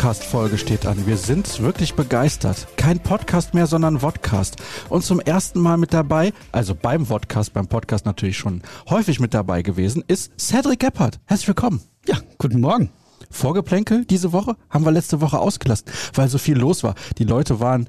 Vodcast-Folge 0.00 0.56
steht 0.56 0.86
an. 0.86 1.06
Wir 1.06 1.18
sind 1.18 1.60
wirklich 1.60 1.92
begeistert. 1.92 2.68
Kein 2.78 3.00
Podcast 3.00 3.52
mehr, 3.52 3.66
sondern 3.66 4.00
Vodcast. 4.00 4.56
Und 4.88 5.04
zum 5.04 5.20
ersten 5.20 5.60
Mal 5.60 5.76
mit 5.76 5.92
dabei, 5.92 6.32
also 6.52 6.74
beim 6.74 7.04
Vodcast, 7.04 7.52
beim 7.52 7.66
Podcast 7.66 8.06
natürlich 8.06 8.38
schon 8.38 8.62
häufig 8.88 9.20
mit 9.20 9.34
dabei 9.34 9.60
gewesen, 9.60 10.02
ist 10.08 10.32
Cedric 10.40 10.80
Gebhardt. 10.80 11.20
Herzlich 11.26 11.48
willkommen. 11.48 11.82
Ja, 12.08 12.16
guten 12.38 12.60
Morgen. 12.62 12.88
Vorgeplänkel 13.30 14.06
diese 14.06 14.32
Woche 14.32 14.56
haben 14.70 14.86
wir 14.86 14.90
letzte 14.90 15.20
Woche 15.20 15.38
ausgelassen, 15.38 15.88
weil 16.14 16.30
so 16.30 16.38
viel 16.38 16.56
los 16.56 16.82
war. 16.82 16.94
Die 17.18 17.24
Leute 17.24 17.60
waren 17.60 17.86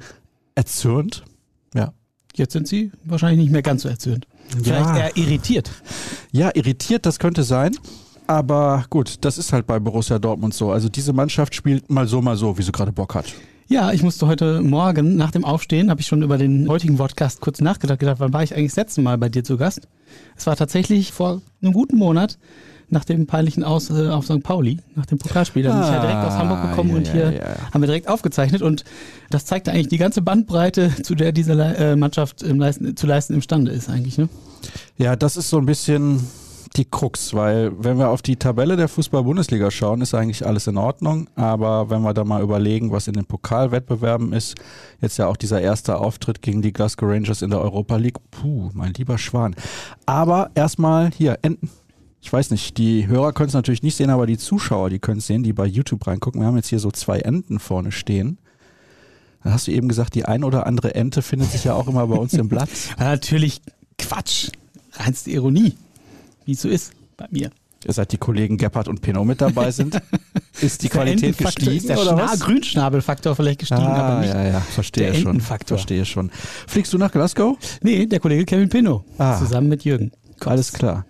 erzürnt. 0.53 1.23
Ja. 1.73 1.93
Jetzt 2.35 2.51
sind 2.51 2.67
sie 2.67 2.91
wahrscheinlich 3.05 3.39
nicht 3.39 3.53
mehr 3.53 3.61
ganz 3.61 3.83
so 3.83 3.87
erzürnt. 3.89 4.27
Vielleicht 4.49 4.85
Ja. 4.85 4.97
eher 4.97 5.15
irritiert. 5.15 5.71
Ja, 6.33 6.51
irritiert, 6.53 7.05
das 7.05 7.19
könnte 7.19 7.43
sein. 7.43 7.71
Aber 8.27 8.85
gut, 8.89 9.15
das 9.21 9.37
ist 9.37 9.51
halt 9.51 9.67
bei 9.67 9.79
Borussia 9.79 10.19
Dortmund 10.19 10.53
so. 10.53 10.71
Also 10.71 10.89
diese 10.89 11.13
Mannschaft 11.13 11.53
spielt 11.55 11.89
mal 11.89 12.07
so, 12.07 12.21
mal 12.21 12.37
so, 12.37 12.57
wie 12.57 12.63
sie 12.63 12.71
gerade 12.71 12.91
Bock 12.91 13.15
hat. 13.15 13.33
Ja, 13.67 13.93
ich 13.93 14.03
musste 14.03 14.27
heute 14.27 14.61
Morgen 14.61 15.15
nach 15.15 15.31
dem 15.31 15.45
Aufstehen, 15.45 15.89
habe 15.89 16.01
ich 16.01 16.07
schon 16.07 16.23
über 16.23 16.37
den 16.37 16.67
heutigen 16.67 16.97
Podcast 16.97 17.39
kurz 17.39 17.61
nachgedacht, 17.61 17.99
gedacht, 17.99 18.19
wann 18.19 18.33
war 18.33 18.43
ich 18.43 18.53
eigentlich 18.53 18.71
das 18.71 18.75
letzte 18.75 19.01
Mal 19.01 19.17
bei 19.17 19.29
dir 19.29 19.45
zu 19.45 19.55
Gast? 19.55 19.87
Es 20.35 20.45
war 20.45 20.57
tatsächlich 20.57 21.13
vor 21.13 21.41
einem 21.61 21.71
guten 21.71 21.97
Monat 21.97 22.37
nach 22.89 23.05
dem 23.05 23.27
peinlichen 23.27 23.63
Aus 23.63 23.89
äh, 23.89 24.09
auf 24.09 24.25
St. 24.25 24.43
Pauli, 24.43 24.79
nach 24.95 25.05
dem 25.05 25.17
Pokalspiel. 25.17 25.63
Da 25.63 25.71
bin 25.71 25.83
ich 25.83 25.87
ja 25.87 26.01
direkt 26.01 26.17
aus 26.17 26.33
Hamburg 26.33 26.69
gekommen 26.69 26.89
Ah, 26.89 26.93
ja, 26.93 26.97
und 26.97 27.07
ja, 27.07 27.13
hier 27.13 27.33
ja. 27.33 27.71
haben 27.73 27.81
wir 27.81 27.87
direkt 27.87 28.09
aufgezeichnet 28.09 28.61
und 28.61 28.83
das 29.29 29.45
zeigte 29.45 29.71
eigentlich 29.71 29.87
die 29.87 29.97
ganze 29.97 30.21
Bandbreite, 30.21 30.91
zu 31.03 31.15
der 31.15 31.31
diese 31.31 31.53
äh, 31.53 31.95
Mannschaft 31.95 32.41
leisten, 32.41 32.97
zu 32.97 33.07
leisten 33.07 33.33
imstande 33.33 33.71
ist 33.71 33.89
eigentlich. 33.89 34.17
Ne? 34.17 34.27
Ja, 34.97 35.15
das 35.15 35.37
ist 35.37 35.49
so 35.49 35.57
ein 35.57 35.65
bisschen 35.65 36.19
die 36.77 36.85
Krux, 36.85 37.33
weil 37.33 37.71
wenn 37.77 37.97
wir 37.97 38.09
auf 38.09 38.21
die 38.21 38.37
Tabelle 38.37 38.77
der 38.77 38.87
Fußball-Bundesliga 38.87 39.71
schauen, 39.71 40.01
ist 40.01 40.13
eigentlich 40.13 40.45
alles 40.45 40.67
in 40.67 40.77
Ordnung. 40.77 41.29
Aber 41.35 41.89
wenn 41.89 42.01
wir 42.01 42.13
da 42.13 42.23
mal 42.23 42.41
überlegen, 42.41 42.91
was 42.91 43.07
in 43.07 43.13
den 43.13 43.25
Pokalwettbewerben 43.25 44.31
ist, 44.31 44.55
jetzt 45.01 45.17
ja 45.17 45.27
auch 45.27 45.37
dieser 45.37 45.61
erste 45.61 45.97
Auftritt 45.97 46.41
gegen 46.41 46.61
die 46.61 46.71
Glasgow 46.71 47.09
Rangers 47.09 47.41
in 47.41 47.49
der 47.49 47.59
Europa 47.59 47.97
League, 47.97 48.19
puh, 48.31 48.69
mein 48.73 48.93
lieber 48.93 49.17
Schwan. 49.17 49.55
Aber 50.05 50.51
erstmal 50.55 51.11
hier, 51.11 51.39
Enten. 51.41 51.69
Ich 52.23 52.31
weiß 52.31 52.51
nicht, 52.51 52.77
die 52.77 53.07
Hörer 53.07 53.33
können 53.33 53.47
es 53.47 53.55
natürlich 53.55 53.81
nicht 53.81 53.95
sehen, 53.95 54.11
aber 54.11 54.27
die 54.27 54.37
Zuschauer, 54.37 54.91
die 54.91 54.99
können 54.99 55.17
es 55.17 55.27
sehen, 55.27 55.41
die 55.41 55.53
bei 55.53 55.65
YouTube 55.65 56.05
reingucken. 56.05 56.39
Wir 56.39 56.45
haben 56.45 56.55
jetzt 56.55 56.69
hier 56.69 56.79
so 56.79 56.91
zwei 56.91 57.19
Enten 57.19 57.57
vorne 57.57 57.91
stehen. 57.91 58.37
Dann 59.43 59.53
hast 59.53 59.67
du 59.67 59.71
eben 59.71 59.87
gesagt, 59.87 60.13
die 60.13 60.25
ein 60.25 60.43
oder 60.43 60.67
andere 60.67 60.93
Ente 60.93 61.23
findet 61.23 61.49
sich 61.49 61.63
ja 61.63 61.73
auch 61.73 61.87
immer 61.87 62.05
bei 62.05 62.15
uns 62.15 62.33
im 62.33 62.47
Blatt. 62.47 62.69
Natürlich 62.99 63.61
Quatsch, 63.97 64.49
reinste 64.93 65.31
Ironie, 65.31 65.75
wie 66.51 66.55
es 66.55 66.61
so 66.61 66.67
ist 66.69 66.91
bei 67.15 67.27
mir. 67.31 67.49
seit 67.87 68.11
die 68.11 68.17
Kollegen 68.17 68.57
Gebhardt 68.57 68.89
und 68.89 69.01
Pinot 69.01 69.25
mit 69.25 69.39
dabei 69.39 69.71
sind, 69.71 69.95
ist 70.61 70.83
die 70.83 70.89
Der 70.89 70.97
Qualität 70.97 71.37
gestiegen 71.37 71.71
ist 71.77 71.87
der 71.89 71.97
oder 71.99 72.11
Schna 72.11 72.23
was? 72.33 72.39
Grünschnabelfaktor 72.41 73.35
vielleicht 73.37 73.59
gestiegen, 73.61 73.81
aber 73.81 74.17
Ah, 74.17 74.19
nicht. 74.19 74.33
ja, 74.33 74.43
ja, 74.47 74.59
verstehe 74.59 75.07
der 75.07 75.13
schon. 75.13 75.27
Entenfaktor. 75.31 75.77
Verstehe 75.77 76.05
schon. 76.05 76.29
Fliegst 76.67 76.91
du 76.91 76.97
nach 76.97 77.11
Glasgow? 77.11 77.57
Nee, 77.81 78.05
der 78.05 78.19
Kollege 78.19 78.43
Kevin 78.45 78.67
Pinot. 78.69 79.03
Ah. 79.17 79.37
Zusammen 79.39 79.69
mit 79.69 79.85
Jürgen. 79.85 80.11
Alles 80.41 80.73
klar. 80.73 81.05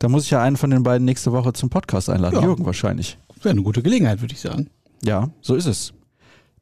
Da 0.00 0.08
muss 0.08 0.24
ich 0.24 0.30
ja 0.30 0.42
einen 0.42 0.56
von 0.56 0.70
den 0.70 0.82
beiden 0.82 1.04
nächste 1.04 1.30
Woche 1.30 1.52
zum 1.52 1.70
Podcast 1.70 2.10
einladen. 2.10 2.36
Ja. 2.40 2.42
Jürgen 2.42 2.66
wahrscheinlich. 2.66 3.18
Wäre 3.42 3.52
eine 3.52 3.62
gute 3.62 3.82
Gelegenheit, 3.82 4.20
würde 4.20 4.34
ich 4.34 4.40
sagen. 4.40 4.68
Ja, 5.04 5.30
so 5.40 5.54
ist 5.54 5.66
es. 5.66 5.92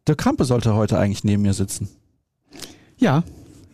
Der 0.07 0.15
Krampe 0.15 0.45
sollte 0.45 0.75
heute 0.75 0.99
eigentlich 0.99 1.25
neben 1.25 1.43
mir 1.43 1.55
sitzen. 1.55 1.89
Ja, 2.99 3.23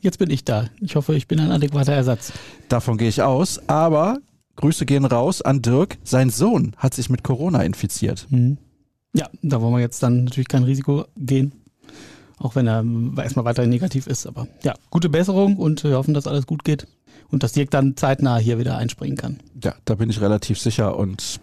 jetzt 0.00 0.18
bin 0.18 0.30
ich 0.30 0.44
da. 0.44 0.68
Ich 0.80 0.94
hoffe, 0.96 1.14
ich 1.16 1.26
bin 1.26 1.40
ein 1.40 1.50
adäquater 1.50 1.92
Ersatz. 1.92 2.32
Davon 2.68 2.96
gehe 2.96 3.08
ich 3.08 3.22
aus. 3.22 3.60
Aber 3.68 4.18
Grüße 4.56 4.86
gehen 4.86 5.04
raus 5.04 5.42
an 5.42 5.62
Dirk. 5.62 5.98
Sein 6.02 6.30
Sohn 6.30 6.72
hat 6.76 6.94
sich 6.94 7.10
mit 7.10 7.22
Corona 7.22 7.62
infiziert. 7.62 8.26
Mhm. 8.30 8.58
Ja, 9.14 9.28
da 9.42 9.60
wollen 9.60 9.74
wir 9.74 9.80
jetzt 9.80 10.02
dann 10.02 10.24
natürlich 10.24 10.48
kein 10.48 10.64
Risiko 10.64 11.04
gehen. 11.16 11.52
Auch 12.38 12.54
wenn 12.54 12.66
er 12.66 12.84
erstmal 13.22 13.46
weiterhin 13.46 13.70
negativ 13.70 14.06
ist. 14.06 14.26
Aber 14.26 14.46
ja, 14.62 14.74
gute 14.90 15.08
Besserung 15.08 15.56
und 15.56 15.84
wir 15.84 15.96
hoffen, 15.96 16.12
dass 16.12 16.26
alles 16.26 16.46
gut 16.46 16.64
geht. 16.64 16.86
Und 17.30 17.42
dass 17.42 17.52
Dirk 17.52 17.70
dann 17.70 17.96
zeitnah 17.96 18.36
hier 18.36 18.58
wieder 18.58 18.76
einspringen 18.76 19.16
kann. 19.16 19.38
Ja, 19.62 19.74
da 19.84 19.94
bin 19.94 20.10
ich 20.10 20.20
relativ 20.20 20.60
sicher 20.60 20.96
und 20.96 21.40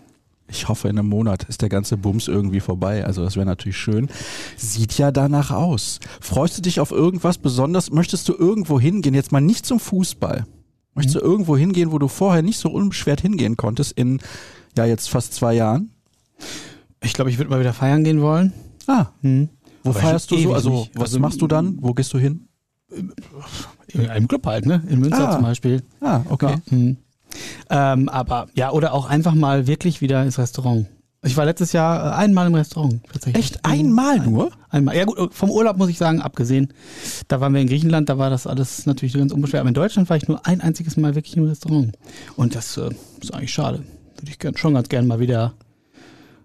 ich 0.47 0.67
hoffe, 0.67 0.87
in 0.87 0.99
einem 0.99 1.09
Monat 1.09 1.43
ist 1.45 1.61
der 1.61 1.69
ganze 1.69 1.97
Bums 1.97 2.27
irgendwie 2.27 2.59
vorbei. 2.59 3.05
Also 3.05 3.23
das 3.23 3.35
wäre 3.35 3.45
natürlich 3.45 3.77
schön. 3.77 4.09
Sieht 4.55 4.97
ja 4.97 5.11
danach 5.11 5.51
aus. 5.51 5.99
Freust 6.21 6.57
du 6.57 6.61
dich 6.61 6.79
auf 6.79 6.91
irgendwas 6.91 7.37
besonders? 7.37 7.91
Möchtest 7.91 8.29
du 8.29 8.33
irgendwo 8.33 8.79
hingehen? 8.79 9.15
Jetzt 9.15 9.31
mal 9.31 9.41
nicht 9.41 9.65
zum 9.65 9.79
Fußball. 9.79 10.45
Möchtest 10.95 11.15
du 11.15 11.19
irgendwo 11.19 11.57
hingehen, 11.57 11.91
wo 11.91 11.99
du 11.99 12.07
vorher 12.07 12.41
nicht 12.43 12.59
so 12.59 12.69
unbeschwert 12.69 13.21
hingehen 13.21 13.57
konntest 13.57 13.93
in, 13.93 14.19
ja, 14.77 14.85
jetzt 14.85 15.09
fast 15.09 15.33
zwei 15.33 15.53
Jahren? 15.55 15.89
Ich 17.01 17.13
glaube, 17.13 17.29
ich 17.31 17.37
würde 17.37 17.49
mal 17.49 17.59
wieder 17.59 17.73
feiern 17.73 18.03
gehen 18.03 18.21
wollen. 18.21 18.53
Ah, 18.87 19.07
Mhm. 19.21 19.49
wo 19.83 19.89
Aber 19.91 19.99
feierst 19.99 20.29
du 20.31 20.37
so? 20.37 20.53
Also, 20.53 20.69
nicht. 20.71 20.91
was 20.95 21.03
Also, 21.03 21.19
machst 21.19 21.41
du 21.41 21.47
dann? 21.47 21.77
Wo 21.81 21.93
gehst 21.93 22.13
du 22.13 22.17
hin? 22.19 22.47
In 23.87 24.07
einem 24.09 24.27
Club 24.27 24.45
halt, 24.45 24.65
ne? 24.65 24.83
In 24.87 24.99
Münster 24.99 25.29
Ah. 25.29 25.33
zum 25.33 25.41
Beispiel. 25.43 25.81
Ah, 26.01 26.21
okay. 26.29 26.55
Ja. 26.69 26.77
Mhm. 26.77 26.97
Ähm, 27.69 28.09
aber 28.09 28.47
ja, 28.53 28.71
oder 28.71 28.93
auch 28.93 29.07
einfach 29.09 29.33
mal 29.33 29.65
wirklich 29.65 30.01
wieder 30.01 30.23
ins 30.23 30.37
Restaurant. 30.37 30.87
Ich 31.25 31.37
war 31.37 31.45
letztes 31.45 31.71
Jahr 31.71 32.05
äh, 32.05 32.15
einmal 32.15 32.47
im 32.47 32.55
Restaurant 32.55 33.01
tatsächlich. 33.11 33.43
Echt 33.43 33.65
einmal 33.65 34.19
nur? 34.19 34.51
Einmal. 34.69 34.95
Ja 34.95 35.05
gut, 35.05 35.33
vom 35.33 35.49
Urlaub 35.49 35.77
muss 35.77 35.89
ich 35.89 35.97
sagen, 35.97 36.21
abgesehen. 36.21 36.73
Da 37.29 37.39
waren 37.39 37.53
wir 37.53 37.61
in 37.61 37.67
Griechenland, 37.67 38.09
da 38.09 38.17
war 38.17 38.29
das 38.29 38.45
alles 38.45 38.85
natürlich 38.85 39.13
ganz 39.13 39.31
unbeschwert. 39.31 39.61
Aber 39.61 39.69
in 39.69 39.73
Deutschland 39.73 40.09
war 40.09 40.17
ich 40.17 40.27
nur 40.27 40.45
ein 40.45 40.59
einziges 40.59 40.97
Mal 40.97 41.15
wirklich 41.15 41.37
im 41.37 41.45
Restaurant. 41.45 41.97
Und 42.35 42.55
das 42.55 42.75
äh, 42.77 42.89
ist 43.21 43.33
eigentlich 43.33 43.53
schade. 43.53 43.83
Würde 44.17 44.31
ich 44.51 44.59
schon 44.59 44.73
ganz 44.73 44.89
gerne 44.89 45.07
mal 45.07 45.19
wieder. 45.19 45.53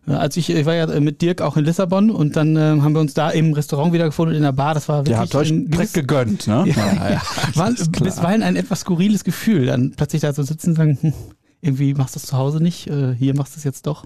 Ja, 0.07 0.19
als 0.19 0.37
ich, 0.37 0.49
ich 0.49 0.65
war 0.65 0.75
ja 0.75 0.85
äh, 0.91 1.01
mit 1.01 1.21
Dirk 1.23 1.43
auch 1.43 1.57
in 1.57 1.65
Lissabon 1.65 2.11
und 2.11 2.37
dann 2.37 2.57
äh, 2.57 2.61
haben 2.61 2.95
wir 2.95 3.01
uns 3.01 3.15
da 3.15 3.31
im 3.31 3.53
Restaurant 3.53 3.93
wieder 3.93 4.07
gefunden 4.07 4.35
in 4.35 4.43
der 4.43 4.53
Bar. 4.53 4.75
Das 4.75 4.89
war 4.89 4.99
wirklich 4.99 5.17
Ihr 5.17 5.21
habt 5.21 5.35
euch 5.35 5.51
ein 5.51 5.71
direkt 5.71 5.93
gegönnt, 5.93 6.47
ne? 6.47 6.65
Ja, 6.77 7.11
ja, 7.11 7.23
war 7.55 7.71
ist 7.71 7.93
klar. 7.93 8.09
bisweilen 8.09 8.43
ein 8.43 8.57
etwas 8.57 8.81
skurriles 8.81 9.25
Gefühl, 9.25 9.67
dann 9.67 9.93
plötzlich 9.97 10.23
da 10.23 10.33
zu 10.33 10.45
sitzen 10.45 10.71
und 10.71 10.77
sagen, 10.77 10.99
hm, 11.01 11.13
irgendwie 11.61 11.93
machst 11.95 12.15
du 12.15 12.21
es 12.21 12.27
zu 12.27 12.37
Hause 12.37 12.63
nicht, 12.63 12.87
äh, 12.87 13.15
hier 13.15 13.35
machst 13.37 13.55
du 13.55 13.59
es 13.59 13.65
jetzt 13.65 13.87
doch. 13.87 14.05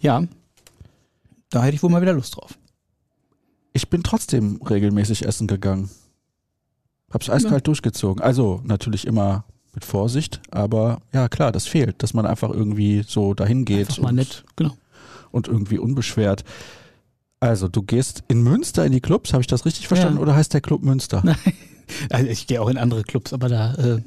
Ja, 0.00 0.22
da 1.50 1.62
hätte 1.62 1.76
ich 1.76 1.82
wohl 1.82 1.90
mal 1.90 2.02
wieder 2.02 2.12
Lust 2.12 2.36
drauf. 2.36 2.58
Ich 3.72 3.88
bin 3.88 4.02
trotzdem 4.02 4.60
regelmäßig 4.62 5.26
essen 5.26 5.46
gegangen. 5.46 5.90
Hab's 7.10 7.30
eiskalt 7.30 7.66
durchgezogen. 7.66 8.22
Also 8.22 8.60
natürlich 8.64 9.06
immer 9.06 9.44
mit 9.74 9.84
Vorsicht, 9.84 10.40
aber 10.50 11.02
ja 11.12 11.28
klar, 11.28 11.52
das 11.52 11.66
fehlt, 11.66 12.02
dass 12.02 12.14
man 12.14 12.24
einfach 12.26 12.50
irgendwie 12.50 13.04
so 13.06 13.34
dahin 13.34 13.66
geht 13.66 13.90
Einfach 13.90 14.02
mal 14.02 14.08
und, 14.08 14.14
nett, 14.16 14.44
genau. 14.56 14.72
und 15.30 15.48
irgendwie 15.48 15.78
unbeschwert. 15.78 16.44
Also 17.40 17.68
du 17.68 17.82
gehst 17.82 18.24
in 18.28 18.42
Münster 18.42 18.86
in 18.86 18.92
die 18.92 19.02
Clubs, 19.02 19.34
habe 19.34 19.42
ich 19.42 19.46
das 19.46 19.66
richtig 19.66 19.86
verstanden? 19.86 20.16
Ja. 20.16 20.22
Oder 20.22 20.34
heißt 20.34 20.54
der 20.54 20.62
Club 20.62 20.82
Münster? 20.82 21.20
Nein. 21.24 21.36
Also 22.10 22.26
ich 22.26 22.48
gehe 22.48 22.60
auch 22.60 22.68
in 22.68 22.78
andere 22.78 23.04
Clubs, 23.04 23.32
aber 23.32 23.48
da, 23.48 23.74
äh, 23.74 24.02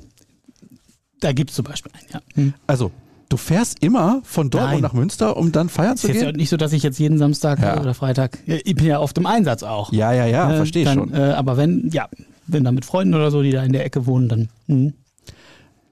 da 1.22 1.32
gibt 1.32 1.52
es 1.52 1.56
zum 1.56 1.64
Beispiel 1.64 1.92
einen, 1.94 2.24
ja. 2.48 2.54
Also 2.68 2.92
du 3.30 3.38
fährst 3.38 3.82
immer 3.84 4.22
von 4.24 4.50
Dortmund 4.50 4.74
Nein. 4.74 4.82
nach 4.82 4.94
Münster, 4.94 5.38
um 5.38 5.52
dann 5.52 5.70
feiern 5.70 5.94
Ist 5.96 6.02
zu 6.02 6.08
jetzt 6.08 6.22
ja 6.22 6.28
gehen? 6.32 6.38
nicht 6.38 6.50
so, 6.50 6.58
dass 6.58 6.74
ich 6.74 6.84
jetzt 6.84 7.00
jeden 7.00 7.18
Samstag 7.18 7.60
Ja. 7.60 7.80
oder 7.80 7.94
Freitag, 7.94 8.40
ja, 8.46 8.58
ich 8.64 8.76
bin 8.76 8.86
ja 8.86 9.00
oft 9.00 9.18
im 9.18 9.26
Einsatz 9.26 9.64
auch. 9.64 9.92
Ja, 9.94 10.12
ja, 10.12 10.26
ja, 10.26 10.52
Äh, 10.52 10.56
verstehe 10.58 10.82
ich 10.84 10.88
dann, 10.90 10.98
schon. 10.98 11.14
Äh, 11.14 11.32
aber 11.34 11.56
wenn, 11.58 11.90
ja, 11.94 12.08
wenn 12.48 12.64
da 12.64 12.72
mit 12.72 12.86
Freunden 12.86 13.14
oder 13.14 13.32
so, 13.32 13.42
die 13.42 13.52
da 13.52 13.64
in 13.64 13.72
der 13.72 13.86
Ecke 13.86 14.06
wohnen, 14.06 14.28
dann, 14.30 14.50
hm. 14.68 14.94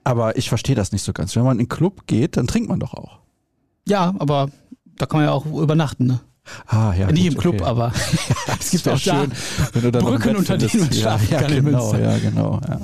Aber 0.04 0.36
ich 0.36 0.48
verstehe 0.48 0.74
das 0.74 0.90
nicht 0.92 1.02
so 1.02 1.12
ganz. 1.12 1.36
Wenn 1.36 1.44
man 1.44 1.58
in 1.58 1.64
den 1.64 1.68
Club 1.68 2.06
geht, 2.06 2.36
dann 2.36 2.46
trinkt 2.46 2.68
man 2.68 2.80
doch 2.80 2.94
auch. 2.94 3.18
ja, 3.86 4.14
aber 4.18 4.48
da 4.96 5.06
kann 5.06 5.20
man 5.20 5.28
ja 5.28 5.32
auch 5.32 5.46
übernachten, 5.46 6.06
ne? 6.06 6.20
Ah, 6.66 6.92
ja. 6.98 7.06
Nicht 7.12 7.24
gut, 7.24 7.32
im 7.34 7.38
Club, 7.38 7.54
okay. 7.56 7.64
aber 7.64 7.92
es 8.58 8.70
gibt 8.70 8.88
auch 8.88 8.96
schön, 8.98 9.30
wenn 9.74 9.82
du 9.82 9.92
dann 9.92 10.02
Brücken, 10.02 10.34
unter 10.34 10.56
denen 10.56 10.80
man 10.80 10.92
schlafen 10.92 11.28
ja, 11.30 11.36
ja, 11.36 11.42
kann 11.42 11.56
in 11.56 11.64
genau, 11.64 11.92
Münster. 11.92 12.00
Ja, 12.00 12.18
genau. 12.18 12.60
Ja. 12.66 12.80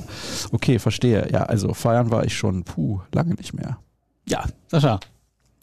Okay, 0.53 0.79
verstehe. 0.79 1.29
Ja, 1.33 1.45
also 1.45 1.73
feiern 1.75 2.11
war 2.11 2.25
ich 2.25 2.37
schon, 2.37 2.62
puh, 2.65 3.01
lange 3.12 3.35
nicht 3.35 3.55
mehr. 3.55 3.79
Ja, 4.26 4.44
Sascha. 4.69 5.00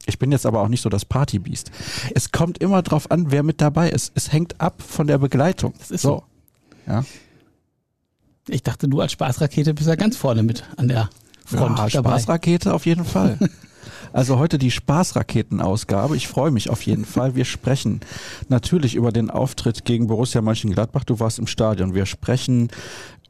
Ich 0.05 0.17
bin 0.17 0.31
jetzt 0.31 0.45
aber 0.45 0.61
auch 0.61 0.67
nicht 0.67 0.81
so 0.81 0.89
das 0.89 1.05
Partybiest. 1.05 1.71
Es 2.15 2.31
kommt 2.31 2.57
immer 2.57 2.81
drauf 2.81 3.11
an, 3.11 3.31
wer 3.31 3.43
mit 3.43 3.61
dabei 3.61 3.89
ist. 3.89 4.11
Es 4.15 4.31
hängt 4.31 4.59
ab 4.59 4.81
von 4.81 5.07
der 5.07 5.19
Begleitung. 5.19 5.73
Das 5.77 5.91
ist 5.91 6.01
so. 6.01 6.23
Ja. 6.87 7.05
Ich 8.47 8.63
dachte, 8.63 8.87
du 8.87 8.99
als 8.99 9.11
Spaßrakete 9.11 9.73
bist 9.73 9.87
ja 9.87 9.95
ganz 9.95 10.17
vorne 10.17 10.41
mit 10.41 10.63
an 10.77 10.87
der 10.87 11.09
Front 11.45 11.77
ja, 11.77 11.87
dabei. 11.87 12.11
Spaßrakete 12.11 12.73
auf 12.73 12.85
jeden 12.85 13.05
Fall. 13.05 13.37
Also 14.13 14.37
heute 14.37 14.57
die 14.57 14.71
Spaßraketenausgabe. 14.71 16.17
Ich 16.17 16.27
freue 16.27 16.51
mich 16.51 16.69
auf 16.69 16.81
jeden 16.81 17.05
Fall. 17.05 17.35
Wir 17.35 17.45
sprechen 17.45 18.01
natürlich 18.49 18.95
über 18.95 19.11
den 19.11 19.29
Auftritt 19.29 19.85
gegen 19.85 20.07
Borussia 20.07 20.41
Mönchengladbach. 20.41 21.05
Du 21.05 21.19
warst 21.19 21.39
im 21.39 21.47
Stadion. 21.47 21.95
Wir 21.95 22.05
sprechen 22.05 22.69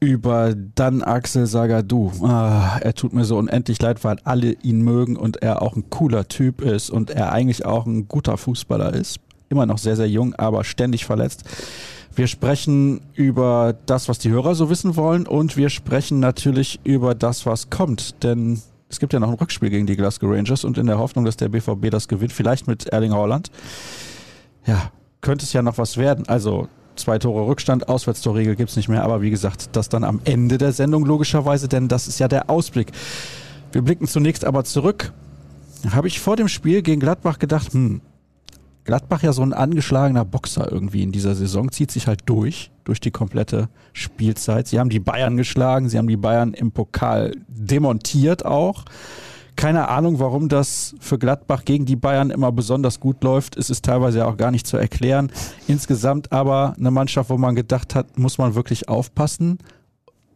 über 0.01 0.55
dann 0.55 1.03
Axel 1.03 1.45
Sagadou. 1.45 2.11
Ah, 2.23 2.79
er 2.81 2.95
tut 2.95 3.13
mir 3.13 3.23
so 3.23 3.37
unendlich 3.37 3.79
leid, 3.79 4.03
weil 4.03 4.17
alle 4.23 4.53
ihn 4.63 4.81
mögen 4.81 5.15
und 5.15 5.43
er 5.43 5.61
auch 5.61 5.75
ein 5.75 5.89
cooler 5.91 6.27
Typ 6.27 6.61
ist 6.61 6.89
und 6.89 7.11
er 7.11 7.31
eigentlich 7.31 7.65
auch 7.65 7.85
ein 7.85 8.07
guter 8.07 8.37
Fußballer 8.37 8.93
ist. 8.93 9.19
Immer 9.49 9.67
noch 9.67 9.77
sehr, 9.77 9.95
sehr 9.95 10.09
jung, 10.09 10.33
aber 10.35 10.63
ständig 10.63 11.05
verletzt. 11.05 11.43
Wir 12.15 12.25
sprechen 12.25 13.01
über 13.13 13.75
das, 13.85 14.09
was 14.09 14.17
die 14.17 14.31
Hörer 14.31 14.55
so 14.55 14.71
wissen 14.71 14.95
wollen 14.95 15.27
und 15.27 15.55
wir 15.55 15.69
sprechen 15.69 16.19
natürlich 16.19 16.79
über 16.83 17.13
das, 17.13 17.45
was 17.45 17.69
kommt. 17.69 18.23
Denn 18.23 18.59
es 18.89 18.99
gibt 18.99 19.13
ja 19.13 19.19
noch 19.19 19.29
ein 19.29 19.35
Rückspiel 19.35 19.69
gegen 19.69 19.85
die 19.85 19.95
Glasgow 19.95 20.31
Rangers 20.31 20.65
und 20.65 20.79
in 20.79 20.87
der 20.87 20.97
Hoffnung, 20.97 21.25
dass 21.25 21.37
der 21.37 21.49
BVB 21.49 21.91
das 21.91 22.07
gewinnt, 22.07 22.33
vielleicht 22.33 22.67
mit 22.67 22.87
Erling 22.87 23.13
Haaland, 23.13 23.51
ja, 24.65 24.91
könnte 25.21 25.45
es 25.45 25.53
ja 25.53 25.61
noch 25.61 25.77
was 25.77 25.97
werden. 25.97 26.27
Also 26.27 26.67
zwei 26.95 27.19
Tore 27.19 27.47
Rückstand, 27.47 27.89
Auswärtstorregel 27.89 28.55
gibt 28.55 28.69
es 28.69 28.75
nicht 28.75 28.89
mehr, 28.89 29.03
aber 29.03 29.21
wie 29.21 29.29
gesagt, 29.29 29.69
das 29.75 29.89
dann 29.89 30.03
am 30.03 30.21
Ende 30.23 30.57
der 30.57 30.71
Sendung 30.71 31.05
logischerweise, 31.05 31.67
denn 31.67 31.87
das 31.87 32.07
ist 32.07 32.19
ja 32.19 32.27
der 32.27 32.49
Ausblick. 32.49 32.91
Wir 33.71 33.81
blicken 33.81 34.07
zunächst 34.07 34.45
aber 34.45 34.63
zurück. 34.63 35.13
Habe 35.89 36.07
ich 36.07 36.19
vor 36.19 36.35
dem 36.35 36.47
Spiel 36.47 36.81
gegen 36.81 36.99
Gladbach 36.99 37.39
gedacht, 37.39 37.73
hm, 37.73 38.01
Gladbach 38.83 39.21
ja 39.21 39.31
so 39.31 39.43
ein 39.43 39.53
angeschlagener 39.53 40.25
Boxer 40.25 40.71
irgendwie 40.71 41.03
in 41.03 41.11
dieser 41.11 41.35
Saison, 41.35 41.71
zieht 41.71 41.91
sich 41.91 42.07
halt 42.07 42.21
durch, 42.25 42.71
durch 42.83 42.99
die 42.99 43.11
komplette 43.11 43.69
Spielzeit. 43.93 44.67
Sie 44.67 44.79
haben 44.79 44.89
die 44.89 44.99
Bayern 44.99 45.37
geschlagen, 45.37 45.87
sie 45.87 45.97
haben 45.97 46.07
die 46.07 46.17
Bayern 46.17 46.53
im 46.53 46.71
Pokal 46.71 47.33
demontiert 47.47 48.45
auch. 48.45 48.85
Keine 49.55 49.89
Ahnung, 49.89 50.19
warum 50.19 50.49
das 50.49 50.95
für 50.99 51.19
Gladbach 51.19 51.65
gegen 51.65 51.85
die 51.85 51.95
Bayern 51.95 52.31
immer 52.31 52.51
besonders 52.51 52.99
gut 52.99 53.23
läuft. 53.23 53.57
Es 53.57 53.69
ist 53.69 53.85
teilweise 53.85 54.19
ja 54.19 54.27
auch 54.27 54.37
gar 54.37 54.51
nicht 54.51 54.65
zu 54.65 54.77
erklären. 54.77 55.31
Insgesamt 55.67 56.31
aber 56.31 56.75
eine 56.77 56.91
Mannschaft, 56.91 57.29
wo 57.29 57.37
man 57.37 57.55
gedacht 57.55 57.93
hat, 57.93 58.17
muss 58.17 58.37
man 58.37 58.55
wirklich 58.55 58.89
aufpassen. 58.89 59.59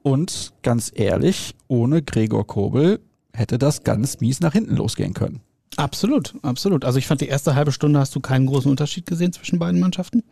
Und 0.04 0.54
ganz 0.62 0.92
ehrlich, 0.94 1.56
ohne 1.68 2.04
Gregor 2.04 2.46
Kobel 2.46 3.00
hätte 3.34 3.58
das 3.58 3.84
ganz 3.84 4.20
mies 4.20 4.40
nach 4.40 4.54
hinten 4.54 4.76
losgehen 4.76 5.14
können. 5.14 5.42
Absolut, 5.78 6.36
absolut. 6.42 6.86
Also 6.86 7.00
ich 7.00 7.08
fand 7.08 7.22
die 7.22 7.28
erste 7.28 7.56
halbe 7.56 7.72
Stunde 7.72 8.00
hast 8.00 8.16
du 8.16 8.20
keinen 8.20 8.46
großen 8.46 8.70
Unterschied 8.70 9.06
gesehen 9.06 9.34
zwischen 9.34 9.60
beiden 9.60 9.80
Mannschaften. 9.80 10.24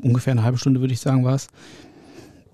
Ungefähr 0.00 0.32
eine 0.32 0.42
halbe 0.42 0.58
Stunde 0.58 0.80
würde 0.80 0.92
ich 0.92 1.00
sagen 1.00 1.24
war 1.24 1.34
es. 1.34 1.48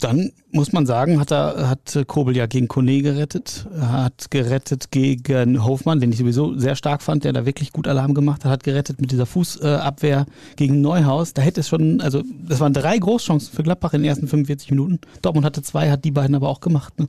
Dann 0.05 0.33
muss 0.53 0.71
man 0.75 0.85
sagen, 0.85 1.19
hat 1.19 1.33
er 1.33 1.67
hat 1.67 1.99
Kobel 2.09 2.37
ja 2.37 2.45
gegen 2.45 2.69
Kone 2.69 3.01
gerettet, 3.01 3.67
hat 3.81 4.31
gerettet 4.31 4.91
gegen 4.91 5.65
Hofmann, 5.65 5.99
den 5.99 6.13
ich 6.13 6.19
sowieso 6.19 6.59
sehr 6.59 6.77
stark 6.77 7.01
fand, 7.01 7.25
der 7.25 7.33
da 7.33 7.47
wirklich 7.47 7.73
gut 7.73 7.89
Alarm 7.89 8.13
gemacht 8.13 8.45
hat, 8.45 8.53
hat 8.53 8.65
gerettet 8.65 9.01
mit 9.01 9.13
dieser 9.13 9.25
Fußabwehr 9.25 10.27
gegen 10.57 10.83
Neuhaus. 10.83 11.33
Da 11.33 11.41
hätte 11.41 11.61
es 11.61 11.69
schon, 11.69 12.03
also 12.03 12.23
das 12.47 12.61
waren 12.61 12.75
drei 12.75 12.99
Großchancen 12.99 13.55
für 13.55 13.63
Gladbach 13.63 13.95
in 13.95 14.03
den 14.03 14.11
ersten 14.11 14.29
45 14.29 14.71
Minuten. 14.73 15.01
Dortmund 15.23 15.47
hatte 15.47 15.63
zwei, 15.63 15.91
hat 15.91 16.05
die 16.05 16.11
beiden 16.11 16.37
aber 16.37 16.51
auch 16.51 16.61
gemacht. 16.61 17.01
Ne? 17.01 17.09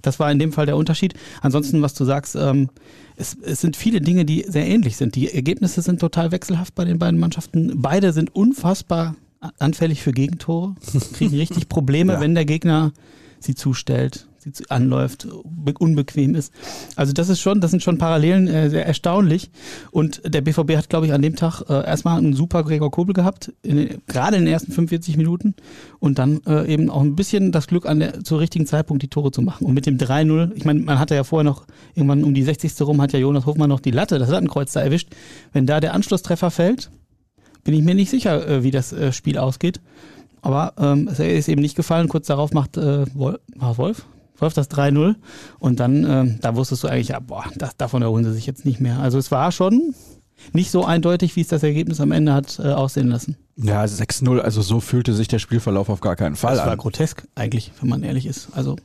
Das 0.00 0.18
war 0.18 0.32
in 0.32 0.38
dem 0.38 0.54
Fall 0.54 0.64
der 0.64 0.78
Unterschied. 0.78 1.12
Ansonsten, 1.42 1.82
was 1.82 1.92
du 1.92 2.06
sagst, 2.06 2.34
ähm, 2.34 2.70
es, 3.16 3.36
es 3.42 3.60
sind 3.60 3.76
viele 3.76 4.00
Dinge, 4.00 4.24
die 4.24 4.46
sehr 4.48 4.66
ähnlich 4.66 4.96
sind. 4.96 5.16
Die 5.16 5.30
Ergebnisse 5.30 5.82
sind 5.82 6.00
total 6.00 6.32
wechselhaft 6.32 6.74
bei 6.74 6.86
den 6.86 6.98
beiden 6.98 7.20
Mannschaften. 7.20 7.82
Beide 7.82 8.14
sind 8.14 8.34
unfassbar 8.34 9.16
anfällig 9.58 10.02
für 10.02 10.12
Gegentore, 10.12 10.74
kriegen 11.14 11.36
richtig 11.36 11.68
Probleme, 11.68 12.12
ja. 12.14 12.20
wenn 12.20 12.34
der 12.34 12.44
Gegner 12.44 12.92
sie 13.40 13.54
zustellt, 13.54 14.26
sie 14.38 14.52
anläuft, 14.70 15.26
unbequem 15.78 16.34
ist. 16.34 16.52
Also 16.96 17.12
das 17.12 17.28
ist 17.28 17.40
schon, 17.40 17.60
das 17.60 17.70
sind 17.70 17.82
schon 17.82 17.98
Parallelen 17.98 18.48
äh, 18.48 18.70
sehr 18.70 18.86
erstaunlich. 18.86 19.50
Und 19.90 20.22
der 20.24 20.40
BVB 20.40 20.76
hat, 20.76 20.88
glaube 20.88 21.06
ich, 21.06 21.12
an 21.12 21.22
dem 21.22 21.36
Tag 21.36 21.62
äh, 21.68 21.86
erstmal 21.86 22.18
einen 22.18 22.34
super 22.34 22.64
Gregor 22.64 22.90
Kobel 22.90 23.14
gehabt, 23.14 23.52
gerade 23.62 24.36
in 24.36 24.44
den 24.44 24.52
ersten 24.52 24.72
45 24.72 25.16
Minuten 25.16 25.54
und 26.00 26.18
dann 26.18 26.40
äh, 26.46 26.72
eben 26.72 26.90
auch 26.90 27.02
ein 27.02 27.14
bisschen 27.14 27.52
das 27.52 27.66
Glück, 27.66 27.86
an 27.86 28.00
der, 28.00 28.24
zu 28.24 28.36
richtigen 28.36 28.66
Zeitpunkt 28.66 29.02
die 29.02 29.08
Tore 29.08 29.30
zu 29.30 29.42
machen. 29.42 29.66
Und 29.66 29.74
mit 29.74 29.86
dem 29.86 29.98
3-0, 29.98 30.52
ich 30.54 30.64
meine, 30.64 30.80
man 30.80 30.98
hatte 30.98 31.14
ja 31.14 31.24
vorher 31.24 31.44
noch, 31.44 31.66
irgendwann 31.94 32.24
um 32.24 32.34
die 32.34 32.42
60. 32.42 32.80
rum, 32.82 33.00
hat 33.00 33.12
ja 33.12 33.18
Jonas 33.18 33.46
Hofmann 33.46 33.68
noch 33.68 33.80
die 33.80 33.90
Latte, 33.90 34.18
das 34.18 34.30
Lattenkreuz 34.30 34.72
da 34.72 34.80
erwischt. 34.80 35.08
Wenn 35.52 35.66
da 35.66 35.80
der 35.80 35.94
Anschlusstreffer 35.94 36.50
fällt, 36.50 36.90
bin 37.64 37.74
ich 37.74 37.82
mir 37.82 37.94
nicht 37.94 38.10
sicher, 38.10 38.46
äh, 38.46 38.62
wie 38.62 38.70
das 38.70 38.92
äh, 38.92 39.12
Spiel 39.12 39.38
ausgeht. 39.38 39.80
Aber 40.40 40.74
ähm, 40.78 41.08
es 41.08 41.20
ist 41.20 41.48
eben 41.48 41.62
nicht 41.62 41.76
gefallen. 41.76 42.08
Kurz 42.08 42.26
darauf 42.26 42.52
macht 42.52 42.76
äh, 42.76 43.06
Wolf, 43.14 43.38
Wolf, 43.56 44.06
Wolf 44.38 44.54
das 44.54 44.70
3-0. 44.70 45.14
Und 45.60 45.78
dann, 45.80 46.04
äh, 46.04 46.38
da 46.40 46.56
wusstest 46.56 46.82
du 46.82 46.88
eigentlich, 46.88 47.08
ja, 47.08 47.20
boah, 47.20 47.44
das, 47.56 47.76
davon 47.76 48.02
erholen 48.02 48.24
sie 48.24 48.32
sich 48.32 48.46
jetzt 48.46 48.64
nicht 48.64 48.80
mehr. 48.80 48.98
Also 48.98 49.18
es 49.18 49.30
war 49.30 49.52
schon 49.52 49.94
nicht 50.52 50.72
so 50.72 50.84
eindeutig, 50.84 51.36
wie 51.36 51.40
es 51.40 51.48
das 51.48 51.62
Ergebnis 51.62 52.00
am 52.00 52.10
Ende 52.10 52.32
hat 52.32 52.58
äh, 52.58 52.72
aussehen 52.72 53.08
lassen. 53.08 53.36
Ja, 53.56 53.84
6-0, 53.84 54.40
also 54.40 54.62
so 54.62 54.80
fühlte 54.80 55.14
sich 55.14 55.28
der 55.28 55.38
Spielverlauf 55.38 55.88
auf 55.88 56.00
gar 56.00 56.16
keinen 56.16 56.34
Fall 56.34 56.52
das 56.52 56.60
an. 56.60 56.66
Das 56.66 56.70
war 56.70 56.76
grotesk, 56.78 57.28
eigentlich, 57.36 57.70
wenn 57.80 57.88
man 57.88 58.02
ehrlich 58.02 58.26
ist. 58.26 58.48
Also, 58.52 58.76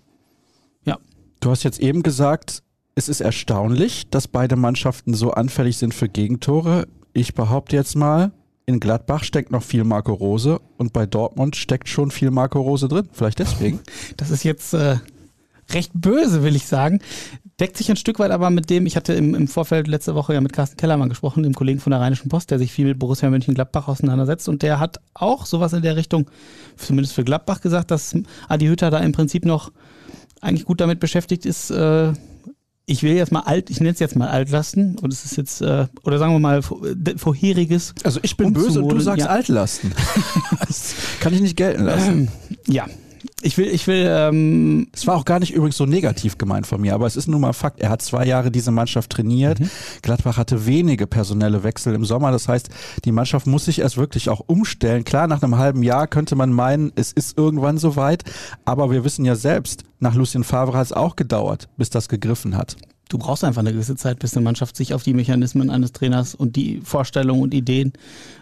ja. 0.83 0.97
Du 1.39 1.49
hast 1.49 1.63
jetzt 1.63 1.79
eben 1.79 2.03
gesagt, 2.03 2.61
es 2.95 3.09
ist 3.09 3.21
erstaunlich, 3.21 4.09
dass 4.09 4.27
beide 4.27 4.55
Mannschaften 4.55 5.13
so 5.13 5.31
anfällig 5.31 5.77
sind 5.77 5.93
für 5.93 6.09
Gegentore. 6.09 6.87
Ich 7.13 7.33
behaupte 7.33 7.75
jetzt 7.75 7.95
mal, 7.95 8.31
in 8.67 8.81
Gladbach 8.81 9.23
steckt 9.23 9.49
noch 9.49 9.63
viel 9.63 9.85
Marco 9.85 10.13
Rose 10.13 10.59
und 10.77 10.91
bei 10.91 11.05
Dortmund 11.05 11.55
steckt 11.55 11.87
schon 11.87 12.11
viel 12.11 12.31
Marco 12.31 12.59
Rose 12.59 12.87
drin. 12.87 13.07
Vielleicht 13.13 13.39
deswegen. 13.39 13.79
Das 14.17 14.29
ist 14.29 14.43
jetzt 14.43 14.73
äh, 14.73 14.97
recht 15.69 15.91
böse, 15.93 16.43
will 16.43 16.55
ich 16.55 16.67
sagen. 16.67 16.99
Deckt 17.61 17.77
sich 17.77 17.89
ein 17.89 17.95
Stück 17.95 18.19
weit 18.19 18.31
aber 18.31 18.49
mit 18.49 18.69
dem, 18.69 18.85
ich 18.85 18.97
hatte 18.97 19.13
im, 19.13 19.33
im 19.33 19.47
Vorfeld 19.47 19.87
letzte 19.87 20.15
Woche 20.15 20.33
ja 20.33 20.41
mit 20.41 20.51
Carsten 20.51 20.75
Kellermann 20.75 21.07
gesprochen, 21.07 21.43
dem 21.43 21.53
Kollegen 21.53 21.79
von 21.79 21.91
der 21.91 22.01
Rheinischen 22.01 22.27
Post, 22.27 22.51
der 22.51 22.59
sich 22.59 22.73
viel 22.73 22.85
mit 22.85 22.99
Borussia 22.99 23.29
Mönchengladbach 23.29 23.87
auseinandersetzt 23.87 24.49
und 24.49 24.61
der 24.61 24.79
hat 24.79 24.99
auch 25.13 25.45
sowas 25.45 25.71
in 25.71 25.81
der 25.81 25.95
Richtung, 25.95 26.29
zumindest 26.75 27.15
für 27.15 27.23
Gladbach 27.23 27.61
gesagt, 27.61 27.89
dass 27.89 28.15
Adi 28.49 28.67
Hütter 28.67 28.91
da 28.91 28.99
im 28.99 29.13
Prinzip 29.13 29.45
noch 29.45 29.71
eigentlich 30.41 30.65
gut 30.65 30.81
damit 30.81 30.99
beschäftigt 30.99 31.45
ist, 31.45 31.71
äh, 31.71 32.11
ich 32.89 33.03
will 33.03 33.11
jetzt 33.11 33.33
mal 33.33 33.41
alt, 33.41 33.69
ich 33.69 33.81
nenne 33.81 33.91
es 33.91 33.99
jetzt 33.99 34.15
mal 34.15 34.29
Altlasten 34.29 34.97
und 34.97 35.11
es 35.11 35.25
ist 35.25 35.35
jetzt, 35.35 35.61
äh, 35.61 35.87
oder 36.03 36.17
sagen 36.17 36.31
wir 36.31 36.39
mal 36.39 36.61
vorheriges. 36.61 37.93
Also 38.03 38.21
ich 38.23 38.37
bin 38.37 38.53
böse 38.53 38.81
und 38.81 38.89
du 38.89 38.99
sagst 39.01 39.25
ja. 39.25 39.29
Altlasten. 39.29 39.91
das 40.65 40.95
kann 41.19 41.33
ich 41.33 41.41
nicht 41.41 41.57
gelten 41.57 41.83
lassen. 41.83 42.29
ja, 42.65 42.87
ich 43.47 43.57
will, 43.57 43.67
ich 43.67 43.87
will. 43.87 44.05
Ähm 44.07 44.87
es 44.93 45.07
war 45.07 45.15
auch 45.15 45.25
gar 45.25 45.39
nicht 45.39 45.53
übrigens 45.53 45.77
so 45.77 45.85
negativ 45.85 46.37
gemeint 46.37 46.67
von 46.67 46.81
mir, 46.81 46.93
aber 46.93 47.07
es 47.07 47.15
ist 47.15 47.27
nun 47.27 47.41
mal 47.41 47.53
Fakt. 47.53 47.79
Er 47.79 47.89
hat 47.89 48.01
zwei 48.01 48.25
Jahre 48.25 48.51
diese 48.51 48.71
Mannschaft 48.71 49.09
trainiert. 49.09 49.59
Mhm. 49.59 49.69
Gladbach 50.01 50.37
hatte 50.37 50.65
wenige 50.65 51.07
personelle 51.07 51.63
Wechsel 51.63 51.95
im 51.95 52.05
Sommer. 52.05 52.31
Das 52.31 52.47
heißt, 52.47 52.69
die 53.05 53.11
Mannschaft 53.11 53.47
muss 53.47 53.65
sich 53.65 53.79
erst 53.79 53.97
wirklich 53.97 54.29
auch 54.29 54.41
umstellen. 54.45 55.03
Klar, 55.05 55.27
nach 55.27 55.41
einem 55.41 55.57
halben 55.57 55.81
Jahr 55.81 56.07
könnte 56.07 56.35
man 56.35 56.51
meinen, 56.51 56.91
es 56.95 57.11
ist 57.13 57.37
irgendwann 57.37 57.77
soweit. 57.77 58.23
Aber 58.65 58.91
wir 58.91 59.03
wissen 59.03 59.25
ja 59.25 59.35
selbst, 59.35 59.83
nach 59.99 60.13
Lucien 60.13 60.43
Favre 60.43 60.77
hat 60.77 60.85
es 60.87 60.93
auch 60.93 61.15
gedauert, 61.15 61.69
bis 61.77 61.89
das 61.89 62.09
gegriffen 62.09 62.57
hat 62.57 62.75
du 63.07 63.17
brauchst 63.17 63.43
einfach 63.43 63.61
eine 63.61 63.73
gewisse 63.73 63.95
Zeit, 63.95 64.19
bis 64.19 64.35
eine 64.35 64.43
Mannschaft 64.43 64.75
sich 64.75 64.93
auf 64.93 65.03
die 65.03 65.13
Mechanismen 65.13 65.69
eines 65.69 65.91
Trainers 65.91 66.35
und 66.35 66.55
die 66.55 66.81
Vorstellungen 66.83 67.41
und 67.41 67.53
Ideen 67.53 67.93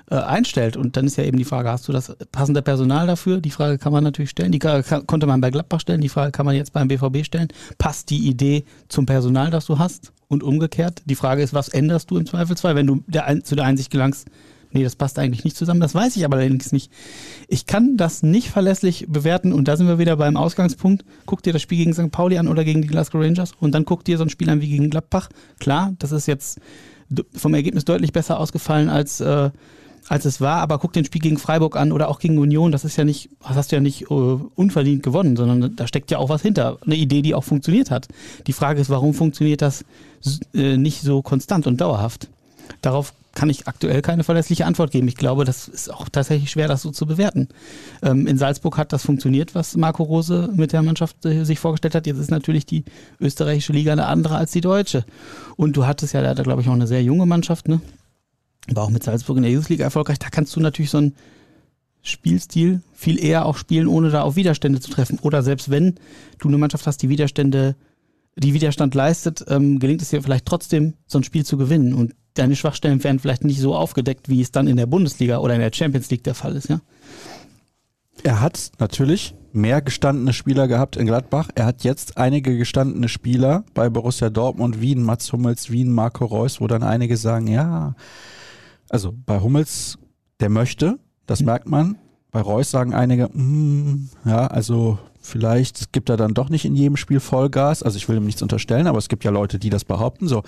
äh, 0.10 0.16
einstellt. 0.16 0.78
Und 0.78 0.98
dann 0.98 1.06
ist 1.06 1.18
ja 1.18 1.24
eben 1.24 1.38
die 1.38 1.46
Frage, 1.46 1.70
hast 1.70 1.88
du 1.88 1.92
das 1.92 2.16
passende 2.32 2.62
Personal 2.62 3.08
dafür? 3.08 3.42
Die 3.42 3.52
Frage 3.52 3.78
kann 3.78 3.94
man 3.94 4.04
natürlich 4.04 4.30
stellen. 4.30 4.52
Die 4.52 4.60
kann, 4.60 4.84
konnte 5.08 5.28
man 5.28 5.42
bei 5.42 5.52
Gladbach 5.52 5.80
stellen. 5.80 6.02
Die 6.02 6.10
Frage 6.10 6.32
kann 6.32 6.46
man 6.46 6.56
jetzt 6.56 6.74
beim 6.74 6.88
BVB 6.88 7.26
stellen. 7.26 7.48
Passt 7.78 8.10
die 8.10 8.28
Idee 8.28 8.66
zum 8.88 9.06
Personal, 9.06 9.52
das 9.52 9.66
du 9.66 9.80
hast? 9.80 10.12
Und 10.28 10.42
umgekehrt. 10.42 11.04
Die 11.06 11.16
Frage 11.16 11.44
ist, 11.44 11.54
was 11.54 11.70
änderst 11.70 12.10
du 12.10 12.18
im 12.18 12.26
Zweifelsfall, 12.26 12.76
wenn 12.76 12.88
du 12.88 13.04
der, 13.06 13.44
zu 13.44 13.56
der 13.56 13.66
Einsicht 13.66 13.92
gelangst, 13.92 14.28
nee, 14.76 14.84
das 14.84 14.96
passt 14.96 15.18
eigentlich 15.18 15.44
nicht 15.44 15.58
zusammen. 15.58 15.80
Das 15.80 15.96
weiß 15.96 16.16
ich 16.16 16.26
aber 16.26 16.38
allerdings 16.38 16.72
nicht. 16.72 16.92
Ich 17.48 17.66
kann 17.66 17.98
das 17.98 18.22
nicht 18.22 18.50
verlässlich 18.50 19.06
bewerten 19.10 19.54
und 19.54 19.68
da 19.68 19.78
sind 19.78 19.88
wir 19.88 19.98
wieder 19.98 20.18
beim 20.18 20.38
Ausgangspunkt. 20.38 21.04
Guck 21.26 21.42
dir 21.42 21.54
das 21.54 21.62
Spiel 21.62 21.80
gegen 21.80 21.94
St. 21.94 22.12
Pauli 22.12 22.38
an 22.38 22.48
oder 22.48 22.64
gegen 22.64 22.82
die 22.82 22.88
Glasgow 22.88 23.22
Rangers 23.22 23.54
und 23.60 23.74
dann 23.74 23.86
guck 23.86 24.04
dir 24.04 24.18
so 24.18 24.24
ein 24.24 24.30
Spiel 24.30 24.50
an 24.50 24.62
wie 24.62 24.70
gegen 24.70 24.90
Gladbach. 24.90 25.30
Klar, 25.60 25.94
das 25.98 26.12
ist 26.12 26.28
jetzt 26.28 26.60
vom 27.34 27.54
Ergebnis 27.54 27.86
deutlich 27.86 28.14
besser 28.14 28.40
ausgefallen 28.40 28.90
als 28.90 29.22
äh, 29.22 29.50
als 30.08 30.26
es 30.26 30.40
war, 30.40 30.58
aber 30.58 30.78
guck 30.78 30.94
den 30.94 31.06
Spiel 31.06 31.22
gegen 31.22 31.38
Freiburg 31.38 31.76
an 31.76 31.92
oder 31.92 32.10
auch 32.10 32.20
gegen 32.20 32.38
Union, 32.38 32.72
das 32.72 32.86
ist 32.86 32.96
ja 32.96 33.04
nicht, 33.04 33.30
das 33.42 33.56
hast 33.56 33.72
du 33.72 33.78
ja 33.78 33.82
nicht 33.82 34.12
uh, 34.12 34.52
unverdient 34.56 35.02
gewonnen, 35.02 35.36
sondern 35.36 35.76
da 35.76 35.88
steckt 35.88 36.12
ja 36.12 36.20
auch 36.20 36.30
was 36.30 36.44
hinter, 36.44 36.78
eine 36.86 36.96
Idee, 36.96 37.22
die 37.22 37.34
auch 37.34 37.44
funktioniert 37.44 37.90
hat. 37.92 38.08
Die 38.46 38.54
Frage 38.54 38.80
ist, 38.80 38.90
warum 38.90 39.14
funktioniert 39.14 39.62
das 39.62 39.84
äh, 40.54 40.78
nicht 40.78 41.02
so 41.02 41.22
konstant 41.22 41.66
und 41.66 41.82
dauerhaft? 41.82 42.30
Darauf 42.82 43.14
kann 43.36 43.50
ich 43.50 43.68
aktuell 43.68 44.02
keine 44.02 44.24
verlässliche 44.24 44.66
Antwort 44.66 44.92
geben. 44.92 45.08
Ich 45.08 45.16
glaube, 45.16 45.46
das 45.46 45.68
ist 45.68 45.94
auch 45.94 46.10
tatsächlich 46.10 46.50
schwer, 46.50 46.68
das 46.68 46.82
so 46.82 46.90
zu 46.90 47.06
bewerten. 47.06 47.50
Ähm, 48.02 48.26
in 48.26 48.38
Salzburg 48.38 48.78
hat 48.78 48.94
das 48.94 49.04
funktioniert, 49.04 49.54
was 49.54 49.78
Marco 49.78 50.04
Rose 50.04 50.50
mit 50.56 50.74
der 50.74 50.82
Mannschaft 50.82 51.24
äh, 51.26 51.44
sich 51.44 51.60
vorgestellt 51.60 51.94
hat. 51.94 52.08
Jetzt 52.08 52.18
ist 52.18 52.32
natürlich 52.32 52.66
die 52.66 52.86
österreichische 53.20 53.74
Liga 53.74 53.92
eine 53.92 54.08
andere 54.08 54.38
als 54.38 54.52
die 54.52 54.62
deutsche. 54.62 55.06
Und 55.58 55.78
du 55.78 55.86
hattest 55.86 56.14
ja 56.14 56.22
leider, 56.22 56.44
glaube 56.44 56.62
ich, 56.62 56.70
auch 56.70 56.74
eine 56.74 56.88
sehr 56.88 57.04
junge 57.04 57.26
Mannschaft, 57.26 57.68
ne? 57.68 57.82
War 58.68 58.86
auch 58.86 58.90
mit 58.90 59.04
Salzburg 59.04 59.38
in 59.38 59.44
der 59.44 59.52
Youth 59.52 59.70
League 59.70 59.82
erfolgreich. 59.82 60.18
Da 60.18 60.30
kannst 60.30 60.56
du 60.56 60.60
natürlich 60.60 60.90
so 60.90 60.98
einen 60.98 61.16
Spielstil 62.02 62.82
viel 62.94 63.24
eher 63.24 63.46
auch 63.46 63.58
spielen, 63.58 63.88
ohne 63.88 64.10
da 64.10 64.24
auf 64.24 64.36
Widerstände 64.36 64.80
zu 64.80 64.90
treffen. 64.90 65.20
Oder 65.22 65.44
selbst 65.44 65.70
wenn 65.70 65.96
du 66.40 66.48
eine 66.48 66.58
Mannschaft 66.58 66.88
hast, 66.88 67.02
die 67.04 67.10
Widerstände 67.10 67.76
die 68.38 68.54
Widerstand 68.54 68.94
leistet, 68.96 69.46
ähm, 69.48 69.80
gelingt 69.80 70.02
es 70.02 70.10
dir 70.10 70.22
vielleicht 70.22 70.46
trotzdem, 70.46 70.96
so 71.06 71.20
ein 71.20 71.24
Spiel 71.24 71.46
zu 71.46 71.58
gewinnen. 71.58 71.94
Und 71.94 72.14
deine 72.36 72.56
Schwachstellen 72.56 73.04
werden 73.04 73.20
vielleicht 73.20 73.44
nicht 73.44 73.60
so 73.60 73.76
aufgedeckt, 73.76 74.30
wie 74.30 74.42
es 74.42 74.52
dann 74.52 74.68
in 74.68 74.78
der 74.78 74.86
Bundesliga 74.86 75.40
oder 75.40 75.56
in 75.56 75.62
der 75.62 75.72
Champions 75.74 76.10
League 76.12 76.24
der 76.24 76.36
Fall 76.36 76.56
ist, 76.56 76.70
ja? 76.70 76.80
Er 78.24 78.42
hat 78.42 78.72
natürlich 78.80 79.36
mehr 79.52 79.82
gestandene 79.82 80.34
Spieler 80.34 80.68
gehabt 80.68 80.96
in 80.96 81.06
Gladbach. 81.06 81.50
Er 81.56 81.66
hat 81.66 81.84
jetzt 81.84 82.18
einige 82.18 82.58
gestandene 82.58 83.10
Spieler 83.10 83.66
bei 83.74 83.90
Borussia 83.90 84.30
Dortmund, 84.30 84.82
wie 84.82 84.96
ein 84.96 85.04
Mats 85.04 85.32
Hummels, 85.32 85.70
wie 85.70 85.84
ein 85.84 85.92
Marco 85.92 86.26
Reus, 86.26 86.60
wo 86.60 86.68
dann 86.68 86.84
einige 86.84 87.18
sagen, 87.18 87.48
ja, 87.48 87.94
also 88.90 89.14
bei 89.26 89.40
Hummels, 89.40 89.98
der 90.40 90.50
möchte, 90.50 90.98
das 91.26 91.42
merkt 91.42 91.68
man. 91.68 91.98
Bei 92.32 92.42
Reus 92.42 92.72
sagen 92.72 92.94
einige, 92.94 93.28
mm, 93.28 94.10
ja, 94.26 94.48
also 94.48 95.00
Vielleicht 95.26 95.92
gibt 95.92 96.10
er 96.10 96.18
dann 96.18 96.34
doch 96.34 96.50
nicht 96.50 96.66
in 96.66 96.76
jedem 96.76 96.98
Spiel 96.98 97.20
Vollgas. 97.20 97.82
Also 97.84 97.98
ich 97.98 98.08
will 98.08 98.18
ihm 98.18 98.26
nichts 98.26 98.42
unterstellen, 98.42 98.88
aber 98.88 99.00
es 99.00 99.10
gibt 99.10 99.24
ja 99.24 99.32
Leute, 99.32 99.60
die 99.60 99.70
das 99.70 99.84
behaupten. 99.84 100.28
So 100.28 100.44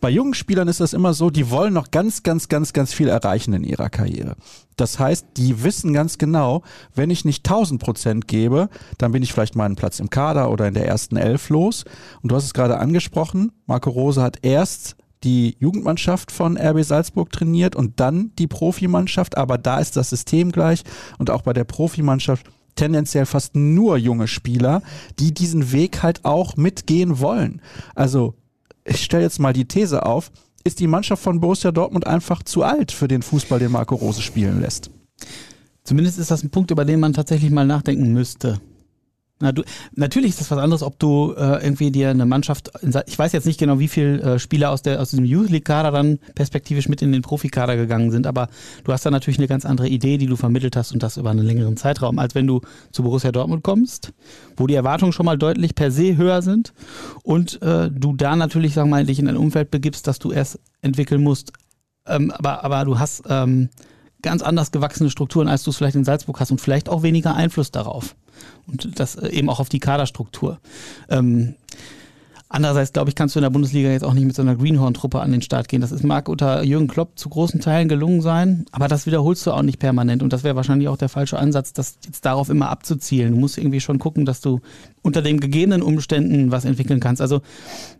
bei 0.00 0.10
jungen 0.10 0.34
Spielern 0.34 0.68
ist 0.68 0.80
das 0.80 0.92
immer 0.92 1.14
so, 1.14 1.30
die 1.30 1.50
wollen 1.50 1.72
noch 1.72 1.90
ganz, 1.90 2.22
ganz, 2.22 2.48
ganz, 2.48 2.72
ganz 2.72 2.92
viel 2.92 3.08
erreichen 3.08 3.54
in 3.54 3.64
ihrer 3.64 3.88
Karriere. 3.88 4.36
Das 4.76 4.98
heißt, 4.98 5.26
die 5.36 5.62
wissen 5.62 5.92
ganz 5.92 6.18
genau, 6.18 6.62
wenn 6.94 7.10
ich 7.10 7.24
nicht 7.24 7.46
1000 7.46 7.80
Prozent 7.80 8.28
gebe, 8.28 8.68
dann 8.98 9.12
bin 9.12 9.22
ich 9.22 9.32
vielleicht 9.32 9.56
meinen 9.56 9.76
Platz 9.76 10.00
im 10.00 10.10
Kader 10.10 10.50
oder 10.50 10.66
in 10.68 10.74
der 10.74 10.86
ersten 10.86 11.16
Elf 11.16 11.48
los. 11.48 11.84
Und 12.22 12.32
du 12.32 12.36
hast 12.36 12.44
es 12.44 12.52
gerade 12.52 12.78
angesprochen, 12.78 13.52
Marco 13.66 13.90
Rose 13.90 14.20
hat 14.20 14.38
erst 14.42 14.96
die 15.24 15.56
Jugendmannschaft 15.58 16.30
von 16.30 16.56
RB 16.56 16.84
Salzburg 16.84 17.32
trainiert 17.32 17.74
und 17.74 18.00
dann 18.00 18.32
die 18.38 18.46
Profimannschaft, 18.46 19.36
aber 19.36 19.58
da 19.58 19.78
ist 19.78 19.96
das 19.96 20.10
System 20.10 20.52
gleich 20.52 20.82
und 21.18 21.30
auch 21.30 21.42
bei 21.42 21.52
der 21.52 21.64
Profimannschaft 21.64 22.46
tendenziell 22.76 23.26
fast 23.26 23.56
nur 23.56 23.96
junge 23.96 24.28
Spieler, 24.28 24.82
die 25.18 25.34
diesen 25.34 25.72
Weg 25.72 26.02
halt 26.02 26.24
auch 26.24 26.56
mitgehen 26.56 27.18
wollen. 27.18 27.60
Also 27.94 28.34
ich 28.84 29.02
stelle 29.02 29.24
jetzt 29.24 29.40
mal 29.40 29.52
die 29.52 29.66
These 29.66 30.06
auf, 30.06 30.30
ist 30.64 30.80
die 30.80 30.86
Mannschaft 30.86 31.22
von 31.22 31.40
Borussia 31.40 31.72
Dortmund 31.72 32.06
einfach 32.06 32.42
zu 32.42 32.62
alt 32.62 32.92
für 32.92 33.08
den 33.08 33.22
Fußball, 33.22 33.58
den 33.58 33.72
Marco 33.72 33.94
Rose 33.94 34.22
spielen 34.22 34.60
lässt? 34.60 34.90
Zumindest 35.84 36.18
ist 36.18 36.30
das 36.30 36.42
ein 36.42 36.50
Punkt, 36.50 36.70
über 36.70 36.84
den 36.84 37.00
man 37.00 37.12
tatsächlich 37.12 37.50
mal 37.50 37.66
nachdenken 37.66 38.12
müsste. 38.12 38.60
Na, 39.38 39.52
du, 39.52 39.62
natürlich 39.94 40.30
ist 40.30 40.40
das 40.40 40.50
was 40.50 40.58
anderes, 40.58 40.82
ob 40.82 40.98
du 40.98 41.34
äh, 41.36 41.62
irgendwie 41.62 41.90
dir 41.90 42.08
eine 42.08 42.24
Mannschaft, 42.24 42.70
ich 43.06 43.18
weiß 43.18 43.32
jetzt 43.32 43.44
nicht 43.44 43.60
genau, 43.60 43.78
wie 43.78 43.88
viele 43.88 44.20
äh, 44.22 44.38
Spieler 44.38 44.70
aus, 44.70 44.80
der, 44.80 44.98
aus 44.98 45.10
diesem 45.10 45.26
Youth 45.26 45.50
League-Kader 45.50 45.90
dann 45.90 46.18
perspektivisch 46.34 46.88
mit 46.88 47.02
in 47.02 47.12
den 47.12 47.20
Profikader 47.20 47.76
gegangen 47.76 48.10
sind, 48.10 48.26
aber 48.26 48.48
du 48.84 48.94
hast 48.94 49.04
da 49.04 49.10
natürlich 49.10 49.38
eine 49.38 49.46
ganz 49.46 49.66
andere 49.66 49.88
Idee, 49.88 50.16
die 50.16 50.26
du 50.26 50.36
vermittelt 50.36 50.74
hast 50.74 50.92
und 50.92 51.02
das 51.02 51.18
über 51.18 51.28
einen 51.28 51.44
längeren 51.44 51.76
Zeitraum, 51.76 52.18
als 52.18 52.34
wenn 52.34 52.46
du 52.46 52.62
zu 52.92 53.02
Borussia 53.02 53.30
Dortmund 53.30 53.62
kommst, 53.62 54.14
wo 54.56 54.66
die 54.66 54.74
Erwartungen 54.74 55.12
schon 55.12 55.26
mal 55.26 55.36
deutlich 55.36 55.74
per 55.74 55.90
se 55.90 56.16
höher 56.16 56.40
sind 56.40 56.72
und 57.22 57.60
äh, 57.60 57.90
du 57.90 58.14
da 58.14 58.36
natürlich, 58.36 58.74
wir 58.74 58.86
mal, 58.86 59.04
dich 59.04 59.18
in 59.18 59.28
ein 59.28 59.36
Umfeld 59.36 59.70
begibst, 59.70 60.06
das 60.06 60.18
du 60.18 60.32
erst 60.32 60.60
entwickeln 60.80 61.22
musst. 61.22 61.52
Ähm, 62.06 62.30
aber, 62.30 62.64
aber 62.64 62.86
du 62.86 62.98
hast 62.98 63.24
ähm, 63.28 63.68
ganz 64.22 64.42
anders 64.42 64.72
gewachsene 64.72 65.10
Strukturen, 65.10 65.46
als 65.46 65.62
du 65.62 65.70
es 65.70 65.76
vielleicht 65.76 65.96
in 65.96 66.04
Salzburg 66.04 66.40
hast 66.40 66.50
und 66.50 66.60
vielleicht 66.60 66.88
auch 66.88 67.02
weniger 67.02 67.34
Einfluss 67.34 67.70
darauf. 67.70 68.16
Und 68.66 68.98
das 68.98 69.16
äh, 69.16 69.28
eben 69.28 69.48
auch 69.48 69.60
auf 69.60 69.68
die 69.68 69.80
Kaderstruktur. 69.80 70.60
Ähm, 71.08 71.54
Andererseits, 72.56 72.94
glaube 72.94 73.10
ich, 73.10 73.14
kannst 73.14 73.34
du 73.34 73.38
in 73.38 73.42
der 73.42 73.50
Bundesliga 73.50 73.90
jetzt 73.90 74.02
auch 74.02 74.14
nicht 74.14 74.24
mit 74.24 74.34
so 74.34 74.40
einer 74.40 74.56
Greenhorn-Truppe 74.56 75.20
an 75.20 75.30
den 75.30 75.42
Start 75.42 75.68
gehen. 75.68 75.82
Das 75.82 75.92
ist, 75.92 76.04
mag 76.04 76.26
unter 76.26 76.62
Jürgen 76.62 76.88
Klopp 76.88 77.18
zu 77.18 77.28
großen 77.28 77.60
Teilen 77.60 77.86
gelungen 77.86 78.22
sein, 78.22 78.64
aber 78.72 78.88
das 78.88 79.04
wiederholst 79.04 79.46
du 79.46 79.52
auch 79.52 79.60
nicht 79.60 79.78
permanent. 79.78 80.22
Und 80.22 80.32
das 80.32 80.42
wäre 80.42 80.56
wahrscheinlich 80.56 80.88
auch 80.88 80.96
der 80.96 81.10
falsche 81.10 81.38
Ansatz, 81.38 81.74
das 81.74 81.98
jetzt 82.06 82.24
darauf 82.24 82.48
immer 82.48 82.70
abzuzielen. 82.70 83.34
Du 83.34 83.38
musst 83.38 83.58
irgendwie 83.58 83.82
schon 83.82 83.98
gucken, 83.98 84.24
dass 84.24 84.40
du 84.40 84.60
unter 85.02 85.20
den 85.20 85.38
gegebenen 85.38 85.82
Umständen 85.82 86.50
was 86.50 86.64
entwickeln 86.64 86.98
kannst. 86.98 87.20
Also 87.20 87.42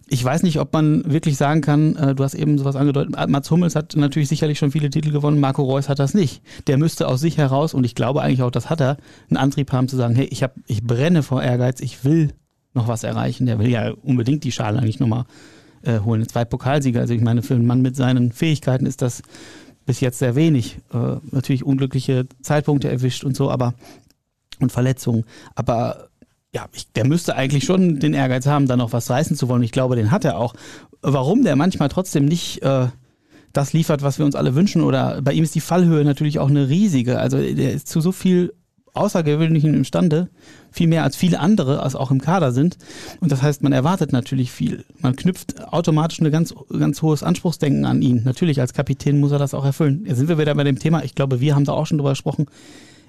ich 0.08 0.25
weiß 0.25 0.42
nicht, 0.42 0.58
ob 0.58 0.72
man 0.72 1.04
wirklich 1.04 1.36
sagen 1.36 1.60
kann, 1.60 1.94
äh, 1.96 2.14
du 2.14 2.25
hast 2.25 2.32
eben 2.32 2.56
sowas 2.56 2.76
angedeutet, 2.76 3.14
Mats 3.28 3.50
Hummels 3.50 3.76
hat 3.76 3.94
natürlich 3.94 4.30
sicherlich 4.30 4.58
schon 4.58 4.70
viele 4.70 4.88
Titel 4.88 5.12
gewonnen, 5.12 5.38
Marco 5.38 5.64
Reus 5.64 5.90
hat 5.90 5.98
das 5.98 6.14
nicht. 6.14 6.40
Der 6.66 6.78
müsste 6.78 7.08
aus 7.08 7.20
sich 7.20 7.36
heraus, 7.36 7.75
und 7.75 7.84
ich 7.84 7.94
glaube 7.94 8.22
eigentlich 8.22 8.40
auch, 8.40 8.50
das 8.50 8.70
hat 8.70 8.80
er, 8.80 8.96
einen 9.28 9.36
Antrieb 9.36 9.70
haben 9.70 9.86
zu 9.86 9.96
sagen, 9.96 10.14
hey, 10.14 10.25
ich, 10.30 10.42
hab, 10.42 10.54
ich 10.66 10.82
brenne 10.82 11.22
vor 11.22 11.42
Ehrgeiz, 11.42 11.80
ich 11.80 12.06
will 12.06 12.32
noch 12.76 12.88
was 12.88 13.02
erreichen. 13.02 13.47
Der 13.47 13.59
will 13.59 13.68
ja 13.68 13.90
unbedingt 14.02 14.45
die 14.45 14.52
Schale 14.52 14.78
eigentlich 14.78 15.00
nochmal 15.00 15.25
äh, 15.83 16.00
holen. 16.00 16.26
Zwei 16.28 16.45
Pokalsieger. 16.45 17.00
Also 17.00 17.14
ich 17.14 17.23
meine, 17.23 17.42
für 17.42 17.54
einen 17.54 17.66
Mann 17.66 17.83
mit 17.83 17.97
seinen 17.97 18.33
Fähigkeiten 18.33 18.87
ist 18.87 19.02
das 19.02 19.23
bis 19.85 20.00
jetzt 20.00 20.18
sehr 20.18 20.37
wenig. 20.37 20.78
Äh, 20.92 21.16
natürlich 21.30 21.64
unglückliche 21.64 22.26
Zeitpunkte 22.42 22.90
erwischt 22.90 23.25
und 23.25 23.37
so, 23.37 23.50
aber 23.50 23.75
und 24.61 24.73
Verletzungen. 24.73 25.25
Aber 25.54 26.09
ja, 26.52 26.66
ich, 26.73 26.90
der 26.92 27.06
müsste 27.06 27.37
eigentlich 27.37 27.64
schon 27.64 27.99
den 27.99 28.14
Ehrgeiz 28.14 28.47
haben, 28.47 28.66
da 28.66 28.76
noch 28.76 28.92
was 28.92 29.11
reißen 29.11 29.37
zu 29.37 29.49
wollen. 29.49 29.62
Ich 29.62 29.73
glaube, 29.73 29.97
den 29.97 30.11
hat 30.11 30.25
er 30.25 30.38
auch. 30.38 30.54
Warum 31.02 31.45
der 31.45 31.56
manchmal 31.56 31.88
trotzdem 31.88 32.25
nicht 32.25 32.62
äh, 32.62 32.87
das 33.52 33.73
liefert, 33.73 34.02
was 34.02 34.18
wir 34.18 34.26
uns 34.26 34.35
alle 34.35 34.54
wünschen, 34.54 34.83
oder 34.83 35.23
bei 35.23 35.33
ihm 35.33 35.45
ist 35.45 35.54
die 35.54 35.61
Fallhöhe 35.61 36.04
natürlich 36.04 36.38
auch 36.38 36.49
eine 36.49 36.68
riesige. 36.68 37.18
Also 37.18 37.38
der 37.38 37.73
ist 37.73 37.88
zu 37.88 38.00
so 38.00 38.12
viel 38.12 38.52
Außergewöhnlichen 38.96 39.74
imstande, 39.74 40.28
viel 40.70 40.86
mehr 40.86 41.04
als 41.04 41.16
viele 41.16 41.40
andere, 41.40 41.82
als 41.82 41.94
auch 41.94 42.10
im 42.10 42.20
Kader 42.20 42.52
sind. 42.52 42.78
Und 43.20 43.32
das 43.32 43.42
heißt, 43.42 43.62
man 43.62 43.72
erwartet 43.72 44.12
natürlich 44.12 44.50
viel. 44.50 44.84
Man 45.00 45.16
knüpft 45.16 45.62
automatisch 45.72 46.20
ein 46.20 46.30
ganz, 46.30 46.54
ganz 46.78 47.02
hohes 47.02 47.22
Anspruchsdenken 47.22 47.84
an 47.84 48.02
ihn. 48.02 48.22
Natürlich, 48.24 48.60
als 48.60 48.74
Kapitän 48.74 49.20
muss 49.20 49.32
er 49.32 49.38
das 49.38 49.54
auch 49.54 49.64
erfüllen. 49.64 50.04
Jetzt 50.06 50.18
sind 50.18 50.28
wir 50.28 50.38
wieder 50.38 50.54
bei 50.54 50.64
dem 50.64 50.78
Thema, 50.78 51.04
ich 51.04 51.14
glaube, 51.14 51.40
wir 51.40 51.54
haben 51.54 51.64
da 51.64 51.72
auch 51.72 51.86
schon 51.86 51.98
drüber 51.98 52.10
gesprochen, 52.10 52.46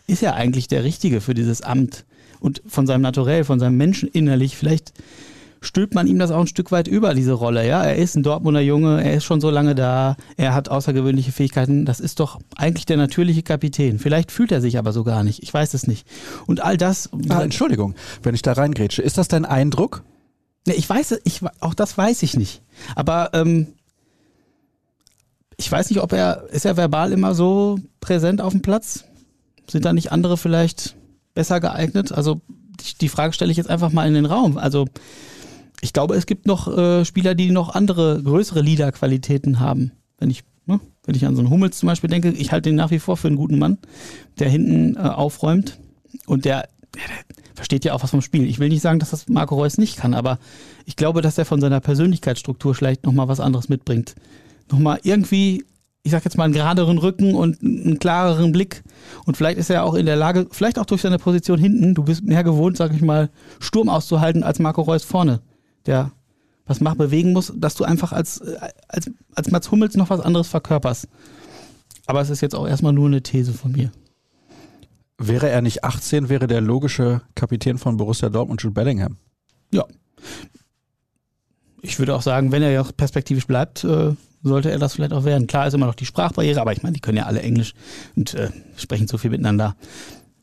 ist 0.08 0.24
er 0.24 0.36
eigentlich 0.36 0.68
der 0.68 0.84
Richtige 0.84 1.22
für 1.22 1.34
dieses 1.34 1.62
Amt? 1.62 2.06
Und 2.40 2.62
von 2.68 2.86
seinem 2.86 3.02
Naturell, 3.02 3.44
von 3.44 3.60
seinem 3.60 3.78
Menschen 3.78 4.08
innerlich, 4.10 4.58
vielleicht 4.58 4.94
stülpt 5.62 5.94
man 5.96 6.08
ihm 6.08 6.20
das 6.20 6.32
auch 6.32 6.42
ein 6.42 6.48
Stück 6.48 6.72
weit 6.72 6.88
über, 6.88 7.14
diese 7.14 7.34
Rolle. 7.34 7.68
Ja, 7.68 7.84
er 7.84 7.96
ist 7.96 8.16
ein 8.16 8.24
Dortmunder 8.24 8.62
Junge, 8.62 9.04
er 9.04 9.16
ist 9.16 9.24
schon 9.24 9.42
so 9.42 9.50
lange 9.50 9.76
da, 9.76 10.16
er 10.36 10.54
hat 10.54 10.70
außergewöhnliche 10.70 11.32
Fähigkeiten. 11.32 11.86
Das 11.86 12.00
ist 12.00 12.20
doch 12.20 12.40
eigentlich 12.56 12.86
der 12.86 12.98
natürliche 12.98 13.44
Kapitän. 13.44 14.00
Vielleicht 14.00 14.32
fühlt 14.32 14.52
er 14.52 14.62
sich 14.62 14.78
aber 14.78 14.94
so 14.94 15.04
gar 15.04 15.24
nicht. 15.24 15.44
Ich 15.44 15.54
weiß 15.54 15.74
es 15.74 15.88
nicht. 15.88 16.08
Und 16.46 16.64
all 16.64 16.78
das. 16.78 17.10
Ah, 17.30 17.42
Entschuldigung, 17.42 17.96
wenn 18.24 18.36
ich 18.36 18.42
da 18.42 18.54
reingrätsche. 18.54 19.02
Ist 19.02 19.18
das 19.18 19.28
dein 19.28 19.46
Eindruck? 19.46 20.04
Ich 20.66 20.90
weiß, 20.90 21.20
ich, 21.24 21.42
auch 21.60 21.74
das 21.74 21.98
weiß 21.98 22.24
ich 22.24 22.36
nicht. 22.36 22.62
Aber 22.96 23.30
ähm, 23.34 23.68
ich 25.58 25.72
weiß 25.72 25.90
nicht, 25.90 26.02
ob 26.02 26.14
er, 26.14 26.44
ist 26.52 26.66
er 26.66 26.78
verbal 26.78 27.12
immer 27.12 27.34
so 27.34 27.80
präsent 28.00 28.42
auf 28.42 28.54
dem 28.54 28.62
Platz? 28.62 29.06
Sind 29.70 29.86
da 29.86 29.94
nicht 29.94 30.12
andere 30.12 30.38
vielleicht 30.38 30.96
besser 31.34 31.60
geeignet? 31.60 32.12
Also 32.12 32.42
die 33.02 33.10
Frage 33.10 33.34
stelle 33.34 33.52
ich 33.52 33.58
jetzt 33.58 33.70
einfach 33.70 33.92
mal 33.92 34.08
in 34.08 34.14
den 34.14 34.26
Raum. 34.26 34.58
Also 34.58 34.86
ich 35.82 35.94
glaube, 35.94 36.16
es 36.16 36.26
gibt 36.26 36.48
noch 36.48 36.76
äh, 36.76 37.06
Spieler, 37.06 37.36
die 37.36 37.52
noch 37.52 37.76
andere, 37.76 38.22
größere 38.24 38.62
Leader-Qualitäten 38.62 39.60
haben. 39.60 39.92
Wenn 40.18 40.30
ich, 40.30 40.44
ne, 40.66 40.80
wenn 41.06 41.16
ich 41.16 41.26
an 41.26 41.36
so 41.36 41.42
einen 41.42 41.50
Hummels 41.50 41.78
zum 41.78 41.88
Beispiel 41.88 42.10
denke, 42.10 42.30
ich 42.30 42.52
halte 42.52 42.70
ihn 42.70 42.76
nach 42.76 42.92
wie 42.92 43.00
vor 43.00 43.18
für 43.18 43.28
einen 43.28 43.38
guten 43.38 43.60
Mann, 43.60 43.78
der 44.40 44.50
hinten 44.50 44.96
äh, 44.96 45.00
aufräumt 45.00 45.80
und 46.26 46.46
der, 46.46 46.68
der, 46.96 47.02
versteht 47.54 47.86
ja 47.86 47.94
auch 47.94 48.04
was 48.04 48.12
vom 48.12 48.22
Spiel. 48.22 48.48
Ich 48.48 48.60
will 48.60 48.70
nicht 48.70 48.82
sagen, 48.82 49.00
dass 49.00 49.12
das 49.12 49.28
Marco 49.30 49.56
Reus 49.56 49.78
nicht 49.78 49.98
kann, 49.98 50.14
aber 50.14 50.40
ich 50.86 50.96
glaube, 50.96 51.22
dass 51.22 51.38
er 51.38 51.46
von 51.46 51.62
seiner 51.62 51.80
Persönlichkeitsstruktur 51.80 52.76
vielleicht 52.76 53.06
nochmal 53.06 53.28
was 53.28 53.40
anderes 53.40 53.70
mitbringt. 53.70 54.16
Nochmal 54.72 55.00
irgendwie, 55.04 55.66
ich 56.04 56.12
sag 56.12 56.24
jetzt 56.26 56.38
mal, 56.38 56.44
einen 56.44 56.54
geraderen 56.54 56.98
Rücken 56.98 57.36
und 57.36 57.62
einen 57.64 58.00
klareren 58.00 58.52
Blick. 58.52 58.84
Und 59.26 59.38
vielleicht 59.38 59.58
ist 59.58 59.70
er 59.70 59.84
auch 59.84 59.96
in 59.96 60.06
der 60.06 60.16
Lage, 60.16 60.48
vielleicht 60.52 60.78
auch 60.78 60.86
durch 60.86 61.02
seine 61.02 61.18
Position 61.18 61.60
hinten, 61.60 61.96
du 61.96 62.04
bist 62.04 62.24
mehr 62.24 62.44
gewohnt, 62.44 62.78
sag 62.78 62.94
ich 62.94 63.02
mal, 63.02 63.30
Sturm 63.60 63.90
auszuhalten 63.90 64.44
als 64.44 64.60
Marco 64.60 64.82
Reus 64.82 65.04
vorne 65.04 65.42
der 65.88 66.12
was 66.68 66.82
macht, 66.82 66.98
bewegen 66.98 67.32
muss, 67.32 67.54
dass 67.56 67.76
du 67.76 67.86
einfach 67.86 68.12
als, 68.12 68.42
als, 68.90 69.10
als 69.34 69.52
Mats 69.52 69.72
Hummels 69.72 69.96
noch 69.96 70.10
was 70.10 70.20
anderes 70.20 70.50
verkörperst. 70.50 71.08
Aber 72.06 72.22
es 72.22 72.30
ist 72.30 72.42
jetzt 72.42 72.56
auch 72.56 72.68
erstmal 72.68 72.94
nur 72.94 73.08
eine 73.08 73.24
These 73.24 73.54
von 73.54 73.72
mir. 73.72 73.92
Wäre 75.18 75.50
er 75.50 75.62
nicht 75.62 75.84
18, 75.84 76.30
wäre 76.30 76.48
der 76.48 76.62
logische 76.62 77.22
Kapitän 77.36 77.78
von 77.78 77.98
Borussia 77.98 78.30
Dortmund 78.30 78.62
Jude 78.62 78.74
Bellingham. 78.74 79.18
Ja. 79.72 79.86
Ich 81.82 82.00
würde 82.00 82.16
auch 82.16 82.22
sagen, 82.22 82.52
wenn 82.52 82.64
er 82.64 82.72
ja 82.72 82.84
perspektivisch 82.84 83.48
bleibt, 83.48 83.84
äh, 83.84 84.14
sollte 84.44 84.70
er 84.72 84.80
das 84.80 84.94
vielleicht 84.94 85.14
auch 85.14 85.26
werden. 85.26 85.48
Klar 85.48 85.68
ist 85.68 85.74
immer 85.74 85.86
noch 85.86 85.96
die 85.96 86.06
Sprachbarriere, 86.06 86.62
aber 86.62 86.72
ich 86.72 86.84
meine, 86.84 86.94
die 86.94 87.02
können 87.02 87.18
ja 87.18 87.26
alle 87.26 87.42
Englisch 87.42 87.74
und 88.16 88.34
äh, 88.34 88.50
sprechen 88.76 89.08
so 89.08 89.18
viel 89.18 89.32
miteinander. 89.32 89.76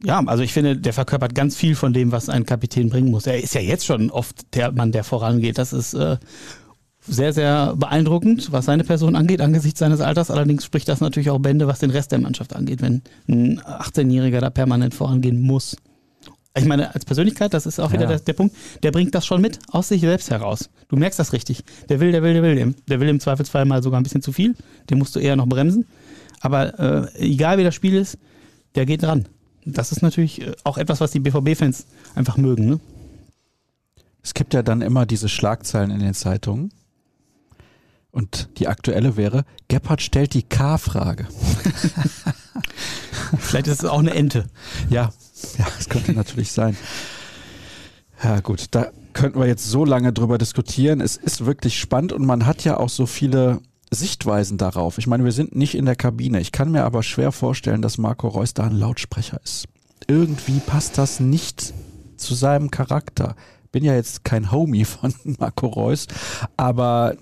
Ja, 0.04 0.22
also 0.26 0.42
ich 0.42 0.52
finde, 0.52 0.76
der 0.76 0.92
verkörpert 0.92 1.34
ganz 1.34 1.56
viel 1.56 1.74
von 1.74 1.94
dem, 1.94 2.12
was 2.12 2.28
ein 2.28 2.44
Kapitän 2.44 2.90
bringen 2.90 3.10
muss. 3.10 3.26
Er 3.26 3.42
ist 3.42 3.54
ja 3.54 3.62
jetzt 3.62 3.86
schon 3.86 4.10
oft 4.10 4.54
der 4.54 4.70
Mann, 4.70 4.92
der 4.92 5.02
vorangeht. 5.02 5.56
Das 5.56 5.72
ist 5.72 5.94
äh, 5.94 6.18
sehr, 7.06 7.32
sehr 7.32 7.74
beeindruckend, 7.74 8.52
was 8.52 8.66
seine 8.66 8.84
Person 8.84 9.16
angeht, 9.16 9.40
angesichts 9.40 9.80
seines 9.80 10.02
Alters. 10.02 10.30
Allerdings 10.30 10.64
spricht 10.64 10.88
das 10.88 11.00
natürlich 11.00 11.30
auch 11.30 11.38
Bände, 11.38 11.66
was 11.66 11.78
den 11.78 11.90
Rest 11.90 12.12
der 12.12 12.18
Mannschaft 12.18 12.54
angeht, 12.54 12.82
wenn 12.82 13.02
ein 13.28 13.60
18-Jähriger 13.60 14.40
da 14.40 14.50
permanent 14.50 14.94
vorangehen 14.94 15.40
muss. 15.40 15.76
Ich 16.56 16.66
meine, 16.66 16.94
als 16.94 17.04
Persönlichkeit, 17.04 17.52
das 17.52 17.66
ist 17.66 17.80
auch 17.80 17.92
wieder 17.92 18.06
der, 18.06 18.20
der, 18.20 18.32
Punkt, 18.32 18.54
der 18.82 18.92
bringt 18.92 19.14
das 19.14 19.26
schon 19.26 19.40
mit 19.40 19.58
aus 19.68 19.88
sich 19.88 20.02
selbst 20.02 20.30
heraus. 20.30 20.70
Du 20.88 20.96
merkst 20.96 21.18
das 21.18 21.32
richtig. 21.32 21.64
Der 21.88 21.98
will, 21.98 22.12
der 22.12 22.22
will, 22.22 22.34
der 22.34 22.42
will. 22.42 22.74
Der 22.88 23.00
will 23.00 23.08
im 23.08 23.20
Zweifelsfall 23.20 23.64
mal 23.64 23.82
sogar 23.82 23.98
ein 23.98 24.04
bisschen 24.04 24.22
zu 24.22 24.32
viel. 24.32 24.54
Den 24.88 24.98
musst 24.98 25.16
du 25.16 25.20
eher 25.20 25.34
noch 25.34 25.48
bremsen. 25.48 25.86
Aber 26.40 26.78
äh, 26.78 27.18
egal 27.18 27.58
wie 27.58 27.64
das 27.64 27.74
Spiel 27.74 27.94
ist, 27.94 28.18
der 28.76 28.86
geht 28.86 29.02
dran. 29.02 29.26
Das 29.64 29.92
ist 29.92 30.02
natürlich 30.02 30.42
äh, 30.42 30.52
auch 30.64 30.78
etwas, 30.78 31.00
was 31.00 31.10
die 31.10 31.20
BVB-Fans 31.20 31.86
einfach 32.14 32.36
mögen. 32.36 32.66
Ne? 32.66 32.80
Es 34.22 34.34
gibt 34.34 34.54
ja 34.54 34.62
dann 34.62 34.82
immer 34.82 35.06
diese 35.06 35.28
Schlagzeilen 35.28 35.90
in 35.90 36.00
den 36.00 36.14
Zeitungen. 36.14 36.72
Und 38.10 38.48
die 38.58 38.68
aktuelle 38.68 39.16
wäre, 39.16 39.44
Gebhardt 39.66 40.00
stellt 40.00 40.34
die 40.34 40.44
K-Frage. 40.44 41.26
Vielleicht 43.38 43.66
ist 43.66 43.82
es 43.82 43.88
auch 43.88 43.98
eine 43.98 44.14
Ente. 44.14 44.46
Ja, 44.88 45.12
ja, 45.58 45.66
das 45.76 45.88
könnte 45.88 46.12
natürlich 46.12 46.52
sein. 46.52 46.76
Ja, 48.22 48.38
gut, 48.38 48.66
da 48.70 48.92
könnten 49.14 49.40
wir 49.40 49.46
jetzt 49.46 49.68
so 49.68 49.84
lange 49.84 50.12
drüber 50.12 50.38
diskutieren. 50.38 51.00
Es 51.00 51.16
ist 51.16 51.44
wirklich 51.44 51.78
spannend 51.78 52.12
und 52.12 52.24
man 52.24 52.46
hat 52.46 52.62
ja 52.62 52.76
auch 52.76 52.88
so 52.88 53.06
viele 53.06 53.60
Sichtweisen 53.90 54.58
darauf. 54.58 54.98
Ich 54.98 55.06
meine, 55.06 55.24
wir 55.24 55.32
sind 55.32 55.54
nicht 55.54 55.74
in 55.74 55.86
der 55.86 55.96
Kabine. 55.96 56.40
Ich 56.40 56.52
kann 56.52 56.70
mir 56.70 56.84
aber 56.84 57.02
schwer 57.02 57.32
vorstellen, 57.32 57.82
dass 57.82 57.98
Marco 57.98 58.28
Reus 58.28 58.54
da 58.54 58.64
ein 58.64 58.76
Lautsprecher 58.76 59.40
ist. 59.42 59.66
Irgendwie 60.06 60.60
passt 60.60 60.98
das 60.98 61.20
nicht 61.20 61.72
zu 62.16 62.34
seinem 62.34 62.70
Charakter. 62.70 63.36
Bin 63.72 63.84
ja 63.84 63.94
jetzt 63.94 64.24
kein 64.24 64.50
Homie 64.50 64.84
von 64.84 65.14
Marco 65.38 65.66
Reus, 65.66 66.06
aber 66.56 67.16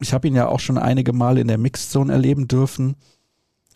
ich 0.00 0.12
habe 0.12 0.28
ihn 0.28 0.34
ja 0.34 0.48
auch 0.48 0.60
schon 0.60 0.78
einige 0.78 1.12
Male 1.12 1.40
in 1.40 1.48
der 1.48 1.58
Mixzone 1.58 2.12
erleben 2.12 2.48
dürfen. 2.48 2.96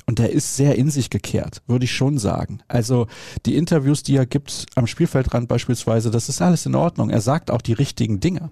Und 0.07 0.19
der 0.19 0.33
ist 0.33 0.57
sehr 0.57 0.77
in 0.77 0.91
sich 0.91 1.11
gekehrt, 1.11 1.63
würde 1.69 1.85
ich 1.85 1.93
schon 1.93 2.19
sagen. 2.19 2.61
Also 2.67 3.07
die 3.47 3.57
Interviews, 3.57 4.03
die 4.03 4.17
er 4.17 4.27
gibt 4.27 4.67
am 4.75 4.89
Spielfeldrand 4.89 5.47
beispielsweise, 5.47 6.11
das 6.11 6.29
ist 6.29 6.43
alles 6.43 6.67
in 6.67 6.75
Ordnung. 6.75 7.09
Er 7.11 7.21
sagt 7.21 7.53
auch 7.53 7.63
die 7.63 7.73
richtigen 7.73 8.19
Dinge. 8.19 8.51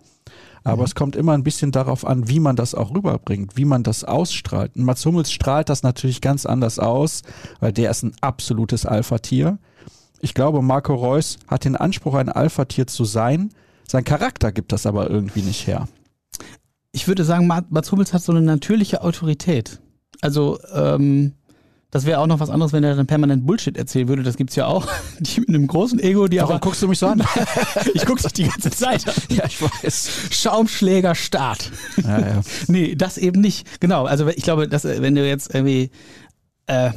Aber 0.65 0.83
mhm. 0.83 0.87
es 0.87 0.95
kommt 0.95 1.17
immer 1.17 1.33
ein 1.33 1.43
bisschen 1.43 1.73
darauf 1.73 2.07
an, 2.07 2.29
wie 2.29 2.41
man 2.41 2.57
das 2.57 2.75
auch 2.75 2.95
rüberbringt, 2.95 3.57
wie 3.57 3.65
man 3.65 3.83
das 3.83 4.05
ausstrahlt. 4.05 4.77
Und 4.77 4.85
Mats 4.85 5.05
Hummels 5.07 5.33
strahlt 5.33 5.69
das 5.69 5.83
natürlich 5.83 6.21
ganz 6.21 6.47
anders 6.47 6.79
aus, 6.79 7.23
weil 7.61 7.73
der 7.73 7.91
ist 7.91 8.03
ein 8.03 8.15
absolutes 8.21 8.87
Alpha-Tier. 8.87 9.59
Ich 10.21 10.35
glaube, 10.35 10.61
Marco 10.63 10.95
Reus 10.95 11.39
hat 11.49 11.65
den 11.65 11.77
Anspruch, 11.77 12.15
ein 12.15 12.29
Alpha-Tier 12.29 12.87
zu 12.87 13.05
sein. 13.05 13.51
Sein 13.89 14.05
Charakter 14.05 14.53
gibt 14.53 14.73
das 14.73 14.87
aber 14.87 15.09
irgendwie 15.09 15.43
nicht 15.43 15.67
her. 15.67 15.89
Ich 16.93 17.09
würde 17.09 17.25
sagen, 17.25 17.47
Mats 17.47 17.91
Hummels 17.91 18.13
hat 18.13 18.23
so 18.23 18.33
eine 18.33 18.43
natürliche 18.43 19.03
Autorität. 19.03 19.81
Also, 20.21 20.59
ähm, 20.75 21.35
das 21.91 22.07
wäre 22.07 22.21
auch 22.21 22.27
noch 22.27 22.41
was 22.41 22.51
anderes, 22.51 22.73
wenn 22.73 22.85
er 22.85 22.95
dann 22.95 23.07
permanent 23.07 23.47
Bullshit 23.47 23.77
erzählen 23.77 24.09
würde. 24.09 24.23
Das 24.23 24.37
gibt's 24.37 24.55
ja 24.57 24.67
auch. 24.67 24.87
Die 25.21 25.41
mit 25.41 25.49
einem 25.49 25.67
großen 25.67 25.99
Ego, 26.01 26.29
die 26.29 26.39
Warum 26.39 26.53
aber, 26.53 26.61
guckst 26.61 26.83
du 26.83 26.89
mich 26.89 26.99
so 26.99 27.07
an? 27.07 27.23
ich 27.95 28.07
guck's 28.07 28.23
dich 28.23 28.33
die 28.33 28.45
ganze 28.45 28.71
Zeit 28.71 29.07
an. 29.07 29.15
ja, 29.29 29.45
ich 29.45 29.61
weiß. 29.61 30.11
Schaumschläger 30.31 31.15
Start. 31.15 31.71
Ja, 32.03 32.19
ja. 32.19 32.41
nee, 32.69 32.95
das 32.95 33.19
eben 33.19 33.41
nicht. 33.41 33.81
Genau. 33.81 34.05
Also 34.05 34.29
ich 34.29 34.43
glaube, 34.43 34.69
dass 34.69 34.85
wenn 34.85 35.15
du 35.15 35.27
jetzt 35.27 35.55
irgendwie 35.55 35.91
äh, 36.67 36.91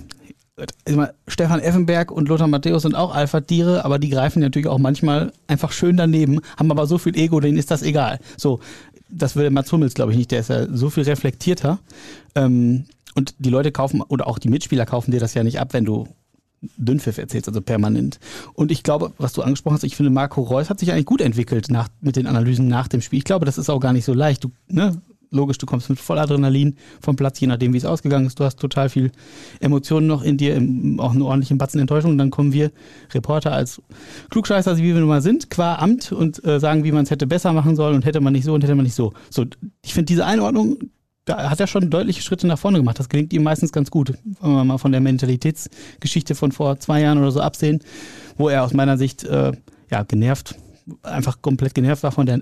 Stefan 1.28 1.60
Effenberg 1.60 2.12
und 2.12 2.30
Lothar 2.30 2.48
Matthäus 2.48 2.84
sind 2.84 2.96
auch 2.96 3.14
Alpha-Tiere, 3.14 3.84
aber 3.86 3.98
die 3.98 4.10
greifen 4.10 4.40
natürlich 4.42 4.68
auch 4.68 4.78
manchmal 4.78 5.32
einfach 5.48 5.72
schön 5.72 5.98
daneben, 5.98 6.42
haben 6.58 6.70
aber 6.70 6.86
so 6.86 7.00
viel 7.00 7.18
Ego, 7.18 7.40
denen 7.40 7.58
ist 7.58 7.72
das 7.72 7.82
egal. 7.82 8.20
So, 8.38 8.60
das 9.10 9.36
würde 9.36 9.50
Mats 9.50 9.72
Hummels, 9.72 9.96
glaube 9.96 10.12
ich, 10.12 10.18
nicht. 10.18 10.32
Der 10.32 10.40
ist 10.40 10.50
ja 10.50 10.68
so 10.72 10.90
viel 10.90 11.04
reflektierter. 11.04 11.80
Ähm, 12.36 12.86
und 13.15 13.36
die 13.39 13.50
Leute 13.50 13.72
kaufen, 13.72 14.01
oder 14.01 14.27
auch 14.27 14.39
die 14.39 14.50
Mitspieler 14.50 14.86
kaufen 14.86 15.12
dir 15.12 15.20
das 15.20 15.34
ja 15.34 15.43
nicht 15.43 15.60
ab, 15.60 15.74
wenn 15.74 15.86
du 15.86 16.08
Dünnpfiff 16.77 17.17
erzählst, 17.17 17.48
also 17.48 17.62
permanent. 17.62 18.20
Und 18.53 18.72
ich 18.72 18.84
glaube, 18.84 19.12
was 19.17 19.34
du 19.34 19.41
angesprochen 19.41 19.75
hast, 19.75 19.84
ich 19.84 19.96
finde, 19.96 20.12
Marco 20.12 20.41
Reus 20.41 20.70
hat 20.70 20.79
sich 20.79 20.91
eigentlich 20.91 21.05
gut 21.05 21.22
entwickelt 21.22 21.70
nach, 21.70 21.89
mit 22.01 22.15
den 22.15 22.27
Analysen 22.27 22.67
nach 22.67 22.88
dem 22.88 23.01
Spiel. 23.01 23.20
Ich 23.20 23.25
glaube, 23.25 23.46
das 23.46 23.58
ist 23.58 23.70
auch 23.70 23.79
gar 23.79 23.93
nicht 23.93 24.05
so 24.05 24.13
leicht. 24.13 24.43
Du, 24.43 24.51
ne, 24.67 25.01
logisch, 25.34 25.58
du 25.58 25.65
kommst 25.65 25.89
mit 25.89 26.00
Volladrenalin 26.00 26.77
vom 27.01 27.15
Platz, 27.15 27.39
je 27.39 27.48
nachdem, 27.48 27.74
wie 27.74 27.77
es 27.77 27.86
ausgegangen 27.86 28.25
ist. 28.25 28.39
Du 28.39 28.43
hast 28.43 28.60
total 28.60 28.89
viel 28.89 29.12
Emotionen 29.60 30.08
noch 30.08 30.24
in 30.24 30.38
dir, 30.38 30.55
auch 31.00 31.12
einen 31.12 31.22
ordentlichen 31.22 31.58
Batzen 31.58 31.82
Enttäuschung. 31.82 32.12
Und 32.12 32.17
dann 32.17 32.32
kommen 32.32 32.53
wir 32.53 32.72
Reporter 33.13 33.51
als 33.51 33.82
Klugscheißer, 34.29 34.77
wie 34.77 34.93
wir 34.93 35.00
nun 35.00 35.10
mal 35.10 35.22
sind, 35.22 35.50
qua 35.50 35.75
Amt 35.75 36.12
und 36.12 36.43
äh, 36.46 36.60
sagen, 36.60 36.84
wie 36.84 36.91
man 36.91 37.03
es 37.03 37.12
hätte 37.12 37.27
besser 37.27 37.51
machen 37.51 37.75
sollen 37.75 37.96
und 37.96 38.05
hätte 38.05 38.22
man 38.22 38.34
nicht 38.34 38.46
so 38.46 38.53
und 38.53 38.63
hätte 38.63 38.75
man 38.75 38.86
nicht 38.86 38.96
so. 38.96 39.13
So, 39.29 39.46
ich 39.82 39.93
finde 39.93 40.05
diese 40.05 40.25
Einordnung, 40.25 40.77
da 41.25 41.50
hat 41.50 41.60
er 41.60 41.68
schon 41.68 41.89
deutliche 41.89 42.22
Schritte 42.22 42.48
nach 42.48 42.60
vorne 42.60 42.80
gemacht. 42.80 43.00
Das 43.00 43.10
gelingt 43.10 43.32
ihm 43.34 43.44
meistens 43.44 43.72
ganz 43.72 43.89
gut. 43.89 44.13
Wenn 44.42 44.51
wir 44.51 44.63
mal 44.63 44.77
von 44.77 44.92
der 44.92 45.01
Mentalitätsgeschichte 45.01 46.36
von 46.36 46.51
vor 46.51 46.80
zwei 46.80 47.01
Jahren 47.01 47.18
oder 47.18 47.32
so 47.32 47.42
absehen, 47.42 47.80
wo 48.38 48.50
er 48.50 48.63
aus 48.63 48.74
meiner 48.74 48.98
Sicht 48.98 49.24
äh, 49.24 49.53
ja, 49.89 50.03
genervt, 50.03 50.56
einfach 51.01 51.42
komplett 51.42 51.74
genervt 51.74 52.03
war 52.03 52.12
von 52.12 52.25
der 52.25 52.42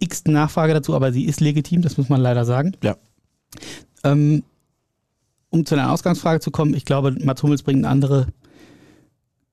x 0.00 0.24
Nachfrage 0.26 0.74
dazu, 0.74 0.94
aber 0.94 1.12
sie 1.12 1.24
ist 1.24 1.40
legitim, 1.40 1.80
das 1.80 1.96
muss 1.96 2.10
man 2.10 2.20
leider 2.20 2.44
sagen. 2.44 2.76
Ja. 2.82 2.96
Ähm, 4.02 4.42
um 5.48 5.64
zu 5.64 5.74
einer 5.74 5.90
Ausgangsfrage 5.92 6.40
zu 6.40 6.50
kommen, 6.50 6.74
ich 6.74 6.84
glaube, 6.84 7.12
Mats 7.12 7.42
Hummels 7.42 7.62
bringt 7.62 7.78
eine 7.78 7.88
andere 7.88 8.26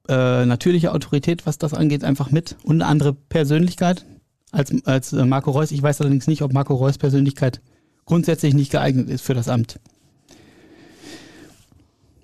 äh, 0.09 0.45
natürliche 0.45 0.91
Autorität, 0.93 1.45
was 1.45 1.57
das 1.57 1.73
angeht, 1.73 2.03
einfach 2.03 2.31
mit 2.31 2.57
und 2.63 2.81
eine 2.81 2.87
andere 2.87 3.13
Persönlichkeit 3.13 4.05
als, 4.51 4.73
als 4.85 5.13
äh, 5.13 5.23
Marco 5.23 5.51
Reus. 5.51 5.71
Ich 5.71 5.81
weiß 5.81 6.01
allerdings 6.01 6.27
nicht, 6.27 6.41
ob 6.41 6.51
Marco 6.51 6.73
Reus 6.73 6.97
Persönlichkeit 6.97 7.61
grundsätzlich 8.05 8.53
nicht 8.53 8.71
geeignet 8.71 9.09
ist 9.09 9.21
für 9.21 9.33
das 9.33 9.47
Amt. 9.47 9.79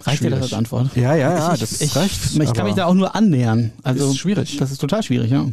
Reicht 0.02 0.24
dir 0.24 0.30
das 0.30 0.44
als 0.44 0.54
Antwort? 0.54 0.96
Ja, 0.96 1.16
ja, 1.16 1.34
ja, 1.34 1.54
ich, 1.54 1.60
das 1.60 1.82
ich, 1.82 1.96
reicht. 1.96 2.26
Ich, 2.26 2.40
ich 2.40 2.54
kann 2.54 2.66
mich 2.66 2.76
da 2.76 2.86
auch 2.86 2.94
nur 2.94 3.16
annähern. 3.16 3.72
Also 3.84 4.12
ist 4.12 4.18
schwierig. 4.18 4.58
Das 4.58 4.72
ist 4.72 4.80
total 4.80 5.04
schwierig, 5.04 5.32
ja. 5.32 5.46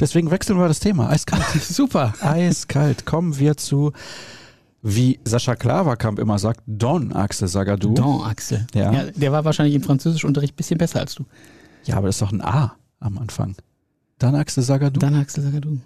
Deswegen 0.00 0.30
wechseln 0.30 0.58
wir 0.58 0.68
das 0.68 0.80
Thema. 0.80 1.10
Eiskalt. 1.10 1.44
Super. 1.62 2.14
Eiskalt. 2.20 3.04
Kommen 3.04 3.38
wir 3.38 3.56
zu, 3.56 3.92
wie 4.80 5.20
Sascha 5.24 5.54
Klaverkamp 5.54 6.18
immer 6.18 6.38
sagt, 6.38 6.62
Don 6.66 7.12
Axel 7.12 7.48
Sagadou. 7.48 7.94
Don 7.94 8.22
Axel. 8.22 8.66
Ja. 8.74 8.92
ja. 8.92 9.04
Der 9.14 9.32
war 9.32 9.44
wahrscheinlich 9.44 9.74
im 9.74 9.82
Französischunterricht 9.82 10.54
ein 10.54 10.56
bisschen 10.56 10.78
besser 10.78 11.00
als 11.00 11.14
du. 11.14 11.24
Ja, 11.84 11.96
aber 11.96 12.06
das 12.06 12.16
ist 12.16 12.22
doch 12.22 12.32
ein 12.32 12.40
A 12.40 12.76
am 13.00 13.18
Anfang. 13.18 13.56
Dan 14.18 14.34
Axel 14.34 14.62
Sagadou. 14.62 14.98
Dan 14.98 15.14
Axel 15.14 15.44
Sagadou. 15.44 15.78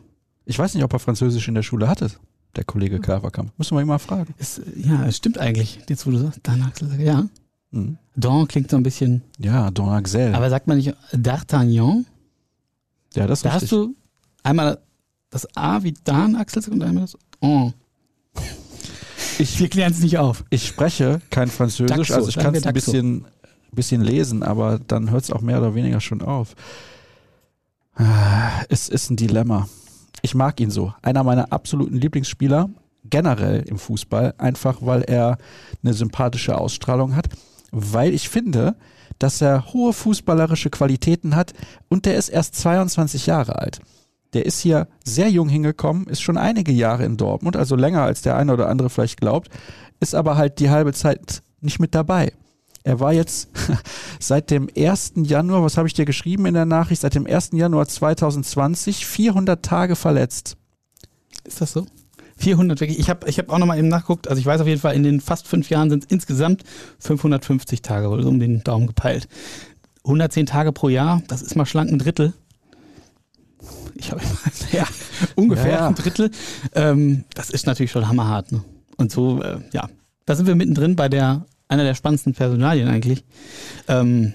Ich 0.45 0.59
weiß 0.59 0.75
nicht, 0.75 0.85
ob 0.85 0.93
er 0.93 0.99
Französisch 0.99 1.49
in 1.49 1.55
der 1.55 1.63
Schule 1.63 1.89
hatte 1.89 2.11
der 2.57 2.65
Kollege 2.65 2.99
Klaverkamp. 3.01 3.53
Müssen 3.59 3.77
wir 3.77 3.83
ihn 3.83 3.87
mal 3.89 3.99
fragen. 3.99 4.35
Es, 4.39 4.61
ja, 4.77 5.05
es 5.07 5.17
stimmt 5.19 5.39
eigentlich, 5.39 5.81
jetzt 5.89 6.07
wo 6.07 6.11
du 6.11 6.19
sagst, 6.19 6.41
Dan 6.43 6.63
Axel, 6.63 7.01
ja. 7.01 7.27
Mhm. 7.71 7.99
Don 8.17 8.49
klingt 8.49 8.71
so 8.71 8.77
ein 8.77 8.83
bisschen. 8.83 9.23
Ja, 9.39 9.71
Don 9.71 9.91
Axel. 9.91 10.35
Aber 10.35 10.49
sagt 10.51 10.67
man 10.67 10.79
nicht 10.79 10.95
D'Artagnan? 11.13 12.05
Ja, 13.15 13.27
das 13.27 13.41
ist 13.41 13.45
Da 13.45 13.51
richtig. 13.51 13.71
hast 13.71 13.73
du 13.73 13.95
einmal 14.43 14.79
das 15.31 15.47
A 15.57 15.83
wie 15.83 15.95
Dan 16.05 16.37
Axel 16.37 16.63
und 16.73 16.83
einmal 16.83 17.03
das 17.03 17.17
O. 17.41 17.73
Ich, 19.39 19.59
Wir 19.61 19.69
klären 19.69 19.93
es 19.93 20.01
nicht 20.01 20.17
auf. 20.19 20.45
ich 20.51 20.67
spreche 20.67 21.21
kein 21.31 21.49
Französisch, 21.49 21.95
Daxo, 21.95 22.15
also 22.15 22.29
ich 22.31 22.37
kann 22.37 22.55
es 22.55 22.65
ein 22.67 22.73
bisschen, 22.73 23.27
bisschen 23.73 24.01
lesen, 24.01 24.43
aber 24.43 24.79
dann 24.79 25.11
hört 25.11 25.25
es 25.25 25.31
auch 25.31 25.43
mehr 25.43 25.59
oder 25.59 25.75
weniger 25.75 26.01
schon 26.01 26.23
auf. 26.23 26.55
Ah, 27.97 28.63
Es 28.71 28.89
ist 28.89 29.11
ein 29.11 29.17
Dilemma. 29.17 29.69
Ich 30.23 30.35
mag 30.35 30.61
ihn 30.61 30.71
so. 30.71 30.93
Einer 31.03 31.25
meiner 31.25 31.53
absoluten 31.53 31.97
Lieblingsspieler, 31.97 32.71
generell 33.05 33.63
im 33.63 33.79
Fußball, 33.79 34.35
einfach 34.39 34.79
weil 34.81 35.03
er 35.03 35.39
eine 35.83 35.95
sympathische 35.95 36.59
Ausstrahlung 36.59 37.15
hat, 37.15 37.29
weil 37.71 38.15
ich 38.15 38.29
finde, 38.29 38.77
dass 39.19 39.41
er 39.41 39.73
hohe 39.73 39.93
fußballerische 39.93 40.71
Qualitäten 40.71 41.37
hat 41.37 41.53
und 41.89 42.07
der 42.07 42.17
ist 42.17 42.29
erst 42.29 42.55
22 42.57 43.27
Jahre 43.27 43.59
alt. 43.59 43.81
Der 44.33 44.45
ist 44.45 44.61
hier 44.61 44.89
sehr 45.05 45.31
jung 45.31 45.49
hingekommen, 45.49 46.07
ist 46.09 46.21
schon 46.21 46.37
einige 46.37 46.73
Jahre 46.73 47.05
in 47.05 47.17
Dortmund, 47.17 47.57
also 47.57 47.77
länger 47.77 48.03
als 48.03 48.23
der 48.23 48.37
eine 48.37 48.53
oder 48.53 48.69
andere 48.69 48.91
vielleicht 48.91 49.21
glaubt, 49.21 49.49
ist 50.01 50.15
aber 50.15 50.37
halt 50.37 50.59
die 50.59 50.71
halbe 50.71 50.93
Zeit 50.93 51.43
nicht 51.61 51.81
mit 51.81 51.95
dabei. 51.95 52.33
Er 52.87 53.01
war 53.01 53.13
jetzt 53.13 53.49
seit 54.21 54.53
dem 54.53 54.69
1. 54.77 55.15
Januar, 55.17 55.65
was 55.65 55.77
habe 55.77 55.89
ich 55.89 55.95
dir 55.95 56.05
geschrieben 56.05 56.47
in 56.47 56.55
der 56.55 56.67
Nachricht, 56.67 57.01
seit 57.01 57.17
dem 57.17 57.27
1. 57.27 57.51
Januar 57.55 57.89
2020 57.89 59.05
400 59.05 59.61
Tage 59.61 59.97
verletzt. 59.97 60.57
Ist 61.43 61.61
das 61.61 61.73
so? 61.73 61.85
400 62.37 62.81
wirklich. 62.81 63.01
Ich 63.01 63.11
habe 63.11 63.29
ich 63.29 63.41
hab 63.41 63.51
auch 63.51 63.59
nochmal 63.59 63.79
eben 63.79 63.89
nachgeguckt. 63.89 64.29
Also 64.29 64.39
ich 64.39 64.47
weiß 64.47 64.61
auf 64.61 64.69
jeden 64.69 64.81
Fall, 64.81 64.95
in 64.95 65.03
den 65.03 65.21
fast 65.21 65.49
fünf 65.49 65.69
Jahren 65.69 65.91
sind 65.91 66.05
es 66.05 66.11
insgesamt 66.11 66.63
550 67.01 67.83
Tage, 67.83 68.09
wohl 68.09 68.23
so 68.23 68.29
um 68.29 68.39
den 68.39 68.63
Daumen 68.63 68.87
gepeilt. 68.87 69.27
110 70.05 70.47
Tage 70.47 70.71
pro 70.71 70.89
Jahr, 70.89 71.23
das 71.27 71.43
ist 71.43 71.57
mal 71.57 71.67
schlank 71.67 71.91
ein 71.91 71.99
Drittel. 71.99 72.35
Ich 73.97 74.13
habe 74.13 74.21
ja, 74.73 74.87
ungefähr 75.35 75.73
Ja, 75.73 75.79
ja. 75.79 75.89
ein 75.89 75.97
Drittel. 75.97 76.31
Ähm, 76.73 77.25
das 77.35 77.51
ist 77.51 77.67
natürlich 77.67 77.91
schon 77.91 78.07
hammerhart. 78.07 78.53
Ne? 78.53 78.63
Und 78.97 79.11
so, 79.11 79.43
äh, 79.43 79.59
ja, 79.73 79.89
da 80.25 80.37
sind 80.37 80.47
wir 80.47 80.55
mittendrin 80.55 80.95
bei 80.95 81.09
der 81.09 81.47
einer 81.69 81.85
der 81.85 81.95
spannendsten 81.95 82.35
Personalien 82.35 82.89
eigentlich. 82.89 83.25
Ähm, 83.89 84.35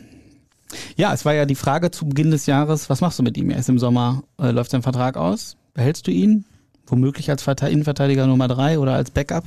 ja, 0.96 1.13
es 1.13 1.26
war 1.26 1.34
ja 1.34 1.46
die 1.46 1.56
Frage 1.56 1.91
zu 1.91 2.08
Beginn 2.08 2.32
des 2.32 2.46
Jahres, 2.46 2.89
was 2.89 3.02
machst 3.02 3.20
du 3.20 3.24
mit 3.24 3.38
ihm? 3.38 3.50
Er 3.50 3.60
ist 3.60 3.70
im 3.70 3.80
Sommer, 3.80 4.24
äh, 4.39 4.52
läuft 4.52 4.72
sein 4.72 4.82
Vertrag 4.82 5.17
aus? 5.17 5.58
Behältst 5.74 6.08
du 6.08 6.12
ihn? 6.12 6.46
Womöglich 6.86 7.30
als 7.30 7.44
Verte- 7.44 7.70
Innenverteidiger 7.70 8.28
Nummer 8.28 8.48
drei 8.48 8.78
oder 8.78 8.94
als 8.94 9.12
Backup? 9.12 9.46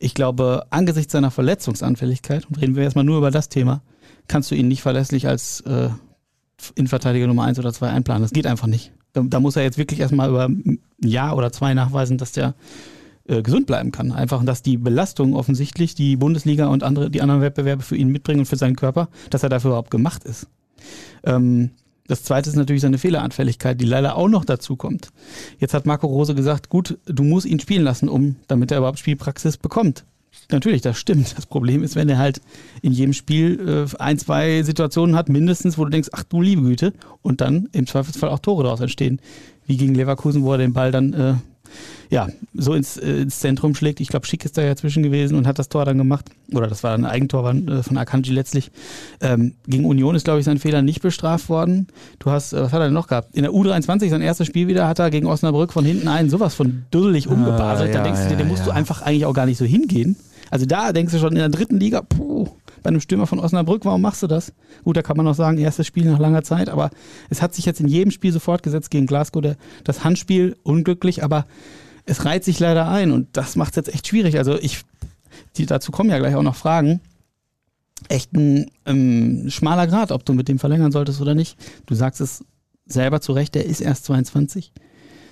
Ich 0.00 0.14
glaube, 0.14 0.66
angesichts 0.70 1.12
seiner 1.12 1.30
Verletzungsanfälligkeit, 1.30 2.46
und 2.46 2.60
reden 2.60 2.74
wir 2.74 2.82
erstmal 2.82 3.04
nur 3.04 3.18
über 3.18 3.30
das 3.30 3.48
Thema, 3.48 3.82
kannst 4.26 4.50
du 4.50 4.54
ihn 4.56 4.68
nicht 4.68 4.82
verlässlich 4.82 5.28
als 5.28 5.60
äh, 5.62 5.90
Innenverteidiger 6.74 7.26
Nummer 7.26 7.44
eins 7.44 7.58
oder 7.58 7.72
zwei 7.72 7.90
einplanen. 7.90 8.22
Das 8.22 8.32
geht 8.32 8.46
einfach 8.46 8.66
nicht. 8.66 8.92
Da, 9.12 9.22
da 9.24 9.40
muss 9.40 9.56
er 9.56 9.62
jetzt 9.62 9.78
wirklich 9.78 10.00
erstmal 10.00 10.28
über 10.28 10.48
ein 10.48 10.80
Jahr 11.02 11.36
oder 11.36 11.52
zwei 11.52 11.74
nachweisen, 11.74 12.18
dass 12.18 12.32
der 12.32 12.54
äh, 13.26 13.42
gesund 13.42 13.66
bleiben 13.66 13.92
kann. 13.92 14.12
Einfach, 14.12 14.44
dass 14.44 14.62
die 14.62 14.76
Belastung 14.76 15.34
offensichtlich 15.34 15.94
die 15.94 16.16
Bundesliga 16.16 16.66
und 16.68 16.82
andere, 16.82 17.10
die 17.10 17.22
anderen 17.22 17.42
Wettbewerbe 17.42 17.82
für 17.82 17.96
ihn 17.96 18.08
mitbringen 18.08 18.40
und 18.40 18.46
für 18.46 18.56
seinen 18.56 18.76
Körper, 18.76 19.08
dass 19.30 19.42
er 19.42 19.48
dafür 19.48 19.70
überhaupt 19.70 19.90
gemacht 19.90 20.24
ist. 20.24 20.46
Ähm, 21.24 21.70
das 22.10 22.24
zweite 22.24 22.50
ist 22.50 22.56
natürlich 22.56 22.82
seine 22.82 22.98
Fehleranfälligkeit, 22.98 23.80
die 23.80 23.84
leider 23.84 24.16
auch 24.16 24.28
noch 24.28 24.44
dazu 24.44 24.74
kommt. 24.74 25.10
Jetzt 25.60 25.74
hat 25.74 25.86
Marco 25.86 26.08
Rose 26.08 26.34
gesagt, 26.34 26.68
gut, 26.68 26.98
du 27.06 27.22
musst 27.22 27.46
ihn 27.46 27.60
spielen 27.60 27.84
lassen, 27.84 28.08
um, 28.08 28.34
damit 28.48 28.72
er 28.72 28.78
überhaupt 28.78 28.98
Spielpraxis 28.98 29.56
bekommt. 29.56 30.04
Natürlich, 30.50 30.82
das 30.82 30.98
stimmt. 30.98 31.36
Das 31.36 31.46
Problem 31.46 31.84
ist, 31.84 31.94
wenn 31.94 32.08
er 32.08 32.18
halt 32.18 32.40
in 32.82 32.92
jedem 32.92 33.12
Spiel 33.12 33.86
äh, 33.88 33.96
ein, 34.00 34.18
zwei 34.18 34.62
Situationen 34.64 35.14
hat, 35.14 35.28
mindestens, 35.28 35.78
wo 35.78 35.84
du 35.84 35.90
denkst, 35.90 36.08
ach 36.12 36.24
du 36.24 36.42
liebe 36.42 36.62
Güte, 36.62 36.92
und 37.22 37.40
dann 37.40 37.68
im 37.72 37.86
Zweifelsfall 37.86 38.30
auch 38.30 38.40
Tore 38.40 38.64
daraus 38.64 38.80
entstehen. 38.80 39.20
Wie 39.66 39.76
gegen 39.76 39.94
Leverkusen, 39.94 40.42
wo 40.42 40.52
er 40.52 40.58
den 40.58 40.72
Ball 40.72 40.90
dann 40.90 41.12
äh, 41.12 41.34
ja, 42.10 42.28
so 42.54 42.74
ins, 42.74 42.96
äh, 42.96 43.22
ins 43.22 43.40
Zentrum 43.40 43.74
schlägt. 43.74 44.00
Ich 44.00 44.08
glaube, 44.08 44.26
Schick 44.26 44.44
ist 44.44 44.58
da 44.58 44.62
ja 44.62 44.74
zwischen 44.76 45.02
gewesen 45.02 45.36
und 45.36 45.46
hat 45.46 45.58
das 45.58 45.68
Tor 45.68 45.84
dann 45.84 45.98
gemacht. 45.98 46.26
Oder 46.52 46.66
das 46.66 46.82
war 46.82 46.94
ein 46.94 47.04
Eigentor 47.04 47.48
äh, 47.50 47.82
von 47.82 47.96
Akanji 47.96 48.32
letztlich. 48.32 48.70
Ähm, 49.20 49.54
gegen 49.66 49.84
Union 49.84 50.14
ist, 50.14 50.24
glaube 50.24 50.40
ich, 50.40 50.44
sein 50.44 50.58
Fehler 50.58 50.82
nicht 50.82 51.02
bestraft 51.02 51.48
worden. 51.48 51.86
Du 52.18 52.30
hast, 52.30 52.52
äh, 52.52 52.60
was 52.60 52.72
hat 52.72 52.80
er 52.80 52.86
denn 52.86 52.94
noch 52.94 53.06
gehabt? 53.06 53.34
In 53.34 53.42
der 53.42 53.52
U23, 53.52 54.08
sein 54.08 54.22
erstes 54.22 54.46
Spiel 54.46 54.68
wieder, 54.68 54.88
hat 54.88 54.98
er 54.98 55.10
gegen 55.10 55.26
Osnabrück 55.26 55.72
von 55.72 55.84
hinten 55.84 56.08
einen 56.08 56.30
sowas 56.30 56.54
von 56.54 56.84
dusselig 56.90 57.28
ah, 57.28 57.32
umgebaselt. 57.32 57.90
Ah, 57.90 57.92
ja, 57.92 57.98
da 57.98 58.04
denkst 58.04 58.22
du 58.28 58.36
dir, 58.36 58.42
ja, 58.42 58.48
musst 58.48 58.60
ja. 58.60 58.66
du 58.66 58.70
einfach 58.72 59.02
eigentlich 59.02 59.26
auch 59.26 59.34
gar 59.34 59.46
nicht 59.46 59.58
so 59.58 59.64
hingehen. 59.64 60.16
Also 60.50 60.66
da 60.66 60.92
denkst 60.92 61.12
du 61.12 61.18
schon 61.18 61.32
in 61.32 61.38
der 61.38 61.48
dritten 61.48 61.78
Liga, 61.78 62.02
puh, 62.02 62.48
bei 62.82 62.88
einem 62.88 63.00
Stürmer 63.00 63.26
von 63.26 63.38
Osnabrück, 63.38 63.84
warum 63.84 64.02
machst 64.02 64.22
du 64.22 64.26
das? 64.26 64.52
Gut, 64.84 64.96
da 64.96 65.02
kann 65.02 65.16
man 65.16 65.26
noch 65.26 65.34
sagen, 65.34 65.58
erstes 65.58 65.86
Spiel 65.86 66.04
nach 66.04 66.18
langer 66.18 66.42
Zeit, 66.42 66.68
aber 66.68 66.90
es 67.28 67.42
hat 67.42 67.54
sich 67.54 67.66
jetzt 67.66 67.80
in 67.80 67.88
jedem 67.88 68.10
Spiel 68.10 68.32
so 68.32 68.38
fortgesetzt 68.38 68.90
gegen 68.90 69.06
Glasgow. 69.06 69.42
Der, 69.42 69.56
das 69.84 70.04
Handspiel 70.04 70.56
unglücklich, 70.62 71.22
aber 71.22 71.46
es 72.06 72.24
reiht 72.24 72.44
sich 72.44 72.58
leider 72.58 72.88
ein 72.88 73.12
und 73.12 73.28
das 73.36 73.56
macht 73.56 73.70
es 73.70 73.76
jetzt 73.76 73.94
echt 73.94 74.08
schwierig. 74.08 74.38
Also 74.38 74.58
ich, 74.58 74.82
die, 75.56 75.66
dazu 75.66 75.92
kommen 75.92 76.10
ja 76.10 76.18
gleich 76.18 76.34
auch 76.34 76.42
noch 76.42 76.56
Fragen. 76.56 77.00
Echt 78.08 78.32
ein 78.32 78.70
ähm, 78.86 79.50
schmaler 79.50 79.86
Grad, 79.86 80.10
ob 80.10 80.24
du 80.24 80.32
mit 80.32 80.48
dem 80.48 80.58
verlängern 80.58 80.92
solltest 80.92 81.20
oder 81.20 81.34
nicht. 81.34 81.56
Du 81.86 81.94
sagst 81.94 82.20
es 82.20 82.44
selber 82.86 83.20
zu 83.20 83.32
Recht, 83.32 83.54
der 83.54 83.66
ist 83.66 83.80
erst 83.80 84.06
22. 84.06 84.72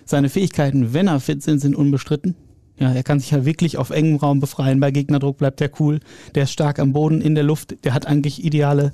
Seine 0.04 0.28
Fähigkeiten, 0.28 0.92
wenn 0.92 1.08
er 1.08 1.20
fit 1.20 1.42
sind, 1.42 1.61
sind 1.61 1.74
unbestritten. 1.74 2.34
Ja, 2.78 2.92
er 2.92 3.02
kann 3.02 3.18
sich 3.18 3.30
ja 3.30 3.44
wirklich 3.44 3.76
auf 3.76 3.90
engem 3.90 4.16
Raum 4.16 4.40
befreien. 4.40 4.80
Bei 4.80 4.90
Gegnerdruck 4.90 5.38
bleibt 5.38 5.60
er 5.60 5.70
cool. 5.80 6.00
Der 6.34 6.44
ist 6.44 6.52
stark 6.52 6.78
am 6.78 6.92
Boden, 6.92 7.20
in 7.20 7.34
der 7.34 7.44
Luft. 7.44 7.84
Der 7.84 7.92
hat 7.92 8.06
eigentlich 8.06 8.44
ideale 8.44 8.92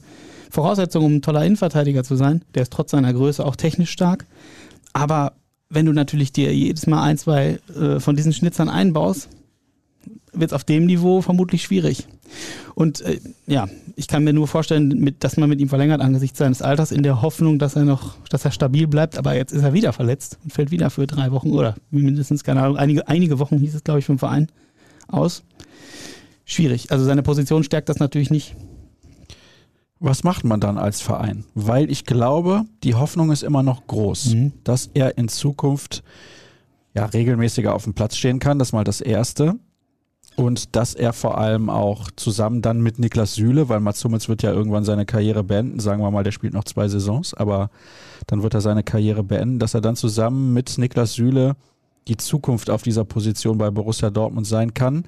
Voraussetzungen, 0.50 1.06
um 1.06 1.14
ein 1.16 1.22
toller 1.22 1.44
Innenverteidiger 1.44 2.04
zu 2.04 2.16
sein. 2.16 2.42
Der 2.54 2.62
ist 2.62 2.72
trotz 2.72 2.92
seiner 2.92 3.12
Größe 3.12 3.44
auch 3.44 3.56
technisch 3.56 3.90
stark. 3.90 4.24
Aber 4.92 5.32
wenn 5.68 5.86
du 5.86 5.92
natürlich 5.92 6.32
dir 6.32 6.54
jedes 6.54 6.86
Mal 6.86 7.02
ein, 7.02 7.18
zwei 7.18 7.58
äh, 7.78 8.00
von 8.00 8.16
diesen 8.16 8.32
Schnitzern 8.32 8.68
einbaust, 8.68 9.28
wird 10.34 10.50
es 10.50 10.52
auf 10.52 10.64
dem 10.64 10.86
Niveau 10.86 11.22
vermutlich 11.22 11.62
schwierig. 11.62 12.06
Und 12.74 13.00
äh, 13.02 13.20
ja, 13.46 13.68
ich 13.96 14.08
kann 14.08 14.24
mir 14.24 14.32
nur 14.32 14.48
vorstellen, 14.48 14.88
mit, 14.88 15.22
dass 15.22 15.36
man 15.36 15.48
mit 15.48 15.60
ihm 15.60 15.68
verlängert 15.68 16.00
angesichts 16.00 16.38
seines 16.38 16.62
Alters 16.62 16.92
in 16.92 17.02
der 17.02 17.22
Hoffnung, 17.22 17.58
dass 17.58 17.76
er 17.76 17.84
noch, 17.84 18.16
dass 18.28 18.44
er 18.44 18.50
stabil 18.50 18.86
bleibt. 18.86 19.18
Aber 19.18 19.34
jetzt 19.34 19.52
ist 19.52 19.62
er 19.62 19.72
wieder 19.72 19.92
verletzt 19.92 20.38
und 20.42 20.52
fällt 20.52 20.70
wieder 20.70 20.90
für 20.90 21.06
drei 21.06 21.30
Wochen 21.30 21.50
oder 21.52 21.74
mindestens, 21.90 22.44
keine 22.44 22.62
Ahnung, 22.62 22.76
einige, 22.76 23.06
einige 23.08 23.38
Wochen 23.38 23.58
hieß 23.58 23.74
es, 23.74 23.84
glaube 23.84 24.00
ich, 24.00 24.06
vom 24.06 24.18
Verein 24.18 24.48
aus. 25.08 25.44
Schwierig. 26.44 26.90
Also 26.90 27.04
seine 27.04 27.22
Position 27.22 27.64
stärkt 27.64 27.88
das 27.88 27.98
natürlich 27.98 28.30
nicht. 28.30 28.56
Was 30.00 30.24
macht 30.24 30.44
man 30.44 30.60
dann 30.60 30.76
als 30.76 31.00
Verein? 31.00 31.44
Weil 31.54 31.90
ich 31.90 32.04
glaube, 32.04 32.64
die 32.82 32.94
Hoffnung 32.94 33.30
ist 33.30 33.42
immer 33.42 33.62
noch 33.62 33.86
groß, 33.86 34.34
mhm. 34.34 34.52
dass 34.62 34.90
er 34.92 35.16
in 35.16 35.28
Zukunft 35.28 36.02
ja, 36.94 37.06
regelmäßiger 37.06 37.74
auf 37.74 37.84
dem 37.84 37.94
Platz 37.94 38.16
stehen 38.16 38.38
kann. 38.38 38.58
Das 38.58 38.68
ist 38.68 38.72
mal 38.72 38.84
das 38.84 39.00
Erste. 39.00 39.54
Und 40.36 40.74
dass 40.74 40.94
er 40.94 41.12
vor 41.12 41.38
allem 41.38 41.70
auch 41.70 42.10
zusammen 42.16 42.60
dann 42.60 42.80
mit 42.80 42.98
Niklas 42.98 43.34
Süle, 43.34 43.68
weil 43.68 43.80
Mats 43.80 44.04
Hummels 44.04 44.28
wird 44.28 44.42
ja 44.42 44.52
irgendwann 44.52 44.84
seine 44.84 45.06
Karriere 45.06 45.44
beenden, 45.44 45.78
sagen 45.78 46.02
wir 46.02 46.10
mal, 46.10 46.24
der 46.24 46.32
spielt 46.32 46.54
noch 46.54 46.64
zwei 46.64 46.88
Saisons, 46.88 47.34
aber 47.34 47.70
dann 48.26 48.42
wird 48.42 48.54
er 48.54 48.60
seine 48.60 48.82
Karriere 48.82 49.22
beenden, 49.22 49.60
dass 49.60 49.74
er 49.74 49.80
dann 49.80 49.94
zusammen 49.94 50.52
mit 50.52 50.76
Niklas 50.76 51.14
Süle 51.14 51.54
die 52.08 52.16
Zukunft 52.16 52.68
auf 52.68 52.82
dieser 52.82 53.04
Position 53.04 53.58
bei 53.58 53.70
Borussia 53.70 54.10
Dortmund 54.10 54.46
sein 54.46 54.74
kann. 54.74 55.04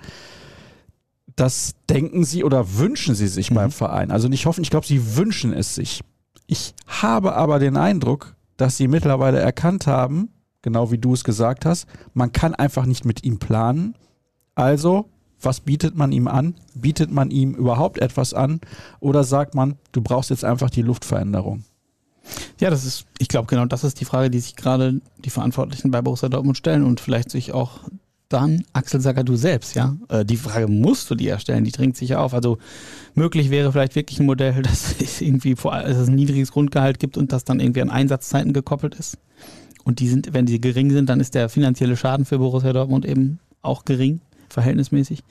Das 1.34 1.74
denken 1.90 2.24
sie 2.24 2.44
oder 2.44 2.78
wünschen 2.78 3.14
sie 3.14 3.28
sich 3.28 3.50
mhm. 3.50 3.56
beim 3.56 3.70
Verein. 3.70 4.10
Also 4.10 4.28
nicht 4.28 4.46
hoffen, 4.46 4.62
ich 4.62 4.70
glaube, 4.70 4.86
sie 4.86 5.16
wünschen 5.16 5.52
es 5.52 5.74
sich. 5.74 6.02
Ich 6.46 6.74
habe 6.86 7.34
aber 7.34 7.58
den 7.58 7.76
Eindruck, 7.76 8.36
dass 8.56 8.76
sie 8.76 8.88
mittlerweile 8.88 9.40
erkannt 9.40 9.86
haben, 9.86 10.30
genau 10.62 10.90
wie 10.90 10.98
du 10.98 11.14
es 11.14 11.24
gesagt 11.24 11.66
hast, 11.66 11.86
man 12.14 12.32
kann 12.32 12.54
einfach 12.54 12.86
nicht 12.86 13.04
mit 13.04 13.24
ihm 13.24 13.38
planen. 13.38 13.96
Also 14.54 15.10
was 15.40 15.61
bietet 15.61 15.96
man 15.96 16.12
ihm 16.12 16.29
an? 16.29 16.55
Bietet 16.75 17.11
man 17.11 17.31
ihm 17.31 17.55
überhaupt 17.55 17.99
etwas 17.99 18.35
an? 18.35 18.61
Oder 19.01 19.25
sagt 19.25 19.55
man, 19.55 19.77
du 19.92 20.01
brauchst 20.01 20.31
jetzt 20.31 20.44
einfach 20.44 20.70
die 20.70 20.83
Luftveränderung? 20.83 21.64
Ja, 22.61 22.70
das 22.70 22.85
ist, 22.85 23.07
ich 23.18 23.29
glaube, 23.29 23.46
genau 23.46 23.66
das 23.66 23.85
ist 23.85 24.01
die 24.01 24.05
Frage, 24.05 24.31
die 24.31 24.40
sich 24.40 24.57
gerade 24.57 25.01
die 25.18 25.31
Verantwortlichen 25.31 25.90
bei 25.90 26.03
Borussia 26.03 26.29
Dortmund 26.29 26.57
stellen 26.57 26.83
und 26.83 27.01
vielleicht 27.01 27.31
sich 27.31 27.53
auch 27.53 27.81
dann 28.29 28.64
Axel 28.72 29.01
du 29.01 29.37
selbst, 29.37 29.77
ja. 29.77 29.96
Äh, 30.09 30.25
die 30.25 30.37
Frage 30.37 30.66
musst 30.66 31.09
du 31.11 31.14
dir 31.14 31.33
erstellen, 31.33 31.62
die 31.62 31.70
dringt 31.70 31.96
sich 31.96 32.09
ja 32.09 32.18
auf. 32.18 32.35
Also 32.35 32.59
möglich 33.14 33.51
wäre 33.51 33.70
vielleicht 33.70 33.94
wirklich 33.94 34.18
ein 34.18 34.27
Modell, 34.27 34.62
dass 34.62 35.01
es 35.01 35.20
irgendwie 35.20 35.55
vor, 35.55 35.72
dass 35.72 35.96
es 35.96 36.09
ein 36.09 36.16
niedriges 36.16 36.51
Grundgehalt 36.51 36.99
gibt 36.99 37.16
und 37.16 37.33
das 37.33 37.44
dann 37.44 37.61
irgendwie 37.61 37.83
an 37.83 37.90
Einsatzzeiten 37.90 38.53
gekoppelt 38.53 38.96
ist. 38.96 39.18
Und 39.85 40.01
die 40.01 40.09
sind, 40.09 40.35
wenn 40.35 40.46
die 40.46 40.61
gering 40.61 40.90
sind, 40.90 41.09
dann 41.09 41.20
ist 41.20 41.37
der 41.37 41.49
finanzielle 41.49 41.96
Schaden 41.96 42.25
für 42.25 42.38
Borussia 42.38 42.72
Dortmund 42.72 43.07
eben 43.07 43.38
auch 43.62 43.85
gering 43.85 44.20
verhältnismäßig. 44.48 45.22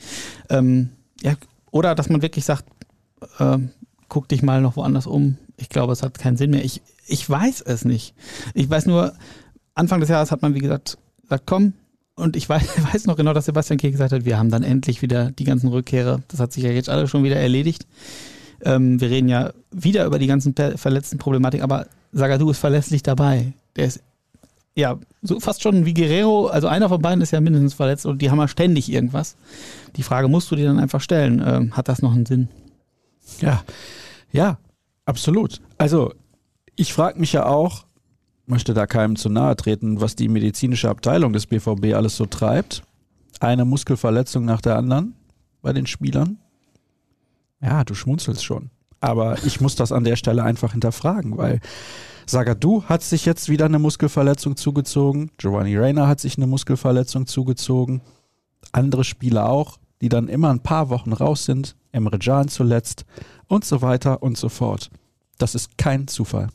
Ähm, 0.49 0.89
ja, 1.21 1.33
oder 1.71 1.95
dass 1.95 2.09
man 2.09 2.21
wirklich 2.21 2.45
sagt, 2.45 2.65
äh, 3.39 3.57
guck 4.09 4.27
dich 4.27 4.43
mal 4.43 4.61
noch 4.61 4.75
woanders 4.75 5.07
um. 5.07 5.37
Ich 5.57 5.69
glaube, 5.69 5.93
es 5.93 6.03
hat 6.03 6.17
keinen 6.17 6.37
Sinn 6.37 6.51
mehr. 6.51 6.63
Ich, 6.63 6.81
ich 7.07 7.29
weiß 7.29 7.61
es 7.61 7.85
nicht. 7.85 8.13
Ich 8.53 8.69
weiß 8.69 8.85
nur, 8.85 9.13
Anfang 9.73 9.99
des 9.99 10.09
Jahres 10.09 10.31
hat 10.31 10.41
man, 10.41 10.53
wie 10.53 10.59
gesagt, 10.59 10.97
gesagt, 11.21 11.43
komm, 11.45 11.73
und 12.15 12.35
ich 12.35 12.47
weiß, 12.47 12.63
weiß 12.93 13.05
noch 13.05 13.17
genau, 13.17 13.33
dass 13.33 13.45
Sebastian 13.45 13.77
Kehl 13.77 13.91
gesagt 13.91 14.13
hat, 14.13 14.25
wir 14.25 14.37
haben 14.37 14.49
dann 14.49 14.63
endlich 14.63 15.01
wieder 15.01 15.31
die 15.31 15.43
ganzen 15.43 15.67
Rückkehrer. 15.67 16.21
Das 16.27 16.39
hat 16.39 16.53
sich 16.53 16.63
ja 16.63 16.71
jetzt 16.71 16.89
alle 16.89 17.07
schon 17.07 17.23
wieder 17.23 17.37
erledigt. 17.37 17.85
Ähm, 18.61 19.01
wir 19.01 19.09
reden 19.09 19.27
ja 19.27 19.51
wieder 19.71 20.05
über 20.05 20.17
die 20.17 20.27
ganzen 20.27 20.55
verletzten 20.55 21.17
Problematik, 21.17 21.61
aber 21.61 21.87
Sagadu 22.13 22.49
ist 22.49 22.59
verlässlich 22.59 23.03
dabei. 23.03 23.53
Der 23.75 23.85
ist 23.85 24.01
ja, 24.75 24.99
so 25.21 25.39
fast 25.39 25.63
schon 25.63 25.85
wie 25.85 25.93
Guerrero, 25.93 26.47
also 26.47 26.67
einer 26.67 26.89
von 26.89 27.01
beiden 27.01 27.21
ist 27.21 27.31
ja 27.31 27.39
mindestens 27.39 27.73
verletzt 27.73 28.05
und 28.05 28.21
die 28.21 28.29
haben 28.29 28.39
ja 28.39 28.47
ständig 28.47 28.91
irgendwas. 28.91 29.37
Die 29.95 30.03
Frage 30.03 30.27
musst 30.27 30.51
du 30.51 30.55
dir 30.55 30.65
dann 30.65 30.79
einfach 30.79 31.01
stellen, 31.01 31.41
ähm, 31.45 31.75
hat 31.75 31.87
das 31.87 32.01
noch 32.01 32.13
einen 32.13 32.25
Sinn? 32.25 32.49
Ja, 33.39 33.63
ja, 34.31 34.57
absolut. 35.05 35.61
Also 35.77 36.13
ich 36.75 36.93
frage 36.93 37.19
mich 37.19 37.31
ja 37.31 37.45
auch, 37.45 37.85
möchte 38.45 38.73
da 38.73 38.85
keinem 38.85 39.15
zu 39.15 39.29
nahe 39.29 39.55
treten, 39.55 40.01
was 40.01 40.15
die 40.15 40.27
medizinische 40.27 40.89
Abteilung 40.89 41.31
des 41.31 41.47
BVB 41.47 41.93
alles 41.95 42.17
so 42.17 42.25
treibt. 42.25 42.83
Eine 43.39 43.65
Muskelverletzung 43.65 44.43
nach 44.45 44.61
der 44.61 44.75
anderen 44.75 45.15
bei 45.61 45.71
den 45.71 45.87
Spielern. 45.87 46.37
Ja, 47.61 47.83
du 47.83 47.95
schmunzelst 47.95 48.43
schon. 48.43 48.69
Aber 48.99 49.37
ich 49.45 49.61
muss 49.61 49.75
das 49.75 49.91
an 49.91 50.03
der 50.03 50.15
Stelle 50.17 50.43
einfach 50.43 50.73
hinterfragen, 50.73 51.37
weil 51.37 51.61
Sagadu 52.25 52.83
hat 52.83 53.03
sich 53.03 53.25
jetzt 53.25 53.49
wieder 53.49 53.65
eine 53.65 53.79
Muskelverletzung 53.79 54.55
zugezogen. 54.55 55.31
Giovanni 55.37 55.77
Reina 55.77 56.07
hat 56.07 56.19
sich 56.19 56.37
eine 56.37 56.47
Muskelverletzung 56.47 57.27
zugezogen. 57.27 58.01
Andere 58.71 59.03
Spieler 59.03 59.49
auch, 59.49 59.77
die 60.01 60.09
dann 60.09 60.27
immer 60.27 60.49
ein 60.49 60.61
paar 60.61 60.89
Wochen 60.89 61.13
raus 61.13 61.45
sind. 61.45 61.75
Emre 61.91 62.19
Can 62.19 62.49
zuletzt 62.49 63.05
und 63.47 63.63
so 63.63 63.81
weiter 63.81 64.21
und 64.21 64.37
so 64.37 64.49
fort. 64.49 64.89
Das 65.37 65.55
ist 65.55 65.77
kein 65.77 66.07
Zufall. 66.07 66.49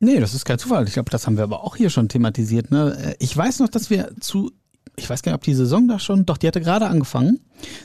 Nee, 0.00 0.18
das 0.18 0.34
ist 0.34 0.44
kein 0.44 0.58
Zufall. 0.58 0.86
Ich 0.88 0.94
glaube, 0.94 1.10
das 1.10 1.26
haben 1.26 1.36
wir 1.36 1.44
aber 1.44 1.62
auch 1.62 1.76
hier 1.76 1.88
schon 1.88 2.08
thematisiert. 2.08 2.70
Ne? 2.70 3.14
Ich 3.20 3.36
weiß 3.36 3.60
noch, 3.60 3.68
dass 3.68 3.88
wir 3.88 4.10
zu, 4.20 4.50
ich 4.96 5.08
weiß 5.08 5.22
gar 5.22 5.30
nicht, 5.32 5.36
ob 5.36 5.44
die 5.44 5.54
Saison 5.54 5.86
da 5.86 5.98
schon, 6.00 6.26
doch, 6.26 6.38
die 6.38 6.48
hatte 6.48 6.60
gerade 6.60 6.88
angefangen. 6.88 7.38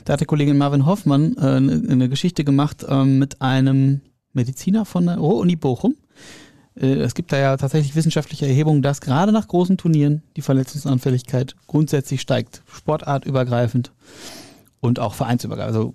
Da 0.04 0.14
hat 0.14 0.20
der 0.20 0.26
Kollegin 0.26 0.58
Marvin 0.58 0.84
Hoffmann 0.84 1.36
äh, 1.36 1.42
eine, 1.42 1.82
eine, 1.88 2.08
Geschichte 2.08 2.42
gemacht 2.42 2.84
äh, 2.88 3.04
mit 3.04 3.40
einem 3.40 4.00
Mediziner 4.32 4.84
von 4.84 5.06
der 5.06 5.20
Uni 5.20 5.54
Bochum, 5.54 5.92
äh, 5.92 6.07
es 6.80 7.14
gibt 7.14 7.32
da 7.32 7.38
ja 7.38 7.56
tatsächlich 7.56 7.96
wissenschaftliche 7.96 8.46
Erhebungen, 8.46 8.82
dass 8.82 9.00
gerade 9.00 9.32
nach 9.32 9.48
großen 9.48 9.76
Turnieren 9.78 10.22
die 10.36 10.42
Verletzungsanfälligkeit 10.42 11.56
grundsätzlich 11.66 12.20
steigt, 12.20 12.62
sportartübergreifend 12.72 13.92
und 14.80 15.00
auch 15.00 15.14
vereinsübergreifend. 15.14 15.74
Also 15.76 15.94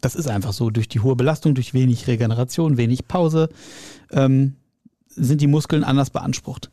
das 0.00 0.14
ist 0.14 0.28
einfach 0.28 0.52
so. 0.52 0.70
Durch 0.70 0.88
die 0.88 1.00
hohe 1.00 1.16
Belastung, 1.16 1.54
durch 1.54 1.74
wenig 1.74 2.06
Regeneration, 2.06 2.76
wenig 2.76 3.08
Pause 3.08 3.48
ähm, 4.10 4.54
sind 5.08 5.40
die 5.40 5.46
Muskeln 5.46 5.84
anders 5.84 6.10
beansprucht. 6.10 6.70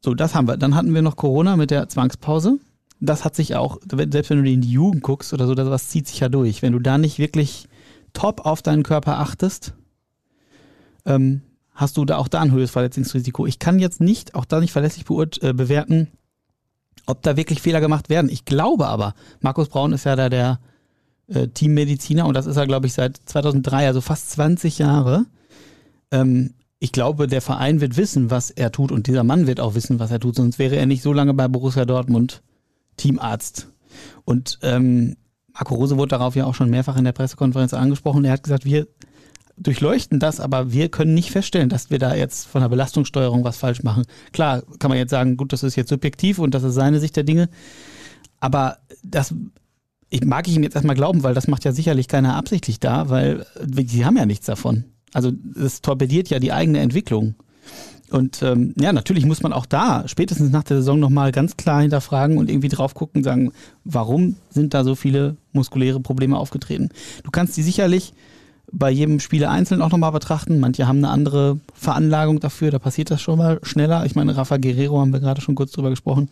So, 0.00 0.14
das 0.14 0.34
haben 0.34 0.48
wir. 0.48 0.56
Dann 0.56 0.74
hatten 0.74 0.94
wir 0.94 1.02
noch 1.02 1.16
Corona 1.16 1.56
mit 1.56 1.70
der 1.70 1.88
Zwangspause. 1.88 2.58
Das 3.00 3.24
hat 3.24 3.34
sich 3.34 3.54
auch, 3.54 3.78
selbst 3.90 4.30
wenn 4.30 4.42
du 4.42 4.50
in 4.50 4.60
die 4.60 4.70
Jugend 4.70 5.02
guckst 5.02 5.32
oder 5.32 5.46
so, 5.46 5.54
das 5.54 5.88
zieht 5.88 6.08
sich 6.08 6.20
ja 6.20 6.28
durch. 6.28 6.62
Wenn 6.62 6.72
du 6.72 6.78
da 6.78 6.98
nicht 6.98 7.18
wirklich 7.18 7.68
top 8.12 8.46
auf 8.46 8.62
deinen 8.62 8.82
Körper 8.82 9.18
achtest, 9.18 9.74
ähm, 11.06 11.42
hast 11.74 11.96
du 11.96 12.04
da 12.04 12.18
auch 12.18 12.28
da 12.28 12.40
ein 12.40 12.52
höheres 12.52 12.70
Verletzungsrisiko. 12.70 13.46
Ich 13.46 13.58
kann 13.58 13.78
jetzt 13.78 14.00
nicht, 14.00 14.34
auch 14.34 14.44
da 14.44 14.60
nicht 14.60 14.72
verlässlich 14.72 15.04
äh, 15.08 15.52
bewerten, 15.52 16.08
ob 17.06 17.22
da 17.22 17.36
wirklich 17.36 17.60
Fehler 17.60 17.80
gemacht 17.80 18.08
werden. 18.08 18.30
Ich 18.30 18.44
glaube 18.44 18.86
aber, 18.86 19.14
Markus 19.40 19.68
Braun 19.68 19.92
ist 19.92 20.04
ja 20.04 20.16
da 20.16 20.28
der 20.28 20.60
äh, 21.26 21.48
Teammediziner 21.48 22.26
und 22.26 22.34
das 22.34 22.46
ist 22.46 22.56
er, 22.56 22.66
glaube 22.66 22.86
ich, 22.86 22.94
seit 22.94 23.20
2003, 23.24 23.86
also 23.86 24.00
fast 24.00 24.30
20 24.30 24.78
Jahre. 24.78 25.26
Ähm, 26.10 26.54
ich 26.78 26.92
glaube, 26.92 27.26
der 27.26 27.40
Verein 27.40 27.80
wird 27.80 27.96
wissen, 27.96 28.30
was 28.30 28.50
er 28.50 28.70
tut 28.70 28.92
und 28.92 29.06
dieser 29.06 29.24
Mann 29.24 29.46
wird 29.46 29.58
auch 29.60 29.74
wissen, 29.74 29.98
was 29.98 30.10
er 30.10 30.20
tut, 30.20 30.36
sonst 30.36 30.58
wäre 30.58 30.76
er 30.76 30.86
nicht 30.86 31.02
so 31.02 31.12
lange 31.12 31.34
bei 31.34 31.48
Borussia 31.48 31.84
Dortmund 31.84 32.42
Teamarzt. 32.96 33.68
Und 34.24 34.58
ähm, 34.62 35.16
Marco 35.52 35.74
Rose 35.74 35.96
wurde 35.96 36.10
darauf 36.10 36.36
ja 36.36 36.44
auch 36.44 36.54
schon 36.54 36.70
mehrfach 36.70 36.96
in 36.96 37.04
der 37.04 37.12
Pressekonferenz 37.12 37.74
angesprochen. 37.74 38.24
Er 38.24 38.32
hat 38.32 38.42
gesagt, 38.42 38.64
wir 38.64 38.86
durchleuchten 39.56 40.18
das, 40.18 40.40
aber 40.40 40.72
wir 40.72 40.88
können 40.88 41.14
nicht 41.14 41.30
feststellen, 41.30 41.68
dass 41.68 41.90
wir 41.90 41.98
da 41.98 42.14
jetzt 42.14 42.46
von 42.46 42.60
der 42.60 42.68
Belastungssteuerung 42.68 43.44
was 43.44 43.56
falsch 43.56 43.82
machen. 43.82 44.04
Klar, 44.32 44.62
kann 44.78 44.88
man 44.88 44.98
jetzt 44.98 45.10
sagen, 45.10 45.36
gut, 45.36 45.52
das 45.52 45.62
ist 45.62 45.76
jetzt 45.76 45.90
subjektiv 45.90 46.38
und 46.38 46.54
das 46.54 46.62
ist 46.62 46.74
seine 46.74 47.00
Sicht 47.00 47.16
der 47.16 47.24
Dinge, 47.24 47.48
aber 48.40 48.78
das 49.02 49.34
ich 50.10 50.24
mag 50.24 50.46
ich 50.46 50.54
ihm 50.54 50.62
jetzt 50.62 50.76
erstmal 50.76 50.94
glauben, 50.94 51.24
weil 51.24 51.34
das 51.34 51.48
macht 51.48 51.64
ja 51.64 51.72
sicherlich 51.72 52.06
keiner 52.06 52.36
absichtlich 52.36 52.78
da, 52.78 53.08
weil 53.08 53.46
sie 53.86 54.04
haben 54.04 54.16
ja 54.16 54.26
nichts 54.26 54.46
davon. 54.46 54.84
Also 55.12 55.32
es 55.60 55.80
torpediert 55.80 56.30
ja 56.30 56.38
die 56.38 56.52
eigene 56.52 56.78
Entwicklung. 56.78 57.34
Und 58.10 58.42
ähm, 58.42 58.74
ja, 58.78 58.92
natürlich 58.92 59.24
muss 59.24 59.42
man 59.42 59.52
auch 59.52 59.66
da 59.66 60.06
spätestens 60.06 60.52
nach 60.52 60.62
der 60.62 60.76
Saison 60.76 61.00
nochmal 61.00 61.32
ganz 61.32 61.56
klar 61.56 61.80
hinterfragen 61.80 62.38
und 62.38 62.48
irgendwie 62.48 62.68
drauf 62.68 62.94
gucken 62.94 63.20
und 63.20 63.24
sagen, 63.24 63.52
warum 63.82 64.36
sind 64.50 64.72
da 64.72 64.84
so 64.84 64.94
viele 64.94 65.36
muskuläre 65.52 65.98
Probleme 65.98 66.38
aufgetreten? 66.38 66.90
Du 67.24 67.32
kannst 67.32 67.56
die 67.56 67.62
sicherlich 67.62 68.12
bei 68.76 68.90
jedem 68.90 69.20
Spieler 69.20 69.50
einzeln 69.50 69.80
auch 69.80 69.90
nochmal 69.90 70.12
betrachten. 70.12 70.58
Manche 70.58 70.86
haben 70.86 70.98
eine 70.98 71.10
andere 71.10 71.60
Veranlagung 71.74 72.40
dafür, 72.40 72.70
da 72.70 72.78
passiert 72.78 73.10
das 73.10 73.22
schon 73.22 73.38
mal 73.38 73.60
schneller. 73.62 74.04
Ich 74.04 74.14
meine, 74.14 74.36
Rafa 74.36 74.56
Guerrero 74.56 75.00
haben 75.00 75.12
wir 75.12 75.20
gerade 75.20 75.40
schon 75.40 75.54
kurz 75.54 75.72
drüber 75.72 75.90
gesprochen. 75.90 76.28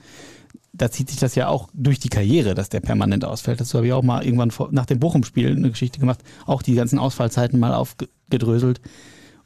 Da 0.72 0.90
zieht 0.90 1.08
sich 1.08 1.18
das 1.18 1.34
ja 1.34 1.48
auch 1.48 1.68
durch 1.72 2.00
die 2.00 2.08
Karriere, 2.08 2.54
dass 2.54 2.68
der 2.68 2.80
permanent 2.80 3.24
ausfällt. 3.24 3.60
Dazu 3.60 3.78
habe 3.78 3.86
ich 3.86 3.92
auch 3.92 4.02
mal 4.02 4.24
irgendwann 4.24 4.50
vor, 4.50 4.68
nach 4.72 4.86
dem 4.86 4.98
Bochum-Spiel 4.98 5.52
eine 5.52 5.70
Geschichte 5.70 6.00
gemacht, 6.00 6.20
auch 6.46 6.62
die 6.62 6.74
ganzen 6.74 6.98
Ausfallzeiten 6.98 7.60
mal 7.60 7.74
aufgedröselt. 7.74 8.80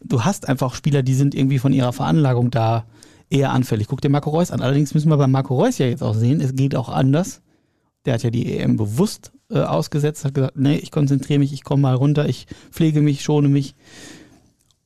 Du 0.02 0.24
hast 0.24 0.48
einfach 0.48 0.74
Spieler, 0.74 1.02
die 1.02 1.14
sind 1.14 1.34
irgendwie 1.34 1.58
von 1.58 1.72
ihrer 1.72 1.92
Veranlagung 1.92 2.50
da 2.50 2.84
eher 3.28 3.50
anfällig. 3.50 3.88
Guck 3.88 4.00
dir 4.00 4.08
Marco 4.08 4.30
Reus 4.30 4.50
an. 4.50 4.62
Allerdings 4.62 4.94
müssen 4.94 5.10
wir 5.10 5.16
bei 5.16 5.26
Marco 5.26 5.56
Reus 5.56 5.78
ja 5.78 5.86
jetzt 5.86 6.02
auch 6.02 6.14
sehen, 6.14 6.40
es 6.40 6.54
geht 6.54 6.76
auch 6.76 6.88
anders. 6.88 7.42
Der 8.04 8.14
hat 8.14 8.22
ja 8.22 8.30
die 8.30 8.56
EM 8.56 8.76
bewusst 8.76 9.32
äh, 9.50 9.60
ausgesetzt, 9.60 10.24
hat 10.24 10.34
gesagt, 10.34 10.56
nee, 10.56 10.76
ich 10.76 10.90
konzentriere 10.90 11.38
mich, 11.38 11.52
ich 11.52 11.64
komme 11.64 11.82
mal 11.82 11.94
runter, 11.94 12.28
ich 12.28 12.46
pflege 12.70 13.00
mich, 13.00 13.22
schone 13.22 13.48
mich. 13.48 13.74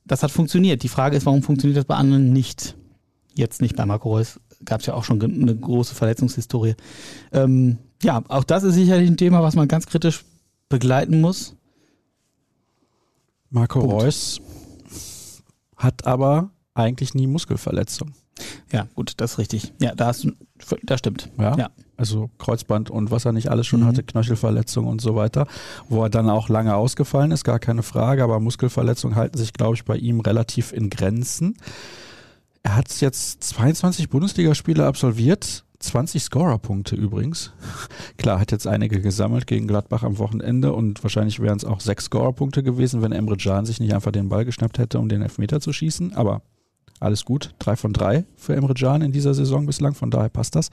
Das 0.05 0.23
hat 0.23 0.31
funktioniert. 0.31 0.83
Die 0.83 0.87
Frage 0.87 1.17
ist, 1.17 1.25
warum 1.25 1.43
funktioniert 1.43 1.77
das 1.77 1.85
bei 1.85 1.95
anderen 1.95 2.33
nicht? 2.33 2.75
Jetzt 3.33 3.61
nicht 3.61 3.75
bei 3.75 3.85
Marco 3.85 4.09
Reus. 4.09 4.39
Gab 4.65 4.81
es 4.81 4.85
ja 4.85 4.93
auch 4.93 5.03
schon 5.03 5.21
eine 5.21 5.55
große 5.55 5.95
Verletzungshistorie. 5.95 6.75
Ähm, 7.31 7.77
ja, 8.03 8.21
auch 8.27 8.43
das 8.43 8.63
ist 8.63 8.75
sicherlich 8.75 9.09
ein 9.09 9.17
Thema, 9.17 9.41
was 9.41 9.55
man 9.55 9.67
ganz 9.67 9.87
kritisch 9.87 10.25
begleiten 10.69 11.21
muss. 11.21 11.55
Marco 13.49 13.79
Punkt. 13.79 13.95
Reus 13.95 14.41
hat 15.75 16.05
aber 16.05 16.51
eigentlich 16.73 17.13
nie 17.13 17.27
Muskelverletzung. 17.27 18.13
Ja, 18.71 18.87
gut, 18.95 19.13
das 19.17 19.33
ist 19.33 19.37
richtig. 19.37 19.73
Ja, 19.79 19.95
da 19.95 20.07
hast 20.07 20.23
du, 20.23 20.31
das 20.83 20.99
stimmt. 20.99 21.29
Ja, 21.37 21.57
ja. 21.57 21.69
Also 21.97 22.31
Kreuzband 22.39 22.89
und 22.89 23.11
was 23.11 23.25
er 23.25 23.31
nicht 23.31 23.49
alles 23.49 23.67
schon 23.67 23.81
mhm. 23.81 23.85
hatte, 23.85 24.01
Knöchelverletzung 24.01 24.87
und 24.87 25.01
so 25.01 25.15
weiter, 25.15 25.45
wo 25.87 26.03
er 26.03 26.09
dann 26.09 26.29
auch 26.29 26.49
lange 26.49 26.75
ausgefallen 26.75 27.31
ist, 27.31 27.43
gar 27.43 27.59
keine 27.59 27.83
Frage, 27.83 28.23
aber 28.23 28.39
Muskelverletzungen 28.39 29.15
halten 29.15 29.37
sich, 29.37 29.53
glaube 29.53 29.75
ich, 29.75 29.85
bei 29.85 29.97
ihm 29.97 30.19
relativ 30.19 30.73
in 30.73 30.89
Grenzen. 30.89 31.57
Er 32.63 32.75
hat 32.75 33.01
jetzt 33.01 33.43
22 33.43 34.09
Bundesligaspiele 34.09 34.85
absolviert, 34.85 35.63
20 35.81 36.23
Scorerpunkte 36.23 36.95
übrigens. 36.95 37.51
Klar, 38.17 38.39
hat 38.39 38.51
jetzt 38.51 38.67
einige 38.67 39.01
gesammelt 39.01 39.47
gegen 39.47 39.67
Gladbach 39.67 40.03
am 40.03 40.17
Wochenende 40.17 40.73
und 40.73 41.03
wahrscheinlich 41.03 41.39
wären 41.39 41.57
es 41.57 41.65
auch 41.65 41.81
sechs 41.81 42.05
Scorerpunkte 42.05 42.63
gewesen, 42.63 43.01
wenn 43.01 43.11
Emre 43.11 43.37
Can 43.37 43.65
sich 43.65 43.79
nicht 43.79 43.93
einfach 43.93 44.11
den 44.11 44.29
Ball 44.29 44.45
geschnappt 44.45 44.79
hätte, 44.79 44.99
um 44.99 45.09
den 45.09 45.21
Elfmeter 45.21 45.59
zu 45.59 45.73
schießen. 45.73 46.15
Aber 46.15 46.41
alles 47.01 47.25
gut. 47.25 47.53
Drei 47.59 47.75
von 47.75 47.93
drei 47.93 48.25
für 48.35 48.55
Emre 48.55 48.73
Can 48.73 49.01
in 49.01 49.11
dieser 49.11 49.33
Saison 49.33 49.65
bislang, 49.65 49.93
von 49.93 50.11
daher 50.11 50.29
passt 50.29 50.55
das. 50.55 50.69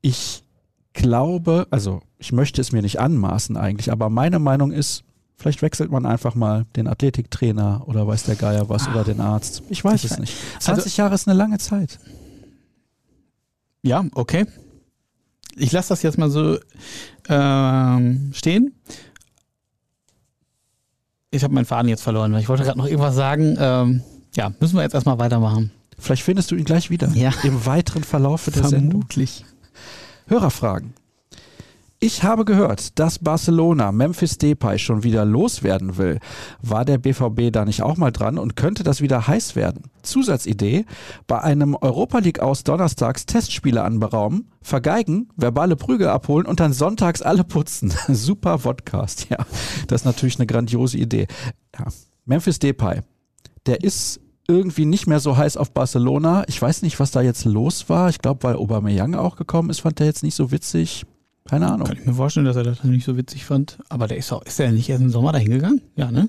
Ich 0.00 0.44
glaube, 0.92 1.66
also 1.70 2.00
ich 2.18 2.32
möchte 2.32 2.60
es 2.60 2.72
mir 2.72 2.82
nicht 2.82 3.00
anmaßen 3.00 3.56
eigentlich, 3.56 3.90
aber 3.90 4.10
meine 4.10 4.38
Meinung 4.38 4.70
ist, 4.72 5.04
Vielleicht 5.36 5.62
wechselt 5.62 5.90
man 5.90 6.06
einfach 6.06 6.34
mal 6.34 6.64
den 6.76 6.86
Athletiktrainer 6.86 7.82
oder 7.86 8.06
weiß 8.06 8.22
der 8.22 8.36
Geier 8.36 8.68
was 8.68 8.88
oder 8.88 9.04
den 9.04 9.20
Arzt. 9.20 9.62
Ich 9.68 9.84
weiß 9.84 10.04
es 10.04 10.18
nicht. 10.18 10.34
20 10.60 10.84
also, 10.84 11.02
Jahre 11.02 11.14
ist 11.14 11.28
eine 11.28 11.36
lange 11.36 11.58
Zeit. 11.58 11.98
Ja, 13.82 14.04
okay. 14.14 14.46
Ich 15.56 15.72
lasse 15.72 15.90
das 15.90 16.02
jetzt 16.02 16.18
mal 16.18 16.30
so 16.30 16.58
ähm, 17.28 18.30
stehen. 18.32 18.74
Ich 21.30 21.42
habe 21.42 21.52
meinen 21.52 21.64
Faden 21.64 21.88
jetzt 21.88 22.02
verloren. 22.02 22.34
Ich 22.36 22.48
wollte 22.48 22.62
gerade 22.62 22.78
noch 22.78 22.86
irgendwas 22.86 23.16
sagen. 23.16 23.56
Ähm, 23.58 24.02
ja, 24.36 24.52
müssen 24.60 24.76
wir 24.76 24.82
jetzt 24.82 24.94
erstmal 24.94 25.18
weitermachen. 25.18 25.70
Vielleicht 25.98 26.22
findest 26.22 26.50
du 26.50 26.56
ihn 26.56 26.64
gleich 26.64 26.90
wieder. 26.90 27.08
Ja. 27.14 27.32
Im 27.44 27.66
weiteren 27.66 28.04
Verlauf 28.04 28.44
der 28.44 28.64
Vermutlich. 28.64 29.30
Sendung. 29.36 29.54
Hörerfragen. 30.26 30.94
Ich 32.00 32.22
habe 32.22 32.44
gehört, 32.44 32.98
dass 32.98 33.18
Barcelona 33.18 33.90
Memphis 33.90 34.36
Depay 34.36 34.78
schon 34.78 35.04
wieder 35.04 35.24
loswerden 35.24 35.96
will. 35.96 36.18
War 36.60 36.84
der 36.84 36.98
BVB 36.98 37.50
da 37.50 37.64
nicht 37.64 37.80
auch 37.82 37.96
mal 37.96 38.10
dran 38.10 38.36
und 38.36 38.56
könnte 38.56 38.82
das 38.82 39.00
wieder 39.00 39.26
heiß 39.26 39.56
werden? 39.56 39.84
Zusatzidee, 40.02 40.84
bei 41.26 41.40
einem 41.40 41.74
Europa 41.74 42.18
League 42.18 42.40
aus 42.40 42.62
donnerstags 42.62 43.24
Testspiele 43.24 43.82
anberaumen, 43.82 44.50
vergeigen, 44.60 45.30
verbale 45.36 45.76
Prügel 45.76 46.08
abholen 46.08 46.46
und 46.46 46.60
dann 46.60 46.74
sonntags 46.74 47.22
alle 47.22 47.42
putzen. 47.42 47.90
Super 48.08 48.58
Podcast, 48.58 49.28
ja. 49.30 49.38
Das 49.86 50.02
ist 50.02 50.04
natürlich 50.04 50.36
eine 50.38 50.46
grandiose 50.46 50.98
Idee. 50.98 51.26
Ja. 51.78 51.86
Memphis 52.26 52.58
Depay, 52.58 53.00
der 53.64 53.82
ist 53.82 54.20
irgendwie 54.46 54.84
nicht 54.84 55.06
mehr 55.06 55.20
so 55.20 55.36
heiß 55.36 55.56
auf 55.56 55.72
Barcelona. 55.72 56.44
Ich 56.48 56.60
weiß 56.60 56.82
nicht, 56.82 57.00
was 57.00 57.10
da 57.10 57.22
jetzt 57.22 57.44
los 57.44 57.88
war. 57.88 58.10
Ich 58.10 58.18
glaube, 58.18 58.42
weil 58.42 58.56
Aubameyang 58.56 59.14
auch 59.14 59.36
gekommen 59.36 59.70
ist, 59.70 59.80
fand 59.80 59.98
der 59.98 60.06
jetzt 60.06 60.22
nicht 60.22 60.34
so 60.34 60.50
witzig. 60.50 61.04
Keine 61.48 61.70
Ahnung. 61.70 61.86
Kann 61.86 61.98
ich 61.98 62.06
mir 62.06 62.14
vorstellen, 62.14 62.46
dass 62.46 62.56
er 62.56 62.62
das 62.62 62.84
nicht 62.84 63.04
so 63.04 63.16
witzig 63.16 63.44
fand. 63.44 63.78
Aber 63.88 64.06
der 64.06 64.16
ist 64.16 64.32
auch, 64.32 64.42
ist 64.42 64.60
er 64.60 64.72
nicht 64.72 64.88
erst 64.88 65.02
im 65.02 65.10
Sommer 65.10 65.32
dahin 65.32 65.50
gegangen? 65.50 65.80
Ja, 65.96 66.10
ne? 66.10 66.28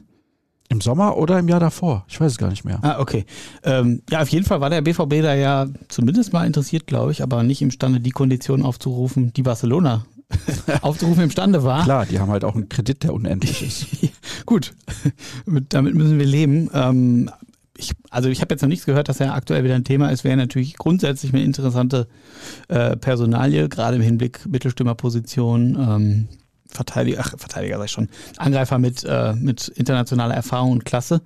Im 0.68 0.82
Sommer 0.82 1.18
oder 1.18 1.40
im 1.40 1.48
Jahr 1.48 1.60
davor? 1.60 2.06
Ich 2.08 2.20
weiß 2.20 2.34
es 2.34 2.38
gar 2.38 2.50
nicht 2.50 2.66
mehr. 2.66 2.80
Ah, 2.82 3.00
okay. 3.00 3.26
Ähm, 3.64 4.02
ja, 4.10 4.22
auf 4.22 4.30
jeden 4.30 4.46
Fall 4.46 4.62
war 4.62 4.70
der 4.70 4.82
BVB 4.82 5.22
da 5.22 5.36
ja 5.36 5.68
zumindest 5.90 6.34
mal 6.34 6.46
interessiert, 6.46 6.88
glaube 6.88 7.12
ich, 7.12 7.22
aber 7.22 7.44
nicht 7.44 7.62
imstande, 7.62 8.00
die 8.00 8.10
Konditionen 8.10 8.66
aufzurufen, 8.66 9.32
die 9.34 9.44
Barcelona 9.44 10.06
aufzurufen 10.82 11.24
imstande 11.24 11.64
war. 11.64 11.84
Klar, 11.84 12.08
die 12.08 12.20
haben 12.20 12.32
halt 12.32 12.44
auch 12.44 12.56
einen 12.56 12.68
Kredit, 12.68 13.04
der 13.04 13.14
unendlich 13.14 13.62
ist. 13.62 13.86
Gut, 14.46 14.74
damit 15.46 15.94
müssen 15.94 16.18
wir 16.18 16.26
leben. 16.26 16.70
Ähm, 16.74 17.30
ich, 17.78 17.92
also 18.10 18.30
ich 18.30 18.42
habe 18.42 18.54
jetzt 18.54 18.62
noch 18.62 18.70
nichts 18.70 18.86
gehört, 18.86 19.10
dass 19.10 19.20
er 19.20 19.34
aktuell 19.34 19.64
wieder 19.64 19.76
ein 19.76 19.84
Thema 19.84 20.10
ist. 20.10 20.24
Wäre 20.24 20.38
natürlich 20.38 20.76
grundsätzlich 20.76 21.34
eine 21.34 21.44
interessante 21.44 22.08
äh, 22.68 22.96
Personalie, 22.96 23.70
gerade 23.70 23.98
im 23.98 24.02
Hinblick 24.02 24.46
Mittelstürmerposition, 24.46 25.76
ähm, 25.76 26.28
Verteidiger, 26.68 27.22
ach, 27.22 27.34
Verteidiger 27.38 27.78
sag 27.78 27.86
ich 27.86 27.92
schon, 27.92 28.10
Angreifer 28.38 28.78
mit, 28.80 29.04
äh, 29.04 29.34
mit 29.34 29.68
internationaler 29.70 30.36
Erfahrung 30.36 30.72
und 30.72 30.86
Klasse. 30.86 31.22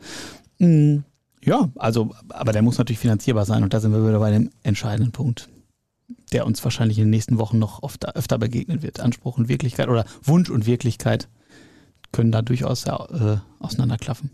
Mhm. 0.59 1.03
Ja, 1.43 1.69
also, 1.75 2.12
aber 2.29 2.51
der 2.51 2.62
muss 2.62 2.77
natürlich 2.77 2.99
finanzierbar 2.99 3.45
sein 3.45 3.63
und 3.63 3.73
da 3.73 3.79
sind 3.79 3.93
wir 3.93 4.05
wieder 4.05 4.19
bei 4.19 4.31
dem 4.31 4.49
entscheidenden 4.62 5.13
Punkt, 5.13 5.49
der 6.33 6.45
uns 6.45 6.63
wahrscheinlich 6.63 6.97
in 6.97 7.05
den 7.05 7.12
nächsten 7.12 7.38
Wochen 7.38 7.59
noch 7.59 7.81
oft, 7.81 8.05
öfter 8.15 8.38
begegnen 8.38 8.83
wird. 8.83 8.99
Anspruch 8.99 9.38
und 9.38 9.47
Wirklichkeit 9.47 9.88
oder 9.88 10.05
Wunsch 10.21 10.49
und 10.49 10.65
Wirklichkeit 10.65 11.29
können 12.12 12.31
da 12.31 12.41
durchaus 12.41 12.85
äh, 12.85 13.38
auseinanderklaffen. 13.59 14.31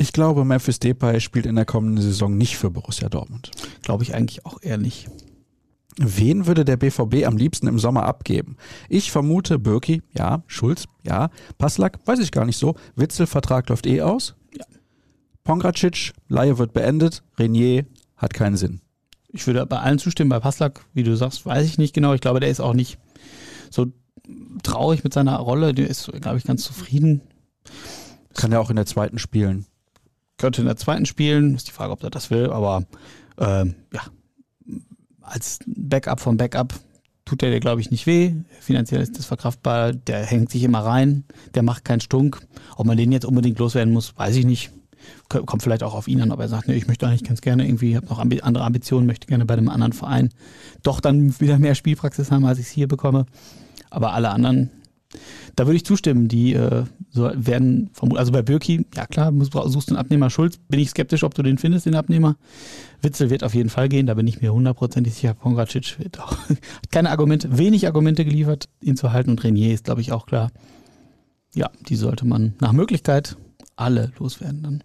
Ich 0.00 0.12
glaube, 0.12 0.44
Memphis 0.44 0.78
Depay 0.78 1.20
spielt 1.20 1.44
in 1.44 1.56
der 1.56 1.64
kommenden 1.64 2.02
Saison 2.02 2.36
nicht 2.36 2.56
für 2.56 2.70
Borussia 2.70 3.08
Dortmund. 3.08 3.50
Glaube 3.82 4.04
ich 4.04 4.14
eigentlich 4.14 4.46
auch 4.46 4.62
eher 4.62 4.78
nicht. 4.78 5.08
Wen 5.96 6.46
würde 6.46 6.64
der 6.64 6.76
BVB 6.76 7.26
am 7.26 7.36
liebsten 7.36 7.66
im 7.66 7.80
Sommer 7.80 8.04
abgeben? 8.04 8.56
Ich 8.88 9.10
vermute 9.10 9.58
Birki, 9.58 10.02
ja, 10.16 10.44
Schulz, 10.46 10.84
ja, 11.04 11.30
Passlack, 11.58 11.98
weiß 12.04 12.20
ich 12.20 12.30
gar 12.30 12.44
nicht 12.44 12.58
so. 12.58 12.76
Witzel, 12.94 13.26
Vertrag 13.26 13.68
läuft 13.68 13.86
eh 13.86 14.02
aus. 14.02 14.36
Ja. 14.56 14.64
Pongracic, 15.42 16.12
Laie 16.28 16.58
wird 16.58 16.72
beendet. 16.72 17.24
Renier 17.36 17.84
hat 18.16 18.32
keinen 18.32 18.56
Sinn. 18.56 18.80
Ich 19.30 19.48
würde 19.48 19.66
bei 19.66 19.80
allen 19.80 19.98
zustimmen. 19.98 20.30
Bei 20.30 20.38
Passlack, 20.38 20.84
wie 20.94 21.02
du 21.02 21.16
sagst, 21.16 21.44
weiß 21.44 21.66
ich 21.66 21.76
nicht 21.76 21.92
genau. 21.92 22.14
Ich 22.14 22.20
glaube, 22.20 22.38
der 22.38 22.50
ist 22.50 22.60
auch 22.60 22.74
nicht 22.74 22.98
so 23.68 23.86
traurig 24.62 25.02
mit 25.02 25.12
seiner 25.12 25.36
Rolle. 25.38 25.74
Der 25.74 25.88
ist, 25.88 26.12
glaube 26.20 26.38
ich, 26.38 26.44
ganz 26.44 26.62
zufrieden. 26.62 27.22
Kann 28.34 28.52
ja 28.52 28.60
auch 28.60 28.70
in 28.70 28.76
der 28.76 28.86
zweiten 28.86 29.18
spielen 29.18 29.66
könnte 30.38 30.62
in 30.62 30.66
der 30.66 30.76
zweiten 30.76 31.06
spielen. 31.06 31.54
Ist 31.54 31.68
die 31.68 31.72
Frage, 31.72 31.92
ob 31.92 32.02
er 32.02 32.10
das 32.10 32.30
will, 32.30 32.50
aber 32.50 32.84
ähm, 33.38 33.74
ja, 33.92 34.02
als 35.20 35.58
Backup 35.66 36.20
vom 36.20 36.36
Backup 36.36 36.74
tut 37.24 37.42
der 37.42 37.50
dir, 37.50 37.60
glaube 37.60 37.80
ich, 37.80 37.90
nicht 37.90 38.06
weh. 38.06 38.34
Finanziell 38.60 39.02
ist 39.02 39.18
das 39.18 39.26
verkraftbar. 39.26 39.92
Der 39.92 40.24
hängt 40.24 40.50
sich 40.50 40.62
immer 40.62 40.80
rein. 40.80 41.24
Der 41.54 41.62
macht 41.62 41.84
keinen 41.84 42.00
Stunk. 42.00 42.40
Ob 42.76 42.86
man 42.86 42.96
den 42.96 43.12
jetzt 43.12 43.26
unbedingt 43.26 43.58
loswerden 43.58 43.92
muss, 43.92 44.16
weiß 44.16 44.36
ich 44.36 44.46
nicht. 44.46 44.70
Kommt 45.28 45.62
vielleicht 45.62 45.82
auch 45.82 45.94
auf 45.94 46.08
ihn 46.08 46.20
an, 46.20 46.32
ob 46.32 46.40
er 46.40 46.48
sagt, 46.48 46.68
nee, 46.68 46.74
ich 46.74 46.88
möchte 46.88 47.06
eigentlich 47.06 47.24
ganz 47.24 47.40
gerne 47.40 47.66
irgendwie, 47.66 47.96
habe 47.96 48.06
noch 48.06 48.18
andere 48.18 48.64
Ambitionen, 48.64 49.06
möchte 49.06 49.26
gerne 49.26 49.44
bei 49.44 49.54
einem 49.54 49.68
anderen 49.68 49.92
Verein 49.92 50.30
doch 50.82 51.00
dann 51.00 51.38
wieder 51.40 51.58
mehr 51.58 51.74
Spielpraxis 51.74 52.30
haben, 52.30 52.44
als 52.44 52.58
ich 52.58 52.66
es 52.66 52.72
hier 52.72 52.88
bekomme. 52.88 53.26
Aber 53.90 54.12
alle 54.12 54.30
anderen 54.30 54.70
da 55.56 55.66
würde 55.66 55.76
ich 55.76 55.84
zustimmen. 55.84 56.28
Die 56.28 56.54
äh, 56.54 56.84
so 57.10 57.30
werden 57.34 57.90
also 58.14 58.32
bei 58.32 58.42
Birki, 58.42 58.86
ja 58.94 59.06
klar, 59.06 59.32
suchst 59.32 59.90
du 59.90 59.94
einen 59.94 60.00
Abnehmer. 60.00 60.30
Schulz, 60.30 60.58
bin 60.68 60.78
ich 60.78 60.90
skeptisch, 60.90 61.24
ob 61.24 61.34
du 61.34 61.42
den 61.42 61.58
findest, 61.58 61.86
den 61.86 61.94
Abnehmer. 61.94 62.36
Witzel 63.00 63.30
wird 63.30 63.44
auf 63.44 63.54
jeden 63.54 63.70
Fall 63.70 63.88
gehen, 63.88 64.06
da 64.06 64.14
bin 64.14 64.26
ich 64.26 64.40
mir 64.42 64.52
hundertprozentig 64.52 65.14
sicher. 65.14 65.34
Pongracic 65.34 65.98
wird 65.98 66.20
auch, 66.20 66.32
hat 66.48 66.90
keine 66.90 67.10
Argumente, 67.10 67.56
wenig 67.56 67.86
Argumente 67.86 68.24
geliefert, 68.24 68.68
ihn 68.82 68.96
zu 68.96 69.12
halten 69.12 69.30
und 69.30 69.42
Renier 69.42 69.72
ist, 69.72 69.84
glaube 69.84 70.00
ich, 70.00 70.12
auch 70.12 70.26
klar. 70.26 70.50
Ja, 71.54 71.70
die 71.88 71.96
sollte 71.96 72.26
man 72.26 72.54
nach 72.60 72.72
Möglichkeit 72.72 73.36
alle 73.76 74.12
loswerden 74.18 74.62
dann. 74.62 74.84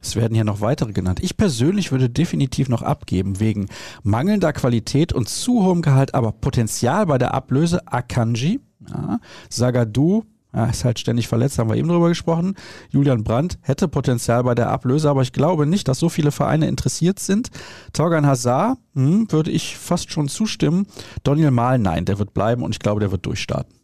Es 0.00 0.14
werden 0.14 0.34
hier 0.34 0.44
noch 0.44 0.60
weitere 0.60 0.92
genannt. 0.92 1.18
Ich 1.22 1.36
persönlich 1.36 1.90
würde 1.90 2.08
definitiv 2.08 2.68
noch 2.68 2.82
abgeben, 2.82 3.40
wegen 3.40 3.68
mangelnder 4.04 4.52
Qualität 4.52 5.12
und 5.12 5.28
zu 5.28 5.64
hohem 5.64 5.82
Gehalt, 5.82 6.14
aber 6.14 6.30
Potenzial 6.30 7.06
bei 7.06 7.18
der 7.18 7.34
Ablöse 7.34 7.86
Akanji, 7.88 8.60
ja, 8.88 9.18
Sagadu, 9.50 10.24
ja, 10.54 10.64
ist 10.66 10.84
halt 10.84 10.98
ständig 10.98 11.28
verletzt, 11.28 11.58
haben 11.58 11.68
wir 11.68 11.76
eben 11.76 11.88
drüber 11.88 12.08
gesprochen. 12.08 12.54
Julian 12.90 13.22
Brandt 13.22 13.58
hätte 13.60 13.86
Potenzial 13.86 14.44
bei 14.44 14.54
der 14.54 14.70
Ablöse, 14.70 15.10
aber 15.10 15.22
ich 15.22 15.32
glaube 15.32 15.66
nicht, 15.66 15.88
dass 15.88 15.98
so 15.98 16.08
viele 16.08 16.32
Vereine 16.32 16.68
interessiert 16.68 17.18
sind. 17.18 17.50
Torgan 17.92 18.26
Hazard 18.26 18.78
hm, 18.94 19.30
würde 19.30 19.50
ich 19.50 19.76
fast 19.76 20.10
schon 20.10 20.28
zustimmen. 20.28 20.86
Daniel 21.22 21.50
Mahl, 21.50 21.78
nein, 21.78 22.06
der 22.06 22.18
wird 22.18 22.32
bleiben 22.32 22.62
und 22.62 22.70
ich 22.72 22.78
glaube, 22.78 23.00
der 23.00 23.12
wird 23.12 23.26
durchstarten. 23.26 23.74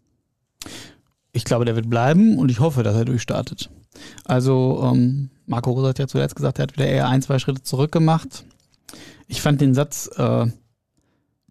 Ich 1.32 1.44
glaube, 1.44 1.64
der 1.64 1.76
wird 1.76 1.90
bleiben 1.90 2.38
und 2.38 2.50
ich 2.50 2.60
hoffe, 2.60 2.82
dass 2.82 2.96
er 2.96 3.04
durchstartet. 3.04 3.70
Also, 4.24 4.80
ähm, 4.84 5.30
Marco 5.46 5.70
Rose 5.72 5.88
hat 5.88 5.98
ja 5.98 6.06
zuletzt 6.06 6.36
gesagt, 6.36 6.58
er 6.58 6.64
hat 6.64 6.76
wieder 6.76 6.86
eher 6.86 7.08
ein, 7.08 7.22
zwei 7.22 7.38
Schritte 7.38 7.62
zurück 7.62 7.92
gemacht. 7.92 8.44
Ich 9.26 9.42
fand 9.42 9.60
den 9.60 9.74
Satz 9.74 10.10
äh, 10.16 10.44
ein 10.44 10.52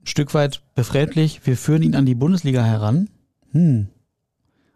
Stück 0.04 0.34
weit 0.34 0.62
befremdlich. 0.74 1.46
Wir 1.46 1.58
führen 1.58 1.84
ihn 1.84 1.96
an 1.96 2.06
die 2.06 2.16
Bundesliga 2.16 2.64
heran. 2.64 3.10
Hm. 3.52 3.88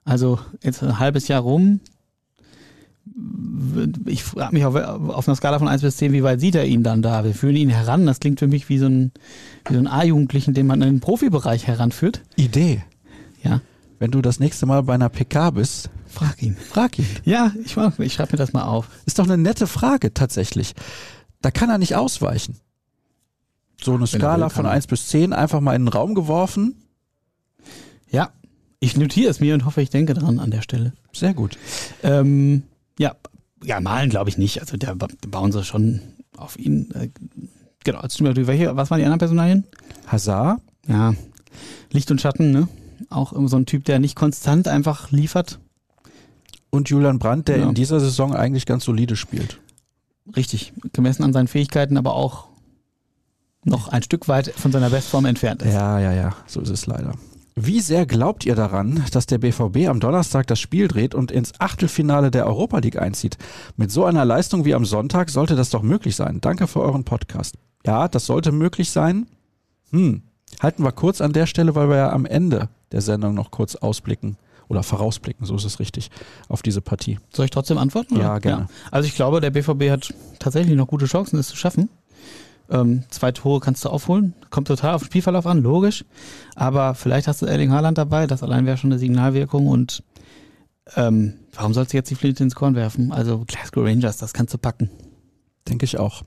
Also 0.08 0.40
jetzt 0.64 0.82
ein 0.82 1.00
halbes 1.00 1.28
Jahr 1.28 1.42
rum. 1.42 1.82
Ich 4.06 4.24
frage 4.24 4.54
mich 4.54 4.64
auf, 4.64 4.74
auf, 4.76 5.28
einer 5.28 5.36
Skala 5.36 5.60
von 5.60 5.68
1 5.68 5.82
bis 5.82 5.98
10, 5.98 6.14
wie 6.14 6.24
weit 6.24 6.40
sieht 6.40 6.56
er 6.56 6.66
ihn 6.66 6.82
dann 6.82 7.02
da? 7.02 7.26
Wir 7.26 7.34
führen 7.34 7.58
ihn 7.58 7.70
heran. 7.70 8.06
Das 8.06 8.22
klingt 8.22 8.40
für 8.40 8.48
mich 8.48 8.70
wie 8.70 8.78
so 8.78 8.86
ein, 8.86 9.12
wie 9.68 9.74
so 9.74 9.80
ein 9.80 9.88
A-Jugendlichen, 9.88 10.54
den 10.54 10.66
man 10.66 10.82
in 10.82 10.96
den 10.96 11.00
Profibereich 11.02 11.68
heranführt. 11.68 12.22
Idee. 12.38 12.84
Ja. 13.44 13.60
Wenn 14.00 14.12
du 14.12 14.22
das 14.22 14.40
nächste 14.40 14.66
Mal 14.66 14.82
bei 14.84 14.94
einer 14.94 15.10
PK 15.10 15.50
bist, 15.52 15.90
frag 16.08 16.42
ihn. 16.42 16.56
Frag 16.56 16.98
ihn. 17.00 17.08
Ja, 17.26 17.52
ich, 17.66 17.76
ich 17.76 18.14
schreibe 18.14 18.32
mir 18.32 18.38
das 18.38 18.54
mal 18.54 18.64
auf. 18.64 18.88
Ist 19.06 19.20
doch 19.20 19.26
eine 19.26 19.38
nette 19.38 19.68
Frage 19.68 20.14
tatsächlich. 20.14 20.74
Da 21.42 21.52
kann 21.52 21.70
er 21.70 21.80
nicht 21.80 21.96
ausweichen. 21.96 22.56
So 23.82 23.96
eine 23.96 24.08
Skala 24.08 24.46
will, 24.46 24.50
von 24.52 24.66
1 24.66 24.88
bis 24.88 25.08
10 25.08 25.34
einfach 25.34 25.60
mal 25.60 25.76
in 25.76 25.84
den 25.84 25.90
Raum 25.90 26.16
geworfen. 26.16 26.76
Ja, 28.10 28.32
ich 28.80 28.98
notiere 28.98 29.32
es 29.32 29.40
mir 29.40 29.54
und 29.54 29.66
hoffe, 29.66 29.82
ich 29.82 29.90
denke 29.90 30.14
dran 30.14 30.40
an 30.40 30.52
der 30.52 30.62
Stelle. 30.62 30.94
Sehr 31.14 31.34
gut. 31.34 31.58
Ähm, 32.04 32.64
ja, 33.00 33.16
ja, 33.64 33.80
malen 33.80 34.10
glaube 34.10 34.30
ich 34.30 34.38
nicht. 34.38 34.62
Also 34.62 34.78
da 34.78 34.96
bauen 35.28 35.52
sie 35.52 35.64
schon 35.64 36.02
auf 36.36 36.58
ihn. 36.60 36.92
Äh, 36.92 37.10
genau, 37.84 38.02
welche, 38.04 38.76
was 38.76 38.92
waren 38.92 39.00
die 39.00 39.06
anderen 39.06 39.20
Personalien? 39.20 39.66
Hazard. 40.08 40.62
Ja, 40.88 41.14
Licht 41.92 42.12
und 42.12 42.22
Schatten, 42.22 42.52
ne? 42.52 42.68
Auch 43.10 43.34
so 43.48 43.58
ein 43.58 43.66
Typ, 43.66 43.86
der 43.86 44.00
nicht 44.00 44.16
konstant 44.16 44.68
einfach 44.68 45.12
liefert. 45.12 45.60
Und 46.70 46.90
Julian 46.90 47.20
Brandt, 47.20 47.48
der 47.48 47.58
ja. 47.58 47.68
in 47.68 47.74
dieser 47.74 48.00
Saison 48.00 48.36
eigentlich 48.36 48.66
ganz 48.66 48.84
solide 48.84 49.16
spielt. 49.16 49.60
Richtig, 50.36 50.74
gemessen 50.94 51.24
an 51.24 51.34
seinen 51.34 51.48
Fähigkeiten, 51.48 51.98
aber 51.98 52.14
auch 52.14 52.48
noch 53.64 53.88
ein 53.88 54.04
Stück 54.04 54.28
weit 54.28 54.50
von 54.56 54.72
seiner 54.72 54.90
Bestform 54.90 55.26
entfernt 55.26 55.62
ist. 55.62 55.74
Ja, 55.74 56.00
ja, 56.00 56.14
ja, 56.14 56.36
so 56.46 56.62
ist 56.62 56.70
es 56.70 56.86
leider. 56.86 57.14
Wie 57.60 57.80
sehr 57.80 58.06
glaubt 58.06 58.46
ihr 58.46 58.54
daran, 58.54 59.04
dass 59.14 59.26
der 59.26 59.40
BVB 59.40 59.90
am 59.90 60.00
Donnerstag 60.00 60.46
das 60.46 60.60
Spiel 60.60 60.88
dreht 60.88 61.16
und 61.16 61.32
ins 61.32 61.60
Achtelfinale 61.60 62.30
der 62.30 62.46
Europa 62.46 62.78
League 62.78 63.02
einzieht? 63.02 63.40
Mit 63.78 63.90
so 63.90 64.06
einer 64.06 64.26
Leistung 64.26 64.64
wie 64.64 64.76
am 64.76 64.86
Sonntag 64.86 65.32
sollte 65.32 65.56
das 65.56 65.72
doch 65.72 65.82
möglich 65.82 66.16
sein. 66.16 66.40
Danke 66.40 66.68
für 66.68 66.82
euren 66.82 67.04
Podcast. 67.04 67.56
Ja, 67.84 68.08
das 68.10 68.28
sollte 68.28 68.52
möglich 68.52 68.92
sein. 68.92 69.26
Hm. 69.90 70.22
Halten 70.60 70.84
wir 70.84 70.92
kurz 70.92 71.20
an 71.20 71.34
der 71.34 71.48
Stelle, 71.48 71.74
weil 71.74 71.90
wir 71.90 71.96
ja 71.96 72.12
am 72.12 72.28
Ende 72.28 72.70
der 72.92 73.02
Sendung 73.02 73.34
noch 73.34 73.50
kurz 73.50 73.74
ausblicken 73.74 74.38
oder 74.68 74.84
vorausblicken, 74.84 75.48
so 75.48 75.56
ist 75.56 75.66
es 75.66 75.80
richtig, 75.80 76.12
auf 76.50 76.62
diese 76.62 76.82
Partie. 76.82 77.18
Soll 77.34 77.46
ich 77.46 77.52
trotzdem 77.52 77.80
antworten? 77.80 78.18
Oder? 78.18 78.24
Ja, 78.24 78.38
gerne. 78.38 78.62
Ja. 78.70 78.70
Also 78.92 79.08
ich 79.08 79.16
glaube, 79.16 79.42
der 79.42 79.50
BVB 79.50 79.90
hat 79.90 80.14
tatsächlich 80.38 80.76
noch 80.76 80.88
gute 80.88 81.08
Chancen, 81.08 81.40
es 81.40 81.48
zu 81.48 81.56
schaffen. 81.56 81.90
Ähm, 82.70 83.04
zwei 83.10 83.32
Tore 83.32 83.60
kannst 83.60 83.86
du 83.86 83.90
aufholen. 83.90 84.34
Kommt 84.50 84.68
total 84.68 84.94
auf 84.94 85.02
den 85.02 85.08
Spielverlauf 85.08 85.48
an, 85.48 85.62
logisch. 85.62 86.06
Aber 86.56 86.96
vielleicht 86.96 87.28
hast 87.28 87.42
du 87.42 87.46
Erling 87.46 87.72
Haaland 87.72 87.98
dabei. 87.98 88.28
Das 88.28 88.44
allein 88.44 88.66
wäre 88.66 88.78
schon 88.78 88.92
eine 88.92 89.00
Signalwirkung. 89.00 89.68
Und 89.68 90.04
ähm, 90.96 91.34
warum 91.54 91.74
sollst 91.74 91.94
du 91.94 91.98
jetzt 91.98 92.10
die 92.10 92.16
Flinte 92.16 92.44
ins 92.44 92.56
Korn 92.56 92.76
werfen? 92.76 93.12
Also 93.12 93.44
Glasgow 93.46 93.86
Rangers, 93.86 94.18
das 94.18 94.34
kannst 94.34 94.54
du 94.54 94.58
packen. 94.58 94.90
Denke 95.68 95.86
ich 95.86 95.98
auch. 95.98 96.24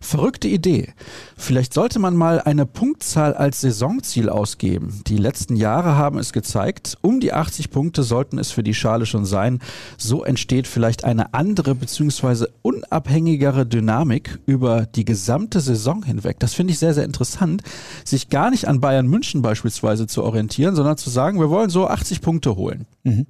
Verrückte 0.00 0.48
Idee. 0.48 0.92
Vielleicht 1.36 1.74
sollte 1.74 1.98
man 1.98 2.16
mal 2.16 2.40
eine 2.40 2.66
Punktzahl 2.66 3.34
als 3.34 3.60
Saisonziel 3.60 4.28
ausgeben. 4.28 5.02
Die 5.06 5.16
letzten 5.16 5.56
Jahre 5.56 5.96
haben 5.96 6.18
es 6.18 6.32
gezeigt, 6.32 6.96
um 7.00 7.20
die 7.20 7.32
80 7.32 7.70
Punkte 7.70 8.02
sollten 8.02 8.38
es 8.38 8.50
für 8.50 8.62
die 8.62 8.74
Schale 8.74 9.06
schon 9.06 9.24
sein. 9.24 9.60
So 9.96 10.24
entsteht 10.24 10.66
vielleicht 10.66 11.04
eine 11.04 11.34
andere 11.34 11.74
bzw. 11.74 12.46
unabhängigere 12.62 13.66
Dynamik 13.66 14.38
über 14.46 14.86
die 14.86 15.04
gesamte 15.04 15.60
Saison 15.60 16.02
hinweg. 16.02 16.38
Das 16.38 16.54
finde 16.54 16.72
ich 16.72 16.78
sehr, 16.78 16.94
sehr 16.94 17.04
interessant, 17.04 17.62
sich 18.04 18.28
gar 18.28 18.50
nicht 18.50 18.68
an 18.68 18.80
Bayern 18.80 19.06
München 19.06 19.42
beispielsweise 19.42 20.06
zu 20.06 20.22
orientieren, 20.22 20.74
sondern 20.74 20.96
zu 20.96 21.10
sagen, 21.10 21.40
wir 21.40 21.50
wollen 21.50 21.70
so 21.70 21.88
80 21.88 22.20
Punkte 22.20 22.56
holen. 22.56 22.86
Mhm 23.02 23.26